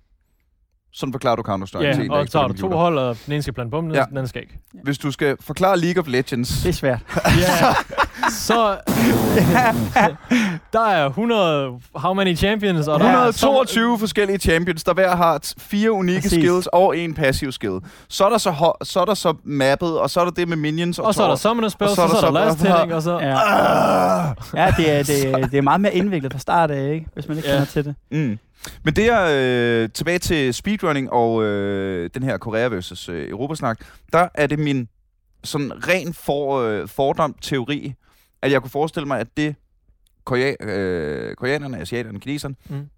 Sådan 0.93 1.13
forklarer 1.13 1.37
du 1.37 1.43
Counter-Strike 1.43 1.85
Ja, 1.87 1.93
til 1.93 2.03
en, 2.05 2.09
der 2.11 2.15
og 2.17 2.21
ikke 2.23 2.31
så 2.33 2.39
har 2.39 2.49
spiller 2.49 2.55
du 2.57 2.61
to 2.61 2.61
computer. 2.61 2.79
hold, 2.79 2.99
og 2.99 3.17
den 3.27 3.33
ene 3.33 3.43
skal 3.43 3.55
plante 3.55 3.71
bomben, 3.71 3.93
Ja. 3.95 3.99
ja. 3.99 4.05
den 4.05 4.17
anden 4.17 4.29
skal 4.29 4.43
ikke. 4.43 4.59
Hvis 4.85 4.99
du 4.99 5.11
skal 5.11 5.37
forklare 5.41 5.79
League 5.79 6.01
of 6.03 6.09
Legends, 6.09 6.63
Det 6.63 6.69
er 6.69 6.73
svært. 6.73 7.01
Ja, 7.41 7.59
så... 7.59 7.95
der 10.73 10.81
er 10.87 11.07
100... 11.07 11.73
How 11.95 12.15
many 12.15 12.37
champions? 12.37 12.89
Og 12.89 13.01
der 13.01 13.07
er 13.07 13.29
122 13.29 13.99
forskellige 13.99 14.39
champions, 14.39 14.85
der 14.85 14.95
hver 14.95 15.17
har 15.17 15.53
fire 15.59 15.93
unikke 15.93 16.21
Præcis. 16.21 16.39
skills 16.39 16.67
og 16.67 16.99
en 16.99 17.15
passiv 17.15 17.53
skill. 17.53 17.79
Så 18.09 18.25
er 18.25 18.29
der 18.31 18.39
så, 18.39 18.73
så, 18.83 19.01
er 19.01 19.05
der 19.05 19.15
så 19.15 19.35
mappet, 19.45 19.99
og 19.99 20.11
så 20.11 20.21
er 20.21 20.25
der 20.25 20.31
det 20.33 20.49
med 20.49 20.57
minions 20.57 20.99
og, 20.99 21.05
Og 21.07 21.15
så 21.15 21.23
er 21.23 21.29
der 21.29 21.37
summoner 21.37 21.69
spell, 21.69 21.91
og 21.91 21.97
så, 21.97 22.09
så, 22.09 22.17
er 22.17 22.21
der 22.21 22.31
last 22.31 22.59
så- 22.61 22.67
hitting, 22.69 22.95
og 22.95 23.03
så... 23.03 23.19
Ja, 23.19 23.39
ja 24.65 24.75
det, 24.77 24.99
er, 24.99 25.03
det, 25.03 25.31
er, 25.31 25.47
det 25.47 25.59
er 25.59 25.63
meget 25.63 25.81
mere 25.81 25.95
indviklet 25.95 26.33
fra 26.33 26.39
start 26.39 26.71
af, 26.71 26.93
ikke? 26.95 27.07
hvis 27.15 27.29
man 27.29 27.37
ikke 27.37 27.49
Ja. 27.49 27.55
kender 27.55 27.67
til 27.67 27.85
det. 27.85 27.95
Mm. 28.11 28.39
Men 28.85 28.97
det 28.97 29.13
er 29.13 29.27
øh, 29.31 29.89
tilbage 29.95 30.19
til 30.19 30.55
speedrunning 30.55 31.13
og 31.13 31.43
øh, 31.45 32.11
den 32.15 32.23
her 32.23 32.39
Korea 32.39 32.69
versus 32.69 33.09
øh, 33.09 33.31
Europasnak. 33.31 33.79
Der 34.13 34.29
er 34.35 34.47
det 34.47 34.59
min 34.59 34.89
sådan 35.45 35.73
ren 35.89 36.15
for, 36.15 36.61
øh, 36.63 36.89
fordom 36.89 37.35
teori, 37.43 37.93
at 38.43 38.53
jeg 38.53 38.61
kunne 38.61 38.71
forestille 38.71 39.07
mig, 39.07 39.21
at 39.21 39.37
det 39.37 39.55
korea, 40.25 40.55
øh, 40.61 41.35
koreanerne, 41.37 41.79
asiaterne, 41.81 42.21
kineserne, 42.21 42.55
Mm. 42.69 42.89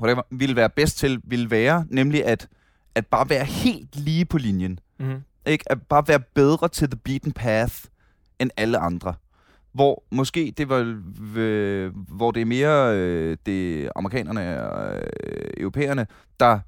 whatever, 0.00 0.22
ville 0.30 0.56
være 0.56 0.70
bedst 0.70 0.98
til, 0.98 1.20
ville 1.24 1.50
være 1.50 1.86
nemlig 1.90 2.24
at, 2.24 2.48
at 2.94 3.06
bare 3.06 3.28
være 3.30 3.44
helt 3.44 3.96
lige 3.96 4.24
på 4.24 4.38
linjen. 4.38 4.78
Mm-hmm. 4.98 5.22
Ikke? 5.46 5.72
At 5.72 5.82
bare 5.82 6.04
være 6.08 6.20
bedre 6.20 6.68
til 6.68 6.90
the 6.90 6.98
beaten 7.04 7.32
path 7.32 7.74
end 8.38 8.50
alle 8.56 8.78
andre. 8.78 9.14
Hvor 9.72 10.04
måske 10.10 10.54
det 10.56 10.68
var, 10.68 11.00
øh, 11.36 11.92
hvor 11.96 12.30
det 12.30 12.40
er 12.40 12.44
mere 12.44 12.96
øh, 12.96 13.36
det 13.46 13.90
amerikanerne 13.96 14.62
og 14.70 14.96
øh, 14.96 15.50
europæerne, 15.56 16.06
der 16.40 16.58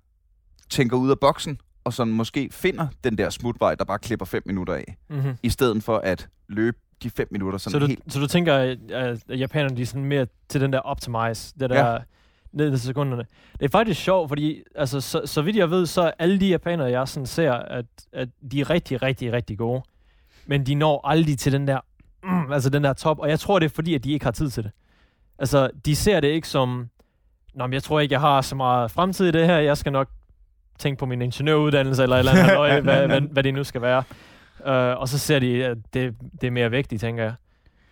tænker 0.70 0.96
ud 0.96 1.10
af 1.10 1.18
boksen, 1.20 1.60
og 1.84 1.92
sådan 1.92 2.12
måske 2.12 2.48
finder 2.52 2.86
den 3.04 3.18
der 3.18 3.30
smutvej, 3.30 3.74
der 3.74 3.84
bare 3.84 3.98
klipper 3.98 4.26
fem 4.26 4.42
minutter 4.46 4.74
af, 4.74 4.96
Mm-hmm. 5.10 5.32
i 5.42 5.48
stedet 5.50 5.82
for 5.84 5.98
at 5.98 6.28
løbe 6.48 6.76
de 7.03 7.11
fem 7.11 7.28
minutter 7.30 7.59
sådan 7.59 7.72
Så 7.72 7.78
du, 7.78 7.86
helt... 7.86 8.12
så 8.12 8.20
du 8.20 8.26
tænker, 8.26 8.76
at, 8.90 9.18
japanerne 9.28 9.76
de 9.76 9.82
er 9.82 9.86
sådan 9.86 10.05
mere 10.05 10.26
til 10.49 10.61
den 10.61 10.72
der 10.72 10.78
optimize, 10.78 11.55
det 11.61 11.70
der 11.70 11.92
ja. 11.92 11.99
ned 12.53 12.70
til 12.70 12.80
sekunderne. 12.80 13.24
Det 13.61 13.64
er 13.64 13.68
faktisk 13.68 14.01
sjovt, 14.01 14.28
fordi 14.28 14.62
altså, 14.74 15.01
så, 15.01 15.22
så 15.24 15.42
vidt 15.42 15.57
jeg 15.57 15.70
ved, 15.70 15.86
så 15.86 16.03
er 16.03 16.11
alle 16.18 16.40
de 16.40 16.49
japanere, 16.49 16.90
jeg 16.90 17.09
sådan 17.09 17.26
ser, 17.26 17.53
at, 17.53 17.86
at 18.12 18.28
de 18.53 18.61
er 18.61 18.70
rigtig, 18.70 19.03
rigtig, 19.03 19.32
rigtig 19.32 19.59
gode. 19.59 19.82
Men 20.46 20.66
de 20.66 20.74
når 20.74 21.09
aldrig 21.09 21.38
til 21.38 21.53
den 21.53 21.68
der, 21.68 21.80
mm, 22.24 22.53
altså 22.53 22.70
den 22.70 22.84
der 22.84 22.92
top, 22.92 23.18
og 23.18 23.28
jeg 23.28 23.40
tror, 23.40 23.59
det 23.59 23.66
er 23.66 23.74
fordi, 23.74 23.94
at 23.94 24.05
de 24.05 24.12
ikke 24.12 24.24
har 24.24 24.32
tid 24.32 24.51
til 24.51 24.64
det. 24.64 24.72
Altså, 25.38 25.70
de 25.86 25.96
ser 25.96 26.20
det 26.20 26.28
ikke 26.28 26.49
som, 26.49 26.88
Nå, 27.55 27.66
men 27.66 27.72
jeg 27.72 27.82
tror 27.82 28.01
ikke, 28.01 28.12
jeg 28.12 28.20
har 28.20 28.40
så 28.40 28.57
meget 28.57 28.90
fremtid 28.90 29.28
i 29.28 29.30
det 29.30 29.46
her, 29.46 29.59
jeg 29.59 29.76
skal 29.76 29.92
nok 29.92 30.09
tænke 30.78 30.99
på 30.99 31.07
min 31.07 31.22
ingeniøruddannelse, 31.22 32.03
eller 32.03 32.16
eller 32.16 32.32
andet, 32.32 32.44
halløj, 32.51 32.80
hvad, 32.80 33.07
hvad, 33.07 33.20
hvad 33.20 33.42
det 33.42 33.55
nu 33.55 33.64
skal 33.64 33.82
være. 33.82 34.03
Uh, 34.61 35.00
og 35.00 35.09
så 35.09 35.18
ser 35.18 35.38
de, 35.38 35.64
at 35.64 35.78
det, 35.94 36.14
det 36.40 36.46
er 36.46 36.50
mere 36.50 36.70
vigtigt, 36.70 37.00
tænker 37.00 37.22
jeg. 37.22 37.34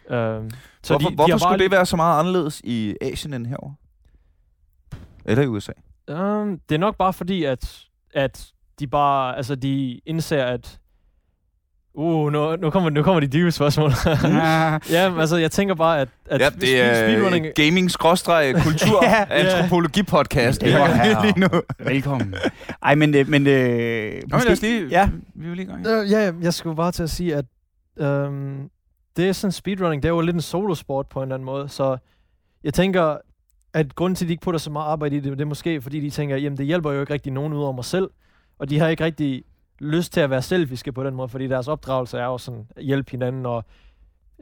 Uh, 0.04 0.50
så 0.82 0.92
hvorfor 0.92 1.08
de, 1.08 1.14
hvorfor 1.14 1.32
de 1.32 1.38
skulle 1.38 1.50
bare, 1.50 1.58
det 1.58 1.70
være 1.70 1.86
så 1.86 1.96
meget 1.96 2.18
anderledes 2.18 2.60
i 2.64 2.96
Asien 3.00 3.34
end 3.34 3.46
herovre? 3.46 3.74
Eller 5.24 5.42
i 5.42 5.46
USA? 5.46 5.72
Um, 6.10 6.60
det 6.68 6.74
er 6.74 6.78
nok 6.78 6.96
bare 6.96 7.12
fordi, 7.12 7.44
at, 7.44 7.84
at 8.14 8.52
de 8.78 8.86
bare, 8.86 9.36
altså 9.36 9.54
de 9.54 10.00
indser, 10.06 10.44
at 10.44 10.80
Uh, 11.98 12.32
nu, 12.32 12.56
nu, 12.56 12.70
kommer, 12.70 12.90
nu 12.90 13.02
kommer 13.02 13.20
de 13.20 13.26
dybe 13.26 13.50
spørgsmål. 13.50 13.90
Ja. 14.24 14.78
ja, 14.96 15.10
men 15.10 15.20
altså, 15.20 15.36
jeg 15.36 15.50
tænker 15.50 15.74
bare, 15.74 16.00
at, 16.00 16.08
at 16.26 16.40
ja, 16.40 16.48
det 16.50 16.80
er 16.80 16.94
speedrunning... 16.94 17.46
gaming-kultur 17.54 19.04
Ja. 19.04 19.24
antropologi-podcast. 19.30 20.60
Det 20.60 20.74
var 20.74 20.86
her. 20.86 21.22
lige 21.22 21.40
nu. 21.40 21.48
Velkommen. 21.78 22.34
Ej, 22.82 22.94
men, 22.94 23.14
øh, 23.14 23.28
men 23.28 23.46
øh, 23.46 24.22
Nå, 24.28 24.36
men 24.36 24.44
lad 24.44 24.52
os 24.52 24.62
lige... 24.62 24.88
Ja. 24.88 25.08
Vi 25.34 25.48
vil 25.48 25.56
lige 25.56 25.66
gang. 25.66 25.86
Øh, 25.86 26.10
ja, 26.10 26.24
ja, 26.24 26.32
jeg 26.42 26.54
skulle 26.54 26.76
bare 26.76 26.92
til 26.92 27.02
at 27.02 27.10
sige, 27.10 27.36
at 27.36 27.44
øhm, 27.98 28.70
det 29.16 29.28
er 29.28 29.32
sådan 29.32 29.52
speedrunning, 29.52 30.02
det 30.02 30.08
er 30.08 30.12
jo 30.12 30.20
lidt 30.20 30.34
en 30.34 30.42
solosport 30.42 31.06
på 31.06 31.18
en 31.18 31.22
eller 31.22 31.34
anden 31.34 31.46
måde, 31.46 31.68
så 31.68 31.96
jeg 32.64 32.74
tænker, 32.74 33.16
at 33.74 33.94
grunden 33.94 34.14
til, 34.14 34.24
at 34.24 34.28
de 34.28 34.32
ikke 34.32 34.42
putter 34.42 34.58
så 34.58 34.70
meget 34.70 34.86
arbejde 34.86 35.16
i 35.16 35.20
det, 35.20 35.32
det 35.32 35.40
er 35.40 35.44
måske, 35.44 35.80
fordi 35.80 36.00
de 36.00 36.10
tænker, 36.10 36.36
jamen 36.36 36.58
det 36.58 36.66
hjælper 36.66 36.92
jo 36.92 37.00
ikke 37.00 37.12
rigtig 37.12 37.32
nogen 37.32 37.52
ud 37.52 37.62
over 37.62 37.72
mig 37.72 37.84
selv, 37.84 38.10
og 38.58 38.70
de 38.70 38.78
har 38.78 38.88
ikke 38.88 39.04
rigtig 39.04 39.42
lyst 39.78 40.12
til 40.12 40.20
at 40.20 40.30
være 40.30 40.42
selviske 40.42 40.92
på 40.92 41.04
den 41.04 41.14
måde, 41.14 41.28
fordi 41.28 41.46
deres 41.46 41.68
opdragelse 41.68 42.18
er 42.18 42.24
jo 42.24 42.38
sådan, 42.38 42.66
at 42.76 42.84
hjælpe 42.84 43.10
hinanden 43.10 43.46
og 43.46 43.64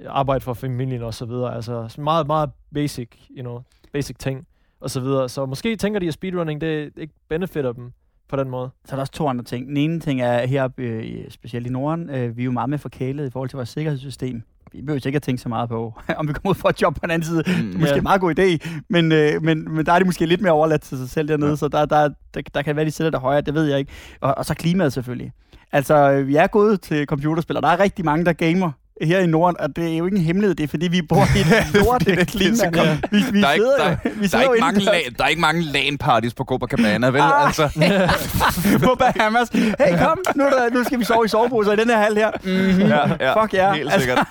arbejde 0.07 0.41
for 0.41 0.55
familien 0.55 1.03
og 1.03 1.15
så 1.15 1.25
videre, 1.27 1.55
altså 1.55 1.95
meget, 1.99 2.27
meget 2.27 2.51
basic, 2.75 3.09
you 3.31 3.43
know, 3.43 3.63
basic 3.93 4.17
ting 4.19 4.47
og 4.81 4.91
så 4.91 5.01
videre, 5.01 5.29
så 5.29 5.47
måske 5.47 5.77
tænker 5.77 6.01
de, 6.01 6.09
at 6.09 6.15
speedrunning, 6.15 6.61
det 6.61 6.93
ikke 6.99 7.15
benefitter 7.29 7.73
dem 7.73 7.93
på 8.29 8.37
den 8.37 8.49
måde. 8.51 8.71
Så 8.85 8.93
er 8.95 8.97
der 8.97 9.01
også 9.01 9.13
to 9.13 9.29
andre 9.29 9.45
ting. 9.45 9.67
Den 9.69 9.77
ene 9.77 10.01
ting 10.01 10.21
er 10.21 10.47
heroppe, 10.47 10.83
øh, 10.83 11.05
i- 11.05 11.31
specielt 11.31 11.67
i 11.67 11.71
Norden, 11.71 12.11
øh, 12.11 12.37
vi 12.37 12.43
er 12.43 12.45
jo 12.45 12.53
meget 12.53 12.71
mere 12.71 12.79
forkælet 12.79 13.27
i 13.27 13.31
forhold 13.31 13.49
til 13.49 13.57
vores 13.57 13.69
sikkerhedssystem. 13.69 14.43
Vi 14.75 14.81
behøver 14.83 15.07
ikke 15.07 15.17
at 15.17 15.23
tænke 15.23 15.43
så 15.43 15.49
meget 15.49 15.69
på, 15.69 15.95
om 16.19 16.29
vi 16.29 16.33
kommer 16.33 16.51
ud 16.51 16.55
for 16.55 16.69
et 16.69 16.83
job 16.83 16.95
på 16.95 17.01
den 17.03 17.11
anden 17.11 17.27
side. 17.27 17.43
Det 17.43 17.49
er 17.59 17.63
Mm. 17.63 17.69
måske 17.69 17.89
Ja. 17.91 17.97
en 17.97 18.03
meget 18.03 18.21
god 18.21 18.39
idé, 18.39 18.69
men, 18.91 19.13
øh, 19.13 19.43
men, 19.43 19.75
men 19.75 19.87
der 19.87 19.93
er 19.93 19.99
de 19.99 20.05
måske 20.05 20.27
lidt 20.27 20.41
mere 20.41 20.53
overladt 20.53 20.83
til 20.83 20.99
sig 20.99 21.09
selv 21.11 21.29
dernede, 21.29 21.51
Ja. 21.51 21.57
så 21.57 21.69
der, 21.69 21.85
der, 21.85 22.09
der, 22.35 22.41
der 22.55 22.63
kan 22.63 22.77
være, 22.77 22.85
de 22.85 22.91
sætter 22.91 23.11
der 23.11 23.19
højere, 23.19 23.41
det 23.41 23.55
ved 23.55 23.65
jeg 23.65 23.79
ikke. 23.79 23.93
Og, 24.21 24.39
og 24.39 24.45
så 24.45 24.55
klimaet 24.55 24.93
selvfølgelig. 24.93 25.33
Altså, 25.73 26.11
øh, 26.13 26.27
vi 26.29 26.37
er 26.37 26.47
gået 26.47 26.81
til 26.81 27.07
computerspil, 27.07 27.57
og 27.57 27.63
der 27.63 27.69
er 27.69 27.81
rigtig 27.81 28.05
mange, 28.05 28.25
der 28.25 28.33
gamer 28.33 28.71
her 29.03 29.19
i 29.19 29.27
Norden, 29.27 29.57
og 29.61 29.77
det 29.77 29.93
er 29.93 29.97
jo 29.97 30.05
ikke 30.05 30.17
en 30.17 30.23
hemmelighed, 30.25 30.55
det 30.55 30.65
er 30.65 30.69
fordi, 30.69 30.89
vi 30.89 31.03
bor 31.03 31.25
i 31.37 31.41
et 31.41 31.67
lortet 31.85 32.29
klima. 32.29 32.71
kom- 32.73 32.87
Vi, 33.11 33.25
vi 33.33 33.41
Der 33.41 33.49
er 33.49 33.53
ikke- 33.53 33.67
der- 33.67 33.91
jo, 33.91 33.97
vi 34.21 34.27
Der 34.27 34.39
er, 34.39 34.43
ikke 34.43 34.61
mange. 34.61 34.81
LAN, 34.81 35.01
der 35.19 35.25
er 35.25 35.29
ikke 35.29 35.41
mange 35.41 35.63
LAN-parties 35.63 36.35
på 36.35 36.45
Copacabana, 36.45 37.07
vel? 37.07 37.21
Ah. 37.21 37.47
Altså, 37.47 37.69
på 38.85 38.95
Bahamas. 38.99 39.49
Hey, 39.49 39.99
kom, 39.99 40.19
nu, 40.37 40.45
er 40.45 40.51
der, 40.51 40.71
nu 40.71 40.85
skal 40.85 40.99
vi 40.99 41.05
sove 41.05 41.25
i 41.25 41.29
soveposer 41.29 41.73
i 41.73 41.77
den 41.77 41.89
her 41.91 41.99
hal 41.99 42.15
her. 42.15 42.31
Mm-hmm. 42.45 42.81
ja, 42.89 43.01
ja, 43.21 43.43
Fuck 43.43 43.55
ja. 43.55 43.73
Helt 43.73 43.93
sikkert. 43.93 44.27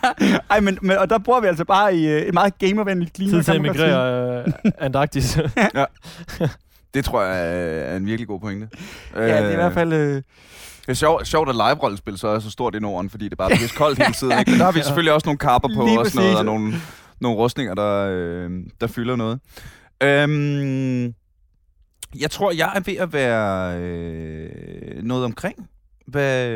Ej, 0.50 0.60
men, 0.60 0.78
men, 0.82 0.98
og 0.98 1.10
der 1.10 1.18
bor 1.18 1.40
vi 1.40 1.48
altså 1.48 1.66
bare 1.66 1.96
i 1.96 2.08
øh, 2.08 2.22
et 2.22 2.34
meget 2.34 2.58
gamervenligt 2.60 3.14
klima. 3.14 3.32
Tid 3.32 3.44
til 3.44 3.52
at 3.52 3.58
emigrere 3.58 4.44
øh, 4.46 4.72
Antarktis. 4.80 5.38
Det 6.94 7.06
tror 7.06 7.24
jeg 7.24 7.48
er 7.94 7.98
en 7.98 8.06
virkelig 8.06 8.28
god 8.28 8.40
pointe. 8.40 8.70
Ja, 9.16 9.22
det 9.26 9.46
er 9.46 9.52
i 9.52 9.56
hvert 9.56 9.74
fald... 9.74 9.94
Øh, 9.94 10.16
Det 10.16 10.90
er 10.90 10.94
sjovt, 10.94 11.28
sjovt 11.28 11.50
at 11.50 11.56
live-rollespil 11.56 12.18
så 12.18 12.28
er 12.28 12.40
så 12.40 12.50
stort 12.52 12.76
i 12.76 12.80
Norden, 12.80 13.10
fordi 13.10 13.30
det 13.30 13.38
bare 13.38 13.52
er 13.52 13.56
pisse 13.56 13.76
koldt 13.76 13.98
hele 13.98 14.14
tiden. 14.20 14.40
Ikke? 14.40 14.52
Men 14.52 14.60
der 14.60 14.66
har 14.66 14.72
vi 14.72 14.82
selvfølgelig 14.82 15.14
også 15.14 15.26
nogle 15.28 15.38
kapper 15.38 15.70
på 15.76 15.86
Lige 15.86 16.00
og 16.00 16.06
sådan 16.08 16.24
noget, 16.24 16.38
og 16.38 16.46
nogle, 16.46 16.74
nogle 17.22 17.38
rustninger, 17.38 17.74
der, 17.74 18.08
øh, 18.12 18.52
der 18.82 18.88
fylder 18.88 19.16
noget. 19.16 19.40
Øhm, 20.04 21.04
jeg 22.20 22.32
tror, 22.32 22.52
jeg 22.52 22.72
er 22.76 22.80
ved 22.80 22.96
at 22.98 23.14
være 23.14 23.78
øh, 23.80 25.04
noget 25.04 25.26
omkring, 25.26 25.70
hvad 26.08 26.48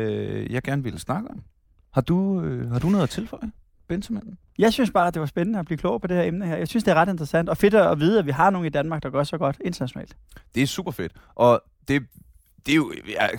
jeg 0.50 0.62
gerne 0.62 0.82
ville 0.82 0.98
snakke 0.98 1.30
om. 1.30 1.40
Har 1.94 2.00
du, 2.00 2.42
øh, 2.42 2.70
har 2.70 2.78
du 2.78 2.88
noget 2.88 3.02
at 3.02 3.10
tilføje, 3.10 3.50
Benjamin? 3.88 4.38
Jeg 4.58 4.72
synes 4.72 4.90
bare, 4.90 5.06
at 5.06 5.14
det 5.14 5.20
var 5.20 5.26
spændende 5.26 5.58
at 5.58 5.64
blive 5.66 5.78
klog 5.78 6.00
på 6.00 6.06
det 6.06 6.16
her 6.16 6.24
emne 6.24 6.46
her. 6.46 6.56
Jeg 6.56 6.68
synes, 6.68 6.84
det 6.84 6.90
er 6.90 6.94
ret 6.94 7.08
interessant 7.08 7.48
og 7.48 7.56
fedt 7.56 7.74
at 7.74 8.00
vide, 8.00 8.18
at 8.18 8.26
vi 8.26 8.30
har 8.30 8.50
nogen 8.50 8.66
i 8.66 8.70
Danmark, 8.70 9.02
der 9.02 9.10
gør 9.10 9.24
så 9.24 9.38
godt 9.38 9.56
internationalt. 9.64 10.16
Det 10.54 10.62
er 10.62 10.66
super 10.66 10.90
fedt. 10.90 11.12
Og 11.34 11.62
det, 11.88 12.02
det 12.66 12.72
er 12.72 12.76
jo, 12.76 12.92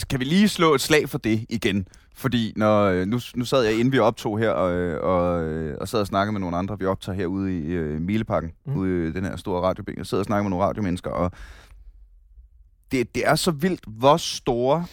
kan 0.10 0.20
vi 0.20 0.26
lige 0.26 0.50
slå 0.50 0.74
et 0.74 0.82
slag 0.82 1.10
for 1.10 1.18
det 1.18 1.46
igen? 1.50 1.88
Fordi 2.16 2.54
når, 2.56 2.84
øh, 2.84 3.06
nu, 3.08 3.20
nu 3.36 3.46
sad 3.46 3.64
jeg, 3.64 3.74
inden 3.74 3.92
vi 3.92 4.00
optog 4.00 4.40
her, 4.40 4.50
og, 4.50 4.72
øh, 4.72 5.04
og, 5.04 5.44
øh, 5.44 5.78
og 5.82 5.88
sad 5.88 6.00
og 6.00 6.08
snakkede 6.08 6.32
med 6.32 6.40
nogle 6.42 6.58
andre. 6.58 6.80
Vi 6.80 6.86
optager 6.86 7.16
herude 7.16 7.60
i 7.60 7.66
øh, 7.66 8.02
Mileparken, 8.02 8.52
Mm. 8.66 8.76
ude 8.78 9.08
i 9.08 9.12
den 9.12 9.26
her 9.26 9.36
store 9.36 9.62
radiobænk. 9.62 9.98
Jeg 9.98 10.06
sidder 10.06 10.22
og 10.22 10.26
snakker 10.26 10.44
med 10.44 10.50
nogle 10.50 10.66
radiomennesker, 10.66 11.12
og 11.12 11.32
det, 12.92 13.16
det 13.16 13.28
er 13.28 13.36
så 13.36 13.52
vildt, 13.52 13.84
hvor 13.88 14.18
store 14.18 14.86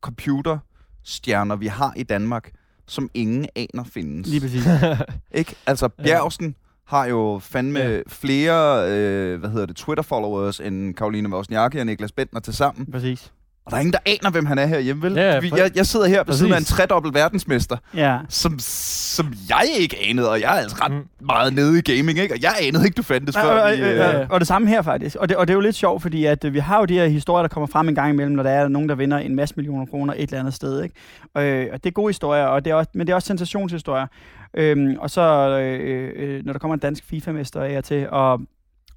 computerstjerner 0.00 1.56
vi 1.56 1.66
har 1.66 1.92
i 1.96 2.02
Danmark, 2.02 2.50
som 2.88 3.10
ingen 3.14 3.46
aner 3.56 3.84
findes. 3.84 4.26
Lige 4.26 4.40
præcis. 4.40 4.64
Ikke? 5.34 5.54
Altså, 5.66 5.88
Ja. 5.98 6.02
Bjergsen 6.02 6.54
har 6.86 7.06
jo 7.06 7.38
fandme 7.42 7.78
Ja. 7.78 7.90
ja. 7.90 8.00
flere, 8.08 8.90
øh, 8.90 9.40
hvad 9.40 9.50
hedder 9.50 9.66
det, 9.66 9.76
Twitter-followers 9.76 10.60
end 10.66 10.94
Karoline 10.94 11.28
Wozniacki 11.34 11.78
og 11.78 11.86
Niklas 11.86 12.12
Bentner 12.12 12.40
til 12.40 12.54
sammen. 12.54 12.86
præcis. 12.92 13.32
Og 13.68 13.72
der 13.72 13.76
er 13.76 13.80
ingen, 13.80 13.92
der 13.92 13.98
aner, 14.06 14.30
hvem 14.30 14.46
han 14.46 14.58
er 14.58 14.66
herhjemme, 14.66 15.02
vel? 15.02 15.12
Ja, 15.12 15.40
præ- 15.40 15.56
jeg, 15.58 15.70
jeg 15.76 15.86
sidder 15.86 16.06
her 16.06 16.22
ved 16.26 16.34
siden 16.34 16.52
af 16.52 16.58
en 16.58 16.64
tredobbelt 16.64 17.14
verdensmester, 17.14 17.76
Ja. 17.96 18.18
som, 18.28 18.58
som 18.58 19.32
jeg 19.48 19.64
ikke 19.78 19.96
anede, 20.08 20.30
og 20.30 20.40
jeg 20.40 20.56
er 20.56 20.60
altså 20.62 20.76
ret 20.84 20.92
Mm. 20.92 21.26
meget 21.26 21.54
nede 21.54 21.78
i 21.78 21.82
gaming, 21.82 22.18
ikke? 22.18 22.34
Og 22.34 22.42
jeg 22.42 22.52
anede 22.62 22.84
ikke, 22.84 22.94
du 22.96 23.02
fandtes 23.02 23.34
Nej, 23.34 23.44
før. 23.44 23.60
og, 23.60 23.76
vi, 23.78 23.82
og, 23.82 23.88
øh, 24.14 24.26
og, 24.30 24.40
det 24.40 24.48
samme 24.48 24.68
her 24.68 24.82
faktisk. 24.82 25.16
Og 25.16 25.28
det, 25.28 25.36
og 25.36 25.46
det 25.48 25.52
er 25.52 25.56
jo 25.56 25.60
lidt 25.60 25.76
sjovt, 25.76 26.02
fordi 26.02 26.24
at, 26.24 26.44
øh, 26.44 26.52
vi 26.54 26.58
har 26.58 26.78
jo 26.78 26.84
de 26.84 26.94
her 26.94 27.06
historier, 27.06 27.42
der 27.42 27.48
kommer 27.48 27.66
frem 27.66 27.88
en 27.88 27.94
gang 27.94 28.12
imellem, 28.12 28.34
når 28.36 28.42
der 28.42 28.50
er 28.50 28.68
nogen, 28.68 28.88
der 28.88 28.94
vinder 28.94 29.18
en 29.18 29.36
masse 29.36 29.54
millioner 29.56 29.86
kroner 29.86 30.14
et 30.16 30.22
eller 30.22 30.38
andet 30.38 30.54
sted. 30.54 30.82
Ikke? 30.82 30.94
Og, 31.34 31.44
øh, 31.44 31.66
og 31.72 31.84
det 31.84 31.90
er 31.90 31.94
gode 31.94 32.08
historier, 32.08 32.44
og 32.44 32.64
det 32.64 32.70
er 32.70 32.74
også, 32.74 32.90
men 32.94 33.06
det 33.06 33.10
er 33.12 33.14
også 33.14 33.26
sensationshistorier. 33.26 34.06
Øhm, 34.54 34.96
og 34.98 35.10
så, 35.10 35.20
øh, 35.60 36.10
øh, 36.16 36.44
når 36.44 36.52
der 36.52 36.60
kommer 36.60 36.74
en 36.74 36.80
dansk 36.80 37.04
FIFA-mester 37.10 37.62
af 37.62 37.76
og 37.78 37.84
til, 37.84 38.06
og 38.10 38.40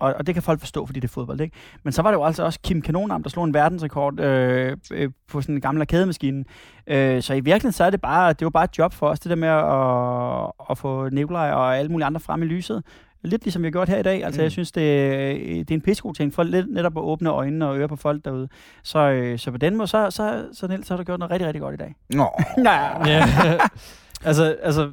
og, 0.02 0.14
og 0.20 0.28
det 0.28 0.36
kan 0.36 0.44
folk 0.44 0.60
forstå, 0.60 0.86
fordi 0.86 1.00
det 1.00 1.08
er 1.08 1.12
fodbold, 1.14 1.42
ikke? 1.42 1.56
Men 1.84 1.94
så 1.94 2.02
var 2.02 2.12
det 2.12 2.18
jo 2.18 2.24
altså 2.26 2.44
også 2.44 2.60
Kim 2.64 2.82
Kanonarm, 2.82 3.24
der 3.24 3.30
slog 3.30 3.46
en 3.46 3.54
verdensrekord 3.54 4.20
øh, 4.20 4.78
øh, 4.92 5.10
på 5.32 5.42
sådan 5.42 5.56
en 5.56 5.62
gammel 5.62 5.82
arkademaskine. 5.82 6.44
Øh, 6.88 7.22
så 7.22 7.34
i 7.34 7.40
virkeligheden, 7.40 7.72
så 7.74 7.84
er 7.84 7.90
det 7.90 8.02
bare, 8.02 8.34
det 8.34 8.42
jo 8.42 8.50
bare 8.50 8.64
et 8.64 8.78
job 8.78 8.94
for 8.94 9.08
os, 9.08 9.20
det 9.20 9.30
der 9.30 9.36
med 9.36 9.48
at, 9.48 10.68
at 10.72 10.78
få 10.78 11.10
Nikolaj 11.10 11.52
og 11.52 11.78
alle 11.78 11.92
mulige 11.92 12.06
andre 12.06 12.20
frem 12.20 12.42
i 12.44 12.46
lyset. 12.46 12.84
Lidt 13.24 13.44
ligesom 13.44 13.62
vi 13.62 13.66
har 13.68 13.72
gjort 13.72 13.90
her 13.90 13.98
i 13.98 14.04
dag. 14.04 14.24
Altså, 14.26 14.42
mm. 14.42 14.44
Jeg 14.44 14.52
synes, 14.52 14.72
det, 14.72 15.06
er- 15.08 15.34
det 15.64 15.72
er 15.72 15.76
en 15.76 15.82
pissegod 15.82 16.14
ting 16.14 16.34
for 16.34 16.44
lidt 16.44 16.74
netop 16.74 16.98
at 16.98 17.02
åbne 17.04 17.30
øjnene 17.30 17.68
og 17.68 17.78
ører 17.78 17.88
på 17.88 17.96
folk 17.96 18.26
derude. 18.26 18.48
Så, 18.84 19.00
øh, 19.00 19.40
så 19.40 19.52
på 19.52 19.58
den 19.58 19.76
måde, 19.76 19.88
så, 19.88 20.10
så, 20.12 20.46
så, 20.54 20.68
Niels, 20.68 20.88
så 20.88 20.94
har 20.94 20.98
du 20.98 21.04
gjort 21.04 21.20
noget 21.20 21.32
rigtig, 21.32 21.48
rigtig 21.48 21.62
godt 21.62 21.74
i 21.74 21.78
dag. 21.78 21.96
Nå. 22.10 22.30
Ja. 23.06 23.28
altså, 24.30 24.56
altså, 24.64 24.92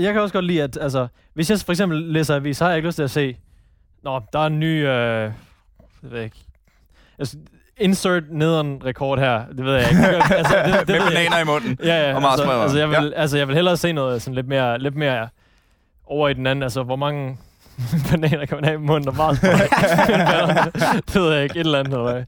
jeg 0.00 0.12
kan 0.12 0.22
også 0.22 0.32
godt 0.32 0.44
lide, 0.44 0.62
at 0.62 0.78
altså, 0.80 1.06
hvis 1.34 1.50
jeg 1.50 1.58
for 1.58 1.72
eksempel 1.72 1.98
læser 2.02 2.36
avis, 2.36 2.56
så 2.56 2.64
har 2.64 2.70
jeg 2.70 2.76
ikke 2.76 2.88
lyst 2.88 2.96
til 2.96 3.02
at 3.02 3.10
se, 3.10 3.36
Nå, 4.02 4.20
der 4.32 4.38
er 4.38 4.46
en 4.46 4.60
ny, 4.60 4.86
øh, 4.86 5.32
jeg 6.02 6.10
ved 6.10 6.22
ikke, 6.22 6.36
altså, 7.18 7.36
insert 7.76 8.22
nederen 8.30 8.82
rekord 8.84 9.18
her, 9.18 9.44
det 9.56 9.64
ved 9.64 9.74
jeg 9.74 9.90
ikke. 9.90 10.06
altså, 10.34 10.56
det, 10.66 10.88
det 10.88 10.88
med 10.88 11.12
jeg 11.12 11.20
ikke. 11.20 11.30
bananer 11.30 11.38
i 11.38 11.44
munden. 11.44 11.78
Ja, 11.84 12.10
ja. 12.10 12.16
Og 12.16 12.30
altså, 12.30 12.50
altså, 12.50 12.78
jeg 12.78 12.90
vil, 12.90 13.14
altså, 13.16 13.38
jeg 13.38 13.48
vil 13.48 13.54
hellere 13.54 13.76
se 13.76 13.92
noget 13.92 14.22
sådan 14.22 14.34
lidt 14.34 14.48
mere, 14.48 14.78
lidt 14.78 14.96
mere 14.96 15.28
over 16.06 16.28
i 16.28 16.34
den 16.34 16.46
anden. 16.46 16.62
Altså, 16.62 16.82
hvor 16.82 16.96
mange 16.96 17.38
bananer 18.10 18.46
kan 18.46 18.56
man 18.56 18.64
have 18.64 18.74
i 18.74 18.78
munden 18.78 19.08
og 19.08 19.16
Mars 19.16 19.40
Det 21.08 21.14
ved 21.14 21.32
jeg 21.34 21.42
ikke. 21.42 21.54
Et 21.60 21.66
eller 21.66 21.78
andet, 21.78 21.92
eller 21.92 22.12
hvad? 22.12 22.24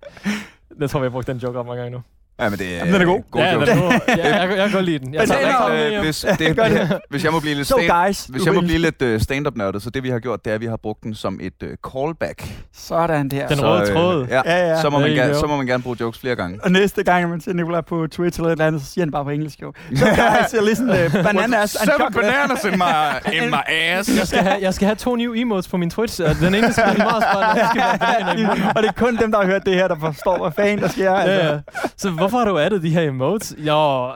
Jeg 0.80 0.90
tror, 0.90 1.00
vi 1.00 1.04
har 1.04 1.10
brugt 1.10 1.26
den 1.26 1.36
joke 1.36 1.58
op 1.58 1.66
mange 1.66 1.82
gange 1.82 1.96
nu. 1.96 2.02
Ja, 2.40 2.48
men 2.50 2.58
det 2.58 2.74
er, 2.74 2.76
Jamen, 2.78 2.94
den 2.94 3.02
er 3.02 3.06
god. 3.06 3.22
god 3.30 3.42
ja, 3.42 3.52
den 3.54 3.62
er 3.62 3.80
god. 3.80 3.92
ja, 4.08 4.38
jeg, 4.40 4.48
jeg, 4.48 4.58
kan 4.58 4.72
godt 4.72 4.84
lide 4.84 4.98
den. 4.98 5.14
Jeg 5.14 5.28
tager 5.28 5.68
den 5.68 5.76
med 5.76 5.96
Øh, 5.96 6.04
hvis, 6.04 6.26
det, 6.38 6.56
det. 6.56 7.00
hvis 7.10 7.24
jeg 7.24 7.32
må 7.32 7.40
blive 7.40 7.54
lidt 7.54 7.68
So 7.68 7.74
stand, 7.78 8.06
guys, 8.06 8.24
hvis 8.24 8.46
jeg 8.46 8.54
må 8.54 8.60
blive 8.60 8.78
lidt 8.78 9.02
uh, 9.02 9.20
stand-up-nørdet, 9.20 9.82
så 9.82 9.90
det 9.90 10.02
vi 10.02 10.08
har 10.08 10.18
gjort, 10.18 10.44
det 10.44 10.50
er, 10.50 10.54
at 10.54 10.60
vi 10.60 10.66
har 10.66 10.76
brugt 10.76 11.02
den 11.02 11.14
som 11.14 11.38
et 11.42 11.52
uh, 11.62 11.68
callback. 11.92 12.44
Sådan 12.76 13.28
der. 13.28 13.48
Den 13.48 13.56
så, 13.56 13.66
røde 13.66 13.92
tråd. 13.94 14.26
Ja, 14.30 14.42
Ja, 14.44 14.68
ja. 14.68 14.82
Så, 14.82 14.90
må 14.90 14.98
man 14.98 15.10
gerne, 15.10 15.34
så 15.34 15.46
må 15.46 15.56
man 15.56 15.66
gerne 15.66 15.82
bruge 15.82 15.96
jokes 16.00 16.18
flere 16.20 16.36
gange. 16.36 16.58
Og 16.62 16.70
næste 16.72 17.02
gang, 17.02 17.30
man 17.30 17.40
ser 17.40 17.52
Nicolai 17.52 17.82
på 17.82 18.06
Twitter 18.06 18.40
eller 18.40 18.48
et 18.48 18.52
eller 18.52 18.66
andet, 18.66 18.82
så 18.82 18.92
siger 18.92 19.04
han 19.04 19.10
bare 19.12 19.24
på 19.24 19.30
engelsk 19.30 19.62
jo. 19.62 19.72
So 19.96 20.06
guys, 20.06 20.68
listen, 20.68 20.90
uh, 20.90 20.96
bananas 21.12 21.76
and 21.76 21.90
Seven 21.90 22.12
bananas 22.12 22.64
in 22.64 22.70
my, 22.78 23.42
in 23.44 23.50
my 23.50 23.72
ass. 23.72 24.16
Jeg 24.18 24.26
skal, 24.26 24.38
have, 24.38 24.56
jeg 24.60 24.74
skal 24.74 24.86
have 24.86 24.96
to 24.96 25.16
nye 25.16 25.32
emotes 25.40 25.68
på 25.68 25.76
min 25.76 25.90
Twitch. 25.90 26.20
og 26.22 26.36
Den 26.40 26.54
ene 26.54 26.72
skal 26.72 26.84
bananer 26.84 28.34
i 28.36 28.46
munden. 28.46 28.64
og 28.76 28.82
det 28.82 28.88
er 28.88 28.92
kun 28.92 29.16
dem, 29.16 29.30
der 29.32 29.38
har 29.38 29.46
hørt 29.46 29.62
det 29.66 29.74
her, 29.74 29.88
der 29.88 29.96
forstår, 30.00 30.38
hvad 30.38 30.52
fanden 30.56 30.80
der 30.80 30.88
sker. 30.88 31.12
Altså. 31.12 31.46
Ja, 31.46 31.52
ja. 31.52 31.58
Så 31.96 32.10
hvorfor 32.24 32.38
har 32.38 32.44
du 32.44 32.58
addet 32.58 32.82
de 32.82 32.90
her 32.90 33.02
emotes? 33.02 33.54
Jo, 33.58 34.06
lang, 34.08 34.14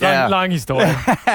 Ja. 0.00 0.28
lang 0.28 0.52
historie. 0.52 0.86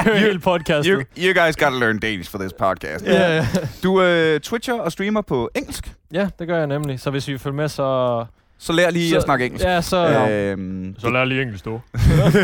Hør 0.06 0.16
hele 0.18 0.40
podcastet. 0.50 0.92
You, 0.94 1.04
you 1.26 1.44
guys 1.46 1.56
gotta 1.56 1.78
learn 1.80 2.00
Danish 2.00 2.32
for 2.32 2.38
this 2.38 2.54
podcast. 2.54 3.06
Ja, 3.06 3.36
ja. 3.36 3.48
Du 3.84 4.02
øh, 4.02 4.40
twitcher 4.40 4.74
og 4.74 4.92
streamer 4.92 5.22
på 5.22 5.50
engelsk, 5.56 5.92
ja, 6.14 6.30
det 6.40 6.48
gør 6.48 6.58
jeg 6.58 6.68
nemlig. 6.68 7.00
Så 7.00 7.10
hvis 7.12 7.28
vi 7.28 7.38
følger 7.38 7.56
med, 7.56 7.68
så... 7.70 8.26
så 8.58 8.74
lær 8.74 8.90
lige 8.90 9.10
så, 9.10 9.18
at 9.18 9.24
snakke 9.24 9.46
engelsk. 9.46 9.66
Ja, 9.66 9.82
så... 9.82 10.28
Øhm, 10.30 10.96
Så 11.00 11.10
lær 11.10 11.26
lige 11.26 11.42
engelsk, 11.42 11.66
du. 11.66 11.82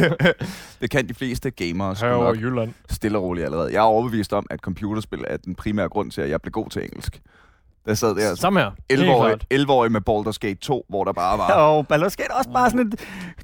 det 0.82 0.90
kan 0.92 1.10
de 1.10 1.14
fleste 1.14 1.52
gamere 1.52 1.96
sgu 1.96 2.08
nok 2.08 2.38
Jylland. 2.38 2.74
stille 2.90 3.18
og 3.18 3.24
roligt 3.24 3.46
allerede. 3.46 3.70
Jeg 3.74 3.78
er 3.78 3.82
overbevist 3.84 4.34
om, 4.34 4.46
at 4.50 4.60
computerspil 4.60 5.24
er 5.28 5.38
den 5.38 5.56
primære 5.56 5.90
grund 5.90 6.12
til, 6.12 6.22
at 6.22 6.30
jeg 6.30 6.42
blev 6.42 6.52
god 6.52 6.70
til 6.70 6.82
engelsk. 6.84 7.20
Der 7.86 7.94
sad 7.94 8.16
der 8.16 8.30
altså 8.30 8.42
Samme 8.42 8.60
her. 8.60 8.72
Helt 8.90 9.02
11-årig, 9.02 9.40
klart. 9.50 9.62
11-årig 9.62 9.92
med 9.92 10.02
Baldur's 10.10 10.38
Gate 10.40 10.56
2, 10.62 10.86
hvor 10.90 11.04
der 11.04 11.14
bare 11.14 11.38
var... 11.38 11.54
Og 11.54 11.86
Baldur's 11.94 12.16
Gate 12.16 12.36
også 12.38 12.50
bare 12.54 12.70
sådan 12.70 12.88
et 12.88 12.96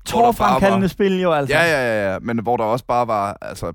tårfremkaldende 0.05 0.89
spil 0.89 1.21
jo, 1.21 1.31
altså. 1.33 1.55
Ja, 1.55 1.63
ja, 1.63 2.03
ja, 2.03 2.11
ja, 2.13 2.19
men 2.19 2.39
hvor 2.39 2.57
der 2.57 2.63
også 2.63 2.85
bare 2.85 3.07
var... 3.07 3.37
Altså, 3.41 3.65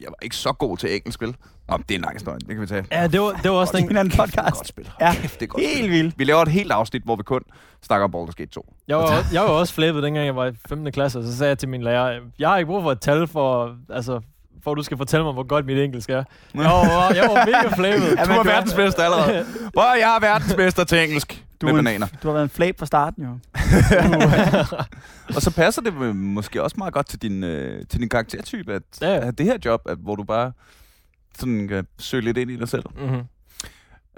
jeg 0.00 0.08
var 0.08 0.16
ikke 0.22 0.36
så 0.36 0.52
god 0.52 0.76
til 0.76 0.94
engelsk 0.94 1.14
spil. 1.14 1.36
Om 1.68 1.82
det 1.82 1.94
er 1.94 1.98
en 1.98 2.02
lang 2.02 2.14
historie, 2.16 2.38
det 2.38 2.48
kan 2.48 2.60
vi 2.60 2.66
tage. 2.66 2.84
Ja, 2.92 3.06
det 3.06 3.20
var, 3.20 3.30
det 3.42 3.50
var 3.50 3.56
også 3.56 3.76
en 3.76 3.96
anden 3.96 4.10
Kæft, 4.10 4.32
det 4.32 4.38
er 4.38 4.42
podcast. 4.42 4.56
godt 4.56 4.68
spil. 4.68 4.90
Ja, 5.00 5.14
Kæft, 5.14 5.40
det 5.40 5.46
er 5.46 5.46
godt 5.46 5.62
Helt 5.62 5.78
spil. 5.78 5.90
vildt. 5.90 6.18
Vi 6.18 6.24
laver 6.24 6.42
et 6.42 6.48
helt 6.48 6.72
afsnit, 6.72 7.02
hvor 7.02 7.16
vi 7.16 7.22
kun 7.22 7.40
snakker 7.82 8.04
om 8.04 8.14
Baldur's 8.14 8.34
Gate 8.36 8.50
2. 8.50 8.74
Jeg 8.88 8.96
var, 8.96 9.24
jeg 9.32 9.42
var 9.42 9.48
også 9.48 9.74
flæbet, 9.74 10.02
dengang 10.02 10.26
jeg 10.26 10.36
var 10.36 10.46
i 10.46 10.52
15. 10.68 10.92
klasse, 10.92 11.18
og 11.18 11.24
så 11.24 11.36
sagde 11.36 11.48
jeg 11.48 11.58
til 11.58 11.68
min 11.68 11.82
lærer, 11.82 12.20
jeg 12.38 12.48
har 12.48 12.58
ikke 12.58 12.66
brug 12.66 12.82
for 12.82 12.92
et 12.92 13.00
tal 13.00 13.26
for, 13.26 13.76
altså, 13.90 14.20
for 14.64 14.70
at 14.72 14.76
du 14.76 14.82
skal 14.82 14.96
fortælle 14.96 15.24
mig, 15.24 15.32
hvor 15.32 15.42
godt 15.46 15.66
mit 15.66 15.78
engelsk 15.78 16.10
er. 16.10 16.14
Jeg 16.54 16.64
var, 16.64 17.12
jeg 17.14 17.24
var 17.30 17.46
mega 17.46 17.74
flæbet. 17.80 18.16
Ja, 18.18 18.24
Du 18.24 18.30
er 18.30 18.38
er- 18.38 18.42
verdensmester 18.44 19.02
allerede. 19.02 19.44
Hvor 19.72 19.94
jeg 19.98 20.16
er 20.16 20.20
verdensmester 20.20 20.84
til 20.84 20.98
engelsk 21.04 21.44
Du, 21.60 21.66
med 21.66 21.74
er 21.74 21.78
en- 21.78 21.84
bananer. 21.84 22.06
du 22.22 22.28
har 22.28 22.32
været 22.32 22.44
en 22.44 22.50
flab 22.50 22.78
fra 22.78 22.86
starten 22.86 23.24
jo. 23.24 23.38
Og 25.36 25.42
så 25.42 25.50
passer 25.56 25.82
det 25.82 26.16
måske 26.16 26.62
også 26.62 26.74
meget 26.78 26.94
godt 26.94 27.08
til 27.08 27.22
din, 27.22 27.44
øh, 27.44 27.86
til 27.90 28.00
din 28.00 28.08
karaktertype, 28.08 28.72
at, 28.74 28.82
Ja. 29.00 29.28
at 29.28 29.38
det 29.38 29.46
her 29.46 29.58
job, 29.64 29.80
at, 29.88 29.98
hvor 29.98 30.16
du 30.16 30.24
bare 30.24 30.52
sådan 31.38 31.68
kan 31.68 31.86
søge 31.98 32.22
lidt 32.22 32.38
ind 32.38 32.50
i 32.50 32.56
dig 32.56 32.68
selv. 32.68 32.82
mm-hmm. 32.96 33.20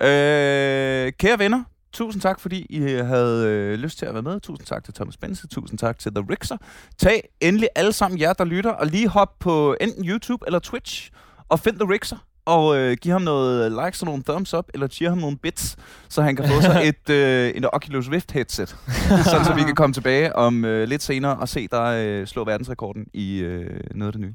Øh, 0.07 1.13
kære 1.19 1.39
venner, 1.39 1.63
tusind 1.95 2.23
tak, 2.23 2.41
fordi 2.41 2.67
I 2.71 2.81
havde 2.81 3.47
øh, 3.49 3.79
lyst 3.79 3.99
til 3.99 4.07
at 4.07 4.15
være 4.15 4.23
med. 4.23 4.41
Tusind 4.41 4.67
tak 4.67 4.85
til 4.85 4.95
Thomas 4.95 5.17
Bense. 5.17 5.47
Tusind 5.47 5.79
tak 5.79 5.99
til 5.99 6.15
The 6.15 6.25
Rixer. 6.31 6.57
Tag 6.99 7.29
endelig 7.41 7.69
alle 7.75 7.93
sammen 7.93 8.21
jer, 8.21 8.33
der 8.33 8.45
lytter, 8.45 8.71
og 8.71 8.87
lige 8.87 9.09
hop 9.09 9.39
på 9.39 9.77
enten 9.81 10.09
YouTube 10.09 10.47
eller 10.47 10.59
Twitch 10.59 11.11
og 11.49 11.61
find 11.61 11.79
The 11.79 11.93
Rixer. 11.93 12.17
Og 12.47 12.77
øh, 12.79 12.97
giv 13.01 13.13
ham 13.13 13.23
noget 13.23 13.73
likes 13.85 14.03
og 14.03 14.07
nogle 14.07 14.23
thumbs 14.23 14.55
up, 14.55 14.65
eller 14.75 14.87
cheer 14.87 15.09
ham 15.09 15.19
nogle 15.19 15.37
bits, 15.37 15.77
så 16.09 16.23
han 16.23 16.37
kan 16.37 16.49
få 16.49 16.61
sig 16.61 16.83
et, 16.89 17.11
øh, 17.11 17.53
en 17.55 17.65
Oculus 17.73 18.11
Rift 18.11 18.33
headset. 18.33 18.77
sådan, 19.25 19.45
så 19.45 19.55
vi 19.55 19.63
kan 19.63 19.75
komme 19.75 19.95
tilbage 19.95 20.37
om 20.37 20.65
øh, 20.65 20.89
lidt 20.89 21.03
senere 21.03 21.37
og 21.37 21.49
se 21.49 21.69
dig 21.73 22.05
øh, 22.07 22.27
slå 22.27 22.45
verdensrekorden 22.45 23.07
i 23.13 23.39
øh, 23.39 23.81
noget 23.95 24.09
af 24.09 24.13
det 24.13 24.21
nye. 24.21 24.35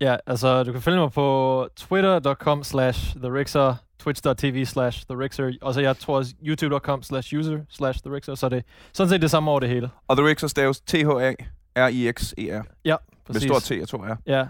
Ja, 0.00 0.16
altså, 0.26 0.62
du 0.62 0.72
kan 0.72 0.80
følge 0.82 0.98
mig 0.98 1.12
på 1.12 1.68
twitter.com 1.76 2.62
slash 2.64 3.16
therixer, 3.16 3.74
twitch.tv 3.98 4.64
slash 4.64 5.04
therixer, 5.10 5.52
og 5.62 5.74
så 5.74 5.80
jeg 5.80 5.96
tror 5.98 6.16
også 6.16 6.34
youtube.com 6.46 7.02
slash 7.02 7.34
user 7.38 7.58
slash 7.70 8.00
therixer, 8.04 8.34
så 8.34 8.48
det 8.48 8.56
er 8.58 8.62
sådan 8.92 9.10
set 9.10 9.22
det 9.22 9.30
samme 9.30 9.50
over 9.50 9.60
det 9.60 9.68
hele. 9.68 9.90
Og 10.08 10.16
The 10.16 10.26
Rixer 10.26 10.48
staves 10.48 10.80
T-H-A-R-I-X-E-R. 10.80 12.62
Ja, 12.84 12.96
Med 13.28 13.34
præcis. 13.34 13.42
stort 13.42 13.62
T, 13.62 13.70
jeg 13.70 13.88
tror 13.88 14.06
jeg. 14.06 14.16
Ja. 14.26 14.46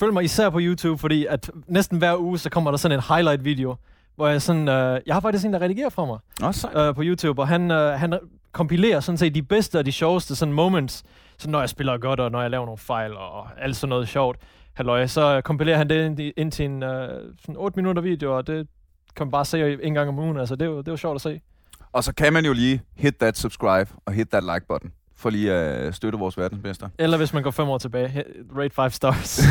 Følg 0.00 0.12
mig 0.12 0.24
især 0.24 0.50
på 0.50 0.58
YouTube, 0.60 0.98
fordi 1.00 1.26
at 1.26 1.50
næsten 1.66 1.98
hver 1.98 2.16
uge, 2.16 2.38
så 2.38 2.50
kommer 2.50 2.70
der 2.70 2.78
sådan 2.78 2.98
en 2.98 3.04
highlight-video, 3.08 3.76
hvor 4.16 4.28
jeg 4.28 4.42
sådan, 4.42 4.68
øh, 4.68 5.00
jeg 5.06 5.14
har 5.14 5.20
faktisk 5.20 5.44
en, 5.44 5.52
der 5.52 5.60
redigerer 5.60 5.88
for 5.90 6.06
mig 6.06 6.54
sejt. 6.54 6.76
øh, 6.88 6.94
på 6.94 7.02
YouTube, 7.04 7.42
og 7.42 7.48
han, 7.48 7.70
øh, 7.70 7.92
han 7.92 8.18
kompilerer 8.52 9.00
sådan 9.00 9.18
set 9.18 9.34
de 9.34 9.42
bedste 9.42 9.78
og 9.78 9.86
de 9.86 9.92
sjoveste 9.92 10.36
sådan 10.36 10.54
moments, 10.54 11.04
så 11.38 11.50
når 11.50 11.60
jeg 11.60 11.68
spiller 11.68 11.98
godt, 11.98 12.20
og 12.20 12.30
når 12.30 12.40
jeg 12.40 12.50
laver 12.50 12.64
nogle 12.64 12.78
fejl, 12.78 13.16
og 13.16 13.46
alt 13.58 13.76
sådan 13.76 13.88
noget 13.88 14.08
sjovt, 14.08 14.38
halløj, 14.78 15.06
så 15.06 15.40
kompilerer 15.44 15.76
han 15.78 15.88
det 15.88 16.32
ind, 16.36 16.52
til 16.52 16.64
en 16.64 16.82
øh, 16.82 17.08
sådan 17.40 17.56
8 17.56 17.76
minutter 17.76 18.02
video, 18.02 18.36
og 18.36 18.46
det 18.46 18.66
kan 19.16 19.26
man 19.26 19.30
bare 19.30 19.44
se 19.44 19.82
en 19.82 19.94
gang 19.94 20.08
om 20.08 20.18
ugen, 20.18 20.36
altså 20.36 20.56
det 20.56 20.62
er 20.62 20.70
jo, 20.70 20.78
det 20.78 20.88
er 20.88 20.92
jo 20.92 20.96
sjovt 20.96 21.14
at 21.14 21.20
se. 21.20 21.40
Og 21.92 22.04
så 22.04 22.14
kan 22.14 22.32
man 22.32 22.44
jo 22.44 22.52
lige 22.52 22.82
hit 22.96 23.16
that 23.16 23.38
subscribe 23.38 23.90
og 24.06 24.12
hit 24.12 24.28
that 24.28 24.42
like 24.44 24.66
button. 24.68 24.92
for 25.16 25.30
lige 25.30 25.52
at 25.52 25.94
støtte 25.94 26.18
vores 26.18 26.38
verdensmester. 26.38 26.88
Eller 26.98 27.16
hvis 27.16 27.32
man 27.32 27.42
går 27.42 27.50
fem 27.50 27.68
år 27.68 27.78
tilbage, 27.78 28.24
rate 28.58 28.74
5 28.74 28.90
stars. 28.90 29.40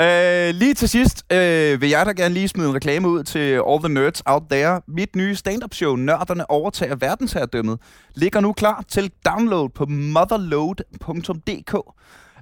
Øh, 0.00 0.54
lige 0.54 0.74
til 0.74 0.88
sidst 0.88 1.32
øh, 1.32 1.80
vil 1.80 1.88
jeg 1.88 2.06
da 2.06 2.12
gerne 2.12 2.34
lige 2.34 2.48
smide 2.48 2.68
en 2.68 2.74
reklame 2.74 3.08
ud 3.08 3.22
til 3.22 3.62
all 3.68 3.78
the 3.78 3.88
nerds 3.88 4.22
out 4.26 4.42
there. 4.50 4.80
Mit 4.88 5.16
nye 5.16 5.34
stand-up 5.34 5.74
show, 5.74 5.96
Nørderne 5.96 6.50
overtager 6.50 6.96
verdensherredømmet, 6.96 7.78
ligger 8.14 8.40
nu 8.40 8.52
klar 8.52 8.84
til 8.88 9.12
download 9.26 9.68
på 9.68 9.86
motherload.dk. 9.86 11.76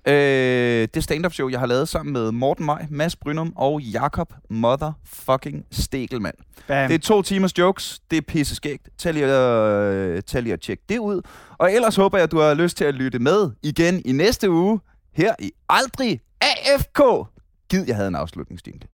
Øh, 0.09 0.89
det 0.95 1.05
stand-up 1.05 1.33
show, 1.33 1.49
jeg 1.49 1.61
har 1.61 1.67
lavet 1.67 1.89
sammen 1.89 2.13
med 2.13 2.33
Morten 2.33 2.67
Maj, 2.67 2.87
Mads 2.91 3.17
Brynum 3.17 3.53
og 3.57 3.83
Jakob 3.83 4.33
Motherfucking 4.51 5.65
Stegelmann. 5.71 6.37
Bam. 6.69 6.89
Det 6.89 6.95
er 6.95 6.99
to 6.99 7.23
timers 7.23 7.59
jokes. 7.59 8.01
Det 8.11 8.17
er 8.17 8.23
pisse 8.29 8.55
skægt. 8.57 8.89
Tag 8.99 9.15
lige, 9.15 9.27
øh, 9.27 10.23
tag 10.23 10.43
lige 10.43 10.53
og 10.53 10.61
tjek 10.61 10.79
det 10.89 10.99
ud. 10.99 11.21
Og 11.59 11.73
ellers 11.73 11.97
håber 11.97 12.19
jeg, 12.19 12.23
at 12.23 12.31
du 12.31 12.39
har 12.39 12.55
lyst 12.55 12.77
til 12.77 12.85
at 12.85 12.95
lytte 12.95 13.19
med 13.19 13.51
igen 13.63 14.03
i 14.05 14.13
næste 14.13 14.51
uge 14.51 14.81
her 15.13 15.35
i 15.39 15.53
Aldrig 15.69 16.21
AFK. 16.41 17.29
Gid, 17.71 17.85
jeg 17.87 17.97
havde 17.97 18.09
en 18.09 18.15
afslutningsdingle. 18.15 18.89